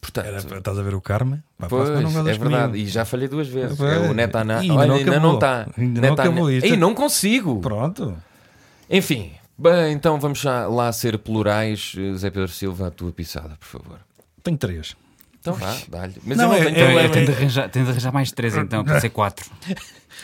Portanto, 0.00 0.26
Era, 0.26 0.36
estás 0.38 0.78
a 0.78 0.82
ver 0.82 0.94
o 0.94 1.00
karma? 1.00 1.42
Pá, 1.58 1.66
Pois, 1.66 1.88
não 1.88 2.10
é 2.20 2.22
verdade, 2.24 2.38
comigo. 2.38 2.76
e 2.76 2.86
já 2.86 3.06
falhei 3.06 3.26
duas 3.26 3.48
vezes. 3.48 3.80
É 3.80 3.98
o 4.00 4.12
Netana. 4.12 4.62
E 4.62 4.70
ainda 4.70 4.74
Olha, 4.74 4.86
não 4.88 4.94
ainda 4.96 5.20
não 5.20 5.34
está. 5.34 5.66
Ainda 5.78 6.00
não 6.30 6.50
isto. 6.50 6.66
Ei, 6.66 6.76
não 6.76 6.94
consigo. 6.94 7.58
Pronto. 7.60 8.14
Enfim, 8.90 9.32
bem, 9.56 9.94
então 9.94 10.20
vamos 10.20 10.44
lá 10.44 10.92
ser 10.92 11.16
plurais. 11.18 11.94
Zé 12.16 12.28
Pedro 12.28 12.48
Silva, 12.48 12.88
a 12.88 12.90
tua 12.90 13.12
pisada, 13.12 13.56
por 13.58 13.66
favor. 13.66 13.98
Tenho 14.42 14.58
três. 14.58 14.94
Então 15.44 15.52
vá, 15.54 15.76
dá-lhe. 15.88 16.14
Mas 16.24 16.38
Não, 16.38 16.44
eu 16.44 16.48
não 16.48 16.54
é- 16.56 16.64
tenho 16.64 16.76
é- 16.76 16.80
Eu, 16.80 16.84
problema. 16.86 17.02
eu 17.08 17.10
tenho, 17.12 17.26
de 17.26 17.32
arranjar, 17.32 17.68
de 17.68 17.78
arranjar 17.78 18.12
mais 18.14 18.32
três 18.32 18.56
então, 18.56 18.82
para 18.82 18.98
ser 18.98 19.10
quatro. 19.10 19.44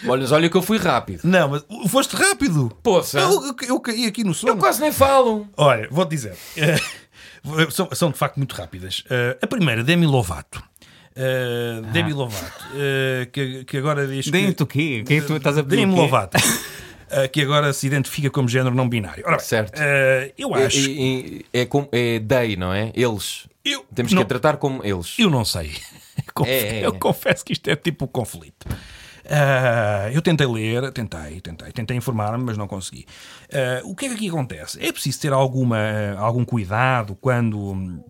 Olha, 0.07 0.27
olha 0.33 0.49
que 0.49 0.57
eu 0.57 0.63
fui 0.63 0.79
rápido. 0.79 1.21
Não, 1.25 1.49
mas 1.49 1.63
uh, 1.69 1.87
foste 1.89 2.17
rápido. 2.17 2.75
Poça. 2.83 3.19
Eu, 3.21 3.49
eu, 3.49 3.55
eu 3.69 3.81
caí 3.81 4.07
aqui 4.07 4.23
no 4.25 4.31
Eu 4.31 4.35
sono. 4.35 4.57
quase 4.57 4.81
nem 4.81 4.91
falo. 4.93 5.47
Olha, 5.59 5.89
vou-te 5.91 6.11
dizer. 6.11 6.35
eh, 6.57 6.77
são, 7.71 7.87
são 7.93 8.11
de 8.11 8.17
facto 8.17 8.37
muito 8.39 8.55
rápidas. 8.55 9.03
Eh, 9.11 9.37
a 9.43 9.47
primeira, 9.47 9.85
Demi 9.85 10.07
Lovato. 10.07 10.63
Eh, 11.15 11.83
Demi 11.93 12.15
Lovato. 12.15 12.65
que, 13.33 13.65
que 13.65 13.77
agora 13.77 14.07
diz 14.07 14.25
que. 14.27 14.31
Dentro 14.31 14.65
o 14.65 14.67
quê? 14.67 15.03
Quem 15.07 15.19
é 15.19 15.21
que 15.21 15.27
tu 15.27 15.37
estás 15.37 15.59
a 15.59 15.63
pedir? 15.65 15.79
Demi? 15.79 15.95
Lovato. 15.97 16.39
que 17.33 17.43
agora 17.43 17.71
se 17.75 17.87
identifica 17.87 18.31
como 18.31 18.49
género 18.49 18.75
não 18.75 18.89
binário. 18.89 19.25
Ora 19.27 19.37
bem, 19.37 19.45
Certo. 19.45 19.79
eu 20.39 20.55
acho. 20.55 20.79
E- 20.79 21.45
e- 21.53 21.61
é, 21.61 21.67
como, 21.67 21.89
é 21.93 22.21
they, 22.21 22.57
não 22.57 22.73
é? 22.73 22.91
Eles. 22.95 23.47
Eu, 23.65 23.85
Temos 23.95 24.13
não, 24.13 24.21
que 24.23 24.25
a 24.25 24.29
tratar 24.29 24.57
como 24.59 24.85
eles. 24.85 25.17
eu 25.19 25.31
não 25.31 25.45
sei. 25.45 25.75
Confe- 26.35 26.51
É, 26.51 26.81
é, 26.81 26.87
Eu 26.87 26.95
é. 26.95 26.99
confesso 26.99 27.45
que 27.45 27.53
isto 27.53 27.69
é 27.69 27.77
tipo 27.77 28.07
conflito. 28.09 28.67
Ah, 29.33 30.11
eu 30.13 30.21
tentei 30.23 30.47
ler, 30.47 30.91
tentei, 30.93 31.41
tentei, 31.41 31.71
tentei 31.73 31.97
informar-me, 31.97 32.43
mas 32.43 32.57
não 32.57 32.67
consegui. 32.67 33.07
Ah, 33.53 33.81
o 33.85 33.95
que 33.95 34.07
é 34.07 34.09
que 34.09 34.15
aqui 34.15 34.29
acontece? 34.29 34.85
É 34.85 34.91
preciso 34.93 35.21
ter 35.21 35.33
alguma, 35.33 35.79
algum 36.19 36.45
cuidado 36.45 37.15
quando 37.21 38.05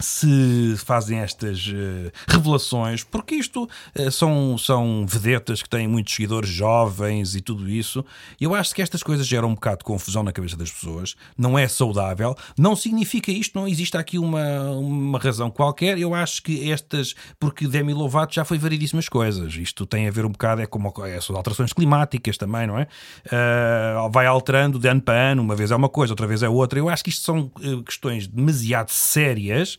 se 0.00 0.76
fazem 0.84 1.18
estas 1.18 1.72
eh, 1.72 2.10
revelações, 2.28 3.02
porque 3.04 3.34
isto 3.34 3.68
eh, 3.94 4.10
são, 4.10 4.56
são 4.58 5.06
vedetas 5.06 5.62
que 5.62 5.68
têm 5.68 5.88
muitos 5.88 6.14
seguidores 6.14 6.48
jovens 6.48 7.34
e 7.34 7.40
tudo 7.40 7.68
isso. 7.68 8.04
Eu 8.40 8.54
acho 8.54 8.74
que 8.74 8.82
estas 8.82 9.02
coisas 9.02 9.26
geram 9.26 9.48
um 9.48 9.54
bocado 9.54 9.78
de 9.78 9.84
confusão 9.84 10.22
na 10.22 10.32
cabeça 10.32 10.56
das 10.56 10.70
pessoas. 10.70 11.16
Não 11.36 11.58
é 11.58 11.66
saudável. 11.66 12.36
Não 12.56 12.76
significa 12.76 13.30
isto, 13.30 13.58
não 13.58 13.66
existe 13.66 13.96
aqui 13.96 14.18
uma, 14.18 14.70
uma 14.72 15.18
razão 15.18 15.50
qualquer. 15.50 15.98
Eu 15.98 16.14
acho 16.14 16.42
que 16.42 16.70
estas, 16.70 17.14
porque 17.38 17.66
Demi 17.66 17.92
Lovato 17.92 18.34
já 18.34 18.44
foi 18.44 18.58
variedíssimas 18.58 19.08
coisas. 19.08 19.54
Isto 19.54 19.86
tem 19.86 20.08
a 20.08 20.10
ver 20.10 20.24
um 20.24 20.30
bocado, 20.30 20.62
é 20.62 20.66
como 20.66 20.92
é, 21.04 21.20
são 21.20 21.36
alterações 21.36 21.72
climáticas 21.72 22.36
também, 22.36 22.66
não 22.66 22.78
é? 22.78 22.86
Ah, 23.30 24.08
vai 24.10 24.26
alterando 24.26 24.78
de 24.78 24.88
ano 24.88 25.00
para 25.00 25.32
ano, 25.32 25.42
uma 25.42 25.54
vez 25.54 25.70
é 25.70 25.76
uma 25.76 25.88
coisa, 25.88 26.12
outra 26.12 26.26
vez 26.26 26.42
é 26.42 26.48
outra. 26.48 26.78
Eu 26.78 26.88
acho 26.88 27.02
que 27.02 27.10
isto 27.10 27.22
são 27.22 27.50
questões 27.84 28.26
demasiado 28.26 28.90
sérias 28.90 29.78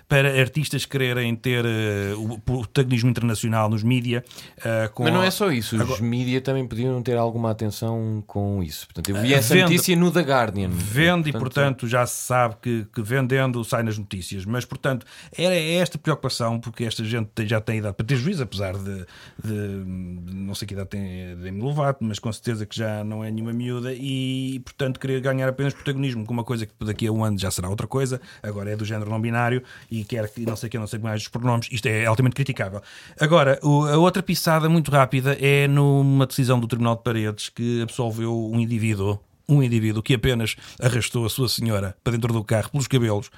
para 0.11 0.41
artistas 0.41 0.85
quererem 0.85 1.33
ter 1.37 1.63
eh, 1.65 2.13
o 2.17 2.37
protagonismo 2.37 3.09
internacional 3.09 3.69
nos 3.69 3.81
mídia. 3.81 4.25
eh, 4.61 4.89
com 4.93 5.03
Mas 5.03 5.13
não 5.13 5.21
a- 5.21 5.25
é 5.25 5.31
só 5.31 5.49
isso, 5.49 5.77
os 5.77 5.81
Agora- 5.81 6.01
mídia 6.03 6.41
também 6.41 6.67
podiam 6.67 7.01
ter 7.01 7.15
alguma 7.15 7.49
atenção 7.49 8.21
com 8.27 8.61
isso. 8.61 8.87
Portanto, 8.87 9.07
eu 9.09 9.21
vi 9.21 9.33
essa 9.33 9.53
vende- 9.53 9.63
notícia 9.71 9.95
no 9.95 10.11
The 10.11 10.19
Guardian. 10.21 10.67
Vende 10.69 11.29
e, 11.29 11.31
portanto, 11.31 11.87
já 11.87 12.05
se 12.05 12.25
sabe 12.25 12.55
que, 12.61 12.85
que 12.93 13.01
vendendo 13.01 13.63
sai 13.63 13.83
nas 13.83 13.97
notícias. 13.97 14.43
Mas, 14.43 14.65
portanto, 14.65 15.05
era 15.37 15.55
esta 15.55 15.97
preocupação, 15.97 16.59
porque 16.59 16.83
esta 16.83 17.05
gente 17.05 17.29
já 17.47 17.61
tem 17.61 17.77
idade 17.77 17.95
para 17.95 18.05
ter 18.05 18.17
juízo, 18.17 18.43
apesar 18.43 18.73
de, 18.73 19.05
de- 19.41 19.83
de 20.25 20.35
não 20.35 20.53
sei 20.53 20.67
que 20.67 20.73
idade 20.73 20.89
tem 20.89 21.37
Demi 21.37 21.61
Lovato, 21.61 22.03
mas 22.03 22.19
com 22.19 22.33
certeza 22.33 22.65
que 22.65 22.75
já 22.75 23.01
não 23.05 23.23
é 23.23 23.31
nenhuma 23.31 23.53
miúda 23.53 23.93
e, 23.93 24.59
portanto, 24.65 24.99
querer 24.99 25.21
ganhar 25.21 25.47
apenas 25.47 25.73
protagonismo 25.73 26.25
com 26.25 26.33
uma 26.33 26.43
coisa 26.43 26.65
que 26.65 26.73
daqui 26.81 27.07
a 27.07 27.11
um 27.13 27.23
ano 27.23 27.39
já 27.39 27.49
será 27.49 27.69
outra 27.69 27.87
coisa, 27.87 28.19
agora 28.43 28.71
é 28.71 28.75
do 28.75 28.83
género 28.83 29.09
não 29.09 29.21
binário 29.21 29.63
e 29.89 30.00
quer 30.03 30.29
que 30.29 30.41
não 30.45 30.55
sei 30.55 30.69
que, 30.69 30.77
não 30.77 30.87
sei 30.87 30.99
mais 30.99 31.21
os 31.23 31.27
pronomes, 31.27 31.67
isto 31.71 31.85
é 31.87 32.05
altamente 32.05 32.35
criticável. 32.35 32.81
Agora, 33.19 33.59
o- 33.63 33.85
a 33.85 33.97
outra 33.97 34.21
pisada 34.23 34.67
muito 34.69 34.91
rápida 34.91 35.37
é 35.39 35.67
numa 35.67 36.25
decisão 36.25 36.59
do 36.59 36.67
Tribunal 36.67 36.95
de 36.95 37.03
Paredes 37.03 37.49
que 37.49 37.81
absolveu 37.81 38.49
um 38.51 38.59
indivíduo 38.59 39.19
um 39.49 39.61
indivíduo 39.61 40.01
que 40.01 40.13
apenas 40.13 40.55
arrastou 40.81 41.25
a 41.25 41.29
sua 41.29 41.49
senhora 41.49 41.93
para 42.05 42.13
dentro 42.13 42.31
do 42.31 42.41
carro 42.41 42.69
pelos 42.69 42.87
cabelos 42.87 43.29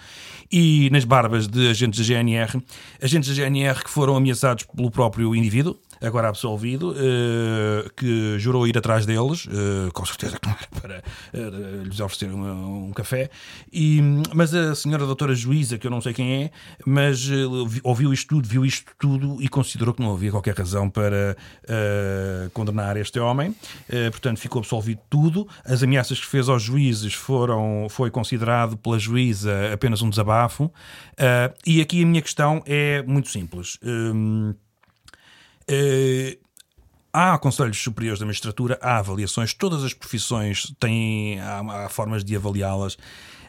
e 0.51 0.87
nas 0.91 1.05
barbas 1.05 1.47
de 1.47 1.67
agentes 1.69 1.97
da 1.99 2.05
GNR, 2.05 2.61
agentes 3.01 3.29
da 3.29 3.35
GNR 3.35 3.83
que 3.83 3.89
foram 3.89 4.15
ameaçados 4.15 4.63
pelo 4.75 4.91
próprio 4.91 5.35
indivíduo, 5.35 5.75
agora 6.03 6.27
absolvido, 6.29 6.93
eh, 6.97 7.89
que 7.95 8.37
jurou 8.37 8.67
ir 8.67 8.77
atrás 8.77 9.05
deles, 9.05 9.47
eh, 9.49 9.89
com 9.93 10.05
certeza 10.05 10.37
que 10.39 10.47
não 10.47 10.55
era 10.55 10.67
para 10.81 11.83
lhes 11.83 11.99
oferecer 11.99 12.29
um 12.33 12.91
café, 12.93 13.29
e, 13.71 14.01
mas 14.33 14.53
a 14.53 14.75
senhora 14.75 15.05
doutora 15.05 15.33
juíza, 15.33 15.77
que 15.77 15.87
eu 15.87 15.91
não 15.91 16.01
sei 16.01 16.13
quem 16.13 16.43
é, 16.43 16.51
mas 16.85 17.29
eh, 17.29 17.35
vi- 17.67 17.81
ouviu 17.83 18.11
isto 18.13 18.27
tudo, 18.27 18.47
viu 18.47 18.65
isto 18.65 18.91
tudo 18.99 19.37
e 19.41 19.47
considerou 19.47 19.93
que 19.93 20.01
não 20.01 20.13
havia 20.13 20.31
qualquer 20.31 20.57
razão 20.57 20.89
para 20.89 21.35
condenar 22.53 22.97
este 22.97 23.19
homem, 23.19 23.55
portanto 24.11 24.37
ficou 24.39 24.59
absolvido 24.59 24.99
tudo. 25.09 25.47
As 25.65 25.81
ameaças 25.83 26.19
que 26.19 26.25
fez 26.25 26.49
aos 26.49 26.61
juízes 26.61 27.13
foram, 27.13 27.87
foi 27.89 28.09
considerado 28.11 28.77
pela 28.77 28.99
juíza 28.99 29.53
apenas 29.73 30.01
um 30.01 30.09
desabafo. 30.09 30.71
E 31.65 31.81
aqui 31.81 32.03
a 32.03 32.05
minha 32.05 32.21
questão 32.21 32.61
é 32.65 33.01
muito 33.03 33.29
simples. 33.29 33.77
Hum, 33.83 34.53
Há 37.11 37.37
conselhos 37.37 37.77
superiores 37.77 38.19
da 38.19 38.25
magistratura, 38.25 38.79
há 38.81 38.97
avaliações, 38.97 39.53
todas 39.53 39.83
as 39.83 39.93
profissões 39.93 40.73
têm 40.79 41.39
há, 41.39 41.85
há 41.85 41.89
formas 41.89 42.23
de 42.23 42.35
avaliá-las. 42.35 42.97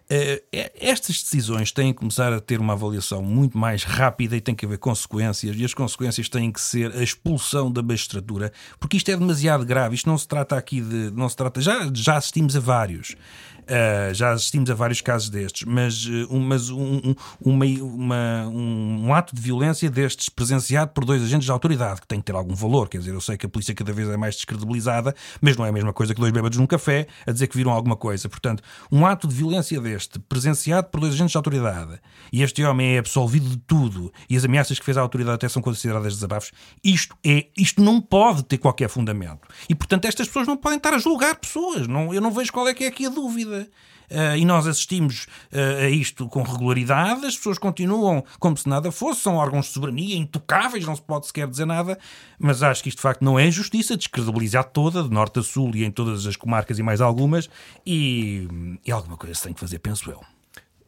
Eh, 0.09 0.43
Estas 0.79 1.23
decisões 1.23 1.73
têm 1.73 1.93
que 1.93 1.99
começar 1.99 2.31
a 2.31 2.41
ter 2.41 2.61
uma 2.61 2.75
avaliação 2.75 3.23
muito 3.23 3.57
mais 3.57 3.85
rápida 3.85 4.37
e 4.37 4.41
tem 4.41 4.55
que 4.55 4.67
haver 4.67 4.77
consequências, 4.77 5.57
e 5.57 5.65
as 5.65 5.73
consequências 5.73 6.29
têm 6.29 6.53
que 6.53 6.61
ser 6.61 6.95
a 6.95 7.03
expulsão 7.03 7.73
da 7.73 7.83
magistratura, 7.83 8.53
porque 8.79 8.99
isto 8.99 9.11
é 9.11 9.17
demasiado 9.17 9.65
grave. 9.65 9.95
Isto 9.95 10.11
não 10.11 10.19
se 10.19 10.29
trata 10.29 10.57
aqui 10.57 10.83
de. 10.83 11.11
Não 11.13 11.29
se 11.29 11.37
trata, 11.37 11.61
já, 11.61 11.91
já 11.95 12.17
assistimos 12.17 12.55
a 12.55 12.61
vários. 12.61 13.17
Uh, 13.65 14.13
já 14.13 14.33
assistimos 14.33 14.71
a 14.71 14.75
vários 14.75 15.01
casos 15.01 15.31
destes, 15.31 15.67
mas, 15.67 16.05
uh, 16.05 16.29
um, 16.31 16.39
mas 16.39 16.69
um, 16.69 16.97
um, 16.97 17.15
uma, 17.41 17.65
uma, 17.65 18.49
um, 18.49 19.07
um 19.07 19.15
ato 19.15 19.35
de 19.35 19.41
violência 19.41 19.91
destes 19.91 20.29
presenciado 20.29 20.93
por 20.93 21.05
dois 21.05 21.23
agentes 21.23 21.47
de 21.47 21.51
autoridade, 21.51 22.03
que 22.03 22.07
tem 22.07 22.19
que 22.19 22.27
ter 22.27 22.35
algum 22.35 22.55
valor. 22.55 22.91
Quer 22.91 22.99
dizer, 22.99 23.15
eu 23.15 23.23
sei 23.23 23.39
que 23.39 23.47
a 23.47 23.49
polícia 23.49 23.75
cada 23.75 23.91
vez 23.91 24.07
é 24.09 24.19
mais 24.19 24.35
descredibilizada, 24.35 25.15
mas 25.41 25.57
não 25.57 25.65
é 25.65 25.71
a 25.71 25.73
mesma 25.73 25.95
coisa 25.95 26.15
que 26.15 26.21
dois 26.21 26.31
bêbados 26.31 26.59
num 26.59 26.67
café 26.67 27.07
a 27.27 27.33
dizer 27.33 27.47
que 27.47 27.57
viram 27.57 27.71
alguma 27.71 27.97
coisa. 27.97 28.29
Portanto, 28.29 28.63
um 28.93 29.07
ato 29.07 29.27
de 29.27 29.35
violência 29.35 29.81
deste, 29.81 30.19
presenciado 30.19 30.89
por 30.89 31.01
dois 31.01 31.15
agentes 31.15 31.33
de 31.33 31.37
autoridade, 31.39 31.99
e 32.31 32.43
este 32.43 32.63
homem 32.65 32.97
é 32.97 32.99
absolvido 32.99 33.49
de 33.49 33.57
tudo, 33.57 34.13
e 34.29 34.37
as 34.37 34.45
ameaças 34.45 34.79
que 34.79 34.85
fez 34.85 34.99
à 34.99 35.01
autoridade 35.01 35.37
até 35.37 35.49
são 35.49 35.63
consideradas 35.63 36.15
desabafos, 36.15 36.53
isto, 36.85 37.17
é, 37.25 37.47
isto 37.57 37.83
não 37.83 37.99
pode 37.99 38.43
ter 38.43 38.59
qualquer 38.59 38.91
fundamento. 38.91 39.49
E, 39.69 39.75
portanto, 39.75 40.05
estas 40.05 40.27
pessoas 40.27 40.47
não 40.47 40.57
podem 40.57 40.77
estar 40.77 40.93
a 40.93 40.99
julgar 40.99 41.35
pessoas. 41.37 41.89
Não, 41.89 42.13
eu 42.13 42.21
não 42.21 42.31
vejo 42.31 42.53
qual 42.53 42.69
é 42.69 42.75
que 42.75 42.85
é 42.85 42.89
aqui 42.89 43.07
a 43.07 43.09
dúvida. 43.09 43.54
Uh, 43.55 44.37
e 44.37 44.45
nós 44.45 44.67
assistimos 44.67 45.27
uh, 45.51 45.85
a 45.85 45.89
isto 45.89 46.29
com 46.29 46.43
regularidade, 46.43 47.25
as 47.25 47.37
pessoas 47.37 47.57
continuam 47.57 48.23
como 48.39 48.57
se 48.57 48.69
nada 48.69 48.93
fosse, 48.93 49.23
são 49.23 49.37
órgãos 49.37 49.67
de 49.67 49.73
soberania 49.73 50.17
intocáveis, 50.17 50.85
não 50.85 50.95
se 50.95 51.01
pode 51.01 51.27
sequer 51.27 51.49
dizer 51.49 51.65
nada, 51.65 51.99
mas 52.39 52.63
acho 52.63 52.83
que 52.83 52.91
isto 52.91 52.99
de 52.99 53.03
facto 53.03 53.25
não 53.25 53.39
é 53.39 53.51
justiça, 53.51 53.97
descredibilizar 53.97 54.65
toda, 54.65 55.03
de 55.03 55.11
norte 55.11 55.39
a 55.39 55.43
sul 55.43 55.75
e 55.75 55.85
em 55.85 55.91
todas 55.91 56.27
as 56.27 56.37
comarcas 56.37 56.79
e 56.79 56.83
mais 56.83 57.01
algumas, 57.01 57.49
e, 57.85 58.47
e 58.85 58.93
alguma 58.93 59.17
coisa 59.17 59.35
se 59.35 59.45
tem 59.45 59.55
que 59.55 59.61
fazer, 59.61 59.79
penso 59.79 60.11
eu. 60.11 60.21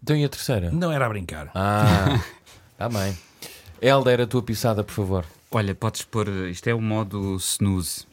Então 0.03 0.15
e 0.15 0.25
a 0.25 0.29
terceira? 0.29 0.71
Não 0.71 0.93
era 0.93 1.07
a 1.07 1.09
brincar. 1.09 1.51
Ah, 1.55 2.21
está 2.73 2.87
bem. 2.91 3.17
Helder, 3.81 4.21
a 4.21 4.27
tua 4.27 4.43
pisada, 4.43 4.85
por 4.85 4.93
favor. 4.93 5.25
Olha, 5.51 5.75
podes 5.75 6.03
pôr. 6.03 6.29
Isto 6.51 6.69
é 6.69 6.75
o 6.75 6.81
modo 6.81 7.37
snooze. 7.37 8.07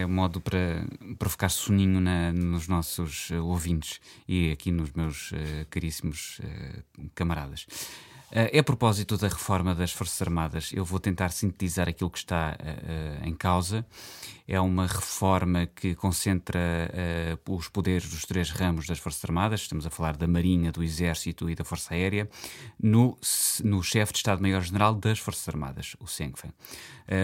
É 0.00 0.04
o 0.04 0.08
modo 0.08 0.40
para, 0.40 0.84
ficar 1.30 1.48
soninho 1.48 1.98
na- 2.00 2.32
nos 2.32 2.68
nossos 2.68 3.30
ouvintes 3.30 4.00
e 4.28 4.50
aqui 4.52 4.70
nos 4.70 4.92
meus 4.92 5.30
eh, 5.32 5.66
caríssimos 5.70 6.40
eh, 6.44 6.82
camaradas. 7.14 7.66
Uh, 8.34 8.58
a 8.58 8.62
propósito 8.64 9.16
da 9.16 9.28
reforma 9.28 9.76
das 9.76 9.92
Forças 9.92 10.20
Armadas, 10.20 10.72
eu 10.72 10.84
vou 10.84 10.98
tentar 10.98 11.28
sintetizar 11.28 11.88
aquilo 11.88 12.10
que 12.10 12.18
está 12.18 12.56
uh, 12.58 13.28
em 13.28 13.32
causa. 13.32 13.86
É 14.48 14.60
uma 14.60 14.88
reforma 14.88 15.66
que 15.66 15.94
concentra 15.94 16.60
os 17.48 17.68
poderes 17.68 18.10
dos 18.10 18.22
três 18.22 18.50
ramos 18.50 18.86
das 18.86 18.98
Forças 18.98 19.24
Armadas, 19.24 19.62
estamos 19.62 19.86
a 19.86 19.90
falar 19.90 20.16
da 20.16 20.26
Marinha, 20.26 20.70
do 20.70 20.82
Exército 20.82 21.48
e 21.48 21.54
da 21.54 21.64
Força 21.64 21.94
Aérea, 21.94 22.28
no, 22.78 23.16
no 23.62 23.82
chefe 23.82 24.12
de 24.12 24.18
Estado-Maior-General 24.18 24.94
das 24.96 25.18
Forças 25.18 25.48
Armadas, 25.48 25.96
o 25.98 26.06
SENCFA. 26.06 26.52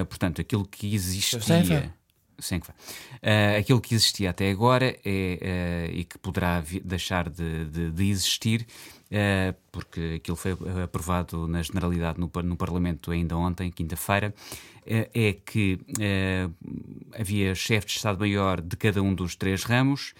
portanto, 0.08 0.40
aquilo 0.40 0.64
que 0.64 0.94
existia. 0.94 1.94
Uh, 3.22 3.58
aquilo 3.58 3.80
que 3.80 3.94
existia 3.94 4.30
até 4.30 4.50
agora 4.50 4.96
é, 5.04 5.88
uh, 5.92 5.96
e 5.96 6.04
que 6.04 6.18
poderá 6.18 6.62
deixar 6.82 7.28
de, 7.28 7.66
de, 7.66 7.90
de 7.90 8.10
existir, 8.10 8.66
uh, 9.06 9.54
porque 9.70 10.14
aquilo 10.16 10.36
foi 10.36 10.56
aprovado 10.82 11.46
na 11.46 11.62
Generalidade 11.62 12.18
no, 12.18 12.30
no 12.42 12.56
Parlamento 12.56 13.10
ainda 13.10 13.36
ontem, 13.36 13.70
quinta-feira, 13.70 14.34
é 14.86 15.34
que 15.34 15.78
havia 17.16 17.54
chefes 17.54 17.92
de 17.92 17.98
Estado-Maior 17.98 18.62
de 18.62 18.76
cada 18.76 19.02
um 19.02 19.14
dos 19.14 19.36
três 19.36 19.62
ramos 19.62 20.14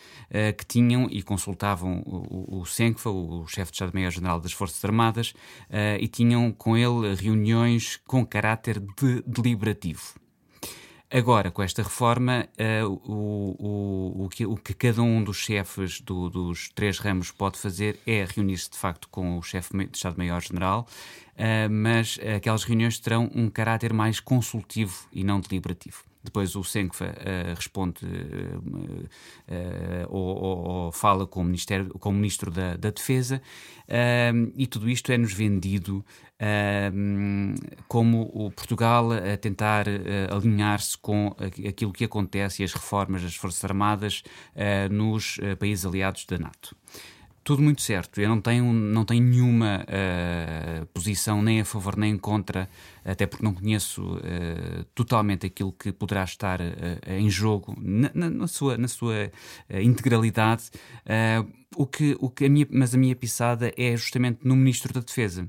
que 0.57 0.66
tinham 0.66 1.09
e 1.11 1.23
consultavam 1.23 2.03
o, 2.07 2.59
o, 2.59 2.61
o 2.61 2.66
SENCFA, 2.66 3.11
o 3.11 3.47
chefe 3.49 3.73
de 3.73 3.77
Estado-Maior-General 3.77 4.39
das 4.39 4.53
Forças 4.53 4.85
Armadas, 4.85 5.33
e 5.99 6.07
tinham 6.07 6.53
com 6.53 6.77
ele 6.77 7.14
reuniões 7.16 7.97
com 8.07 8.25
caráter 8.25 8.79
de 8.79 9.23
deliberativo. 9.27 10.21
Agora, 11.13 11.51
com 11.51 11.61
esta 11.61 11.83
reforma, 11.83 12.47
uh, 12.57 12.89
o, 12.89 13.57
o, 13.59 14.25
o, 14.25 14.29
que, 14.29 14.47
o, 14.47 14.57
que, 14.57 14.73
cada 14.73 15.03
um 15.03 15.25
dos 15.25 15.39
chefes 15.39 16.01
do, 16.01 16.31
dos 16.31 16.69
três 16.69 17.01
ramos 17.01 17.33
pode 17.33 17.59
fazer 17.59 17.99
é 18.07 18.25
reunir-se 18.25 18.71
de 18.71 18.79
facto 18.79 19.09
com 19.09 19.37
o 19.37 19.43
chefe 19.43 19.77
de 19.77 19.97
Estado-Maior-General, 19.97 20.87
uh, 20.87 21.69
mas 21.69 22.17
aquelas 22.37 22.63
reuniões 22.63 23.01
terão 23.01 23.29
um 23.35 23.51
caráter 23.51 23.93
mais 23.93 24.21
consultivo 24.21 25.09
e 25.13 25.25
não 25.25 25.41
deliberativo. 25.41 26.10
Depois 26.23 26.55
o 26.55 26.62
Senkfa 26.62 27.07
uh, 27.07 27.55
responde 27.55 28.05
uh, 28.05 28.59
uh, 28.59 30.07
ou, 30.09 30.37
ou, 30.37 30.59
ou, 30.68 30.93
fala 30.93 31.27
com 31.27 31.41
o, 31.41 31.45
Ministério, 31.45 31.89
com 31.99 32.11
o 32.11 32.12
Ministro 32.12 32.51
da, 32.51 32.77
da 32.77 32.91
Defesa 32.91 33.41
e 34.55 34.66
tudo 34.68 34.89
isto 34.89 35.11
é-nos 35.11 35.33
vendido 35.33 36.05
como 37.89 38.31
o 38.33 38.49
Portugal 38.53 39.11
a 39.11 39.37
tentar 39.37 39.87
alinhar-se 40.31 40.97
com 40.97 41.35
aquilo 41.68 41.93
que 41.93 42.05
acontece 42.05 42.62
e 42.62 42.64
as 42.64 42.73
reformas 42.73 43.21
das 43.23 43.35
Forças 43.35 43.64
Armadas 43.64 44.23
nos 44.93 45.41
países 45.59 45.85
aliados 45.85 46.25
da 46.25 46.39
NATO 46.39 46.77
tudo 47.51 47.63
muito 47.65 47.83
certo. 47.83 48.21
Eu 48.21 48.29
não 48.29 48.41
tenho, 48.41 48.73
não 48.73 49.05
tenho 49.05 49.25
nenhuma 49.25 49.85
uh, 49.85 50.87
posição 50.95 51.43
nem 51.43 51.61
a 51.61 51.65
favor 51.65 51.97
nem 51.97 52.17
contra, 52.17 52.71
até 53.05 53.27
porque 53.27 53.45
não 53.45 53.53
conheço 53.53 54.05
uh, 54.05 54.85
totalmente 54.95 55.47
aquilo 55.47 55.73
que 55.73 55.91
poderá 55.91 56.23
estar 56.23 56.61
uh, 56.61 56.65
em 57.09 57.29
jogo 57.29 57.77
na, 57.77 58.09
na, 58.15 58.31
na, 58.31 58.47
sua, 58.47 58.79
na 58.79 58.87
sua 58.87 59.33
integralidade. 59.69 60.71
o 61.75 61.87
que, 61.89 62.17
o 62.21 62.31
que 62.31 62.45
a 62.45 62.49
minha, 62.49 62.69
mas 62.71 62.95
a 62.95 62.99
minha 62.99 63.17
pisada 63.17 63.73
é 63.77 63.97
justamente 63.97 64.39
no 64.45 64.55
Ministro 64.55 64.93
da 64.93 65.01
Defesa. 65.01 65.49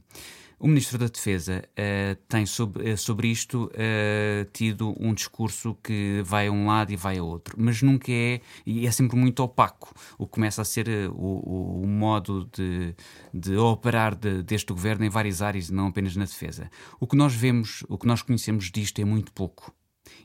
O 0.63 0.67
Ministro 0.67 0.99
da 0.99 1.07
Defesa 1.07 1.67
uh, 1.71 2.15
tem 2.29 2.45
sobre, 2.45 2.93
uh, 2.93 2.95
sobre 2.95 3.29
isto 3.29 3.63
uh, 3.73 4.45
tido 4.53 4.95
um 4.99 5.11
discurso 5.11 5.75
que 5.83 6.21
vai 6.23 6.49
a 6.49 6.51
um 6.51 6.67
lado 6.67 6.93
e 6.93 6.95
vai 6.95 7.17
a 7.17 7.23
outro, 7.23 7.55
mas 7.57 7.81
nunca 7.81 8.11
é, 8.11 8.41
e 8.63 8.85
é 8.85 8.91
sempre 8.91 9.17
muito 9.17 9.41
opaco. 9.41 9.91
O 10.19 10.27
que 10.27 10.33
começa 10.33 10.61
a 10.61 10.65
ser 10.65 10.87
o, 11.09 11.81
o, 11.81 11.87
modo 11.87 12.47
de, 12.55 12.93
de 13.33 13.57
operar 13.57 14.13
de, 14.13 14.43
deste 14.43 14.71
governo 14.71 15.03
em 15.03 15.09
várias 15.09 15.41
áreas, 15.41 15.71
não 15.71 15.87
apenas 15.87 16.15
na 16.15 16.25
defesa. 16.25 16.69
O 16.99 17.07
que 17.07 17.15
nós 17.15 17.33
vemos, 17.33 17.83
o 17.89 17.97
que 17.97 18.05
nós 18.05 18.21
conhecemos 18.21 18.69
disto 18.69 19.01
é 19.01 19.03
muito 19.03 19.31
pouco 19.31 19.73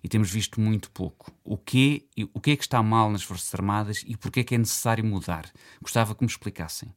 e 0.05 0.09
temos 0.09 0.31
visto 0.31 0.61
muito 0.61 0.91
pouco. 0.91 1.33
O 1.43 1.57
que, 1.57 2.11
o 2.35 2.41
que 2.43 2.51
é 2.51 2.57
que 2.57 2.63
está 2.63 2.83
mal 2.83 3.11
nas 3.11 3.23
Forças 3.23 3.55
Armadas 3.55 4.05
e 4.07 4.19
porque 4.19 4.41
é 4.41 4.45
que 4.45 4.55
é 4.55 4.59
necessário 4.59 5.03
mudar? 5.03 5.51
Gostava 5.81 6.15
que 6.15 6.23
me 6.23 6.31
explicassem. 6.31 6.93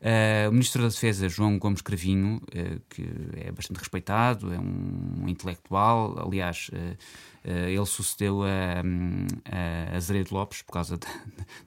Uh, 0.00 0.48
o 0.48 0.52
Ministro 0.52 0.82
da 0.82 0.88
Defesa, 0.88 1.28
João 1.28 1.58
Gomes 1.58 1.80
Cravinho, 1.80 2.36
uh, 2.36 2.80
que 2.88 3.08
é 3.36 3.50
bastante 3.50 3.78
respeitado, 3.78 4.52
é 4.52 4.58
um, 4.58 5.22
um 5.22 5.28
intelectual, 5.28 6.18
aliás, 6.18 6.70
uh, 6.72 6.96
ele 7.44 7.86
sucedeu 7.86 8.42
a, 8.42 8.82
a 9.92 9.96
Azeredo 9.96 10.34
Lopes 10.34 10.62
por 10.62 10.72
causa 10.72 10.98
da, 10.98 11.06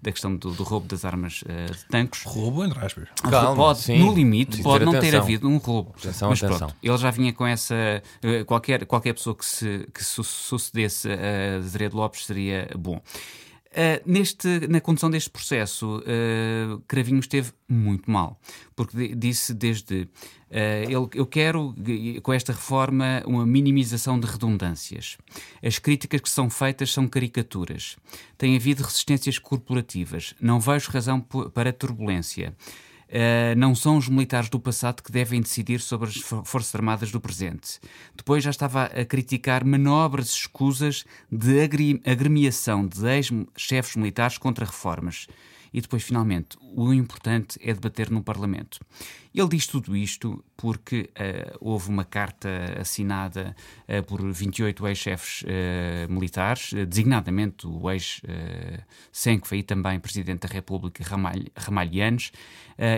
da 0.02 0.12
questão 0.12 0.36
do, 0.36 0.52
do, 0.52 0.64
roubo 0.64 0.86
das 0.88 1.06
armas 1.06 1.36
de 1.36 1.86
tanques. 1.88 2.24
Roubo, 2.26 2.66
entre 2.66 2.86
aspas. 2.86 3.08
Calma, 3.22 3.56
pode, 3.56 3.80
sim. 3.80 3.98
no 3.98 4.14
limite, 4.14 4.62
pode 4.62 4.84
não 4.84 5.00
ter 5.00 5.16
havido 5.16 5.48
um 5.48 5.56
roubo. 5.56 5.94
Atenção, 5.98 6.32
mas 6.32 6.44
atenção. 6.44 6.68
pronto, 6.68 6.76
ele 6.84 6.98
já 6.98 7.12
vinha 7.12 7.32
com 7.32 7.48
essa. 7.48 8.04
qualquer, 8.46 8.86
qualquer 8.86 9.14
pessoa 9.14 9.34
que, 9.34 9.46
se, 9.46 9.88
que 9.94 10.04
sucedesse 10.04 11.08
a 11.10 11.60
Azeredo 11.60 11.96
Lopes 11.96 12.26
seria 12.26 12.70
bom. 12.78 13.02
Uh, 13.72 14.01
neste, 14.03 14.67
na 14.67 14.82
condução 14.82 15.11
deste 15.11 15.30
processo, 15.30 15.99
uh, 15.99 16.80
Cravinho 16.88 17.20
esteve 17.20 17.51
muito 17.67 18.09
mal, 18.09 18.41
porque 18.76 19.13
disse 19.13 19.53
desde 19.53 20.01
uh, 20.01 20.07
ele, 20.86 21.07
eu 21.13 21.26
quero, 21.28 21.76
com 22.24 22.34
esta 22.34 22.51
reforma, 22.51 23.22
uma 23.28 23.45
minimização 23.45 24.20
de 24.20 24.26
redundâncias. 24.26 25.20
As 25.63 25.78
críticas 25.78 26.22
que 26.22 26.30
são 26.30 26.49
feitas 26.49 26.91
são 26.91 27.07
caricaturas. 27.07 27.95
Tem 28.39 28.55
havido 28.55 28.82
resistências 28.82 29.38
corporativas. 29.38 30.34
Não 30.41 30.59
vejo 30.59 30.89
razão 30.89 31.22
para 31.22 31.72
turbulência. 31.72 32.55
Uh, 33.10 33.57
não 33.57 33.74
são 33.74 33.97
os 33.97 34.07
militares 34.07 34.49
do 34.49 34.60
passado 34.60 35.01
que 35.01 35.12
devem 35.12 35.41
decidir 35.41 35.80
sobre 35.80 36.10
as 36.10 36.18
Forças 36.18 36.76
Armadas 36.76 37.12
do 37.12 37.20
presente. 37.20 37.80
Depois 38.16 38.43
já 38.43 38.51
estava 38.51 38.84
a 38.84 39.03
criticar 39.03 39.66
manobras 39.66 40.30
escusas 40.30 41.05
de 41.32 41.60
agremiação 42.05 42.86
de 42.86 43.03
ex-chefes 43.07 43.95
militares 43.95 44.38
contra 44.38 44.64
reformas 44.64 45.28
e 45.74 45.82
depois, 45.82 46.03
finalmente, 46.03 46.57
o 46.61 46.93
importante 46.93 47.59
é 47.61 47.74
debater 47.74 48.09
no 48.09 48.24
Parlamento. 48.24 48.80
Ele 49.34 49.47
diz 49.47 49.67
tudo 49.67 49.95
isto 49.95 50.43
porque 50.57 51.09
uh, 51.11 51.57
houve 51.59 51.89
uma 51.89 52.03
carta 52.03 52.49
assinada 52.80 53.55
uh, 53.88 54.03
por 54.03 54.22
28 54.22 54.88
ex-chefes 54.88 55.43
uh, 55.43 56.11
militares, 56.11 56.74
designadamente 56.88 57.67
o 57.67 57.89
ex-Senkfa 57.89 59.55
e 59.55 59.63
também 59.63 59.99
Presidente 59.99 60.47
da 60.47 60.53
República 60.53 61.03
Ramalhianes, 61.55 62.32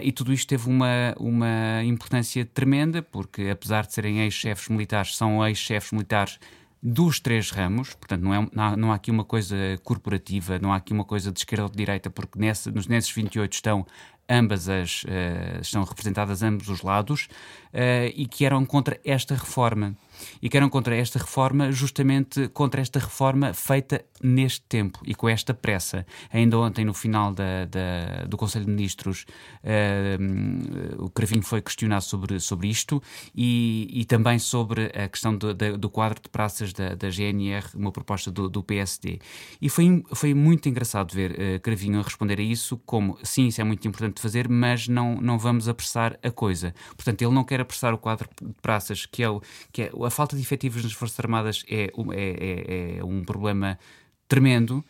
e 0.03 0.11
tudo 0.11 0.31
isto 0.31 0.47
teve 0.47 0.69
uma, 0.69 1.15
uma 1.17 1.83
importância 1.83 2.45
tremenda, 2.45 3.01
porque 3.01 3.49
apesar 3.49 3.87
de 3.87 3.93
serem 3.93 4.19
ex-chefes 4.19 4.69
militares, 4.69 5.17
são 5.17 5.43
ex-chefes 5.45 5.91
militares 5.91 6.39
dos 6.81 7.19
três 7.19 7.51
ramos, 7.51 7.93
portanto, 7.93 8.23
não, 8.23 8.33
é, 8.33 8.47
não, 8.51 8.63
há, 8.63 8.77
não 8.77 8.91
há 8.91 8.95
aqui 8.95 9.11
uma 9.11 9.23
coisa 9.23 9.55
corporativa, 9.83 10.57
não 10.57 10.73
há 10.73 10.77
aqui 10.77 10.91
uma 10.93 11.05
coisa 11.05 11.31
de 11.31 11.39
esquerda 11.39 11.63
ou 11.63 11.69
de 11.69 11.77
direita, 11.77 12.09
porque 12.09 12.39
nesse, 12.39 12.71
nesses 12.89 13.11
28 13.11 13.53
estão 13.53 13.85
ambas 14.27 14.69
as 14.69 15.03
uh, 15.03 15.61
estão 15.61 15.83
representadas 15.83 16.41
ambos 16.41 16.69
os 16.69 16.81
lados 16.81 17.27
uh, 17.73 18.11
e 18.15 18.25
que 18.25 18.45
eram 18.45 18.65
contra 18.65 18.99
esta 19.03 19.35
reforma 19.35 19.95
e 20.41 20.49
que 20.49 20.57
eram 20.57 20.69
contra 20.69 20.95
esta 20.95 21.19
reforma 21.19 21.71
justamente 21.71 22.47
contra 22.49 22.81
esta 22.81 22.99
reforma 22.99 23.53
feita 23.53 24.03
neste 24.21 24.61
tempo 24.61 24.99
e 25.05 25.15
com 25.15 25.27
esta 25.29 25.53
pressa 25.53 26.05
ainda 26.31 26.57
ontem 26.59 26.85
no 26.85 26.93
final 26.93 27.33
da, 27.33 27.65
da 27.65 28.25
do 28.27 28.37
Conselho 28.37 28.65
de 28.65 28.71
Ministros 28.71 29.25
uh, 29.63 31.03
o 31.03 31.09
Cravinho 31.09 31.43
foi 31.43 31.61
questionado 31.61 32.03
sobre, 32.03 32.39
sobre 32.39 32.67
isto 32.67 33.01
e, 33.35 33.87
e 33.91 34.05
também 34.05 34.39
sobre 34.39 34.85
a 34.95 35.07
questão 35.07 35.35
do, 35.35 35.53
do 35.53 35.89
quadro 35.89 36.21
de 36.21 36.29
praças 36.29 36.73
da, 36.73 36.95
da 36.95 37.09
GNR 37.09 37.65
uma 37.75 37.91
proposta 37.91 38.31
do, 38.31 38.49
do 38.49 38.63
PSD 38.63 39.19
e 39.61 39.69
foi, 39.69 40.03
foi 40.13 40.33
muito 40.33 40.67
engraçado 40.69 41.13
ver 41.13 41.59
Cravinho 41.61 41.99
a 41.99 42.03
responder 42.03 42.39
a 42.39 42.43
isso 42.43 42.77
como 42.85 43.17
sim, 43.23 43.47
isso 43.47 43.61
é 43.61 43.63
muito 43.63 43.87
importante 43.87 44.21
fazer, 44.21 44.47
mas 44.47 44.87
não, 44.87 45.15
não 45.15 45.37
vamos 45.37 45.67
apressar 45.67 46.17
a 46.21 46.31
coisa. 46.31 46.73
Portanto, 46.95 47.21
ele 47.21 47.33
não 47.33 47.43
quer 47.43 47.61
apressar 47.61 47.93
o 47.93 47.97
quadro 47.97 48.29
de 48.41 48.53
praças, 48.61 49.05
que 49.05 49.23
é, 49.23 49.29
o, 49.29 49.41
que 49.71 49.83
é 49.83 49.91
a 50.05 50.09
falta 50.11 50.35
de 50.35 50.41
efetivos 50.41 50.83
nas 50.83 50.93
Forças 50.93 51.19
Armadas 51.19 51.63
é, 51.69 51.85
é, 51.85 51.87
é, 52.13 52.97
é 52.99 53.03
um 53.03 53.23
problema 53.23 53.79
tremendo 54.27 54.83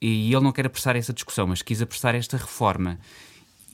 e 0.00 0.32
ele 0.34 0.42
não 0.42 0.50
quer 0.50 0.66
apressar 0.66 0.96
essa 0.96 1.12
discussão, 1.12 1.46
mas 1.46 1.62
quis 1.62 1.80
apressar 1.80 2.14
esta 2.16 2.36
reforma. 2.36 2.98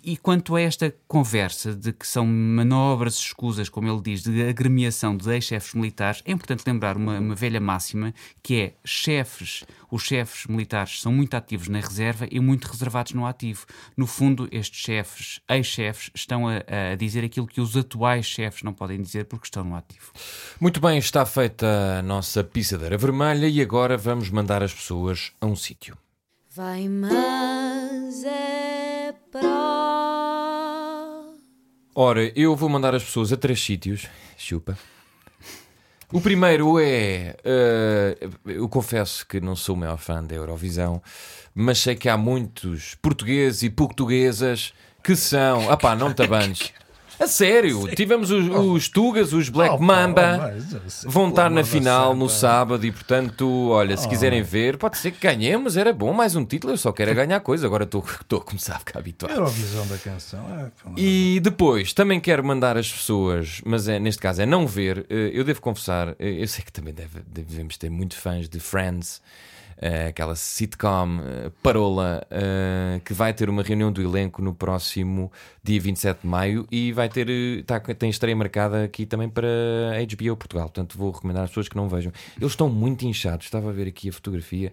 E 0.09 0.17
quanto 0.17 0.57
a 0.57 0.61
esta 0.63 0.95
conversa 1.07 1.75
de 1.75 1.93
que 1.93 2.07
são 2.07 2.25
manobras 2.25 3.19
escusas, 3.19 3.69
como 3.69 3.91
ele 3.91 4.01
diz, 4.01 4.23
de 4.23 4.49
agremiação 4.49 5.15
de 5.15 5.31
ex-chefes 5.31 5.75
militares, 5.75 6.23
é 6.25 6.33
importante 6.33 6.65
lembrar 6.67 6.97
uma, 6.97 7.19
uma, 7.19 7.35
velha 7.35 7.61
máxima 7.61 8.15
que 8.43 8.59
é 8.59 8.73
chefes, 8.83 9.65
os 9.91 10.05
chefes 10.05 10.47
militares 10.47 11.03
são 11.03 11.13
muito 11.13 11.35
ativos 11.35 11.69
na 11.69 11.79
reserva 11.79 12.27
e 12.31 12.41
muito 12.41 12.69
reservados 12.69 13.13
no 13.13 13.27
ativo. 13.27 13.67
No 13.99 14.07
fundo, 14.07 14.49
estes 14.51 14.81
chefes, 14.81 15.43
ex-chefes, 15.47 16.11
estão 16.15 16.49
a, 16.49 16.63
a, 16.93 16.95
dizer 16.97 17.23
aquilo 17.23 17.47
que 17.47 17.61
os 17.61 17.77
atuais 17.77 18.25
chefes 18.25 18.63
não 18.63 18.73
podem 18.73 19.03
dizer 19.03 19.27
porque 19.27 19.47
estão 19.47 19.63
no 19.63 19.77
ativo. 19.77 20.11
Muito 20.59 20.81
bem, 20.81 20.97
está 20.97 21.27
feita 21.27 21.99
a 21.99 22.03
nossa 22.03 22.43
pisadeira 22.43 22.97
vermelha 22.97 23.47
e 23.47 23.61
agora 23.61 23.99
vamos 23.99 24.31
mandar 24.31 24.63
as 24.63 24.73
pessoas 24.73 25.33
a 25.39 25.45
um 25.45 25.55
sítio. 25.55 25.99
Vai, 26.57 26.89
mas 26.89 28.25
é 28.25 29.15
para 29.31 29.78
Ora, 32.01 32.31
eu 32.39 32.55
vou 32.55 32.69
mandar 32.69 32.95
as 32.95 33.03
pessoas 33.03 33.33
a 33.33 33.37
três 33.37 33.61
sítios. 33.61 34.07
Chupa. 34.37 34.79
O 36.13 36.21
primeiro 36.21 36.79
é. 36.79 37.35
eh, 37.43 38.17
eu 38.47 38.69
confesso 38.69 39.27
que 39.27 39.41
não 39.41 39.57
sou 39.57 39.75
o 39.75 39.79
maior 39.79 39.97
fã 39.97 40.23
da 40.23 40.33
Eurovisão, 40.33 41.03
mas 41.53 41.81
sei 41.81 41.97
que 41.97 42.09
há 42.09 42.17
muitos 42.17 42.95
portugueses 43.03 43.65
e 43.65 43.71
portuguesas 43.71 44.73
que 45.03 45.17
são. 45.17 45.69
Ah 45.69 45.77
pá, 45.77 45.97
não 45.97 46.15
te 46.15 46.23
abanes. 46.23 46.73
A 47.21 47.27
sério, 47.27 47.89
tivemos 47.97 48.31
os, 48.31 48.47
os 48.49 48.89
Tugas, 48.89 49.33
os 49.33 49.49
Black 49.49 49.75
Oh, 49.75 49.83
Mamba. 49.83 50.39
mas, 50.55 50.93
sei, 50.93 51.11
Vão 51.11 51.29
estar 51.31 51.51
na 51.51 51.65
final 51.65 52.15
no 52.15 52.29
sábado 52.29 52.87
e, 52.87 52.93
portanto, 52.93 53.71
olha, 53.71 53.97
se 53.97 54.09
quiserem 54.09 54.43
ver, 54.43 54.77
pode 54.77 54.99
ser 54.99 55.11
que 55.11 55.19
ganhemos. 55.21 55.77
Era 55.77 55.93
bom, 55.93 56.13
mais 56.13 56.37
um 56.37 56.45
título. 56.45 56.73
Eu 56.73 56.77
só 56.77 56.93
quero 56.93 57.11
é 57.11 57.15
ganhar 57.15 57.41
coisa. 57.41 57.67
Agora 57.67 57.85
estou 57.85 58.05
a 58.39 58.41
começar 58.41 58.77
a 58.77 58.79
ficar 58.79 58.99
habituado. 59.01 59.33
Eurovisão 59.33 59.87
da 59.89 59.99
canção. 59.99 60.41
é, 60.61 60.71
E 60.97 61.41
depois, 61.43 61.93
também 61.93 62.21
quero 62.21 62.45
mandar 62.45 62.77
as 62.77 62.91
pessoas, 62.91 63.61
mas 63.65 63.89
é, 63.89 63.99
neste 63.99 64.23
caso 64.23 64.41
é 64.43 64.47
não 64.47 64.67
ver. 64.67 65.05
eh, 65.11 65.31
Eu 65.33 65.43
devo 65.45 65.61
confessar, 65.61 66.11
eh, 66.19 66.43
eu 66.43 66.47
sei 66.49 66.65
que 66.65 66.73
também 66.73 66.95
deve- 66.95 67.21
devemos 67.27 67.77
ter 67.77 67.91
muitos 67.91 68.17
fãs 68.19 68.49
de 68.49 68.61
Friends, 68.61 69.21
eh, 69.81 70.09
aquela 70.09 70.35
sitcom 70.35 71.21
eh, 71.21 71.51
parola, 71.63 72.27
eh, 72.31 73.01
que 73.05 73.13
vai 73.13 73.33
ter 73.33 73.49
uma 73.49 73.63
reunião 73.63 73.91
do 73.93 74.03
elenco 74.03 74.43
no 74.43 74.55
próximo 74.55 75.31
dia 75.63 75.81
27 75.81 76.21
de 76.23 76.27
maio 76.27 76.67
e 76.71 76.93
vai 76.93 77.09
ter, 77.09 77.63
tá, 77.65 77.79
tem 77.81 78.11
estreia 78.11 78.35
marcada 78.37 78.85
aqui 78.85 79.07
também 79.07 79.29
para 79.29 79.47
HBO 80.17 80.37
Portugal. 80.37 80.65
Portanto, 80.67 80.99
vou 80.99 81.11
recomendar 81.13 81.45
às 81.45 81.51
pessoas 81.51 81.69
que 81.69 81.77
não 81.77 81.89
vejam. 81.89 82.13
Eles 82.37 82.53
estão 82.53 82.69
muito 82.69 83.05
inchados, 83.07 83.47
estava 83.47 83.71
a 83.71 83.73
ver 83.73 83.87
aqui 83.89 84.09
a 84.09 84.13
fotografia 84.13 84.73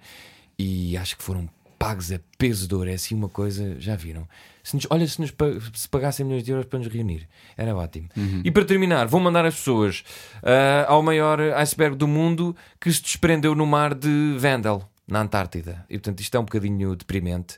e 0.58 0.96
acho 0.98 1.18
que 1.18 1.24
foram 1.24 1.48
pagos 1.78 2.12
a 2.12 2.20
peso 2.38 2.68
de 2.68 2.74
ouro. 2.74 2.90
É 2.90 2.94
assim 2.94 3.14
uma 3.16 3.30
coisa, 3.30 3.76
já 3.80 3.96
viram? 3.96 4.28
Se 4.64 4.76
nos- 4.76 4.88
olha, 4.90 5.08
se 5.08 5.22
nos 5.22 5.32
se 5.74 5.88
pagassem 5.90 6.26
milhões 6.26 6.44
de 6.44 6.50
euros 6.52 6.66
para 6.66 6.80
nos 6.80 6.88
reunir, 6.88 7.28
era 7.56 7.76
ótimo. 7.76 8.08
E 8.44 8.50
para 8.50 8.66
terminar, 8.66 9.06
vou 9.06 9.20
mandar 9.20 9.46
as 9.46 9.54
pessoas 9.56 10.04
ah, 10.42 10.86
ao 10.88 11.04
maior 11.04 11.40
iceberg 11.40 11.96
do 11.96 12.08
mundo 12.08 12.56
que 12.82 12.92
se 12.92 13.02
desprendeu 13.02 13.54
no 13.54 13.66
mar 13.68 13.94
de 13.94 14.36
Vendel, 14.40 14.82
na 15.08 15.22
Antártida. 15.22 15.86
E 15.90 15.98
portanto, 15.98 16.20
isto 16.20 16.36
é 16.36 16.40
um 16.40 16.46
bocadinho 16.46 16.96
deprimente. 16.96 17.58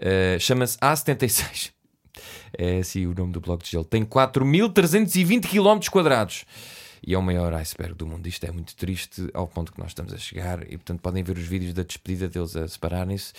Ah, 0.00 0.38
Chama-se 0.38 0.78
A76. 0.78 1.72
É 2.56 2.78
assim 2.78 3.06
o 3.06 3.14
nome 3.14 3.32
do 3.32 3.40
bloco 3.40 3.64
de 3.64 3.70
gelo. 3.70 3.84
Tem 3.84 4.04
4.320 4.04 5.46
km 5.48 5.90
quadrados. 5.90 6.44
E 7.04 7.14
é 7.14 7.18
o 7.18 7.22
maior 7.22 7.52
iceberg 7.54 7.94
do 7.94 8.06
mundo. 8.06 8.26
Isto 8.26 8.44
é 8.44 8.52
muito 8.52 8.76
triste 8.76 9.28
ao 9.34 9.48
ponto 9.48 9.72
que 9.72 9.80
nós 9.80 9.88
estamos 9.88 10.12
a 10.12 10.18
chegar. 10.18 10.62
E 10.64 10.76
portanto 10.76 11.00
podem 11.00 11.22
ver 11.22 11.36
os 11.36 11.44
vídeos 11.44 11.72
da 11.72 11.82
despedida 11.82 12.28
deles 12.28 12.54
a 12.54 12.68
separarem-se. 12.68 13.32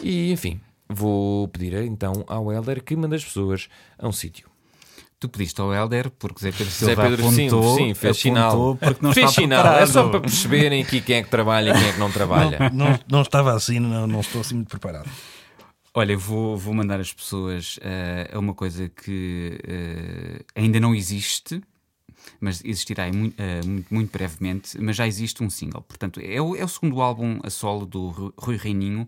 E 0.00 0.30
enfim, 0.30 0.60
vou 0.88 1.48
pedir 1.48 1.74
então 1.82 2.24
ao 2.26 2.52
Helder 2.52 2.82
que 2.84 2.94
mande 2.94 3.16
as 3.16 3.24
pessoas 3.24 3.68
a 3.98 4.06
um 4.06 4.12
sítio. 4.12 4.49
Tu 5.20 5.28
pediste 5.28 5.60
ao 5.60 5.72
Helder, 5.72 6.10
porque 6.18 6.40
Zé 6.40 6.50
Pedro 6.50 6.72
Zé 6.72 6.86
Silva 6.86 7.02
Pedro, 7.02 7.30
sim, 7.30 7.46
apontou, 7.48 7.76
sim, 7.76 7.92
fez 7.94 8.16
sinal. 8.16 8.76
porque 8.80 9.04
não 9.04 9.12
Fez 9.12 9.30
sinal. 9.32 9.62
preparado. 9.62 9.82
É 9.82 9.86
só 9.86 10.08
para 10.08 10.20
perceberem 10.20 10.82
aqui 10.82 11.00
quem 11.02 11.16
é 11.16 11.22
que 11.22 11.28
trabalha 11.28 11.70
e 11.70 11.72
quem 11.78 11.88
é 11.88 11.92
que 11.92 11.98
não 11.98 12.10
trabalha. 12.10 12.70
Não, 12.72 12.98
não 13.06 13.20
estava 13.20 13.52
assim, 13.54 13.78
não, 13.78 14.06
não 14.06 14.20
estou 14.20 14.40
assim 14.40 14.54
muito 14.54 14.68
preparado. 14.70 15.08
Olha, 15.92 16.16
vou, 16.16 16.56
vou 16.56 16.72
mandar 16.72 17.00
as 17.00 17.12
pessoas 17.12 17.78
eh, 17.82 18.30
a 18.32 18.38
uma 18.38 18.54
coisa 18.54 18.88
que 18.88 19.60
eh, 19.66 20.42
ainda 20.54 20.80
não 20.80 20.94
existe, 20.94 21.60
mas 22.40 22.62
existirá 22.64 23.08
em 23.08 23.12
mui- 23.12 23.34
eh, 23.36 23.60
muito, 23.66 23.92
muito 23.94 24.10
brevemente, 24.12 24.80
mas 24.80 24.96
já 24.96 25.06
existe 25.06 25.42
um 25.42 25.50
single. 25.50 25.82
Portanto, 25.82 26.18
é 26.24 26.40
o, 26.40 26.56
é 26.56 26.64
o 26.64 26.68
segundo 26.68 27.02
álbum 27.02 27.40
a 27.42 27.50
solo 27.50 27.84
do 27.84 28.08
Ru- 28.08 28.34
Rui 28.38 28.56
Reininho, 28.56 29.06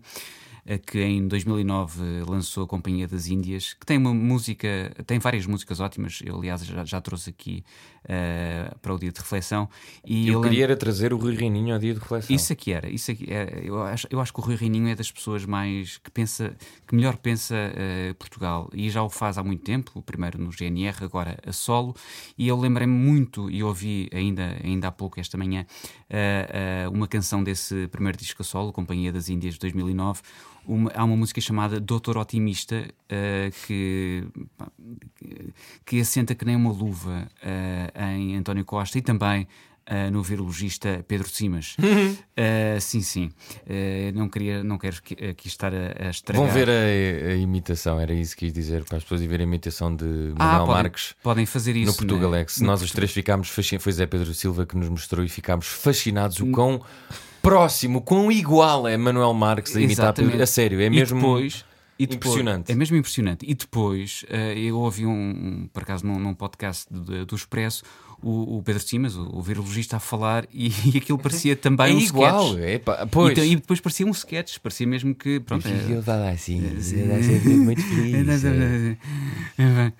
que 0.85 1.01
em 1.01 1.27
2009 1.27 2.01
lançou 2.27 2.63
a 2.63 2.67
Companhia 2.67 3.07
das 3.07 3.27
Índias, 3.27 3.73
que 3.73 3.85
tem 3.85 3.97
uma 3.97 4.13
música, 4.13 4.67
tem 5.05 5.19
várias 5.19 5.45
músicas 5.45 5.79
ótimas. 5.79 6.21
Eu, 6.25 6.37
aliás, 6.37 6.65
já, 6.65 6.85
já 6.85 7.01
trouxe 7.01 7.29
aqui 7.31 7.63
eh, 8.07 8.71
para 8.81 8.93
o 8.93 8.97
dia 8.99 9.11
de 9.11 9.19
reflexão. 9.19 9.67
E 10.05 10.27
Eu 10.29 10.39
ele- 10.39 10.49
queria 10.49 10.63
era 10.65 10.75
trazer 10.77 11.13
o 11.13 11.17
Rui 11.17 11.35
Reininho 11.35 11.73
ao 11.73 11.79
dia 11.79 11.93
de 11.93 11.99
reflexão. 11.99 12.35
isso 12.35 12.51
aqui 12.53 12.71
era, 12.73 12.89
isso 12.89 13.11
aqui 13.11 13.25
é, 13.31 13.61
eu, 13.63 13.81
acho, 13.83 14.07
eu 14.09 14.19
acho 14.21 14.33
que 14.33 14.39
o 14.39 14.43
Rui 14.43 14.55
Reininho 14.55 14.87
é 14.87 14.95
das 14.95 15.11
pessoas 15.11 15.45
mais 15.45 15.97
que 15.97 16.09
pensa, 16.11 16.55
que 16.87 16.95
melhor 16.95 17.17
pensa 17.17 17.55
eh, 17.55 18.13
Portugal 18.17 18.69
e 18.73 18.89
já 18.89 19.01
o 19.03 19.09
faz 19.09 19.37
há 19.37 19.43
muito 19.43 19.63
tempo, 19.63 20.01
primeiro 20.01 20.37
no 20.41 20.51
GNR, 20.51 21.03
agora 21.03 21.37
a 21.45 21.51
solo, 21.51 21.95
e 22.37 22.47
eu 22.47 22.57
lembrei-me 22.59 22.93
muito 22.93 23.49
e 23.49 23.61
ouvi 23.63 24.09
ainda, 24.13 24.57
ainda 24.63 24.87
há 24.87 24.91
pouco 24.91 25.19
esta 25.19 25.37
manhã 25.37 25.65
eh, 26.09 26.83
eh, 26.85 26.89
uma 26.89 27.07
canção 27.07 27.43
desse 27.43 27.87
primeiro 27.89 28.17
disco 28.17 28.41
a 28.41 28.45
solo, 28.45 28.71
Companhia 28.71 29.11
das 29.11 29.27
Índias 29.29 29.53
de 29.55 29.59
2009. 29.61 30.21
Uma- 30.65 30.91
há 30.95 31.03
uma 31.03 31.15
música 31.17 31.41
chamada 31.41 31.79
Doutor 31.79 32.17
Otimista 32.17 32.85
eh, 33.09 33.51
que, 33.67 34.23
que- 35.85 35.99
assenta 35.99 36.33
que 36.35 36.45
nem 36.45 36.55
uma 36.55 36.71
luva 36.71 37.27
eh, 37.41 37.91
em 38.15 38.35
António 38.35 38.63
Costa 38.65 38.97
e 38.97 39.01
também 39.01 39.47
eh, 39.85 40.09
no 40.09 40.23
virologista 40.23 41.03
Pedro 41.07 41.27
Simas. 41.29 41.75
Eh, 42.35 42.79
sim, 42.79 43.01
sim. 43.01 43.29
Eh, 43.69 44.11
não, 44.15 44.27
queria, 44.27 44.63
não 44.63 44.79
quero 44.79 44.99
que- 45.03 45.13
aqui 45.25 45.47
estar 45.47 45.71
a, 45.71 46.07
a 46.07 46.09
estragar. 46.09 46.43
Vão 46.43 46.51
ver 46.51 46.67
a, 46.67 47.29
a 47.31 47.35
imitação, 47.35 47.99
era 47.99 48.11
isso 48.11 48.35
que 48.35 48.45
quis 48.45 48.53
dizer, 48.53 48.83
para 48.85 48.97
as 48.97 49.03
pessoas 49.03 49.21
ir 49.21 49.27
ver 49.27 49.39
a 49.39 49.43
imitação 49.43 49.95
de 49.95 50.03
Manuel 50.03 50.35
ah, 50.39 50.59
podem, 50.59 50.73
Marques. 50.73 51.15
podem 51.21 51.45
fazer 51.45 51.75
isso. 51.75 51.91
No 51.91 51.97
Portugalex, 51.97 52.59
né? 52.59 52.65
nós 52.65 52.81
os 52.81 52.91
três 52.91 53.11
ficámos 53.11 53.49
fascinados. 53.49 53.83
Foi 53.83 53.93
Zé 53.93 54.07
Pedro 54.07 54.33
Silva 54.33 54.65
que 54.65 54.75
nos 54.75 54.89
mostrou 54.89 55.23
e 55.23 55.29
ficámos 55.29 55.67
fascinados 55.67 56.39
o 56.39 56.47
quão 56.49 56.81
próximo, 57.43 58.01
quão 58.01 58.31
igual 58.31 58.87
é 58.87 58.97
Manuel 58.97 59.33
Marques 59.35 59.75
a 59.75 59.81
imitar 59.81 60.05
Exatamente. 60.05 60.41
A 60.41 60.47
sério, 60.47 60.81
é 60.81 60.89
mesmo 60.89 61.17
E 61.19 61.21
depois, 61.21 61.65
e 61.99 62.07
depois- 62.07 62.15
impressionante. 62.33 62.71
É 62.71 62.75
mesmo 62.75 62.97
impressionante. 62.97 63.45
E 63.47 63.53
depois, 63.53 64.25
eh, 64.29 64.57
eu 64.57 64.77
ouvi 64.79 65.05
um, 65.05 65.11
um, 65.11 65.69
por 65.71 65.83
acaso, 65.83 66.07
num, 66.07 66.17
num 66.17 66.33
podcast 66.33 66.87
do, 66.91 67.25
do 67.25 67.35
Expresso, 67.35 67.83
o, 68.23 68.57
o 68.57 68.63
Pedro 68.63 68.81
Simas, 68.81 69.15
o, 69.17 69.29
o 69.37 69.41
virologista, 69.41 69.97
a 69.97 69.99
falar 69.99 70.47
e, 70.51 70.71
e 70.93 70.97
aquilo 70.97 71.19
parecia 71.19 71.55
também 71.55 71.91
é 71.91 71.95
um 71.95 71.99
igual. 71.99 72.47
sketch. 72.53 72.63
É, 72.63 72.79
pá, 72.79 73.03
E, 73.03 73.07
pois. 73.07 73.31
então- 73.33 73.43
e 73.45 73.55
depois 73.57 73.79
parecia 73.81 74.05
um 74.07 74.11
sketch, 74.11 74.57
parecia 74.59 74.87
mesmo 74.87 75.13
que. 75.13 75.39
Pronto, 75.41 75.67
é- 75.67 75.91
eu 75.93 75.99
estava 75.99 76.29
assim, 76.29 76.63
eu 76.65 76.77
estava 76.79 77.21
sempre 77.21 77.49
muito 77.49 77.81
feliz. 77.83 78.25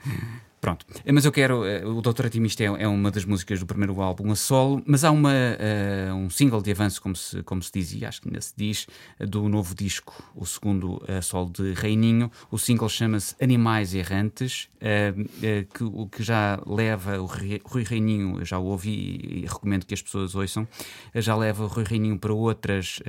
Pronto, 0.63 0.85
mas 1.11 1.25
eu 1.25 1.31
quero. 1.33 1.65
eh, 1.65 1.85
O 1.85 2.01
Doutor 2.01 2.27
Atimista 2.27 2.63
é, 2.63 2.67
é 2.67 2.87
uma 2.87 3.11
das 3.11 3.25
músicas 3.25 3.59
do 3.59 3.65
primeiro 3.65 3.99
álbum 4.01 4.31
a 4.31 4.35
solo, 4.35 4.81
mas 4.85 5.03
há 5.03 5.11
uma, 5.11 5.33
eh, 5.33 6.09
um 6.13 6.29
single 6.29 6.61
de 6.61 6.71
avanço, 6.71 7.01
como 7.01 7.17
se, 7.17 7.43
como 7.43 7.61
se 7.61 7.69
dizia, 7.73 8.07
acho 8.07 8.21
que 8.21 8.29
ainda 8.29 8.39
se 8.39 8.53
diz, 8.55 8.87
do 9.19 9.49
novo 9.49 9.75
disco, 9.75 10.23
o 10.33 10.45
segundo 10.45 11.03
a 11.05 11.21
solo 11.21 11.49
de 11.51 11.73
Reininho. 11.73 12.31
O 12.49 12.57
single 12.57 12.87
chama-se 12.87 13.35
Animais 13.43 13.93
Errantes, 13.93 14.69
eh, 14.79 15.13
eh, 15.41 15.65
que, 15.73 15.83
que 16.09 16.23
já 16.23 16.57
leva 16.65 17.19
o 17.19 17.25
Rui 17.25 17.83
Reininho, 17.83 18.39
eu 18.39 18.45
já 18.45 18.57
o 18.57 18.63
ouvi 18.63 19.19
e 19.21 19.45
recomendo 19.45 19.85
que 19.85 19.93
as 19.93 20.01
pessoas 20.01 20.33
ouçam, 20.33 20.65
já 21.13 21.35
leva 21.35 21.65
o 21.65 21.67
Rui 21.67 21.83
Reininho 21.83 22.17
para 22.17 22.31
outras 22.33 23.01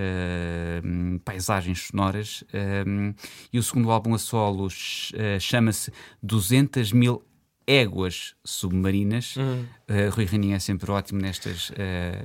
paisagens 1.24 1.86
sonoras. 1.86 2.42
e 3.52 3.58
o 3.60 3.62
segundo 3.62 3.92
álbum 3.92 4.12
a 4.12 4.18
solo 4.18 4.68
ch- 4.68 5.12
chama-se 5.38 5.92
200 6.20 6.90
mil 6.92 7.22
éguas 7.66 8.34
submarinas. 8.44 9.34
Hum. 9.36 9.64
Uh, 9.86 10.08
Rui 10.14 10.24
Reininho 10.24 10.56
é 10.56 10.58
sempre 10.58 10.90
ótimo 10.90 11.20
nestas, 11.20 11.68
uh, 11.70 11.74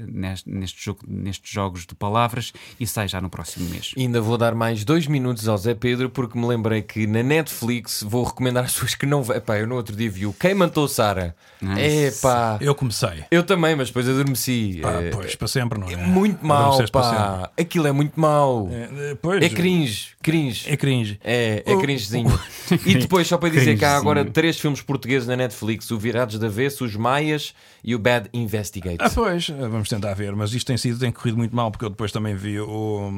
neste, 0.07 0.49
neste 0.49 0.81
jogo, 0.83 1.01
nestes 1.05 1.51
jogos 1.51 1.85
de 1.85 1.93
palavras 1.93 2.53
e 2.79 2.87
sai 2.87 3.07
já 3.09 3.19
no 3.19 3.29
próximo 3.29 3.69
mês. 3.69 3.91
E 3.97 4.01
Ainda 4.01 4.21
vou 4.21 4.37
dar 4.37 4.55
mais 4.55 4.85
dois 4.85 5.07
minutos 5.07 5.45
ao 5.47 5.57
Zé 5.57 5.73
Pedro 5.73 6.09
porque 6.09 6.39
me 6.39 6.45
lembrei 6.47 6.81
que 6.81 7.05
na 7.05 7.21
Netflix 7.21 8.01
vou 8.07 8.23
recomendar 8.23 8.63
às 8.63 8.73
pessoas 8.73 8.95
que 8.95 9.05
não. 9.05 9.21
Epá, 9.33 9.57
eu 9.59 9.67
no 9.67 9.75
outro 9.75 9.93
dia 9.95 10.09
vi 10.09 10.25
o 10.25 10.31
Quem 10.33 10.53
Matou 10.53 10.87
Sara. 10.87 11.35
Epá. 11.77 12.57
Eu 12.61 12.73
comecei. 12.73 13.25
Eu 13.29 13.43
também, 13.43 13.75
mas 13.75 13.89
depois 13.89 14.07
adormeci. 14.07 14.81
Ah, 14.83 15.01
É- 15.03 15.09
pois, 15.09 15.35
para 15.35 15.47
sempre, 15.47 15.77
não 15.79 15.89
é? 15.89 15.95
Muito 15.97 16.45
mau, 16.45 16.67
Adormeces 16.67 16.89
para 16.89 17.01
pá. 17.01 17.51
Aquilo 17.57 17.87
é 17.87 17.91
muito 17.91 18.17
mau. 18.19 18.69
sempre. 18.69 19.05
É, 19.05 19.15
pois, 19.15 19.43
É 19.43 19.49
cringe, 19.49 20.15
cringe. 20.21 20.69
É 20.69 20.75
cringe. 20.77 21.19
É, 21.23 21.63
é 21.65 21.77
cringezinho. 21.77 22.39
E 22.85 22.95
depois, 22.95 23.27
só 23.27 23.37
para 23.37 23.49
dizer 23.49 23.77
que 23.77 23.85
há 23.85 23.95
agora 23.97 24.23
três 24.25 24.59
filmes 24.59 24.81
portugueses 24.81 25.27
na 25.27 25.35
Netflix: 25.35 25.89
o 25.91 25.97
Virados 25.97 26.37
da 26.37 26.47
Avesso, 26.47 26.85
os 26.85 26.95
Maias 26.95 27.53
e 27.83 27.95
o 27.95 27.99
Bad 27.99 28.29
Investigate. 28.33 28.97
Ah, 28.99 29.09
pois, 29.09 29.49
vamos 29.49 29.87
tentar 29.89 30.13
ver, 30.13 30.35
mas 30.35 30.53
isto 30.53 30.67
tem 30.67 30.77
sido, 30.77 30.99
tem 30.99 31.11
corrido 31.11 31.37
muito 31.37 31.55
mal, 31.55 31.71
porque 31.71 31.85
eu 31.85 31.89
depois 31.89 32.11
também 32.11 32.35
vi 32.35 32.59
o, 32.59 33.09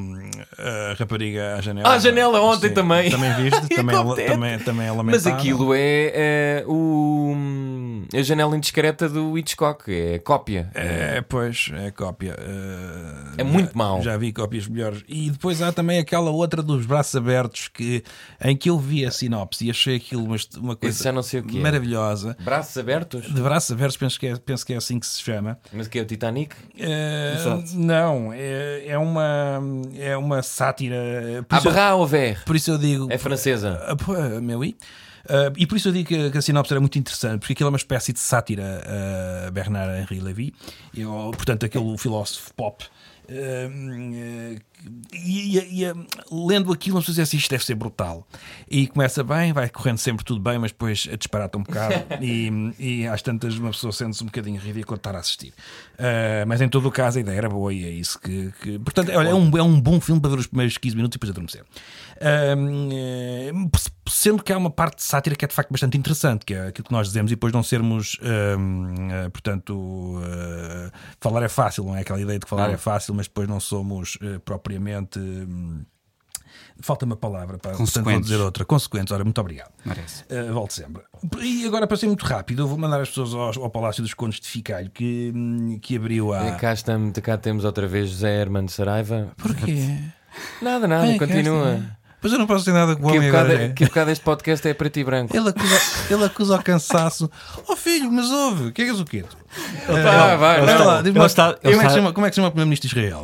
a 0.58 0.94
rapariga 0.98 1.56
à 1.58 1.62
janela. 1.62 1.90
À 1.94 2.00
janela 2.00 2.42
ontem 2.42 2.70
Sim, 2.70 2.74
também. 2.76 3.10
Também 3.10 3.34
viste, 3.36 3.68
também, 3.76 3.96
é, 3.96 4.26
também, 4.28 4.60
também 4.60 4.86
é 4.88 4.90
Mas 4.90 4.98
lamentável. 4.98 5.34
aquilo 5.34 5.74
é, 5.74 6.12
é 6.14 6.64
o, 6.68 7.36
a 8.14 8.22
janela 8.22 8.56
indiscreta 8.56 9.10
do 9.10 9.38
Hitchcock, 9.38 9.92
é 9.92 10.20
cópia. 10.20 10.70
É, 10.74 11.22
pois, 11.22 11.72
é 11.74 11.92
cópia. 11.92 12.36
Uh, 12.40 13.34
É 13.38 13.44
muito 13.44 13.70
já- 13.72 13.78
mau. 13.78 14.02
Já 14.02 14.18
vi 14.18 14.32
cópias 14.32 14.68
melhores. 14.68 15.04
E 15.08 15.30
depois 15.30 15.62
há 15.62 15.72
também 15.72 16.00
aquela 16.00 16.30
outra 16.32 16.62
dos 16.62 16.86
braços 16.92 17.16
abertos 17.16 17.70
que, 17.70 18.04
em 18.44 18.56
que 18.56 18.70
eu 18.70 18.78
vi 18.78 19.06
a 19.06 19.12
sinopse 19.12 19.66
e 19.66 19.70
achei 19.70 19.96
aquilo 19.96 20.26
uma, 20.26 20.36
uma 20.58 20.76
coisa 20.76 21.10
é. 21.10 21.60
maravilhosa. 21.60 22.36
Braços 22.40 22.78
abertos? 22.78 23.34
De 23.34 23.42
braços 23.42 23.72
abertos, 23.72 23.96
penso 23.96 24.20
que, 24.20 24.28
é, 24.28 24.36
penso 24.36 24.66
que 24.66 24.74
é 24.74 24.78
assim 24.78 25.00
que 25.00 25.08
se 25.08 25.22
chama. 25.22 25.58
Mas 25.72 25.88
que 25.88 25.98
é 25.98 26.02
o 26.02 26.06
Titanic? 26.06 26.54
Eh, 26.78 27.36
Exato. 27.38 27.64
não, 27.76 28.34
é, 28.34 28.88
é, 28.88 28.98
uma, 28.98 29.62
é 29.98 30.18
uma 30.18 30.44
sátira. 30.44 31.46
Isso, 31.50 31.70
Abrá 31.70 31.96
ou 31.96 32.06
ver? 32.06 32.44
por 32.44 32.56
isso 32.56 32.72
eu 32.72 32.78
digo. 32.78 33.08
É 33.10 33.18
francesa. 33.18 33.80
Pô, 34.06 34.14
meu, 34.42 34.64
e? 34.64 34.76
Uh, 35.26 35.54
e 35.56 35.68
por 35.68 35.78
isso 35.78 35.88
eu 35.88 35.94
digo 35.94 36.10
que, 36.10 36.32
que, 36.32 36.38
a 36.38 36.42
sinopse 36.42 36.74
era 36.74 36.80
muito 36.80 36.98
interessante, 36.98 37.40
porque 37.40 37.54
aquilo 37.54 37.68
é 37.68 37.72
uma 37.72 37.78
espécie 37.78 38.12
de 38.12 38.20
sátira 38.20 38.82
a 38.84 39.48
uh, 39.48 39.52
Bernard 39.52 40.02
Henri 40.02 40.20
Lévy, 40.20 40.54
e, 40.94 41.04
portanto, 41.04 41.66
aquele 41.66 41.98
filósofo 41.98 42.52
pop. 42.56 42.84
Uh, 43.32 44.60
e, 45.14 45.58
e, 45.58 45.84
e, 45.84 45.94
lendo 46.30 46.74
aquilo, 46.74 46.98
uma 46.98 47.02
pessoa 47.02 47.14
diz 47.14 47.20
assim: 47.20 47.38
isto 47.38 47.50
deve 47.50 47.64
ser 47.64 47.76
brutal. 47.76 48.28
E 48.70 48.88
começa 48.88 49.24
bem, 49.24 49.54
vai 49.54 49.70
correndo 49.70 50.00
sempre 50.00 50.26
tudo 50.26 50.42
bem, 50.42 50.60
mas 50.60 50.72
depois 50.72 51.08
disparata 51.18 51.58
um 51.58 51.64
bocado. 51.64 51.96
e, 52.22 52.74
e 52.78 53.08
às 53.08 53.22
tantas, 53.22 53.58
uma 53.58 53.72
pessoa 53.72 53.94
sente-se 53.94 54.22
um 54.24 54.26
bocadinho 54.26 54.60
ridículo 54.60 54.98
estar 54.98 55.16
a 55.16 55.20
assistir. 55.20 55.54
Uh, 55.94 56.46
mas 56.46 56.60
em 56.60 56.68
todo 56.68 56.90
o 56.90 56.92
caso, 56.92 57.20
a 57.20 57.22
ideia 57.22 57.38
era 57.38 57.50
boa 57.50 57.74
e 57.74 57.86
é 57.86 57.90
isso 57.90 58.20
que. 58.20 58.52
que... 58.62 58.80
Portanto, 58.80 59.12
olha, 59.16 59.30
é 59.30 59.34
um, 59.34 59.58
é 59.58 59.64
um 59.64 59.80
bom 59.80 60.02
filme 60.02 60.20
para 60.20 60.32
ver 60.32 60.40
os 60.40 60.48
primeiros 60.48 60.78
15 60.78 60.96
minutos 60.98 61.16
e 61.16 61.18
depois 61.18 61.30
adormecer. 61.30 61.64
Uh, 62.22 63.70
sendo 64.10 64.44
que 64.44 64.54
há 64.54 64.58
uma 64.58 64.70
parte 64.70 64.98
de 64.98 65.04
sátira 65.04 65.36
que 65.36 65.46
é 65.46 65.48
de 65.48 65.54
facto 65.54 65.72
bastante 65.72 65.98
interessante, 65.98 66.46
que 66.46 66.54
é 66.54 66.68
aquilo 66.68 66.86
que 66.86 66.92
nós 66.92 67.08
dizemos 67.08 67.32
e 67.32 67.36
depois 67.36 67.54
não 67.54 67.64
sermos. 67.64 68.16
Uh, 68.16 69.30
portanto, 69.32 70.22
falar 71.20 71.44
é 71.44 71.50
fácil, 71.50 71.86
não 71.86 71.96
é 71.96 72.02
aquela 72.02 72.20
ideia 72.20 72.40
de 72.40 72.46
que 72.46 72.50
falar 72.50 72.70
é 72.70 72.78
fácil, 72.78 73.14
mas 73.14 73.28
depois 73.28 73.48
não 73.48 73.60
somos 73.60 74.18
propriamente 74.46 74.72
propriamente. 74.72 75.20
Hum, 75.20 75.84
falta-me 76.82 77.14
a 77.14 77.16
palavra 77.16 77.58
para 77.58 77.76
portanto 77.76 78.04
vou 78.04 78.20
dizer 78.20 78.38
outra. 78.38 78.66
Consequentes, 78.66 79.12
ora, 79.12 79.24
muito 79.24 79.40
obrigado. 79.40 79.72
Merece. 79.86 80.24
Uh, 80.24 80.54
volto 80.54 80.74
sempre. 80.74 81.04
E 81.42 81.66
agora, 81.66 81.86
para 81.86 81.98
ser 81.98 82.08
muito 82.08 82.26
rápido, 82.26 82.64
eu 82.64 82.68
vou 82.68 82.78
mandar 82.78 83.02
as 83.02 83.10
pessoas 83.10 83.34
ao, 83.34 83.64
ao 83.66 83.70
Palácio 83.70 84.02
dos 84.02 84.14
Condes 84.14 84.40
de 84.40 84.48
Ficalho 84.48 84.90
que, 84.90 85.32
hum, 85.36 85.80
que 85.82 85.96
abriu 85.96 86.34
a. 86.34 86.52
Cá, 86.54 86.74
estamos, 86.74 87.18
cá 87.20 87.38
temos 87.38 87.64
outra 87.66 87.88
vez 87.88 88.10
José 88.10 88.42
Hermano 88.42 88.70
Saraiva. 88.70 89.32
Porquê? 89.38 89.98
Nada, 90.62 90.88
nada, 90.88 91.18
continua. 91.18 91.82
Pois 92.22 92.32
eu 92.32 92.38
não 92.38 92.46
posso 92.46 92.60
dizer 92.60 92.74
nada 92.74 92.96
com 92.96 93.08
o 93.08 93.10
homem 93.10 93.30
agora. 93.30 93.64
É. 93.64 93.70
Que 93.70 93.86
bocado 93.86 94.12
este 94.12 94.24
podcast 94.24 94.68
é 94.68 94.74
preto 94.76 95.00
e 95.00 95.04
branco. 95.04 95.36
Ele 95.36 95.50
acusa, 95.50 95.82
ele 96.08 96.24
acusa 96.24 96.56
o 96.56 96.64
cansaço. 96.64 97.30
Oh 97.68 97.76
filho, 97.76 98.12
mas 98.12 98.30
ouve, 98.30 98.68
o 98.68 98.72
que 98.72 98.84
que 99.52 99.92
o 99.92 99.96
quê? 99.96 100.02
Vai, 100.02 100.38
vai, 100.38 100.62
vai. 100.62 100.78
Lá, 100.86 101.04
como, 101.04 101.26
está, 101.26 101.58
é 101.64 101.72
que 101.72 101.90
chama, 101.90 102.14
como 102.14 102.26
é 102.26 102.30
que 102.30 102.36
se 102.36 102.38
chama 102.38 102.48
o 102.48 102.52
Primeiro-Ministro 102.52 102.90
de 102.90 103.00
Israel? 103.00 103.22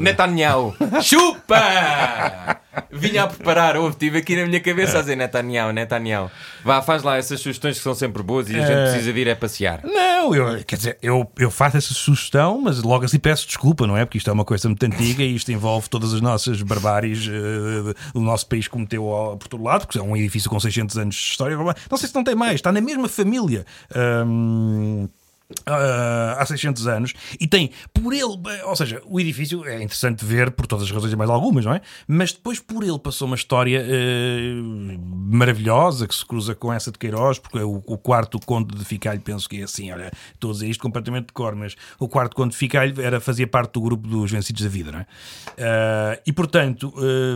Netanyahu. 0.00 0.76
Chupa! 1.02 2.60
Vinha 2.90 3.24
a 3.24 3.26
preparar, 3.26 3.76
ouve, 3.76 3.90
estive 3.90 4.18
aqui 4.18 4.36
na 4.36 4.46
minha 4.46 4.60
cabeça 4.60 4.98
a 4.98 5.00
dizer 5.00 5.16
Netanyahu, 5.16 5.72
Netanyahu. 5.72 6.30
Vá, 6.64 6.82
faz 6.82 7.02
lá 7.02 7.16
essas 7.16 7.40
sugestões 7.40 7.76
que 7.76 7.82
são 7.82 7.94
sempre 7.94 8.22
boas 8.22 8.48
e 8.48 8.56
a 8.56 8.60
gente 8.60 8.70
é. 8.70 8.82
precisa 8.84 9.12
de 9.12 9.20
ir 9.20 9.28
é 9.28 9.34
passear. 9.34 9.80
Não, 9.84 10.34
eu, 10.34 10.64
quer 10.64 10.76
dizer, 10.76 10.98
eu, 11.02 11.30
eu 11.38 11.50
faço 11.50 11.76
essa 11.76 11.94
sugestão, 11.94 12.60
mas 12.60 12.82
logo 12.82 13.04
assim 13.04 13.18
peço 13.18 13.46
desculpa, 13.46 13.86
não 13.86 13.96
é? 13.96 14.04
Porque 14.04 14.18
isto 14.18 14.28
é 14.28 14.32
uma 14.32 14.44
coisa 14.44 14.68
muito 14.68 14.84
antiga 14.84 15.22
e 15.22 15.34
isto 15.34 15.52
envolve 15.52 15.88
todas 15.88 16.12
as 16.12 16.20
nossas 16.20 16.62
barbáries 16.62 17.26
uh, 17.26 17.94
o 18.14 18.20
nosso 18.20 18.46
país 18.46 18.66
cometeu 18.68 19.04
por 19.38 19.48
todo 19.48 19.62
lado, 19.62 19.86
porque 19.86 19.98
é 19.98 20.02
um 20.02 20.16
edifício 20.16 20.50
com 20.50 20.58
600 20.58 20.98
anos 20.98 21.14
de 21.14 21.20
história. 21.20 21.56
Não 21.56 21.96
sei 21.96 22.08
se 22.08 22.14
não 22.14 22.24
tem 22.24 22.34
mais, 22.34 22.56
está 22.56 22.72
na 22.72 22.80
mesma 22.80 23.08
família. 23.08 23.64
Um, 23.94 25.08
Uh, 25.50 26.38
há 26.38 26.46
600 26.46 26.86
anos 26.86 27.12
e 27.38 27.46
tem 27.46 27.70
por 27.92 28.14
ele, 28.14 28.34
ou 28.64 28.76
seja, 28.76 29.02
o 29.04 29.20
edifício 29.20 29.62
é 29.66 29.76
interessante 29.82 30.24
ver 30.24 30.50
por 30.50 30.66
todas 30.66 30.84
as 30.84 30.90
razões 30.90 31.12
e 31.12 31.16
mais 31.16 31.28
algumas, 31.28 31.66
não 31.66 31.74
é? 31.74 31.82
Mas 32.08 32.32
depois 32.32 32.58
por 32.58 32.82
ele 32.82 32.98
passou 32.98 33.26
uma 33.26 33.36
história 33.36 33.82
uh, 33.82 34.98
maravilhosa 34.98 36.08
que 36.08 36.14
se 36.14 36.24
cruza 36.24 36.54
com 36.54 36.72
essa 36.72 36.90
de 36.90 36.98
Queiroz, 36.98 37.38
porque 37.38 37.58
o, 37.58 37.82
o, 37.86 37.98
quarto 37.98 38.40
conde 38.40 38.74
de 38.74 38.84
Ficalho, 38.86 39.20
penso 39.20 39.46
que 39.46 39.60
é 39.60 39.64
assim, 39.64 39.92
olha, 39.92 40.10
estou 40.32 40.50
a 40.50 40.54
dizer 40.54 40.68
isto 40.68 40.80
completamente 40.80 41.26
de 41.26 41.34
cor, 41.34 41.54
mas 41.54 41.76
o 41.98 42.08
quarto 42.08 42.34
conde 42.34 42.52
de 42.52 42.56
Ficalho 42.56 43.02
era, 43.02 43.20
fazia 43.20 43.46
parte 43.46 43.74
do 43.74 43.82
grupo 43.82 44.08
dos 44.08 44.30
Vencidos 44.30 44.62
da 44.62 44.68
Vida, 44.70 44.92
não 44.92 45.00
é? 45.00 45.02
Uh, 45.02 46.22
e 46.26 46.32
portanto, 46.32 46.92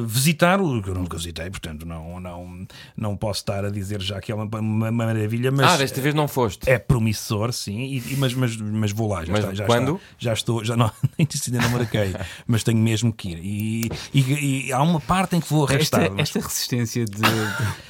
visitar 0.06 0.60
o 0.62 0.82
que 0.82 0.88
eu 0.88 0.94
nunca 0.94 1.18
visitei, 1.18 1.50
portanto, 1.50 1.84
não, 1.84 2.18
não, 2.18 2.66
não 2.96 3.16
posso 3.16 3.40
estar 3.40 3.66
a 3.66 3.70
dizer 3.70 4.00
já 4.00 4.18
que 4.18 4.32
é 4.32 4.34
uma, 4.34 4.44
uma 4.58 4.90
maravilha, 4.90 5.50
mas 5.50 5.72
ah, 5.72 5.76
desta 5.76 6.00
vez 6.00 6.14
não 6.14 6.26
foste, 6.26 6.68
é 6.68 6.78
promissor, 6.78 7.52
sim. 7.52 7.97
E, 8.06 8.16
mas, 8.16 8.34
mas, 8.34 8.56
mas 8.56 8.92
vou 8.92 9.08
lá, 9.08 9.24
já 9.24 9.32
mas 9.32 9.44
está. 9.44 9.54
Já 9.54 9.64
quando? 9.64 9.94
Está, 9.94 10.06
já 10.18 10.32
estou, 10.32 10.64
já 10.64 10.76
não, 10.76 10.90
nem 11.18 11.26
disse 11.26 11.50
ainda 11.50 11.62
não 11.62 11.78
marquei, 11.78 12.14
mas 12.46 12.62
tenho 12.62 12.78
mesmo 12.78 13.12
que 13.12 13.30
ir. 13.30 13.38
E, 13.42 13.90
e, 14.14 14.66
e, 14.68 14.72
há 14.72 14.82
uma 14.82 15.00
parte 15.00 15.36
em 15.36 15.40
que 15.40 15.48
vou 15.48 15.66
arrastar. 15.66 16.02
Esta, 16.02 16.14
mas... 16.14 16.22
esta 16.22 16.40
resistência 16.40 17.04
de, 17.04 17.20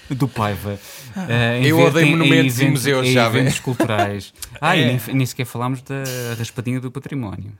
de, 0.08 0.14
do 0.14 0.28
Paiva. 0.28 0.78
Uh, 1.16 1.64
eu 1.64 1.78
odeio 1.80 2.08
monumentos 2.08 2.60
e 2.60 2.68
museus, 2.68 3.08
já 3.08 3.26
eventos 3.26 3.60
culturais. 3.60 4.32
Ah, 4.60 4.76
é. 4.76 4.80
e 4.80 4.86
nem, 4.86 5.00
nem 5.14 5.26
sequer 5.26 5.44
falámos 5.44 5.82
da 5.82 6.02
raspadinha 6.36 6.80
do 6.80 6.90
património. 6.90 7.52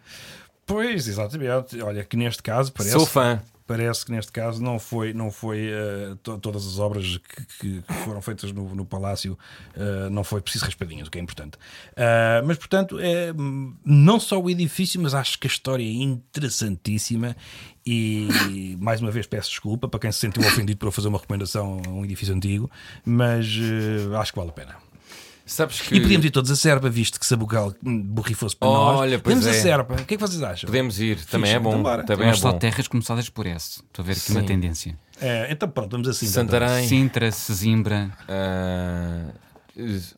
Pois, 0.67 1.07
exatamente. 1.07 1.81
Olha, 1.81 2.03
que 2.03 2.17
neste 2.17 2.43
caso 2.43 2.73
parece. 2.73 2.93
Sou 2.93 3.07
fã 3.07 3.41
parece 3.69 4.07
que 4.07 4.11
neste 4.11 4.33
caso 4.33 4.63
não 4.63 4.79
foi, 4.79 5.13
não 5.13 5.31
foi 5.31 5.69
uh, 5.69 6.17
to 6.17 6.39
todas 6.39 6.67
as 6.67 6.79
obras 6.79 7.19
que, 7.19 7.83
que 7.83 7.95
foram 8.03 8.23
feitas 8.23 8.51
no, 8.51 8.75
no 8.75 8.85
Palácio, 8.87 9.39
uh, 9.77 10.09
não 10.11 10.25
foi 10.25 10.41
preciso 10.41 10.65
raspadinhas, 10.65 11.07
o 11.07 11.11
que 11.11 11.19
é 11.19 11.21
importante. 11.21 11.57
Uh, 11.93 12.45
mas, 12.47 12.57
portanto, 12.57 12.99
é, 12.99 13.33
não 13.85 14.19
só 14.19 14.41
o 14.41 14.49
edifício, 14.49 14.99
mas 15.01 15.13
acho 15.13 15.39
que 15.39 15.47
a 15.47 15.51
história 15.51 15.85
é 15.85 16.03
interessantíssima 16.03 17.37
e 17.85 18.77
mais 18.81 19.01
uma 19.03 19.11
vez 19.11 19.27
peço 19.27 19.51
desculpa 19.51 19.87
para 19.87 20.01
quem 20.01 20.13
se 20.13 20.19
sentiu 20.19 20.43
ofendido 20.43 20.79
por 20.79 20.87
eu 20.87 20.93
fazer 20.93 21.09
uma 21.09 21.19
recomendação 21.19 21.81
a 21.87 21.91
um 21.91 22.05
edifício 22.05 22.35
antigo, 22.35 22.71
mas 23.05 23.47
acho 24.19 24.33
que 24.33 24.39
vale 24.39 24.51
a 24.51 24.53
pena. 24.53 24.88
Sabes 25.49 25.81
que... 25.81 25.95
E 25.95 26.01
podíamos 26.01 26.27
ir 26.27 26.31
todos 26.31 26.51
a 26.51 26.57
Serpa, 26.57 26.89
visto 26.91 27.19
que 27.19 27.27
se 27.27 27.33
a 27.33 27.37
Bugal 27.37 27.75
borrifou-se 27.83 28.55
para 28.55 28.69
Olha, 28.69 29.13
nós. 29.13 29.23
Podemos 29.23 29.47
é. 29.47 29.51
a 29.51 29.55
Serpa. 29.55 29.95
O 29.95 30.05
que 30.05 30.15
é 30.15 30.17
que 30.17 30.19
vocês 30.19 30.43
acham? 30.43 30.67
Podemos 30.69 31.01
ir, 31.01 31.25
também 31.25 31.53
é 31.53 31.59
bom. 31.59 31.83
Também 31.83 32.05
Temos 32.05 32.39
é 32.39 32.41
só 32.41 32.53
terras 32.53 32.87
começadas 32.87 33.29
por 33.29 33.47
S. 33.47 33.81
Estou 33.81 34.03
a 34.03 34.07
ver 34.07 34.13
aqui 34.13 34.21
Sim. 34.21 34.33
uma 34.35 34.43
tendência. 34.43 34.99
É, 35.21 35.51
então 35.51 35.69
pronto, 35.69 35.91
vamos 35.91 36.09
assim. 36.09 36.27
Santarém. 36.27 36.87
Sintra, 36.87 37.33
Sesimbra. 37.33 38.11
Uh, 38.29 39.33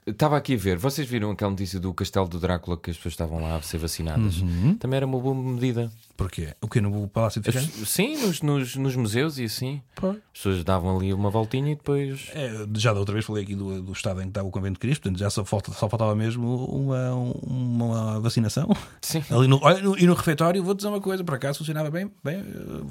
Estava 0.07 0.39
aqui 0.39 0.55
a 0.55 0.57
ver, 0.57 0.79
vocês 0.79 1.07
viram 1.07 1.31
aquela 1.31 1.51
notícia 1.51 1.79
do 1.79 1.93
Castelo 1.93 2.27
do 2.27 2.39
Drácula 2.39 2.79
que 2.79 2.91
as 2.91 2.97
pessoas 2.97 3.13
estavam 3.13 3.43
lá 3.43 3.57
a 3.57 3.63
ser 3.63 3.77
vacinadas? 3.77 4.39
Uhum. 4.39 4.75
Também 4.77 4.97
era 4.97 5.07
uma 5.07 5.21
boa 5.21 5.35
medida. 5.35 5.93
Porquê? 6.21 6.55
O 6.61 6.69
que 6.69 6.83
no 6.83 7.09
Palácio 7.09 7.41
de 7.41 7.51
Figueiredo? 7.51 7.87
Sim, 7.87 8.27
nos, 8.27 8.43
nos, 8.43 8.77
nos, 8.77 8.95
museus 8.95 9.39
e 9.39 9.45
assim. 9.45 9.81
Pô. 9.95 10.11
As 10.11 10.19
pessoas 10.35 10.63
davam 10.63 10.99
ali 10.99 11.15
uma 11.15 11.31
voltinha 11.31 11.73
e 11.73 11.75
depois. 11.75 12.31
É, 12.35 12.67
já 12.75 12.93
da 12.93 13.01
outra 13.01 13.15
vez 13.15 13.25
falei 13.25 13.43
aqui 13.43 13.57
do, 13.57 13.81
do 13.81 13.93
estado 13.93 14.21
em 14.21 14.25
que 14.25 14.29
estava 14.29 14.47
o 14.47 14.51
Convento 14.51 14.75
de 14.75 14.81
Cristo, 14.81 15.01
portanto 15.01 15.19
já 15.19 15.31
só, 15.31 15.47
falta, 15.47 15.73
só 15.73 15.89
faltava 15.89 16.15
mesmo 16.15 16.67
uma, 16.67 17.11
uma 17.43 18.21
vacinação. 18.21 18.69
Sim. 19.01 19.25
Ali 19.31 19.49
no, 19.49 19.59
no, 19.61 19.99
e 19.99 20.07
no 20.07 20.13
refeitório, 20.13 20.63
vou 20.63 20.75
dizer 20.75 20.89
uma 20.89 21.01
coisa, 21.01 21.25
por 21.25 21.37
acaso 21.37 21.61
funcionava 21.61 21.91
bem, 21.91 22.13
bem 22.23 22.45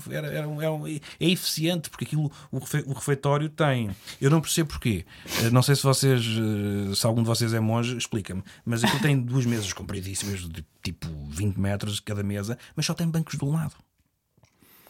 era, 0.09 0.27
era, 0.27 0.49
um, 0.49 0.59
era 0.59 0.71
um, 0.71 0.87
é 0.87 0.99
eficiente, 1.19 1.91
porque 1.91 2.05
aquilo, 2.05 2.31
o, 2.51 2.57
o 2.57 2.93
refeitório 2.93 3.47
tem. 3.47 3.91
Eu 4.19 4.31
não 4.31 4.41
percebo 4.41 4.69
porquê. 4.69 5.05
Eh, 5.43 5.51
não 5.51 5.61
sei 5.61 5.75
se 5.75 5.83
vocês, 5.83 6.25
eh, 6.25 6.95
se 6.95 7.05
algum 7.05 7.21
de 7.21 7.27
vocês 7.27 7.53
é 7.53 7.59
monge, 7.59 7.95
explica-me, 7.95 8.41
mas 8.65 8.83
aquilo 8.83 9.01
tem 9.03 9.19
duas 9.19 9.45
mesas 9.45 9.71
compridíssimas, 9.71 10.39
de 10.49 10.65
tipo 10.81 11.07
20 11.29 11.57
metros 11.57 11.99
cada 11.99 12.23
mesa, 12.23 12.57
mas 12.75 12.85
só 12.85 12.93
tem 12.93 13.09
bancos 13.19 13.37
de 13.37 13.45
um 13.45 13.51
lado. 13.51 13.73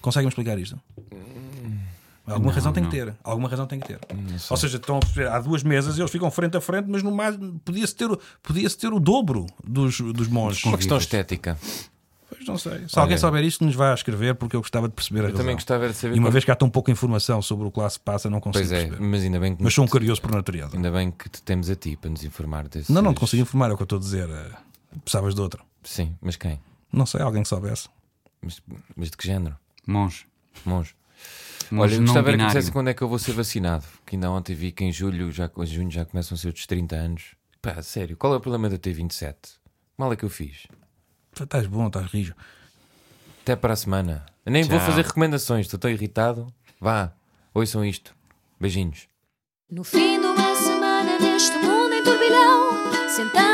Conseguem 0.02 0.30
explicar 0.30 0.58
isto? 0.58 0.80
Alguma 2.26 2.52
não, 2.52 2.56
razão 2.56 2.72
tem 2.72 2.84
que 2.84 2.92
ter. 2.92 3.14
Alguma 3.24 3.50
razão 3.50 3.66
tem 3.66 3.80
que 3.80 3.88
ter. 3.88 4.00
Ou 4.50 4.58
seja, 4.58 4.78
estão 4.78 5.00
há 5.32 5.40
duas 5.40 5.64
mesas 5.64 5.98
e 5.98 6.02
eles 6.02 6.12
ficam 6.12 6.30
frente 6.30 6.56
a 6.56 6.62
frente, 6.62 6.86
mas 6.88 7.02
no 7.02 7.12
mais 7.12 7.36
podia-se 7.66 7.96
ter, 7.96 8.08
podia 8.44 8.70
ter 8.70 8.94
o 8.94 9.00
dobro 9.00 9.48
dos, 9.64 10.00
dos 10.00 10.28
monges. 10.28 10.64
Uma 10.64 10.78
questão 10.78 10.98
estética. 10.98 11.58
Pois 12.30 12.48
não 12.48 12.58
sei. 12.60 12.88
Se 12.88 12.96
Olha. 12.96 13.02
alguém 13.02 13.18
souber 13.18 13.44
isto, 13.44 13.66
nos 13.66 13.74
vai 13.74 13.90
a 13.90 13.96
escrever, 13.96 14.36
porque 14.36 14.56
eu 14.56 14.62
gostava 14.62 14.88
de 14.88 14.94
perceber 14.94 15.22
a 15.22 15.24
eu 15.24 15.28
razão. 15.30 15.40
também 15.40 15.56
gostava 15.56 15.90
de 15.90 15.96
saber. 15.96 16.16
E 16.16 16.20
uma 16.20 16.26
como... 16.28 16.32
vez 16.32 16.46
que 16.46 16.52
há 16.52 16.56
tão 16.56 16.70
pouca 16.70 16.92
informação 16.92 17.42
sobre 17.42 17.66
o 17.68 17.72
que 17.72 17.80
lá 17.80 17.90
se 17.90 18.00
passa, 18.00 18.30
não 18.30 18.40
consigo 18.40 18.68
pois 18.68 18.72
é, 18.72 18.86
perceber. 18.86 19.04
Mas 19.04 19.24
ainda 19.24 19.40
bem 19.40 19.56
que. 19.56 19.64
Mas 19.64 19.74
sou 19.74 19.84
um 19.84 19.88
curioso 19.88 20.22
por 20.22 20.32
natureza. 20.32 20.76
Ainda 20.76 20.92
bem 20.92 21.10
que 21.10 21.28
te 21.28 21.42
temos 21.42 21.68
a 21.70 21.76
ti 21.76 21.98
para 21.98 22.12
nos 22.12 22.24
informar 22.24 22.68
desses... 22.68 22.90
Não, 22.90 23.02
não 23.02 23.16
te 23.16 23.20
consigo 23.20 23.42
informar, 23.42 23.72
é 23.72 23.74
o 23.74 23.76
que 23.76 23.82
eu 23.82 23.86
estou 23.86 23.98
a 23.98 24.02
dizer. 24.02 24.30
Eh, 24.30 24.52
precisavas 25.04 25.34
de 25.34 25.42
outro. 25.42 25.64
Sim, 25.84 26.16
mas 26.22 26.36
quem? 26.36 26.60
Não 26.94 27.08
sei, 27.08 27.22
alguém 27.22 27.42
que 27.42 27.50
soubesse. 27.50 27.90
Mas, 28.42 28.62
mas 28.96 29.10
de 29.12 29.18
que 29.18 29.28
género? 29.28 29.58
Monge. 29.86 30.26
Monge. 30.66 30.96
Olha, 31.72 31.94
eu 31.94 32.02
gostava 32.02 32.32
que 32.32 32.38
dissesse 32.38 32.72
quando 32.72 32.90
é 32.90 32.94
que 32.94 33.02
eu 33.02 33.08
vou 33.08 33.20
ser 33.20 33.34
vacinado. 33.34 33.86
Que 34.06 34.16
ainda 34.16 34.32
ontem 34.32 34.56
vi 34.56 34.72
que 34.72 34.84
em 34.84 34.92
julho, 34.92 35.32
já, 35.32 35.50
em 35.56 35.66
junho 35.66 35.92
já 35.92 36.06
começam 36.06 36.36
a 36.36 36.38
ser 36.38 36.54
os 36.54 36.66
30 36.66 36.96
anos. 36.96 37.36
Pá, 37.62 37.82
sério, 37.82 38.16
qual 38.18 38.34
é 38.34 38.38
o 38.38 38.40
problema 38.40 38.70
de 38.70 38.76
eu 38.76 38.80
ter 38.80 38.94
27? 38.94 39.38
Mal 39.98 40.12
é 40.14 40.16
que 40.16 40.24
eu 40.24 40.30
fiz? 40.30 40.68
Estás 41.40 41.68
bom, 41.68 41.88
estás 41.88 42.08
rijo. 42.12 42.34
Até 43.44 43.56
para 43.56 43.74
a 43.74 43.76
semana. 43.76 44.26
Eu 44.46 44.52
nem 44.52 44.64
Tchau. 44.64 44.78
vou 44.78 44.80
fazer 44.88 45.06
recomendações, 45.06 45.66
estou 45.66 45.80
tão 45.80 45.92
irritado. 45.92 46.48
Vá, 46.80 47.14
ouçam 47.54 47.84
isto. 47.84 48.16
Beijinhos. 48.60 49.08
No 49.70 49.84
fim 49.84 50.20
de 50.20 50.26
uma 50.26 50.56
semana 50.56 51.20
neste 51.20 51.58
mundo 51.58 51.94
em 51.94 52.04
turbilhão, 52.04 53.10
sentado 53.10 53.49